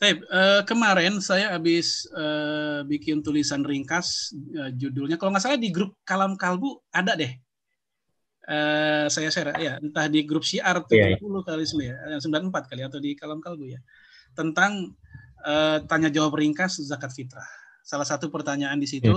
Baik, 0.00 0.24
eh, 0.24 0.62
kemarin 0.64 1.20
saya 1.20 1.52
habis 1.52 2.08
eh, 2.08 2.80
bikin 2.88 3.20
tulisan 3.20 3.60
ringkas 3.60 4.32
eh, 4.32 4.72
judulnya 4.72 5.20
kalau 5.20 5.28
nggak 5.28 5.44
salah 5.44 5.60
di 5.60 5.68
grup 5.68 5.92
Kalam 6.08 6.40
Kalbu 6.40 6.80
ada 6.88 7.12
deh. 7.12 7.36
Eh, 8.50 9.06
saya 9.06 9.30
share 9.30 9.54
ya, 9.62 9.78
entah 9.78 10.10
di 10.10 10.26
grup 10.26 10.42
Syiar 10.42 10.82
70 10.82 10.90
Iya, 10.90 11.40
kali 11.46 11.62
semua 11.62 11.86
ya, 11.86 11.96
eh, 12.10 12.18
94 12.18 12.66
kali 12.66 12.82
atau 12.82 12.98
di 12.98 13.14
Kalam 13.14 13.38
Kalbu 13.38 13.70
ya. 13.70 13.78
Tentang 14.34 14.90
eh, 15.46 15.78
tanya 15.86 16.10
jawab 16.10 16.34
ringkas 16.34 16.82
zakat 16.82 17.14
fitrah. 17.14 17.46
Salah 17.86 18.02
satu 18.02 18.26
pertanyaan 18.26 18.82
di 18.82 18.90
situ 18.90 19.14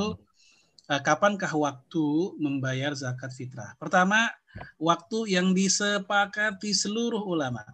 eh, 0.86 1.02
kapankah 1.02 1.50
waktu 1.50 2.38
membayar 2.38 2.94
zakat 2.94 3.34
fitrah? 3.34 3.74
Pertama, 3.82 4.30
waktu 4.78 5.34
yang 5.34 5.58
disepakati 5.58 6.70
seluruh 6.70 7.26
ulama 7.26 7.66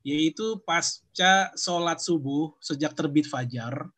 yaitu 0.00 0.60
pasca 0.64 1.52
sholat 1.56 2.00
subuh 2.00 2.56
sejak 2.60 2.96
terbit 2.96 3.28
fajar 3.28 3.88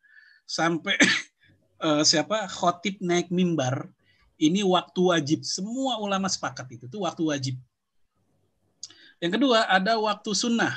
sampai 0.43 0.95
eh, 1.85 2.03
siapa 2.03 2.47
khotib 2.47 2.99
naik 3.03 3.27
mimbar 3.27 3.91
ini 4.43 4.59
waktu 4.67 4.99
wajib. 4.99 5.39
Semua 5.47 5.95
ulama 6.03 6.27
sepakat 6.27 6.67
itu. 6.75 6.91
Itu 6.91 7.07
waktu 7.07 7.23
wajib. 7.23 7.55
Yang 9.23 9.39
kedua 9.39 9.63
ada 9.71 9.95
waktu 9.95 10.35
sunnah. 10.35 10.75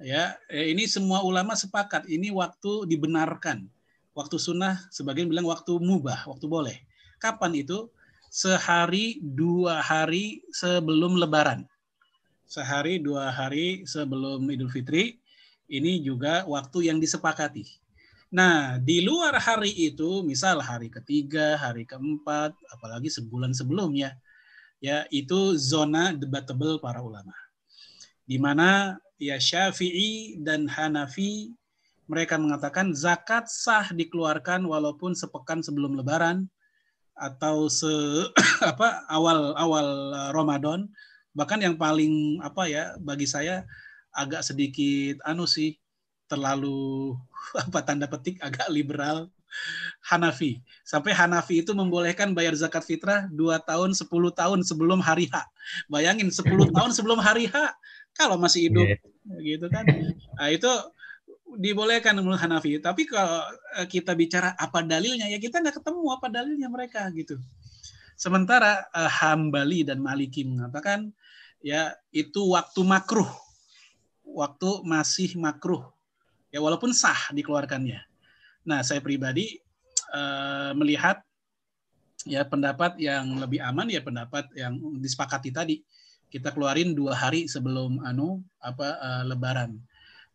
Ya 0.00 0.36
eh, 0.52 0.72
ini 0.76 0.84
semua 0.84 1.24
ulama 1.24 1.56
sepakat. 1.56 2.04
Ini 2.04 2.28
waktu 2.36 2.84
dibenarkan. 2.84 3.64
Waktu 4.12 4.36
sunnah 4.36 4.76
sebagian 4.92 5.32
bilang 5.32 5.48
waktu 5.48 5.80
mubah 5.80 6.28
waktu 6.28 6.44
boleh. 6.44 6.76
Kapan 7.16 7.56
itu? 7.56 7.88
Sehari 8.30 9.18
dua 9.24 9.80
hari 9.80 10.44
sebelum 10.52 11.16
lebaran. 11.16 11.64
Sehari 12.44 13.00
dua 13.00 13.32
hari 13.32 13.88
sebelum 13.88 14.44
Idul 14.52 14.68
Fitri. 14.68 15.16
Ini 15.70 16.04
juga 16.04 16.44
waktu 16.44 16.92
yang 16.92 17.00
disepakati. 17.00 17.79
Nah, 18.30 18.78
di 18.78 19.02
luar 19.02 19.34
hari 19.42 19.74
itu, 19.74 20.22
misal 20.22 20.62
hari 20.62 20.86
ketiga, 20.86 21.58
hari 21.58 21.82
keempat, 21.82 22.54
apalagi 22.70 23.10
sebulan 23.10 23.50
sebelumnya, 23.50 24.14
ya 24.78 25.02
itu 25.10 25.58
zona 25.58 26.14
debatable 26.14 26.78
para 26.78 27.02
ulama. 27.02 27.34
Di 28.22 28.38
mana 28.38 28.94
ya 29.18 29.34
Syafi'i 29.34 30.38
dan 30.38 30.70
Hanafi 30.70 31.50
mereka 32.06 32.38
mengatakan 32.38 32.94
zakat 32.94 33.50
sah 33.50 33.90
dikeluarkan 33.90 34.62
walaupun 34.62 35.18
sepekan 35.18 35.58
sebelum 35.58 35.98
Lebaran 35.98 36.46
atau 37.18 37.66
se 37.66 37.90
apa 38.70 39.02
awal 39.10 39.58
awal 39.58 39.86
Ramadan 40.30 40.86
bahkan 41.34 41.58
yang 41.58 41.74
paling 41.74 42.38
apa 42.42 42.70
ya 42.70 42.94
bagi 43.02 43.26
saya 43.26 43.66
agak 44.14 44.42
sedikit 44.46 45.18
anu 45.26 45.46
sih 45.46 45.78
terlalu 46.30 47.18
apa 47.66 47.82
tanda 47.82 48.06
petik 48.06 48.38
agak 48.38 48.70
liberal 48.70 49.26
Hanafi. 50.06 50.62
Sampai 50.86 51.10
Hanafi 51.10 51.66
itu 51.66 51.74
membolehkan 51.74 52.30
bayar 52.32 52.54
zakat 52.54 52.86
fitrah 52.86 53.26
2 53.34 53.58
tahun 53.66 53.90
10 53.98 54.06
tahun 54.30 54.58
sebelum 54.62 55.02
hari 55.02 55.26
H. 55.26 55.42
Bayangin 55.90 56.30
10 56.30 56.46
tahun 56.76 56.90
sebelum 56.94 57.18
hari 57.18 57.50
H 57.50 57.74
kalau 58.14 58.38
masih 58.38 58.70
hidup 58.70 58.86
gitu 59.42 59.66
kan. 59.66 59.84
Nah, 60.38 60.48
itu 60.50 60.70
dibolehkan 61.58 62.14
menurut 62.22 62.38
Hanafi. 62.38 62.78
Tapi 62.78 63.10
kalau 63.10 63.42
kita 63.90 64.14
bicara 64.14 64.54
apa 64.54 64.86
dalilnya 64.86 65.26
ya 65.26 65.38
kita 65.42 65.58
nggak 65.58 65.82
ketemu 65.82 66.02
apa 66.14 66.26
dalilnya 66.30 66.68
mereka 66.70 67.10
gitu. 67.10 67.38
Sementara 68.14 68.86
uh, 68.92 69.10
Hambali 69.10 69.82
dan 69.82 69.98
Maliki 69.98 70.46
mengatakan 70.46 71.10
ya 71.58 71.96
itu 72.14 72.54
waktu 72.54 72.86
makruh. 72.86 73.30
Waktu 74.30 74.86
masih 74.86 75.34
makruh 75.42 75.90
ya 76.50 76.58
walaupun 76.58 76.90
sah 76.94 77.30
dikeluarkannya. 77.34 78.00
Nah 78.66 78.82
saya 78.84 79.00
pribadi 79.00 79.58
uh, 80.12 80.76
melihat 80.76 81.22
ya 82.28 82.44
pendapat 82.44 83.00
yang 83.00 83.40
lebih 83.40 83.62
aman 83.64 83.88
ya 83.88 84.04
pendapat 84.04 84.50
yang 84.58 84.76
disepakati 85.00 85.50
tadi. 85.54 85.80
Kita 86.30 86.54
keluarin 86.54 86.94
dua 86.94 87.18
hari 87.18 87.50
sebelum 87.50 88.02
anu 88.06 88.38
apa 88.62 88.98
uh, 89.02 89.24
lebaran. 89.26 89.74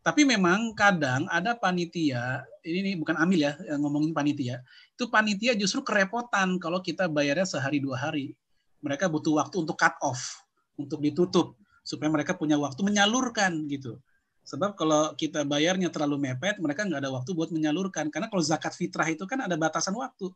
Tapi 0.04 0.22
memang 0.28 0.76
kadang 0.78 1.26
ada 1.32 1.58
panitia 1.58 2.44
ini 2.62 2.94
nih 2.94 2.96
bukan 3.00 3.16
amil 3.16 3.48
ya 3.48 3.54
yang 3.66 3.80
ngomongin 3.82 4.12
panitia. 4.12 4.62
Itu 4.94 5.08
panitia 5.08 5.56
justru 5.56 5.82
kerepotan 5.82 6.60
kalau 6.60 6.84
kita 6.84 7.08
bayarnya 7.08 7.48
sehari 7.48 7.80
dua 7.80 7.98
hari. 7.98 8.36
Mereka 8.84 9.10
butuh 9.10 9.42
waktu 9.42 9.66
untuk 9.66 9.80
cut 9.80 9.98
off 10.04 10.46
untuk 10.76 11.00
ditutup 11.00 11.56
supaya 11.82 12.12
mereka 12.12 12.36
punya 12.36 12.60
waktu 12.60 12.82
menyalurkan 12.84 13.66
gitu. 13.72 13.98
Sebab 14.46 14.78
kalau 14.78 15.18
kita 15.18 15.42
bayarnya 15.42 15.90
terlalu 15.90 16.30
mepet, 16.30 16.62
mereka 16.62 16.86
nggak 16.86 17.02
ada 17.02 17.10
waktu 17.10 17.34
buat 17.34 17.50
menyalurkan. 17.50 18.14
Karena 18.14 18.30
kalau 18.30 18.46
zakat 18.46 18.78
fitrah 18.78 19.10
itu 19.10 19.26
kan 19.26 19.42
ada 19.42 19.58
batasan 19.58 19.98
waktu. 19.98 20.30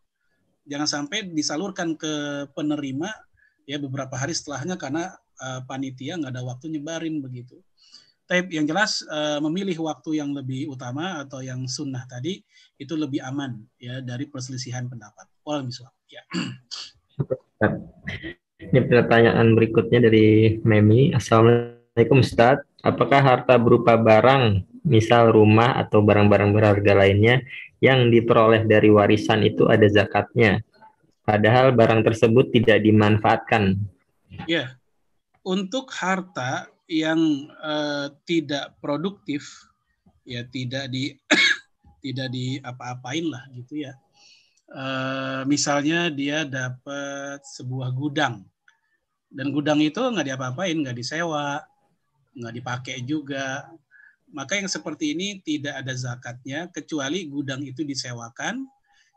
Jangan 0.66 0.90
sampai 0.90 1.30
disalurkan 1.30 1.94
ke 1.94 2.46
penerima 2.58 3.10
ya 3.70 3.78
beberapa 3.78 4.18
hari 4.18 4.34
setelahnya 4.34 4.82
karena 4.82 5.14
uh, 5.38 5.62
panitia 5.70 6.18
nggak 6.18 6.34
ada 6.34 6.42
waktu 6.42 6.74
nyebarin 6.74 7.22
begitu. 7.22 7.62
Tapi 8.26 8.54
yang 8.54 8.66
jelas 8.70 9.02
uh, 9.10 9.42
memilih 9.46 9.78
waktu 9.86 10.22
yang 10.22 10.34
lebih 10.34 10.70
utama 10.70 11.22
atau 11.22 11.42
yang 11.42 11.66
sunnah 11.66 12.06
tadi 12.06 12.42
itu 12.78 12.94
lebih 12.94 13.22
aman 13.26 13.58
ya 13.82 14.02
dari 14.06 14.30
perselisihan 14.30 14.86
pendapat. 14.86 15.26
Walau 15.42 15.66
ya. 16.10 16.22
Ini 18.60 18.80
pertanyaan 18.86 19.58
berikutnya 19.58 20.06
dari 20.06 20.58
Memi. 20.62 21.10
Assalamualaikum 21.10 22.22
Ustaz. 22.22 22.69
Apakah 22.80 23.20
harta 23.20 23.60
berupa 23.60 24.00
barang, 24.00 24.64
misal 24.88 25.36
rumah 25.36 25.76
atau 25.76 26.00
barang-barang 26.00 26.56
berharga 26.56 26.94
lainnya, 26.96 27.44
yang 27.84 28.08
diperoleh 28.08 28.64
dari 28.64 28.88
warisan 28.88 29.44
itu 29.44 29.68
ada 29.68 29.84
zakatnya? 29.92 30.64
Padahal 31.28 31.76
barang 31.76 32.08
tersebut 32.08 32.56
tidak 32.56 32.80
dimanfaatkan. 32.82 33.78
Ya, 34.48 34.80
untuk 35.44 35.92
harta 35.92 36.72
yang 36.88 37.52
uh, 37.60 38.10
tidak 38.24 38.80
produktif, 38.82 39.46
ya 40.24 40.48
tidak 40.48 40.88
di 40.90 41.14
tidak 42.04 42.32
di 42.32 42.58
apa-apain 42.64 43.28
lah 43.28 43.44
gitu 43.54 43.86
ya. 43.86 43.94
Uh, 44.70 45.44
misalnya 45.50 46.08
dia 46.14 46.46
dapat 46.46 47.42
sebuah 47.42 47.90
gudang 47.90 48.46
dan 49.30 49.54
gudang 49.54 49.78
itu 49.82 50.02
nggak 50.02 50.34
diapa-apain, 50.34 50.78
nggak 50.82 50.98
disewa, 50.98 51.62
nggak 52.40 52.56
dipakai 52.56 52.98
juga. 53.04 53.68
Maka 54.30 54.62
yang 54.62 54.70
seperti 54.70 55.18
ini 55.18 55.42
tidak 55.42 55.84
ada 55.84 55.94
zakatnya 55.94 56.70
kecuali 56.70 57.26
gudang 57.26 57.66
itu 57.66 57.82
disewakan, 57.82 58.64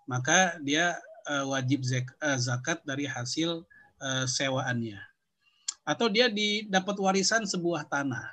maka 0.09 0.57
dia 0.65 0.97
uh, 1.28 1.47
wajib 1.53 1.85
uh, 1.85 2.39
zakat 2.40 2.81
dari 2.82 3.05
hasil 3.05 3.62
uh, 4.01 4.24
sewaannya. 4.24 4.99
Atau 5.85 6.09
dia 6.09 6.32
didapat 6.32 6.97
warisan 6.97 7.44
sebuah 7.44 7.86
tanah. 7.90 8.24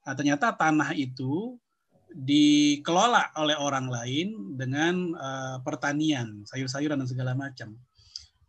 Nah, 0.00 0.14
ternyata 0.16 0.50
tanah 0.50 0.96
itu 0.96 1.60
dikelola 2.10 3.30
oleh 3.38 3.54
orang 3.54 3.86
lain 3.86 4.58
dengan 4.58 5.14
pertanian, 5.62 6.42
sayur-sayuran 6.48 6.98
dan 6.98 7.06
segala 7.06 7.38
macam. 7.38 7.76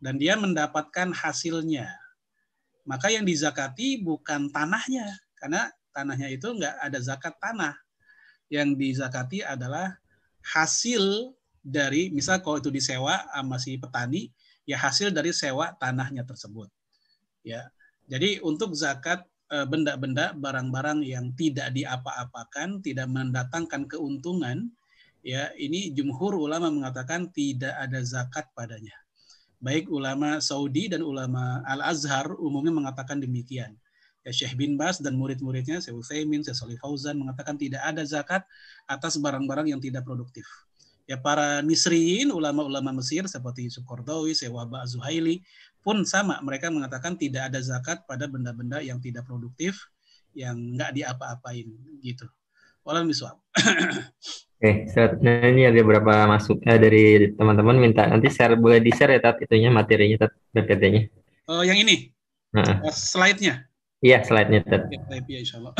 Dan 0.02 0.18
dia 0.18 0.34
mendapatkan 0.34 1.12
hasilnya. 1.14 1.92
Maka 2.88 3.12
yang 3.14 3.22
dizakati 3.22 4.02
bukan 4.02 4.50
tanahnya, 4.50 5.06
karena 5.42 5.66
tanahnya 5.90 6.30
itu 6.30 6.46
nggak 6.46 6.78
ada 6.78 6.98
zakat 7.02 7.34
tanah. 7.42 7.74
Yang 8.46 8.78
dizakati 8.78 9.42
adalah 9.42 9.98
hasil 10.54 11.34
dari, 11.58 12.14
misal 12.14 12.38
kalau 12.38 12.62
itu 12.62 12.70
disewa 12.70 13.26
sama 13.34 13.58
si 13.58 13.74
petani, 13.74 14.30
ya 14.62 14.78
hasil 14.78 15.10
dari 15.10 15.34
sewa 15.34 15.74
tanahnya 15.74 16.22
tersebut. 16.22 16.70
Ya, 17.42 17.66
jadi 18.06 18.38
untuk 18.44 18.76
zakat 18.78 19.26
Eh, 19.52 19.68
benda-benda 19.68 20.32
barang-barang 20.32 21.04
yang 21.04 21.36
tidak 21.36 21.76
diapa-apakan, 21.76 22.80
tidak 22.80 23.04
mendatangkan 23.04 23.84
keuntungan, 23.84 24.72
ya 25.20 25.52
ini 25.60 25.92
jumhur 25.92 26.40
ulama 26.40 26.72
mengatakan 26.72 27.28
tidak 27.36 27.76
ada 27.76 28.00
zakat 28.00 28.48
padanya. 28.56 28.96
Baik 29.60 29.92
ulama 29.92 30.40
Saudi 30.40 30.88
dan 30.88 31.04
ulama 31.04 31.60
Al 31.68 31.84
Azhar 31.84 32.32
umumnya 32.40 32.72
mengatakan 32.72 33.20
demikian. 33.20 33.76
Ya 34.22 34.30
Syekh 34.30 34.54
bin 34.54 34.78
Bas 34.78 35.02
dan 35.02 35.18
murid-muridnya 35.18 35.82
Syekh 35.82 35.98
Utsaimin, 35.98 36.46
Syekh 36.46 36.54
Salih 36.54 36.78
Fauzan 36.78 37.18
mengatakan 37.18 37.58
tidak 37.58 37.82
ada 37.82 38.06
zakat 38.06 38.46
atas 38.86 39.18
barang-barang 39.18 39.74
yang 39.74 39.82
tidak 39.82 40.06
produktif. 40.06 40.46
Ya 41.10 41.18
para 41.18 41.58
Misriin, 41.66 42.30
ulama-ulama 42.30 42.94
Mesir 43.02 43.26
seperti 43.26 43.66
Yusuf 43.66 43.82
Qardawi, 43.82 44.38
Syekh 44.38 44.54
Waba 44.54 44.86
Zuhaili, 44.86 45.42
pun 45.82 46.06
sama 46.06 46.38
mereka 46.46 46.70
mengatakan 46.70 47.18
tidak 47.18 47.50
ada 47.50 47.58
zakat 47.58 48.06
pada 48.06 48.30
benda-benda 48.30 48.78
yang 48.78 49.02
tidak 49.02 49.26
produktif 49.26 49.90
yang 50.32 50.54
nggak 50.78 50.94
diapa-apain 50.94 51.66
gitu. 52.00 52.30
Walau 52.86 53.02
miswab. 53.02 53.42
Oke, 54.62 54.86
nah 55.26 55.42
ini 55.50 55.66
ada 55.66 55.74
beberapa 55.82 56.22
masuk 56.30 56.62
eh, 56.62 56.78
dari 56.78 57.34
teman-teman 57.34 57.82
minta 57.82 58.06
nanti 58.06 58.30
share 58.30 58.54
boleh 58.54 58.78
di 58.78 58.94
share 58.94 59.18
ya 59.18 59.20
tat 59.22 59.42
itunya 59.42 59.74
materinya 59.74 60.26
tat 60.26 60.32
PPT-nya. 60.54 61.10
Oh 61.50 61.66
yang 61.66 61.82
ini? 61.82 62.14
Uh-uh. 62.54 62.86
slide-nya? 62.94 63.66
Iya 64.02 64.18
slide-nya 64.26 64.66
tat. 64.66 64.90
Ya, 65.30 65.38
insya 65.38 65.62
Allah. 65.62 65.78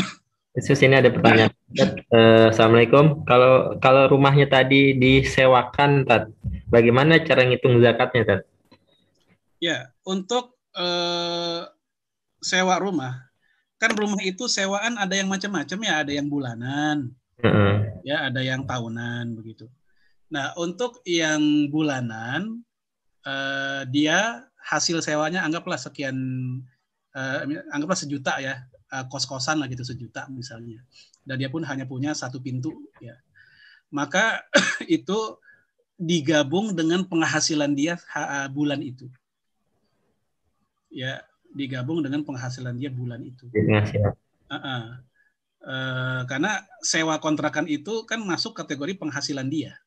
Terus 0.55 0.78
ini 0.86 0.94
ada 0.94 1.11
pertanyaan. 1.11 1.51
Eh, 1.74 2.47
Assalamualaikum. 2.55 3.27
Kalau 3.27 3.74
kalau 3.82 4.07
rumahnya 4.07 4.47
tadi 4.47 4.94
disewakan, 4.94 6.07
Tat, 6.07 6.31
bagaimana 6.70 7.19
cara 7.19 7.43
ngitung 7.43 7.82
zakatnya, 7.82 8.23
Tat? 8.23 8.40
Ya, 9.59 9.90
untuk 10.07 10.55
eh, 10.78 11.66
sewa 12.39 12.78
rumah, 12.78 13.27
kan 13.82 13.90
rumah 13.90 14.23
itu 14.23 14.47
sewaan 14.47 15.03
ada 15.03 15.19
yang 15.19 15.27
macam-macam 15.27 15.78
ya, 15.82 15.94
ada 16.07 16.12
yang 16.15 16.31
bulanan, 16.31 17.11
Heeh. 17.43 17.74
ya, 18.07 18.31
ada 18.31 18.39
yang 18.39 18.62
tahunan 18.62 19.35
begitu. 19.35 19.66
Nah, 20.31 20.55
untuk 20.55 21.03
yang 21.03 21.66
bulanan, 21.74 22.62
eh, 23.27 23.82
dia 23.90 24.47
hasil 24.62 25.03
sewanya 25.03 25.43
anggaplah 25.43 25.74
sekian, 25.74 26.15
eh, 27.12 27.40
anggaplah 27.72 27.98
sejuta 27.98 28.40
ya, 28.40 28.64
eh, 28.68 29.05
kos-kosan 29.09 29.60
lah 29.60 29.68
gitu 29.68 29.84
sejuta 29.84 30.26
misalnya. 30.32 30.80
Dan 31.22 31.39
dia 31.39 31.48
pun 31.52 31.62
hanya 31.62 31.86
punya 31.86 32.12
satu 32.12 32.43
pintu 32.43 32.72
ya. 32.98 33.14
Maka 33.93 34.43
itu 34.89 35.39
digabung 36.01 36.74
dengan 36.74 37.06
penghasilan 37.06 37.72
dia 37.76 38.01
ha- 38.10 38.48
bulan 38.51 38.80
itu. 38.82 39.06
Ya, 40.93 41.24
digabung 41.52 42.05
dengan 42.05 42.24
penghasilan 42.26 42.76
dia 42.76 42.90
bulan 42.93 43.22
itu. 43.22 43.48
Penghasilan. 43.52 44.12
Uh-uh. 44.52 44.84
Eh, 45.62 46.22
karena 46.26 46.66
sewa 46.82 47.22
kontrakan 47.22 47.70
itu 47.70 48.02
kan 48.02 48.18
masuk 48.18 48.59
kategori 48.59 48.98
penghasilan 48.98 49.47
dia. 49.47 49.78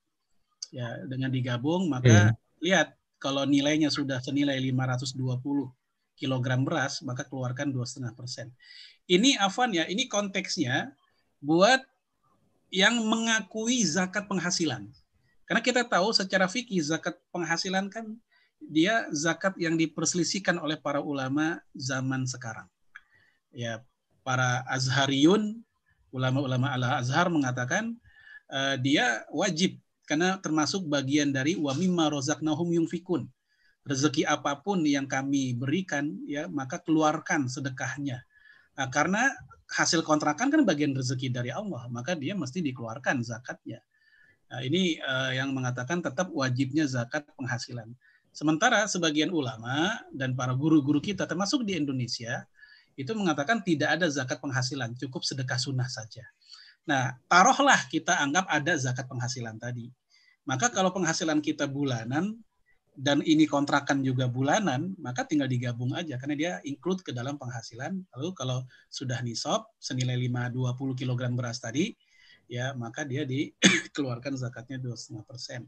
Ya, 0.72 1.04
dengan 1.04 1.30
digabung 1.32 1.88
maka 1.92 2.32
lihat 2.64 2.96
kalau 3.20 3.44
nilainya 3.44 3.92
sudah 3.92 4.20
senilai 4.20 4.60
520 4.60 5.72
kilogram 6.16 6.64
beras, 6.64 7.04
maka 7.04 7.28
keluarkan 7.28 7.72
2,5 7.76 8.16
persen. 8.16 8.50
Ini 9.06 9.38
Afan 9.38 9.76
ya, 9.76 9.86
ini 9.86 10.10
konteksnya 10.10 10.96
buat 11.44 11.84
yang 12.74 12.98
mengakui 13.06 13.86
zakat 13.86 14.26
penghasilan. 14.26 14.90
Karena 15.46 15.62
kita 15.62 15.86
tahu 15.86 16.10
secara 16.10 16.50
fikih 16.50 16.82
zakat 16.82 17.16
penghasilan 17.30 17.88
kan 17.94 18.18
dia 18.58 19.06
zakat 19.14 19.54
yang 19.62 19.78
diperselisihkan 19.78 20.58
oleh 20.58 20.80
para 20.80 21.00
ulama 21.04 21.62
zaman 21.78 22.26
sekarang. 22.26 22.66
Ya, 23.54 23.86
para 24.26 24.66
azhariyun, 24.66 25.62
ulama-ulama 26.10 26.74
ala 26.74 26.98
azhar 26.98 27.30
mengatakan 27.30 27.94
eh, 28.50 28.76
dia 28.82 29.22
wajib 29.30 29.78
karena 30.10 30.42
termasuk 30.42 30.86
bagian 30.90 31.30
dari 31.30 31.54
wa 31.60 31.78
mimma 31.78 32.10
razaqnahum 32.10 32.74
yunfikun. 32.82 33.30
Rezeki 33.86 34.26
apa 34.26 34.66
pun 34.66 34.82
yang 34.82 35.06
kami 35.06 35.54
berikan 35.54 36.18
ya 36.26 36.50
maka 36.50 36.82
keluarkan 36.82 37.46
sedekahnya. 37.46 38.26
Nah, 38.76 38.88
karena 38.90 39.30
hasil 39.70 40.02
kontrakan 40.02 40.52
kan 40.52 40.62
bagian 40.66 40.94
rezeki 40.94 41.32
dari 41.32 41.50
Allah, 41.54 41.88
maka 41.90 42.14
dia 42.18 42.34
mesti 42.34 42.66
dikeluarkan 42.66 43.22
zakatnya. 43.22 43.82
Nah, 44.50 44.62
ini 44.62 44.98
eh, 44.98 45.32
yang 45.38 45.54
mengatakan 45.54 46.02
tetap 46.02 46.30
wajibnya 46.34 46.86
zakat 46.86 47.26
penghasilan. 47.38 47.94
Sementara 48.36 48.84
sebagian 48.86 49.32
ulama 49.32 49.96
dan 50.12 50.36
para 50.36 50.52
guru-guru 50.52 51.00
kita 51.00 51.24
termasuk 51.24 51.64
di 51.64 51.80
Indonesia 51.80 52.44
itu 53.00 53.12
mengatakan 53.16 53.64
tidak 53.64 53.96
ada 53.96 54.08
zakat 54.12 54.44
penghasilan, 54.44 54.92
cukup 55.00 55.24
sedekah 55.24 55.56
sunnah 55.56 55.88
saja. 55.88 56.24
Nah, 56.86 57.18
taruhlah 57.26 57.80
kita 57.90 58.22
anggap 58.22 58.46
ada 58.46 58.76
zakat 58.78 59.10
penghasilan 59.10 59.58
tadi. 59.58 59.90
Maka 60.46 60.70
kalau 60.70 60.94
penghasilan 60.94 61.42
kita 61.42 61.66
bulanan 61.66 62.38
dan 62.96 63.20
ini 63.28 63.44
kontrakan 63.44 64.00
juga 64.00 64.32
bulanan, 64.32 64.96
maka 64.96 65.28
tinggal 65.28 65.52
digabung 65.52 65.92
aja 65.92 66.16
karena 66.16 66.36
dia 66.36 66.52
include 66.64 67.04
ke 67.04 67.12
dalam 67.12 67.36
penghasilan. 67.36 67.92
Lalu 68.16 68.30
kalau 68.32 68.64
sudah 68.88 69.20
nisab 69.20 69.68
senilai 69.84 70.16
520 70.16 70.96
kg 70.96 71.22
beras 71.36 71.60
tadi, 71.60 71.92
ya 72.48 72.72
maka 72.72 73.04
dia 73.04 73.28
dikeluarkan 73.28 74.34
zakatnya 74.44 74.80
2,5 74.80 75.28
persen. 75.28 75.68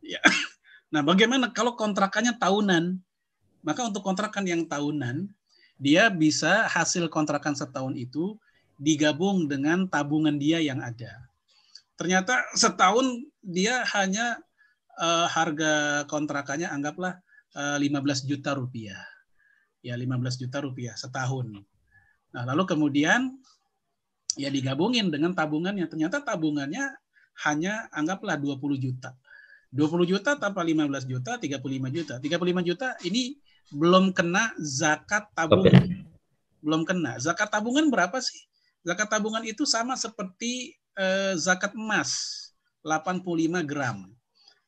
Ya. 0.00 0.22
Nah, 0.92 1.00
bagaimana 1.00 1.48
kalau 1.56 1.72
kontrakannya 1.72 2.36
tahunan? 2.36 3.00
Maka 3.64 3.80
untuk 3.88 4.04
kontrakan 4.04 4.44
yang 4.44 4.68
tahunan, 4.68 5.24
dia 5.80 6.12
bisa 6.12 6.68
hasil 6.68 7.08
kontrakan 7.08 7.56
setahun 7.56 7.96
itu 7.96 8.36
digabung 8.76 9.48
dengan 9.48 9.88
tabungan 9.88 10.36
dia 10.36 10.60
yang 10.60 10.84
ada. 10.84 11.16
Ternyata 11.96 12.44
setahun 12.52 13.24
dia 13.40 13.88
hanya 13.96 14.36
uh, 15.02 15.26
harga 15.26 16.06
kontrakannya 16.06 16.70
anggaplah 16.70 17.18
uh, 17.58 17.76
15 17.76 18.30
juta 18.30 18.54
rupiah. 18.54 19.02
Ya, 19.82 19.98
15 19.98 20.46
juta 20.46 20.62
rupiah 20.62 20.94
setahun. 20.94 21.50
Nah, 22.30 22.42
lalu 22.46 22.62
kemudian 22.70 23.34
ya 24.38 24.48
digabungin 24.48 25.10
dengan 25.10 25.34
tabungannya. 25.34 25.90
Ternyata 25.90 26.22
tabungannya 26.22 26.94
hanya 27.42 27.90
anggaplah 27.90 28.38
20 28.38 28.78
juta. 28.78 29.18
20 29.74 30.04
juta 30.04 30.36
tanpa 30.36 30.60
15 30.62 31.08
juta, 31.08 31.40
35 31.40 31.90
juta. 31.90 32.14
35 32.20 32.68
juta 32.68 32.88
ini 33.02 33.40
belum 33.72 34.12
kena 34.14 34.52
zakat 34.60 35.32
tabungan. 35.32 36.06
Belum 36.62 36.84
kena. 36.86 37.18
Zakat 37.18 37.50
tabungan 37.50 37.88
berapa 37.88 38.20
sih? 38.20 38.38
Zakat 38.84 39.08
tabungan 39.08 39.42
itu 39.42 39.64
sama 39.64 39.96
seperti 39.96 40.76
eh, 40.92 41.34
zakat 41.40 41.72
emas, 41.72 42.52
85 42.84 43.64
gram. 43.64 44.12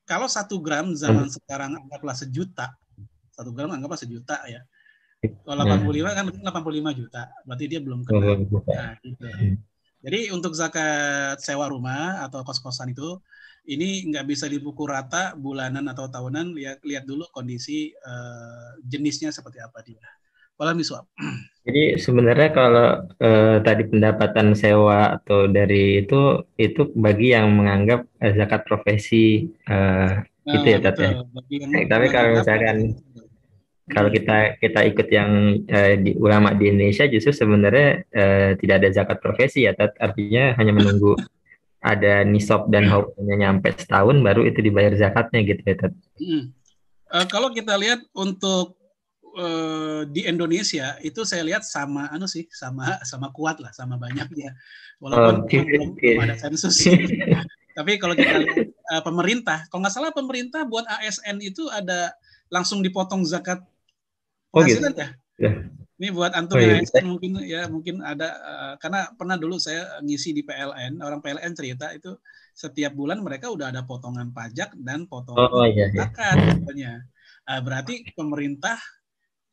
Kalau 0.04 0.28
satu 0.28 0.60
gram 0.60 0.92
zaman 0.92 1.32
sekarang 1.32 1.80
anggaplah 1.80 2.12
sejuta, 2.12 2.76
satu 3.32 3.50
gram 3.56 3.72
anggaplah 3.72 4.00
sejuta 4.00 4.44
ya. 4.44 4.60
Kalau 5.24 5.64
85 5.64 6.12
kan 6.12 6.24
85 6.28 7.00
juta, 7.00 7.22
berarti 7.48 7.64
dia 7.64 7.80
belum 7.80 8.04
kena. 8.04 8.44
Nah, 8.44 8.92
gitu. 9.00 9.24
Jadi 10.04 10.28
untuk 10.36 10.52
zakat 10.52 11.40
sewa 11.40 11.64
rumah 11.72 12.20
atau 12.28 12.44
kos-kosan 12.44 12.92
itu 12.92 13.16
ini 13.64 14.04
nggak 14.12 14.28
bisa 14.28 14.44
dipukul 14.44 14.92
rata 14.92 15.32
bulanan 15.32 15.88
atau 15.88 16.12
tahunan 16.12 16.52
lihat 16.52 16.84
lihat 16.84 17.08
dulu 17.08 17.24
kondisi 17.32 17.88
uh, 18.04 18.76
jenisnya 18.84 19.32
seperti 19.32 19.64
apa 19.64 19.80
dia. 19.80 20.04
Pola 20.52 20.76
miswab. 20.76 21.08
Jadi 21.64 21.96
sebenarnya 21.96 22.52
kalau 22.52 23.08
uh, 23.24 23.56
tadi 23.64 23.88
pendapatan 23.88 24.52
sewa 24.52 25.16
atau 25.16 25.48
dari 25.48 26.04
itu 26.04 26.44
itu 26.60 26.92
bagi 26.92 27.32
yang 27.32 27.56
menganggap 27.56 28.04
uh, 28.20 28.32
zakat 28.36 28.68
profesi 28.68 29.48
uh, 29.72 30.20
nah, 30.20 30.52
itu 30.52 30.66
ya 30.76 30.78
Tat 30.84 30.96
ya. 31.00 31.24
Tapi 31.88 32.06
kalau 32.12 32.36
misalkan 32.36 33.00
kalau 33.88 34.12
kita 34.12 34.60
kita 34.60 34.80
ikut 34.92 35.08
yang 35.08 35.64
uh, 35.64 35.96
di 35.96 36.12
ulama 36.20 36.52
di 36.52 36.68
Indonesia 36.68 37.08
justru 37.08 37.32
sebenarnya 37.32 38.04
uh, 38.12 38.50
tidak 38.60 38.84
ada 38.84 38.88
zakat 38.92 39.18
profesi 39.24 39.64
ya 39.64 39.72
Tat. 39.72 39.96
Artinya 39.96 40.52
hanya 40.60 40.76
menunggu 40.76 41.16
ada 41.80 42.28
nisab 42.28 42.68
dan 42.68 42.92
haulnya 42.92 43.40
nyampe 43.40 43.72
setahun 43.72 44.20
baru 44.20 44.44
itu 44.44 44.60
dibayar 44.60 44.92
zakatnya 45.00 45.40
gitu 45.48 45.64
ya 45.64 45.76
Tat. 45.80 45.96
Hmm. 46.20 46.52
Uh, 47.08 47.24
kalau 47.24 47.48
kita 47.56 47.72
lihat 47.80 48.04
untuk 48.12 48.76
uh, 49.36 50.02
di 50.08 50.24
Indonesia 50.24 50.96
itu 51.02 51.26
saya 51.26 51.42
lihat 51.44 51.66
sama 51.66 52.08
anu 52.10 52.24
sih 52.30 52.46
sama 52.50 53.02
sama 53.02 53.30
kuat 53.34 53.58
lah 53.58 53.74
sama 53.74 53.98
banyaknya 53.98 54.54
walaupun 55.02 55.44
okay, 55.44 55.62
belum, 55.66 56.24
ada 56.24 56.34
sensus. 56.38 56.86
Tapi 57.76 57.98
kalau 57.98 58.14
kita 58.14 58.38
lihat 58.38 58.70
uh, 58.94 59.02
pemerintah, 59.02 59.66
kalau 59.66 59.82
nggak 59.82 59.94
salah 59.94 60.14
pemerintah 60.14 60.62
buat 60.62 60.86
ASN 60.86 61.42
itu 61.42 61.66
ada 61.66 62.14
langsung 62.46 62.78
dipotong 62.86 63.26
zakat 63.26 63.58
oh, 64.54 64.62
gitu. 64.62 64.78
ya. 64.94 65.10
Yeah. 65.34 65.54
Ini 65.98 66.10
buat 66.14 66.34
antum 66.34 66.58
oh, 66.58 66.62
yang 66.62 66.82
iya. 66.82 67.02
mungkin 67.06 67.30
ya 67.42 67.62
mungkin 67.66 67.96
ada 68.02 68.28
uh, 68.42 68.74
karena 68.78 69.10
pernah 69.14 69.34
dulu 69.38 69.58
saya 69.58 69.98
ngisi 70.02 70.30
di 70.34 70.42
PLN, 70.46 71.02
orang 71.02 71.18
PLN 71.18 71.54
cerita 71.54 71.90
itu 71.90 72.14
setiap 72.54 72.94
bulan 72.94 73.18
mereka 73.18 73.50
udah 73.50 73.74
ada 73.74 73.82
potongan 73.82 74.30
pajak 74.30 74.74
dan 74.78 75.10
potongan 75.10 75.50
oh, 75.50 75.66
iya, 75.66 75.90
iya. 75.90 76.06
zakat 76.06 76.38
Uh, 77.44 77.60
berarti 77.60 78.08
pemerintah 78.16 78.80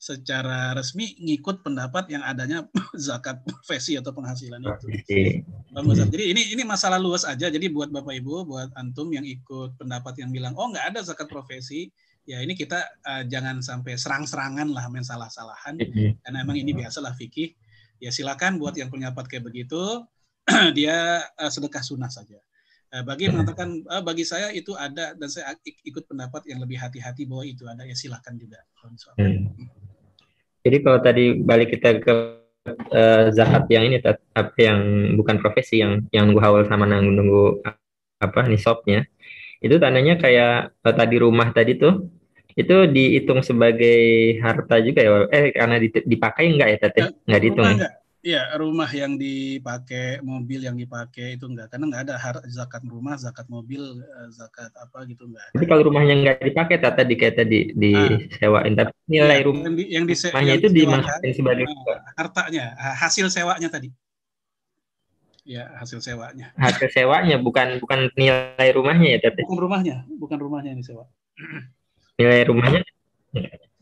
secara 0.02 0.74
resmi 0.74 1.14
ngikut 1.22 1.62
pendapat 1.62 2.10
yang 2.10 2.26
adanya 2.26 2.66
zakat 2.98 3.38
profesi 3.46 4.02
atau 4.02 4.10
penghasilan 4.10 4.58
itu. 4.58 4.86
Jadi 6.10 6.24
ini 6.34 6.42
ini 6.58 6.64
masalah 6.66 6.98
luas 6.98 7.22
aja. 7.22 7.54
Jadi 7.54 7.70
buat 7.70 7.94
Bapak 7.94 8.18
Ibu, 8.18 8.50
buat 8.50 8.74
antum 8.74 9.14
yang 9.14 9.22
ikut 9.22 9.78
pendapat 9.78 10.18
yang 10.18 10.34
bilang 10.34 10.58
oh 10.58 10.74
nggak 10.74 10.90
ada 10.90 11.06
zakat 11.06 11.30
profesi, 11.30 11.94
ya 12.26 12.42
ini 12.42 12.54
kita 12.58 12.82
uh, 13.06 13.24
jangan 13.30 13.62
sampai 13.62 13.98
serang-serangan 13.98 14.70
lah 14.70 14.86
main 14.90 15.06
salah-salahan 15.06 15.78
karena 16.22 16.38
emang 16.42 16.58
ini 16.58 16.74
biasalah 16.78 17.18
fikih 17.18 17.54
ya 17.98 18.14
silakan 18.14 18.62
buat 18.62 18.78
yang 18.78 18.94
punya 18.94 19.10
pendapat 19.10 19.26
kayak 19.38 19.46
begitu 19.50 20.06
dia 20.78 21.26
uh, 21.38 21.50
sedekah 21.50 21.82
sunnah 21.82 22.14
saja 22.14 22.38
uh, 22.94 23.02
bagi 23.02 23.30
mengatakan 23.30 23.82
bagi 24.06 24.22
saya 24.22 24.54
itu 24.54 24.78
ada 24.78 25.18
dan 25.18 25.30
saya 25.30 25.58
ikut 25.66 26.06
pendapat 26.06 26.46
yang 26.46 26.62
lebih 26.62 26.78
hati-hati 26.78 27.26
bahwa 27.26 27.44
itu 27.46 27.66
ada 27.66 27.86
ya 27.90 27.98
silakan 27.98 28.38
juga 28.38 28.62
hmm. 29.18 29.81
Jadi 30.62 30.78
kalau 30.86 31.00
tadi 31.02 31.38
balik 31.42 31.74
kita 31.74 32.02
ke 32.02 32.14
uh, 32.94 33.24
zakat 33.34 33.66
yang 33.74 33.84
ini 33.90 33.98
apa 34.02 34.58
yang 34.58 34.80
bukan 35.18 35.42
profesi 35.42 35.82
yang 35.82 36.06
yang 36.14 36.30
nunggu 36.30 36.42
haul 36.42 36.64
sama 36.70 36.86
nunggu 36.86 37.12
nunggu 37.14 37.44
apa 38.22 38.46
nisabnya 38.46 39.10
itu 39.62 39.78
tandanya 39.78 40.18
kayak 40.18 40.74
uh, 40.86 40.94
tadi 40.94 41.16
rumah 41.22 41.50
tadi 41.54 41.78
tuh 41.78 42.10
itu 42.52 42.84
dihitung 42.92 43.40
sebagai 43.42 44.36
harta 44.44 44.84
juga 44.84 45.00
ya 45.00 45.12
eh 45.32 45.56
karena 45.56 45.80
dipakai 45.82 46.52
enggak 46.52 46.70
ya 46.76 46.78
tete 46.84 47.02
nggak 47.24 47.42
dihitung 47.42 47.66
rumah 47.66 47.76
enggak. 47.80 47.92
Iya, 48.22 48.54
rumah 48.62 48.86
yang 48.94 49.18
dipakai, 49.18 50.22
mobil 50.22 50.62
yang 50.62 50.78
dipakai 50.78 51.42
itu 51.42 51.46
enggak, 51.50 51.74
karena 51.74 51.86
enggak 51.90 52.04
ada 52.06 52.16
zakat 52.54 52.86
rumah, 52.86 53.18
zakat 53.18 53.50
mobil, 53.50 53.82
eh, 53.98 54.30
zakat 54.30 54.70
apa 54.78 55.10
gitu 55.10 55.26
enggak 55.26 55.42
ada. 55.42 55.54
Tapi 55.58 55.66
kalau 55.66 55.84
rumahnya 55.90 56.14
nggak 56.22 56.38
dipakai 56.46 56.78
tak 56.78 56.94
tadi 57.02 57.14
kayak 57.18 57.36
tadi 57.42 57.60
disewain, 57.74 58.74
tapi 58.78 58.94
nilai 59.10 59.42
Iya, 59.42 59.46
rumah 59.50 59.66
yang, 59.66 59.74
di, 59.74 59.84
yang, 59.90 60.06
dise- 60.06 60.30
rumahnya 60.30 60.54
yang 60.54 60.60
itu 60.62 60.68
disewakan, 60.70 60.78
dimanfaatin 60.78 61.34
sebagai 61.34 61.66
eh, 61.66 62.00
hartanya, 62.22 62.66
ah, 62.78 62.96
hasil 63.02 63.26
sewanya 63.34 63.70
tadi. 63.74 63.90
Ya, 65.42 65.74
hasil 65.82 66.00
sewanya. 66.06 66.54
hasil 66.62 66.88
sewanya, 66.94 67.36
bukan 67.42 67.82
bukan 67.82 68.14
nilai 68.14 68.70
rumahnya 68.78 69.18
ya, 69.18 69.20
tapi 69.34 69.42
Bukan 69.50 69.58
rumahnya, 69.66 69.96
bukan 70.22 70.38
rumahnya 70.38 70.70
yang 70.78 70.82
disewa. 70.86 71.06
nilai 72.20 72.42
rumahnya. 72.48 72.82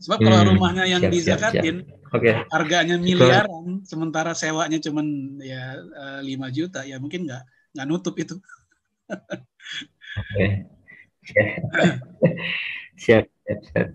Sebab 0.00 0.18
kalau 0.24 0.38
Hmm, 0.40 0.48
rumahnya 0.56 0.84
yang 0.88 1.04
siap, 1.04 1.12
siap, 1.12 1.16
dizakatin, 1.16 1.76
Oke, 2.10 2.32
harganya 2.52 2.96
miliaran, 2.98 3.84
sementara 3.86 4.32
sewanya 4.34 4.78
cuman 4.80 5.06
ya 5.44 5.76
eh, 5.78 6.20
5 6.24 6.48
juta, 6.56 6.80
ya 6.88 6.96
mungkin 7.02 7.28
nggak 7.28 7.42
nggak 7.76 7.86
nutup 7.90 8.14
itu. 8.18 8.36
oke. 10.18 10.46
Siap, 13.00 13.24
siap, 13.46 13.60
siap. 13.72 13.88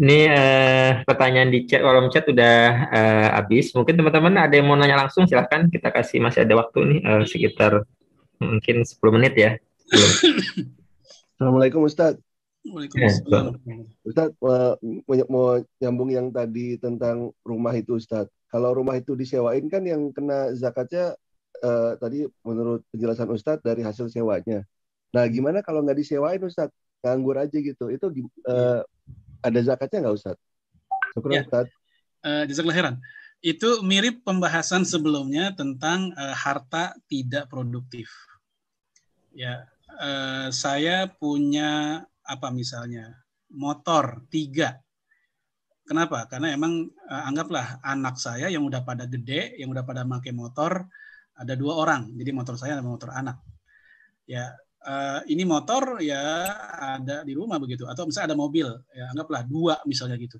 Ini 0.00 0.18
eh, 0.32 0.90
pertanyaan 1.04 1.52
di 1.52 1.68
chat, 1.68 1.84
kolom 1.84 2.08
chat 2.08 2.24
udah 2.26 2.56
eh, 2.90 3.28
habis. 3.36 3.70
Mungkin 3.76 3.94
teman-teman 4.00 4.34
ada 4.40 4.54
yang 4.56 4.66
mau 4.66 4.76
nanya 4.78 4.96
langsung, 5.06 5.28
silahkan. 5.28 5.68
Kita 5.68 5.92
kasih 5.92 6.18
masih 6.24 6.48
ada 6.48 6.54
waktu 6.56 6.78
nih, 6.88 7.00
eh, 7.04 7.24
sekitar 7.28 7.72
mungkin 8.40 8.76
10 8.88 9.12
menit 9.14 9.34
ya. 9.36 9.50
Assalamualaikum 11.36 11.82
Ustadz. 11.88 12.29
Waalaikumsalam. 12.60 13.56
Ustadz 14.04 14.36
mau, 14.36 14.76
mau- 15.08 15.28
mau 15.32 15.46
nyambung 15.80 16.10
yang 16.12 16.28
tadi 16.28 16.76
tentang 16.76 17.32
rumah 17.40 17.72
itu 17.72 17.96
Ustadz. 17.96 18.28
Kalau 18.52 18.74
rumah 18.76 18.98
itu 18.98 19.16
disewain 19.16 19.64
kan 19.70 19.80
yang 19.86 20.12
kena 20.12 20.52
zakatnya 20.52 21.16
eh, 21.60 21.92
tadi 22.00 22.24
menurut 22.44 22.84
penjelasan 22.92 23.28
Ustadz 23.32 23.64
dari 23.64 23.80
hasil 23.84 24.08
sewanya. 24.08 24.64
Nah 25.12 25.24
gimana 25.28 25.60
kalau 25.64 25.80
nggak 25.84 25.98
disewain 25.98 26.40
Ustadz? 26.40 26.72
Nganggur 27.00 27.40
aja 27.40 27.56
gitu. 27.56 27.88
Itu 27.88 28.12
di- 28.12 28.28
eh, 28.44 28.80
ada 29.40 29.60
zakatnya 29.64 30.04
nggak 30.08 30.16
Ustadz? 30.20 30.42
Syukur 31.16 31.32
Ya. 31.32 31.42
Ustadz. 31.44 31.72
Eh, 32.20 32.44
jazakallah 32.48 32.76
khairan. 32.76 32.96
Itu 33.40 33.80
mirip 33.80 34.20
pembahasan 34.20 34.84
sebelumnya 34.84 35.56
tentang 35.56 36.12
eh, 36.12 36.36
harta 36.36 36.92
tidak 37.08 37.48
produktif. 37.48 38.12
Ya, 39.32 39.64
eh, 39.96 40.52
saya 40.52 41.08
punya 41.08 42.04
apa 42.30 42.54
misalnya 42.54 43.10
motor 43.50 44.22
tiga. 44.30 44.78
Kenapa? 45.82 46.30
Karena 46.30 46.54
emang 46.54 46.86
eh, 46.86 47.22
anggaplah 47.26 47.82
anak 47.82 48.14
saya 48.22 48.46
yang 48.46 48.62
udah 48.62 48.86
pada 48.86 49.10
gede, 49.10 49.58
yang 49.58 49.74
udah 49.74 49.82
pada 49.82 50.06
pakai 50.06 50.30
motor 50.30 50.86
ada 51.34 51.54
dua 51.58 51.82
orang. 51.82 52.14
Jadi 52.14 52.30
motor 52.30 52.54
saya 52.54 52.78
ada 52.78 52.86
motor 52.86 53.10
anak. 53.10 53.42
Ya, 54.30 54.54
eh, 54.86 55.20
ini 55.34 55.42
motor 55.42 55.98
ya 55.98 56.46
ada 56.94 57.26
di 57.26 57.34
rumah 57.34 57.58
begitu. 57.58 57.90
Atau 57.90 58.06
misalnya 58.06 58.30
ada 58.34 58.38
mobil, 58.38 58.70
ya 58.94 59.10
anggaplah 59.10 59.42
dua 59.42 59.74
misalnya 59.82 60.14
gitu. 60.14 60.38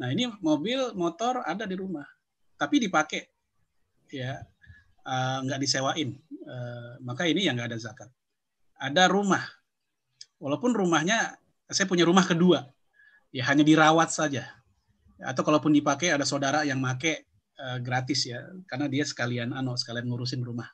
Nah 0.00 0.08
ini 0.08 0.32
mobil, 0.40 0.96
motor 0.96 1.44
ada 1.44 1.68
di 1.68 1.76
rumah, 1.76 2.08
tapi 2.56 2.80
dipakai, 2.80 3.20
ya 4.08 4.40
eh, 5.04 5.38
nggak 5.44 5.60
disewain, 5.60 6.16
maka 7.04 7.28
ini 7.28 7.44
yang 7.44 7.60
nggak 7.60 7.76
ada 7.76 7.76
zakat. 7.76 8.08
Ada 8.80 9.12
rumah, 9.12 9.44
walaupun 10.40 10.72
rumahnya 10.72 11.36
saya 11.70 11.86
punya 11.86 12.02
rumah 12.08 12.26
kedua, 12.26 12.66
ya 13.30 13.46
hanya 13.46 13.62
dirawat 13.62 14.10
saja. 14.10 14.48
Atau 15.20 15.44
kalaupun 15.44 15.70
dipakai 15.70 16.10
ada 16.10 16.24
saudara 16.26 16.64
yang 16.66 16.80
make 16.80 17.28
eh, 17.54 17.78
gratis 17.84 18.26
ya, 18.26 18.42
karena 18.66 18.88
dia 18.90 19.04
sekalian 19.06 19.54
ano 19.54 19.76
sekalian 19.76 20.08
ngurusin 20.08 20.42
rumah. 20.42 20.66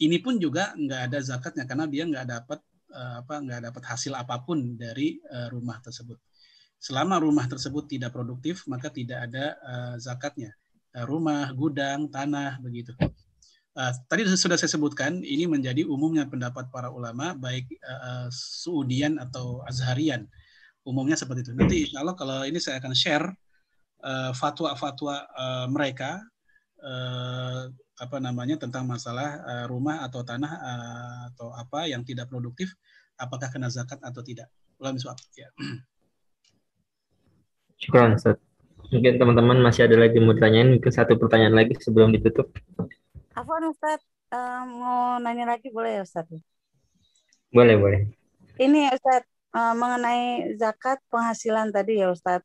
Ini 0.00 0.16
pun 0.24 0.40
juga 0.40 0.72
nggak 0.72 1.12
ada 1.12 1.18
zakatnya 1.20 1.68
karena 1.68 1.84
dia 1.90 2.08
nggak 2.08 2.26
dapat 2.26 2.60
eh, 2.94 3.14
apa 3.20 3.34
nggak 3.42 3.60
dapat 3.68 3.82
hasil 3.84 4.16
apa 4.16 4.40
pun 4.46 4.78
dari 4.78 5.18
eh, 5.20 5.48
rumah 5.52 5.82
tersebut. 5.82 6.16
Selama 6.80 7.20
rumah 7.20 7.44
tersebut 7.44 7.92
tidak 7.92 8.16
produktif, 8.16 8.64
maka 8.64 8.88
tidak 8.88 9.28
ada 9.28 9.52
zakatnya. 10.00 10.56
Rumah, 10.96 11.52
gudang, 11.52 12.08
tanah, 12.08 12.56
begitu. 12.56 12.96
Eh, 13.70 13.92
tadi 14.10 14.26
sudah 14.26 14.58
saya 14.58 14.66
sebutkan, 14.66 15.22
ini 15.22 15.46
menjadi 15.46 15.86
umumnya 15.86 16.26
pendapat 16.26 16.66
para 16.74 16.90
ulama, 16.90 17.38
baik 17.38 17.70
eh, 17.70 18.26
Suudian 18.34 19.22
atau 19.22 19.62
Azharian. 19.66 20.26
Umumnya 20.82 21.14
seperti 21.14 21.46
itu. 21.46 21.52
Nanti 21.54 21.76
insya 21.86 22.02
Allah 22.02 22.16
kalau 22.18 22.42
ini 22.42 22.58
saya 22.58 22.80
akan 22.80 22.94
share 22.96 23.26
fatwa-fatwa 24.32 25.14
eh, 25.28 25.66
mereka 25.68 26.24
eh, 26.80 27.68
apa 28.00 28.16
namanya 28.16 28.56
tentang 28.56 28.88
masalah 28.88 29.44
eh, 29.44 29.64
rumah 29.68 30.00
atau 30.08 30.24
tanah 30.24 30.52
eh, 30.56 31.18
atau 31.32 31.52
apa 31.52 31.84
yang 31.84 32.00
tidak 32.00 32.32
produktif, 32.32 32.72
apakah 33.20 33.52
kena 33.52 33.68
zakat 33.68 34.00
atau 34.00 34.24
tidak. 34.24 34.48
Ulang 34.80 34.96
ya. 35.36 35.48
Syukur, 37.76 38.16
Ustaz. 38.16 38.40
Mungkin 38.90 39.20
teman-teman 39.20 39.60
masih 39.60 39.86
ada 39.86 40.00
lagi 40.00 40.18
mau 40.18 40.32
ditanyain, 40.32 40.72
mungkin 40.72 40.90
satu 40.90 41.14
pertanyaan 41.20 41.54
lagi 41.54 41.76
sebelum 41.78 42.10
ditutup. 42.10 42.48
Afwan 43.40 43.72
Ustadz, 43.72 44.04
eh, 44.36 44.62
mau 44.68 45.16
nanya 45.16 45.56
lagi 45.56 45.72
boleh 45.72 45.96
ya 45.96 46.02
Ustadz? 46.04 46.36
Boleh, 47.48 47.80
boleh. 47.80 48.00
Ini 48.60 48.92
Ustadz, 48.92 49.24
eh, 49.56 49.74
mengenai 49.80 50.52
zakat 50.60 51.00
penghasilan 51.08 51.72
tadi 51.72 52.04
ya 52.04 52.12
Ustadz. 52.12 52.44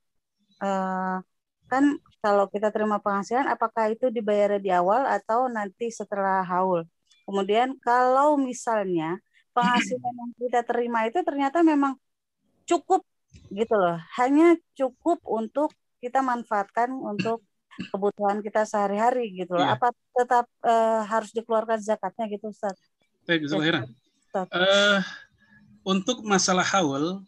Eh, 0.63 1.17
kan 1.67 1.83
kalau 2.23 2.47
kita 2.47 2.71
terima 2.71 3.03
penghasilan, 3.03 3.51
apakah 3.51 3.91
itu 3.91 4.07
dibayar 4.07 4.55
di 4.55 4.71
awal 4.71 5.03
atau 5.03 5.51
nanti 5.51 5.91
setelah 5.91 6.47
haul? 6.47 6.87
Kemudian 7.27 7.75
kalau 7.83 8.39
misalnya 8.39 9.19
penghasilan 9.51 10.13
yang 10.15 10.31
kita 10.39 10.63
terima 10.63 11.11
itu 11.11 11.19
ternyata 11.27 11.59
memang 11.59 11.99
cukup 12.63 13.03
gitu 13.51 13.75
loh, 13.75 13.99
hanya 14.15 14.55
cukup 14.79 15.19
untuk 15.27 15.75
kita 15.99 16.23
manfaatkan 16.23 16.87
untuk 16.95 17.43
kebutuhan 17.91 18.39
kita 18.39 18.63
sehari-hari 18.63 19.35
gitu 19.35 19.55
loh. 19.55 19.65
Iya. 19.65 19.75
Apa 19.75 19.91
tetap 20.15 20.45
eh, 20.63 21.01
harus 21.05 21.31
dikeluarkan 21.35 21.79
zakatnya 21.83 22.25
gitu 22.31 22.51
Ustaz? 22.51 22.75
Baik. 23.27 23.45
Ustaz. 23.47 24.47
Eh, 24.51 24.99
untuk 25.85 26.23
masalah 26.23 26.65
haul, 26.65 27.23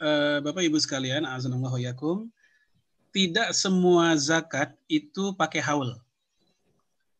eh, 0.00 0.38
Bapak 0.44 0.62
Ibu 0.62 0.78
sekalian, 0.78 1.24
azanallahu 1.24 1.80
yakum, 1.80 2.28
tidak 3.14 3.56
semua 3.56 4.12
zakat 4.20 4.76
itu 4.86 5.32
pakai 5.34 5.64
haul. 5.64 5.96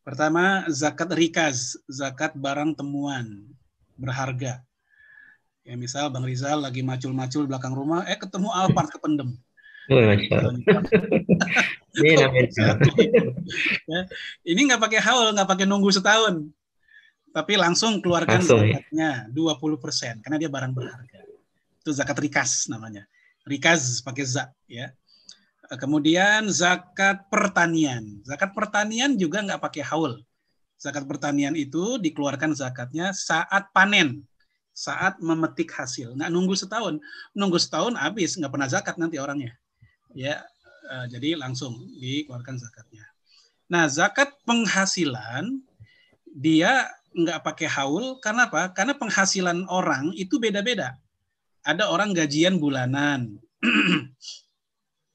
Pertama, 0.07 0.63
zakat 0.71 1.11
rikaz, 1.17 1.75
zakat 1.91 2.37
barang 2.39 2.79
temuan 2.79 3.49
berharga. 3.99 4.63
Ya 5.67 5.75
misal 5.75 6.07
Bang 6.15 6.23
Rizal 6.23 6.63
lagi 6.63 6.79
macul-macul 6.87 7.51
belakang 7.51 7.75
rumah, 7.75 8.07
eh 8.07 8.15
ketemu 8.15 8.55
Alphard 8.55 8.87
kependem. 8.87 9.35
Ini 11.97 12.13
namanya. 12.19 12.77
Ya, 13.87 14.01
ini 14.45 14.61
nggak 14.67 14.83
pakai 14.83 15.01
haul, 15.01 15.33
nggak 15.33 15.49
pakai 15.49 15.65
nunggu 15.65 15.89
setahun, 15.95 16.45
tapi 17.37 17.53
langsung 17.61 18.01
keluarkan 18.01 18.41
Langsung, 18.41 18.65
ya. 18.65 18.81
zakatnya 18.81 19.11
20% 19.29 20.25
karena 20.25 20.37
dia 20.41 20.49
barang 20.49 20.73
berharga. 20.73 21.21
Itu 21.85 21.93
zakat 21.93 22.17
rikas 22.17 22.73
namanya. 22.73 23.05
Rikaz 23.45 24.01
pakai 24.01 24.25
za 24.25 24.49
ya. 24.65 24.89
Kemudian 25.69 26.49
zakat 26.49 27.29
pertanian. 27.29 28.25
Zakat 28.25 28.57
pertanian 28.57 29.21
juga 29.21 29.45
nggak 29.45 29.61
pakai 29.61 29.85
haul. 29.85 30.25
Zakat 30.81 31.05
pertanian 31.05 31.53
itu 31.53 32.01
dikeluarkan 32.01 32.57
zakatnya 32.57 33.13
saat 33.13 33.69
panen, 33.77 34.25
saat 34.73 35.21
memetik 35.21 35.69
hasil. 35.77 36.17
Nggak 36.17 36.31
nunggu 36.33 36.57
setahun. 36.57 36.97
Nunggu 37.37 37.61
setahun 37.61 38.01
habis, 38.01 38.33
nggak 38.41 38.53
pernah 38.53 38.69
zakat 38.73 38.97
nanti 38.97 39.21
orangnya. 39.21 39.53
Ya, 40.15 40.45
eh, 40.91 41.07
jadi 41.11 41.41
langsung 41.41 41.81
dikeluarkan 41.99 42.61
zakatnya. 42.61 43.07
Nah, 43.67 43.91
zakat 43.91 44.31
penghasilan 44.47 45.59
dia 46.31 46.87
nggak 47.17 47.43
pakai 47.43 47.67
haul 47.67 48.21
karena 48.21 48.47
apa? 48.47 48.71
Karena 48.77 48.95
penghasilan 48.95 49.67
orang 49.73 50.13
itu 50.15 50.37
beda-beda. 50.37 50.95
Ada 51.67 51.91
orang 51.91 52.15
gajian 52.15 52.61
bulanan. 52.61 53.41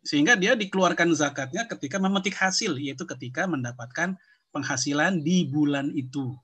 Sehingga 0.09 0.34
dia 0.34 0.57
dikeluarkan 0.57 1.13
zakatnya 1.13 1.69
ketika 1.69 2.01
memetik 2.01 2.34
hasil, 2.34 2.76
yaitu 2.81 3.05
ketika 3.05 3.45
mendapatkan 3.45 4.18
penghasilan 4.49 5.22
di 5.22 5.45
bulan 5.47 5.93
itu. 5.93 6.35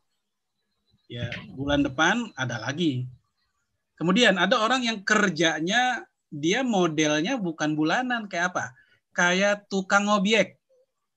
Ya, 1.10 1.28
bulan 1.52 1.84
depan 1.84 2.32
ada 2.38 2.62
lagi. 2.62 3.10
Kemudian 3.98 4.38
ada 4.38 4.62
orang 4.62 4.86
yang 4.86 5.02
kerjanya 5.02 6.06
dia 6.38 6.62
modelnya 6.62 7.36
bukan 7.38 7.74
bulanan 7.74 8.26
kayak 8.30 8.54
apa? 8.54 8.66
Kayak 9.14 9.66
tukang 9.68 10.06
objek, 10.14 10.58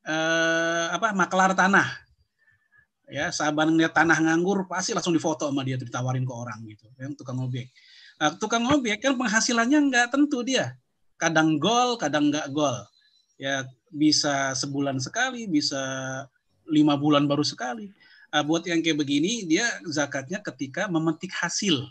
eh, 0.05 0.87
apa 0.91 1.13
maklar 1.13 1.53
tanah. 1.53 1.89
Ya, 3.11 3.35
saban 3.35 3.75
ngeliat 3.75 3.91
tanah 3.91 4.23
nganggur 4.23 4.71
pasti 4.71 4.95
langsung 4.95 5.11
difoto 5.11 5.51
sama 5.51 5.67
dia 5.67 5.75
ditawarin 5.75 6.23
ke 6.23 6.31
orang 6.31 6.63
gitu, 6.71 6.87
yang 6.95 7.13
tukang 7.19 7.43
objek. 7.43 7.67
Nah, 8.23 8.37
tukang 8.39 8.63
objek 8.71 9.03
kan 9.03 9.19
penghasilannya 9.19 9.91
nggak 9.91 10.07
tentu 10.15 10.47
dia. 10.47 10.79
Kadang 11.19 11.59
gol, 11.59 11.99
kadang 11.99 12.31
nggak 12.31 12.55
gol. 12.55 12.77
Ya 13.35 13.67
bisa 13.91 14.55
sebulan 14.55 15.03
sekali, 15.03 15.51
bisa 15.51 15.81
lima 16.71 16.95
bulan 16.95 17.27
baru 17.27 17.43
sekali. 17.43 17.91
Uh, 18.31 18.47
buat 18.47 18.63
yang 18.63 18.79
kayak 18.79 19.03
begini, 19.03 19.43
dia 19.43 19.67
zakatnya 19.91 20.39
ketika 20.39 20.87
memetik 20.87 21.35
hasil, 21.35 21.83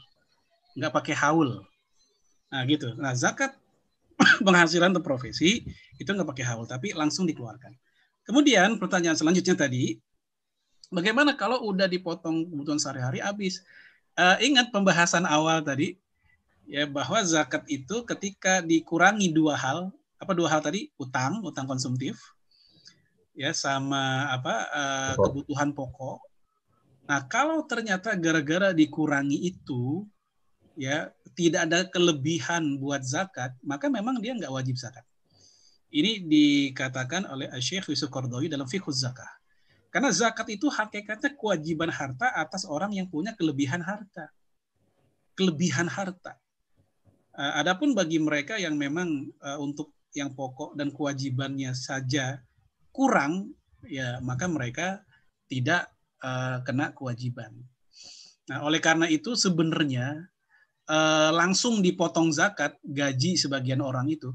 nggak 0.80 0.94
pakai 0.96 1.16
haul. 1.20 1.60
Nah 2.50 2.62
gitu. 2.66 2.94
Nah 2.98 3.14
zakat 3.14 3.56
penghasilan 4.46 4.92
atau 4.94 5.04
profesi 5.04 5.64
itu 5.98 6.10
nggak 6.10 6.28
pakai 6.28 6.46
haul, 6.46 6.66
tapi 6.66 6.92
langsung 6.94 7.26
dikeluarkan. 7.30 7.74
Kemudian 8.26 8.78
pertanyaan 8.78 9.18
selanjutnya 9.18 9.58
tadi, 9.58 9.98
bagaimana 10.94 11.34
kalau 11.34 11.66
udah 11.66 11.90
dipotong 11.90 12.46
kebutuhan 12.46 12.78
sehari-hari 12.78 13.20
habis? 13.24 13.66
Uh, 14.20 14.36
ingat 14.44 14.70
pembahasan 14.76 15.24
awal 15.24 15.64
tadi, 15.64 15.96
ya 16.68 16.84
bahwa 16.84 17.24
zakat 17.24 17.64
itu 17.72 18.04
ketika 18.04 18.60
dikurangi 18.60 19.32
dua 19.32 19.56
hal, 19.56 19.90
apa 20.20 20.32
dua 20.36 20.52
hal 20.52 20.60
tadi? 20.60 20.92
Utang, 21.00 21.40
utang 21.42 21.64
konsumtif, 21.64 22.20
ya 23.32 23.56
sama 23.56 24.28
apa 24.36 24.56
uh, 24.76 25.14
kebutuhan 25.16 25.72
pokok 25.72 26.30
Nah, 27.10 27.26
kalau 27.26 27.66
ternyata 27.66 28.14
gara-gara 28.14 28.70
dikurangi 28.70 29.50
itu, 29.50 30.06
ya 30.78 31.10
tidak 31.40 31.72
ada 31.72 31.88
kelebihan 31.88 32.76
buat 32.76 33.00
zakat, 33.00 33.56
maka 33.64 33.88
memang 33.88 34.20
dia 34.20 34.36
nggak 34.36 34.52
wajib 34.52 34.76
zakat. 34.76 35.08
Ini 35.88 36.28
dikatakan 36.28 37.32
oleh 37.32 37.48
Syekh 37.64 37.88
Yusuf 37.88 38.12
Qardawi 38.12 38.52
dalam 38.52 38.68
Fiqhuz 38.68 39.00
Zakah. 39.00 39.40
Karena 39.90 40.12
zakat 40.14 40.52
itu 40.54 40.70
hakikatnya 40.70 41.34
kewajiban 41.34 41.90
harta 41.90 42.30
atas 42.36 42.68
orang 42.68 42.94
yang 42.94 43.10
punya 43.10 43.34
kelebihan 43.34 43.82
harta. 43.82 44.30
Kelebihan 45.34 45.90
harta. 45.90 46.38
Uh, 47.34 47.58
adapun 47.58 47.96
bagi 47.96 48.20
mereka 48.20 48.60
yang 48.60 48.76
memang 48.78 49.32
uh, 49.42 49.58
untuk 49.58 49.96
yang 50.14 50.36
pokok 50.36 50.76
dan 50.78 50.94
kewajibannya 50.94 51.72
saja 51.74 52.38
kurang, 52.94 53.56
ya 53.88 54.20
maka 54.22 54.46
mereka 54.46 55.02
tidak 55.50 55.90
uh, 56.22 56.62
kena 56.62 56.94
kewajiban. 56.94 57.56
Nah, 58.52 58.62
oleh 58.62 58.78
karena 58.78 59.10
itu 59.10 59.34
sebenarnya 59.34 60.30
uh, 60.90 61.30
langsung 61.32 61.80
dipotong 61.86 62.34
zakat 62.34 62.76
gaji 62.82 63.38
sebagian 63.38 63.80
orang 63.80 64.10
itu, 64.10 64.34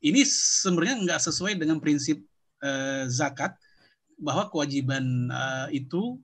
ini 0.00 0.22
sebenarnya 0.24 1.02
nggak 1.02 1.20
sesuai 1.20 1.58
dengan 1.58 1.82
prinsip 1.82 2.22
uh, 2.62 3.10
zakat 3.10 3.58
bahwa 4.16 4.48
kewajiban 4.48 5.28
uh, 5.28 5.68
itu 5.74 6.16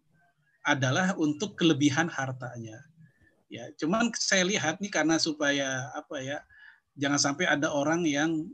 adalah 0.63 1.13
untuk 1.19 1.59
kelebihan 1.59 2.07
hartanya. 2.07 2.79
Ya, 3.53 3.69
cuman 3.77 4.09
saya 4.17 4.49
lihat 4.49 4.81
nih 4.81 4.89
karena 4.89 5.21
supaya 5.21 5.93
apa 5.93 6.23
ya, 6.25 6.39
jangan 6.97 7.21
sampai 7.21 7.45
ada 7.51 7.69
orang 7.69 8.07
yang 8.09 8.49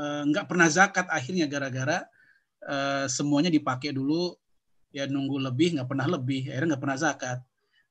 nggak 0.00 0.46
uh, 0.46 0.48
pernah 0.48 0.68
zakat 0.70 1.04
akhirnya 1.12 1.44
gara-gara 1.44 2.06
uh, 2.64 3.04
semuanya 3.10 3.52
dipakai 3.52 3.92
dulu 3.92 4.32
ya 4.90 5.06
nunggu 5.06 5.38
lebih 5.38 5.76
nggak 5.78 5.88
pernah 5.88 6.06
lebih 6.08 6.50
akhirnya 6.50 6.74
nggak 6.74 6.82
pernah 6.82 6.98
zakat 6.98 7.38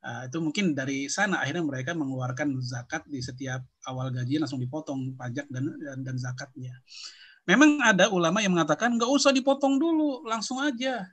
uh, 0.04 0.24
itu 0.28 0.38
mungkin 0.40 0.72
dari 0.76 1.12
sana 1.12 1.44
akhirnya 1.44 1.64
mereka 1.66 1.92
mengeluarkan 1.96 2.60
zakat 2.64 3.04
di 3.08 3.20
setiap 3.20 3.64
awal 3.88 4.12
gaji 4.12 4.40
langsung 4.40 4.60
dipotong 4.60 5.16
pajak 5.16 5.48
dan 5.52 5.76
dan, 5.80 5.98
dan 6.04 6.16
zakatnya. 6.16 6.76
Memang 7.48 7.82
ada 7.82 8.14
ulama 8.14 8.46
yang 8.46 8.54
mengatakan 8.54 8.94
nggak 8.94 9.10
usah 9.10 9.34
dipotong 9.34 9.82
dulu 9.82 10.22
langsung 10.28 10.62
aja. 10.62 11.08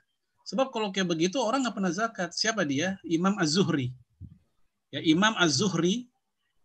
Sebab 0.47 0.71
kalau 0.71 0.95
kayak 0.95 1.11
begitu 1.11 1.43
orang 1.43 1.67
nggak 1.67 1.75
pernah 1.75 1.95
zakat. 1.95 2.31
Siapa 2.37 2.63
dia? 2.63 3.01
Imam 3.03 3.35
Az-Zuhri. 3.41 3.91
Ya 4.95 5.03
Imam 5.03 5.35
Az-Zuhri 5.35 6.07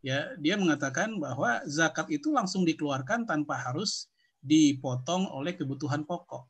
ya 0.01 0.33
dia 0.37 0.57
mengatakan 0.57 1.17
bahwa 1.17 1.61
zakat 1.65 2.09
itu 2.13 2.33
langsung 2.33 2.65
dikeluarkan 2.65 3.25
tanpa 3.25 3.57
harus 3.57 4.11
dipotong 4.41 5.29
oleh 5.29 5.57
kebutuhan 5.57 6.05
pokok. 6.05 6.45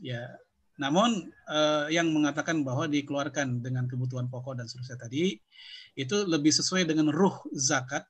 Ya 0.00 0.36
namun 0.74 1.30
eh, 1.46 1.86
yang 1.94 2.10
mengatakan 2.10 2.66
bahwa 2.66 2.90
dikeluarkan 2.90 3.62
dengan 3.62 3.86
kebutuhan 3.86 4.26
pokok 4.26 4.58
dan 4.58 4.66
seterusnya 4.66 4.98
tadi 4.98 5.38
itu 5.94 6.16
lebih 6.26 6.50
sesuai 6.50 6.82
dengan 6.82 7.14
ruh 7.14 7.34
zakat 7.54 8.02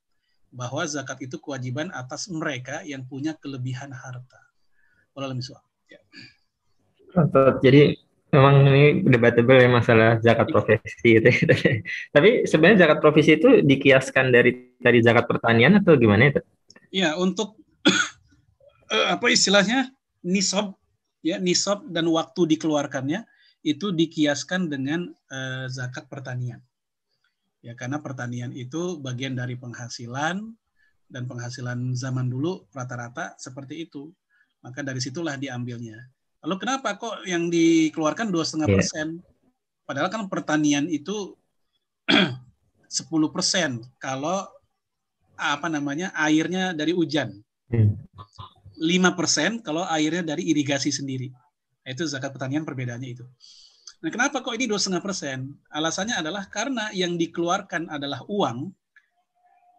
bahwa 0.48 0.86
zakat 0.88 1.20
itu 1.26 1.36
kewajiban 1.36 1.92
atas 1.92 2.30
mereka 2.30 2.80
yang 2.86 3.04
punya 3.04 3.34
kelebihan 3.36 3.90
harta. 3.92 4.40
Ya. 5.90 6.00
Jadi 7.60 7.98
memang 8.34 8.66
ini 8.66 9.06
debatable 9.06 9.58
ya 9.62 9.70
masalah 9.70 10.18
zakat 10.22 10.50
profesi 10.50 11.20
itu. 11.20 11.30
Tapi 12.14 12.46
sebenarnya 12.48 12.86
zakat 12.86 12.98
profesi 13.02 13.38
itu 13.38 13.62
dikiaskan 13.62 14.30
dari 14.34 14.74
dari 14.78 14.98
zakat 15.02 15.26
pertanian 15.30 15.78
atau 15.78 15.94
gimana 15.94 16.34
itu? 16.34 16.40
Ya, 16.90 17.18
untuk 17.18 17.58
eh, 18.94 19.06
apa 19.10 19.26
istilahnya 19.30 19.90
nisab 20.22 20.78
ya 21.24 21.40
nisab 21.40 21.88
dan 21.88 22.04
waktu 22.12 22.44
dikeluarkannya 22.54 23.24
itu 23.64 23.90
dikiaskan 23.96 24.68
dengan 24.68 25.08
uh, 25.32 25.64
zakat 25.72 26.04
pertanian. 26.12 26.60
Ya 27.64 27.72
karena 27.72 27.96
pertanian 28.04 28.52
itu 28.52 29.00
bagian 29.00 29.32
dari 29.32 29.56
penghasilan 29.56 30.44
dan 31.08 31.22
penghasilan 31.24 31.96
zaman 31.96 32.28
dulu 32.28 32.68
rata-rata 32.76 33.32
seperti 33.40 33.88
itu. 33.88 34.12
Maka 34.60 34.84
dari 34.84 35.00
situlah 35.00 35.40
diambilnya. 35.40 35.96
Lalu 36.44 36.60
kenapa 36.60 37.00
kok 37.00 37.24
yang 37.24 37.48
dikeluarkan 37.48 38.28
dua 38.28 38.44
setengah 38.44 38.68
iya. 38.68 38.76
persen? 38.76 39.08
Padahal 39.88 40.12
kan 40.12 40.28
pertanian 40.28 40.84
itu 40.92 41.36
10 42.94 43.08
persen 43.32 43.80
kalau 43.96 44.44
apa 45.40 45.66
namanya 45.72 46.12
airnya 46.12 46.76
dari 46.76 46.92
hujan. 46.92 47.40
Hmm. 47.72 47.96
5% 48.78 49.62
kalau 49.62 49.86
airnya 49.86 50.34
dari 50.34 50.50
irigasi 50.50 50.90
sendiri. 50.90 51.30
Itu 51.84 52.08
zakat 52.08 52.32
pertanian 52.34 52.64
perbedaannya 52.64 53.10
itu. 53.10 53.24
Nah, 54.04 54.10
kenapa 54.12 54.44
kok 54.44 54.52
ini 54.52 54.68
2,5 54.68 55.00
persen? 55.00 55.56
Alasannya 55.72 56.20
adalah 56.20 56.44
karena 56.52 56.92
yang 56.92 57.16
dikeluarkan 57.16 57.88
adalah 57.88 58.20
uang, 58.28 58.68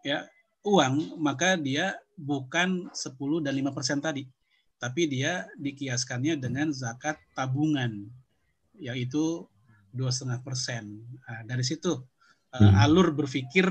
ya 0.01 0.25
uang, 0.65 1.21
maka 1.21 1.53
dia 1.57 1.93
bukan 2.17 2.89
10 2.89 3.45
dan 3.45 3.53
5 3.53 3.69
persen 3.69 4.01
tadi, 4.01 4.25
tapi 4.81 5.05
dia 5.05 5.45
dikiaskannya 5.61 6.41
dengan 6.41 6.73
zakat 6.73 7.21
tabungan, 7.37 8.09
yaitu 8.81 9.45
2,5 9.93 10.41
persen. 10.41 11.05
Nah, 11.29 11.45
dari 11.45 11.61
situ 11.61 11.93
uh, 12.57 12.81
alur 12.81 13.13
berpikir 13.13 13.69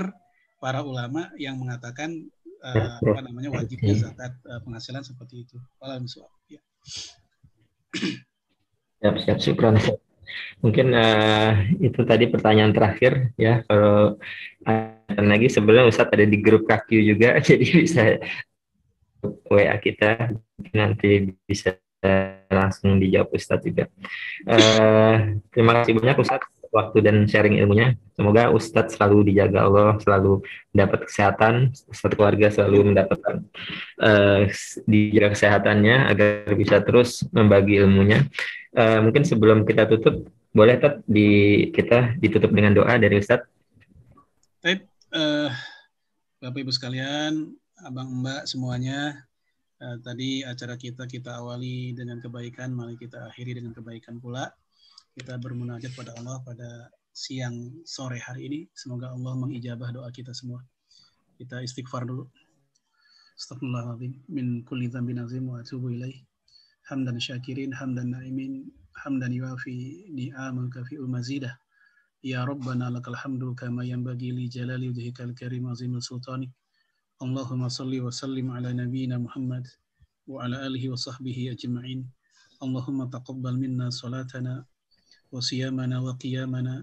para 0.63 0.81
ulama 0.87 1.35
yang 1.35 1.59
mengatakan 1.59 2.31
uh, 2.65 2.97
apa 2.97 3.21
namanya 3.21 3.53
wajibnya 3.53 3.93
zakat 3.93 4.33
uh, 4.49 4.59
penghasilan 4.65 5.05
seperti 5.05 5.45
itu. 5.45 5.61
Alam 5.77 6.09
ya. 6.49 6.59
Siap, 8.95 9.21
siap, 9.21 9.37
syukron. 9.37 9.77
Mungkin 10.63 10.97
uh, 10.97 11.51
itu 11.77 12.01
tadi 12.09 12.25
pertanyaan 12.25 12.73
terakhir 12.73 13.29
ya. 13.37 13.61
Kalau 13.69 14.17
ada 14.65 15.21
lagi 15.21 15.45
sebenarnya 15.45 15.93
Ustadz 15.93 16.09
ada 16.15 16.25
di 16.25 16.41
grup 16.41 16.65
KQ 16.65 16.89
juga, 17.05 17.37
jadi 17.45 17.65
bisa 17.85 18.17
WA 19.45 19.75
kita 19.77 20.33
nanti 20.73 21.37
bisa 21.45 21.77
langsung 22.49 22.97
dijawab 22.97 23.35
Ustadz 23.35 23.65
juga. 23.67 23.85
Uh, 24.47 25.37
terima 25.53 25.81
kasih 25.81 26.01
banyak 26.01 26.17
Ustadz 26.17 26.49
waktu 26.75 26.97
dan 26.99 27.23
sharing 27.23 27.55
ilmunya. 27.63 27.95
Semoga 28.19 28.51
Ustadz 28.51 28.99
selalu 28.99 29.31
dijaga 29.31 29.63
Allah, 29.63 29.95
selalu 30.03 30.43
mendapat 30.75 31.07
kesehatan, 31.07 31.71
satu 31.71 32.19
keluarga 32.19 32.51
selalu 32.51 32.91
mendapatkan 32.91 33.47
uh, 34.03 34.43
dijaga 34.83 35.31
kesehatannya 35.31 36.11
agar 36.11 36.51
bisa 36.59 36.83
terus 36.83 37.23
membagi 37.31 37.79
ilmunya. 37.79 38.27
Uh, 38.75 38.99
mungkin 38.99 39.23
sebelum 39.23 39.63
kita 39.63 39.87
tutup, 39.87 40.27
boleh 40.51 40.75
tetap 40.75 40.99
di 41.07 41.71
kita 41.71 42.19
ditutup 42.19 42.51
dengan 42.51 42.75
doa 42.75 42.99
dari 42.99 43.23
Ustadz. 43.23 43.47
Baik, 44.59 44.83
uh, 45.15 45.47
Bapak 46.43 46.59
Ibu 46.59 46.71
sekalian, 46.75 47.55
Abang 47.79 48.11
Mbak 48.19 48.47
semuanya, 48.47 49.23
tadi 49.75 50.41
acara 50.41 50.79
kita 50.79 51.03
kita 51.05 51.43
awali 51.43 51.91
dengan 51.91 52.17
kebaikan, 52.23 52.71
mari 52.71 52.95
kita 52.95 53.27
akhiri 53.27 53.59
dengan 53.59 53.75
kebaikan 53.75 54.17
pula 54.23 54.47
kita 55.15 55.39
bermunajat 55.39 55.95
pada 55.95 56.11
Allah 56.19 56.43
pada 56.43 56.91
siang 57.15 57.71
sore 57.87 58.19
hari 58.19 58.51
ini. 58.51 58.59
Semoga 58.75 59.15
Allah 59.15 59.31
mengijabah 59.39 59.95
doa 59.95 60.11
kita 60.11 60.35
semua. 60.35 60.59
Kita 61.39 61.63
istighfar 61.63 62.03
dulu. 62.03 62.27
Astagfirullahaladzim. 63.39 64.27
Min 64.27 64.67
kulli 64.67 64.91
dzambin 64.91 65.23
azim 65.23 65.47
wa 65.47 65.63
atubu 65.63 65.95
ilaih. 65.95 66.19
Hamdan 66.91 67.15
syakirin, 67.15 67.71
hamdan 67.71 68.11
na'imin, 68.11 68.67
hamdan 69.07 69.31
yuafi 69.31 70.11
ni'amal 70.11 70.67
kafi'ul 70.67 71.07
mazidah. 71.07 71.55
Ya 72.19 72.43
Rabbana 72.43 72.91
lakal 72.91 73.15
hamdu 73.15 73.55
kama 73.55 73.87
yanbaghi 73.87 74.35
li 74.35 74.51
jalali 74.51 74.91
wajhikal 74.91 75.31
karim 75.31 75.71
azimul 75.71 76.03
sultani. 76.03 76.51
Allahumma 77.23 77.71
salli 77.71 78.03
wa 78.03 78.11
sallim 78.11 78.51
ala 78.51 78.75
nabiyyina 78.75 79.15
Muhammad 79.15 79.63
wa 80.27 80.43
ala 80.43 80.67
alihi 80.67 80.91
wa 80.91 80.99
sahbihi 80.99 81.55
ajma'in. 81.55 82.03
Allahumma 82.59 83.07
taqabbal 83.07 83.55
minna 83.55 83.87
salatana 83.87 84.67
وصيامنا 85.34 85.96
وقيامنا 86.00 86.76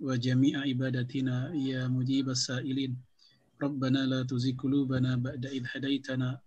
وجميع 0.00 0.54
عبادتنا 0.60 1.36
يا 1.54 1.88
مجيب 1.88 2.26
السائلين 2.36 2.92
ربنا 3.62 4.00
لا 4.06 4.20
تزغ 4.22 4.52
قلوبنا 4.62 5.16
بعد 5.16 5.46
إذ 5.46 5.64
هديتنا 5.72 6.40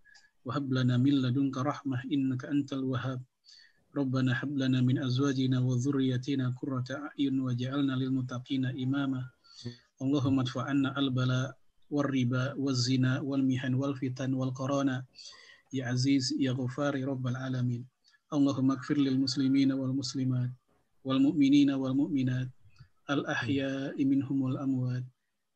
وهب 0.46 0.74
لنا 0.74 0.98
من 0.98 1.14
لدنك 1.24 1.58
رحمة 1.58 1.98
إنك 2.14 2.46
أنت 2.46 2.74
الوهاب 2.74 3.22
ربنا 3.96 4.32
هب 4.44 4.58
لنا 4.58 4.82
من 4.82 4.98
أزواجنا 4.98 5.60
وذريتنا 5.60 6.46
قرة 6.62 6.90
أعين 6.92 7.36
وجعلنا 7.40 7.94
للمتقين 8.02 8.66
إماما 8.66 9.22
اللهم 10.02 10.40
ادفع 10.40 10.64
عنا 10.70 11.00
البلاء 11.00 11.58
والربا 11.94 12.54
والزنا 12.54 13.20
والمحن 13.22 13.74
والفتن 13.74 14.34
والقرانا 14.34 15.06
يا 15.74 15.84
عزيز 15.94 16.34
يا 16.40 16.52
غفار 16.52 16.94
رب 17.06 17.28
العالمين 17.28 17.86
اللهم 18.34 18.72
اغفر 18.72 18.98
للمسلمين 18.98 19.72
والمسلمات 19.72 20.52
wal 21.09 21.25
mu'minina 21.25 21.81
wal 21.81 21.97
mu'minat 21.97 22.53
al 23.09 23.25
ahya'i 23.25 24.05
wal 24.29 24.61
amwat. 24.61 25.01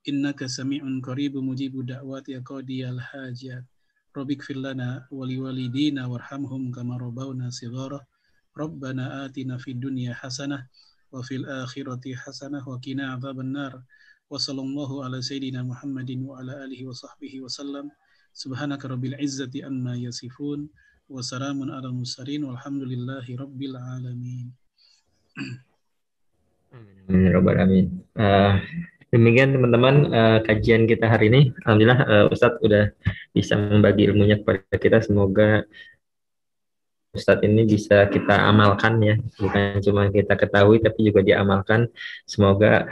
Innaka 0.08 0.48
sami'un 0.48 1.04
qaribu 1.04 1.44
mujibu 1.44 1.84
da'wat 1.84 2.24
ya 2.32 2.40
qadiyal 2.40 2.96
hajat. 2.96 3.60
Rabbik 4.16 4.40
fil 4.40 4.64
lana 4.64 5.04
wali 5.12 5.36
walidina 5.36 6.08
warhamhum 6.08 6.72
kama 6.72 6.96
rabbawna 6.96 7.52
sighara. 7.52 8.00
Rabbana 8.56 9.28
atina 9.28 9.60
fid 9.60 9.84
dunya 9.84 10.16
hasanah 10.16 10.64
wa 11.12 11.20
fil 11.20 11.44
akhirati 11.44 12.16
hasanah 12.16 12.64
wa 12.64 12.80
qina 12.80 13.12
adhaban 13.12 13.52
nar 13.52 13.84
wa 14.32 14.40
sallallahu 14.40 15.04
ala 15.04 15.20
sayidina 15.20 15.60
muhammadin 15.60 16.24
wa 16.24 16.40
ala 16.40 16.64
alihi 16.64 16.88
wa 16.88 16.96
sahbihi 16.96 17.44
wa 17.44 17.52
sallam. 17.52 17.92
Subhanaka 18.32 18.88
rabbil 18.88 19.20
izzati 19.20 19.60
amma 19.60 19.92
yasifun 20.00 20.72
wa 21.12 21.20
salamun 21.20 21.68
ala 21.68 21.92
mursalin 21.92 22.48
walhamdulillahi 22.48 23.36
rabbil 23.36 23.76
alamin. 23.76 24.48
Uh, 28.12 28.60
demikian 29.12 29.52
teman-teman 29.52 30.08
uh, 30.08 30.38
kajian 30.44 30.88
kita 30.88 31.08
hari 31.08 31.28
ini. 31.28 31.40
Alhamdulillah 31.64 32.00
uh, 32.08 32.24
Ustadz 32.32 32.60
udah 32.64 32.92
bisa 33.36 33.56
membagi 33.60 34.08
ilmunya 34.08 34.40
kepada 34.40 34.76
kita. 34.80 35.04
Semoga 35.04 35.68
Ustadz 37.12 37.44
ini 37.44 37.68
bisa 37.68 38.08
kita 38.08 38.40
amalkan 38.48 38.96
ya, 39.04 39.20
bukan 39.36 39.84
cuma 39.84 40.08
kita 40.08 40.32
ketahui 40.32 40.80
tapi 40.80 41.12
juga 41.12 41.20
diamalkan. 41.20 41.92
Semoga 42.24 42.80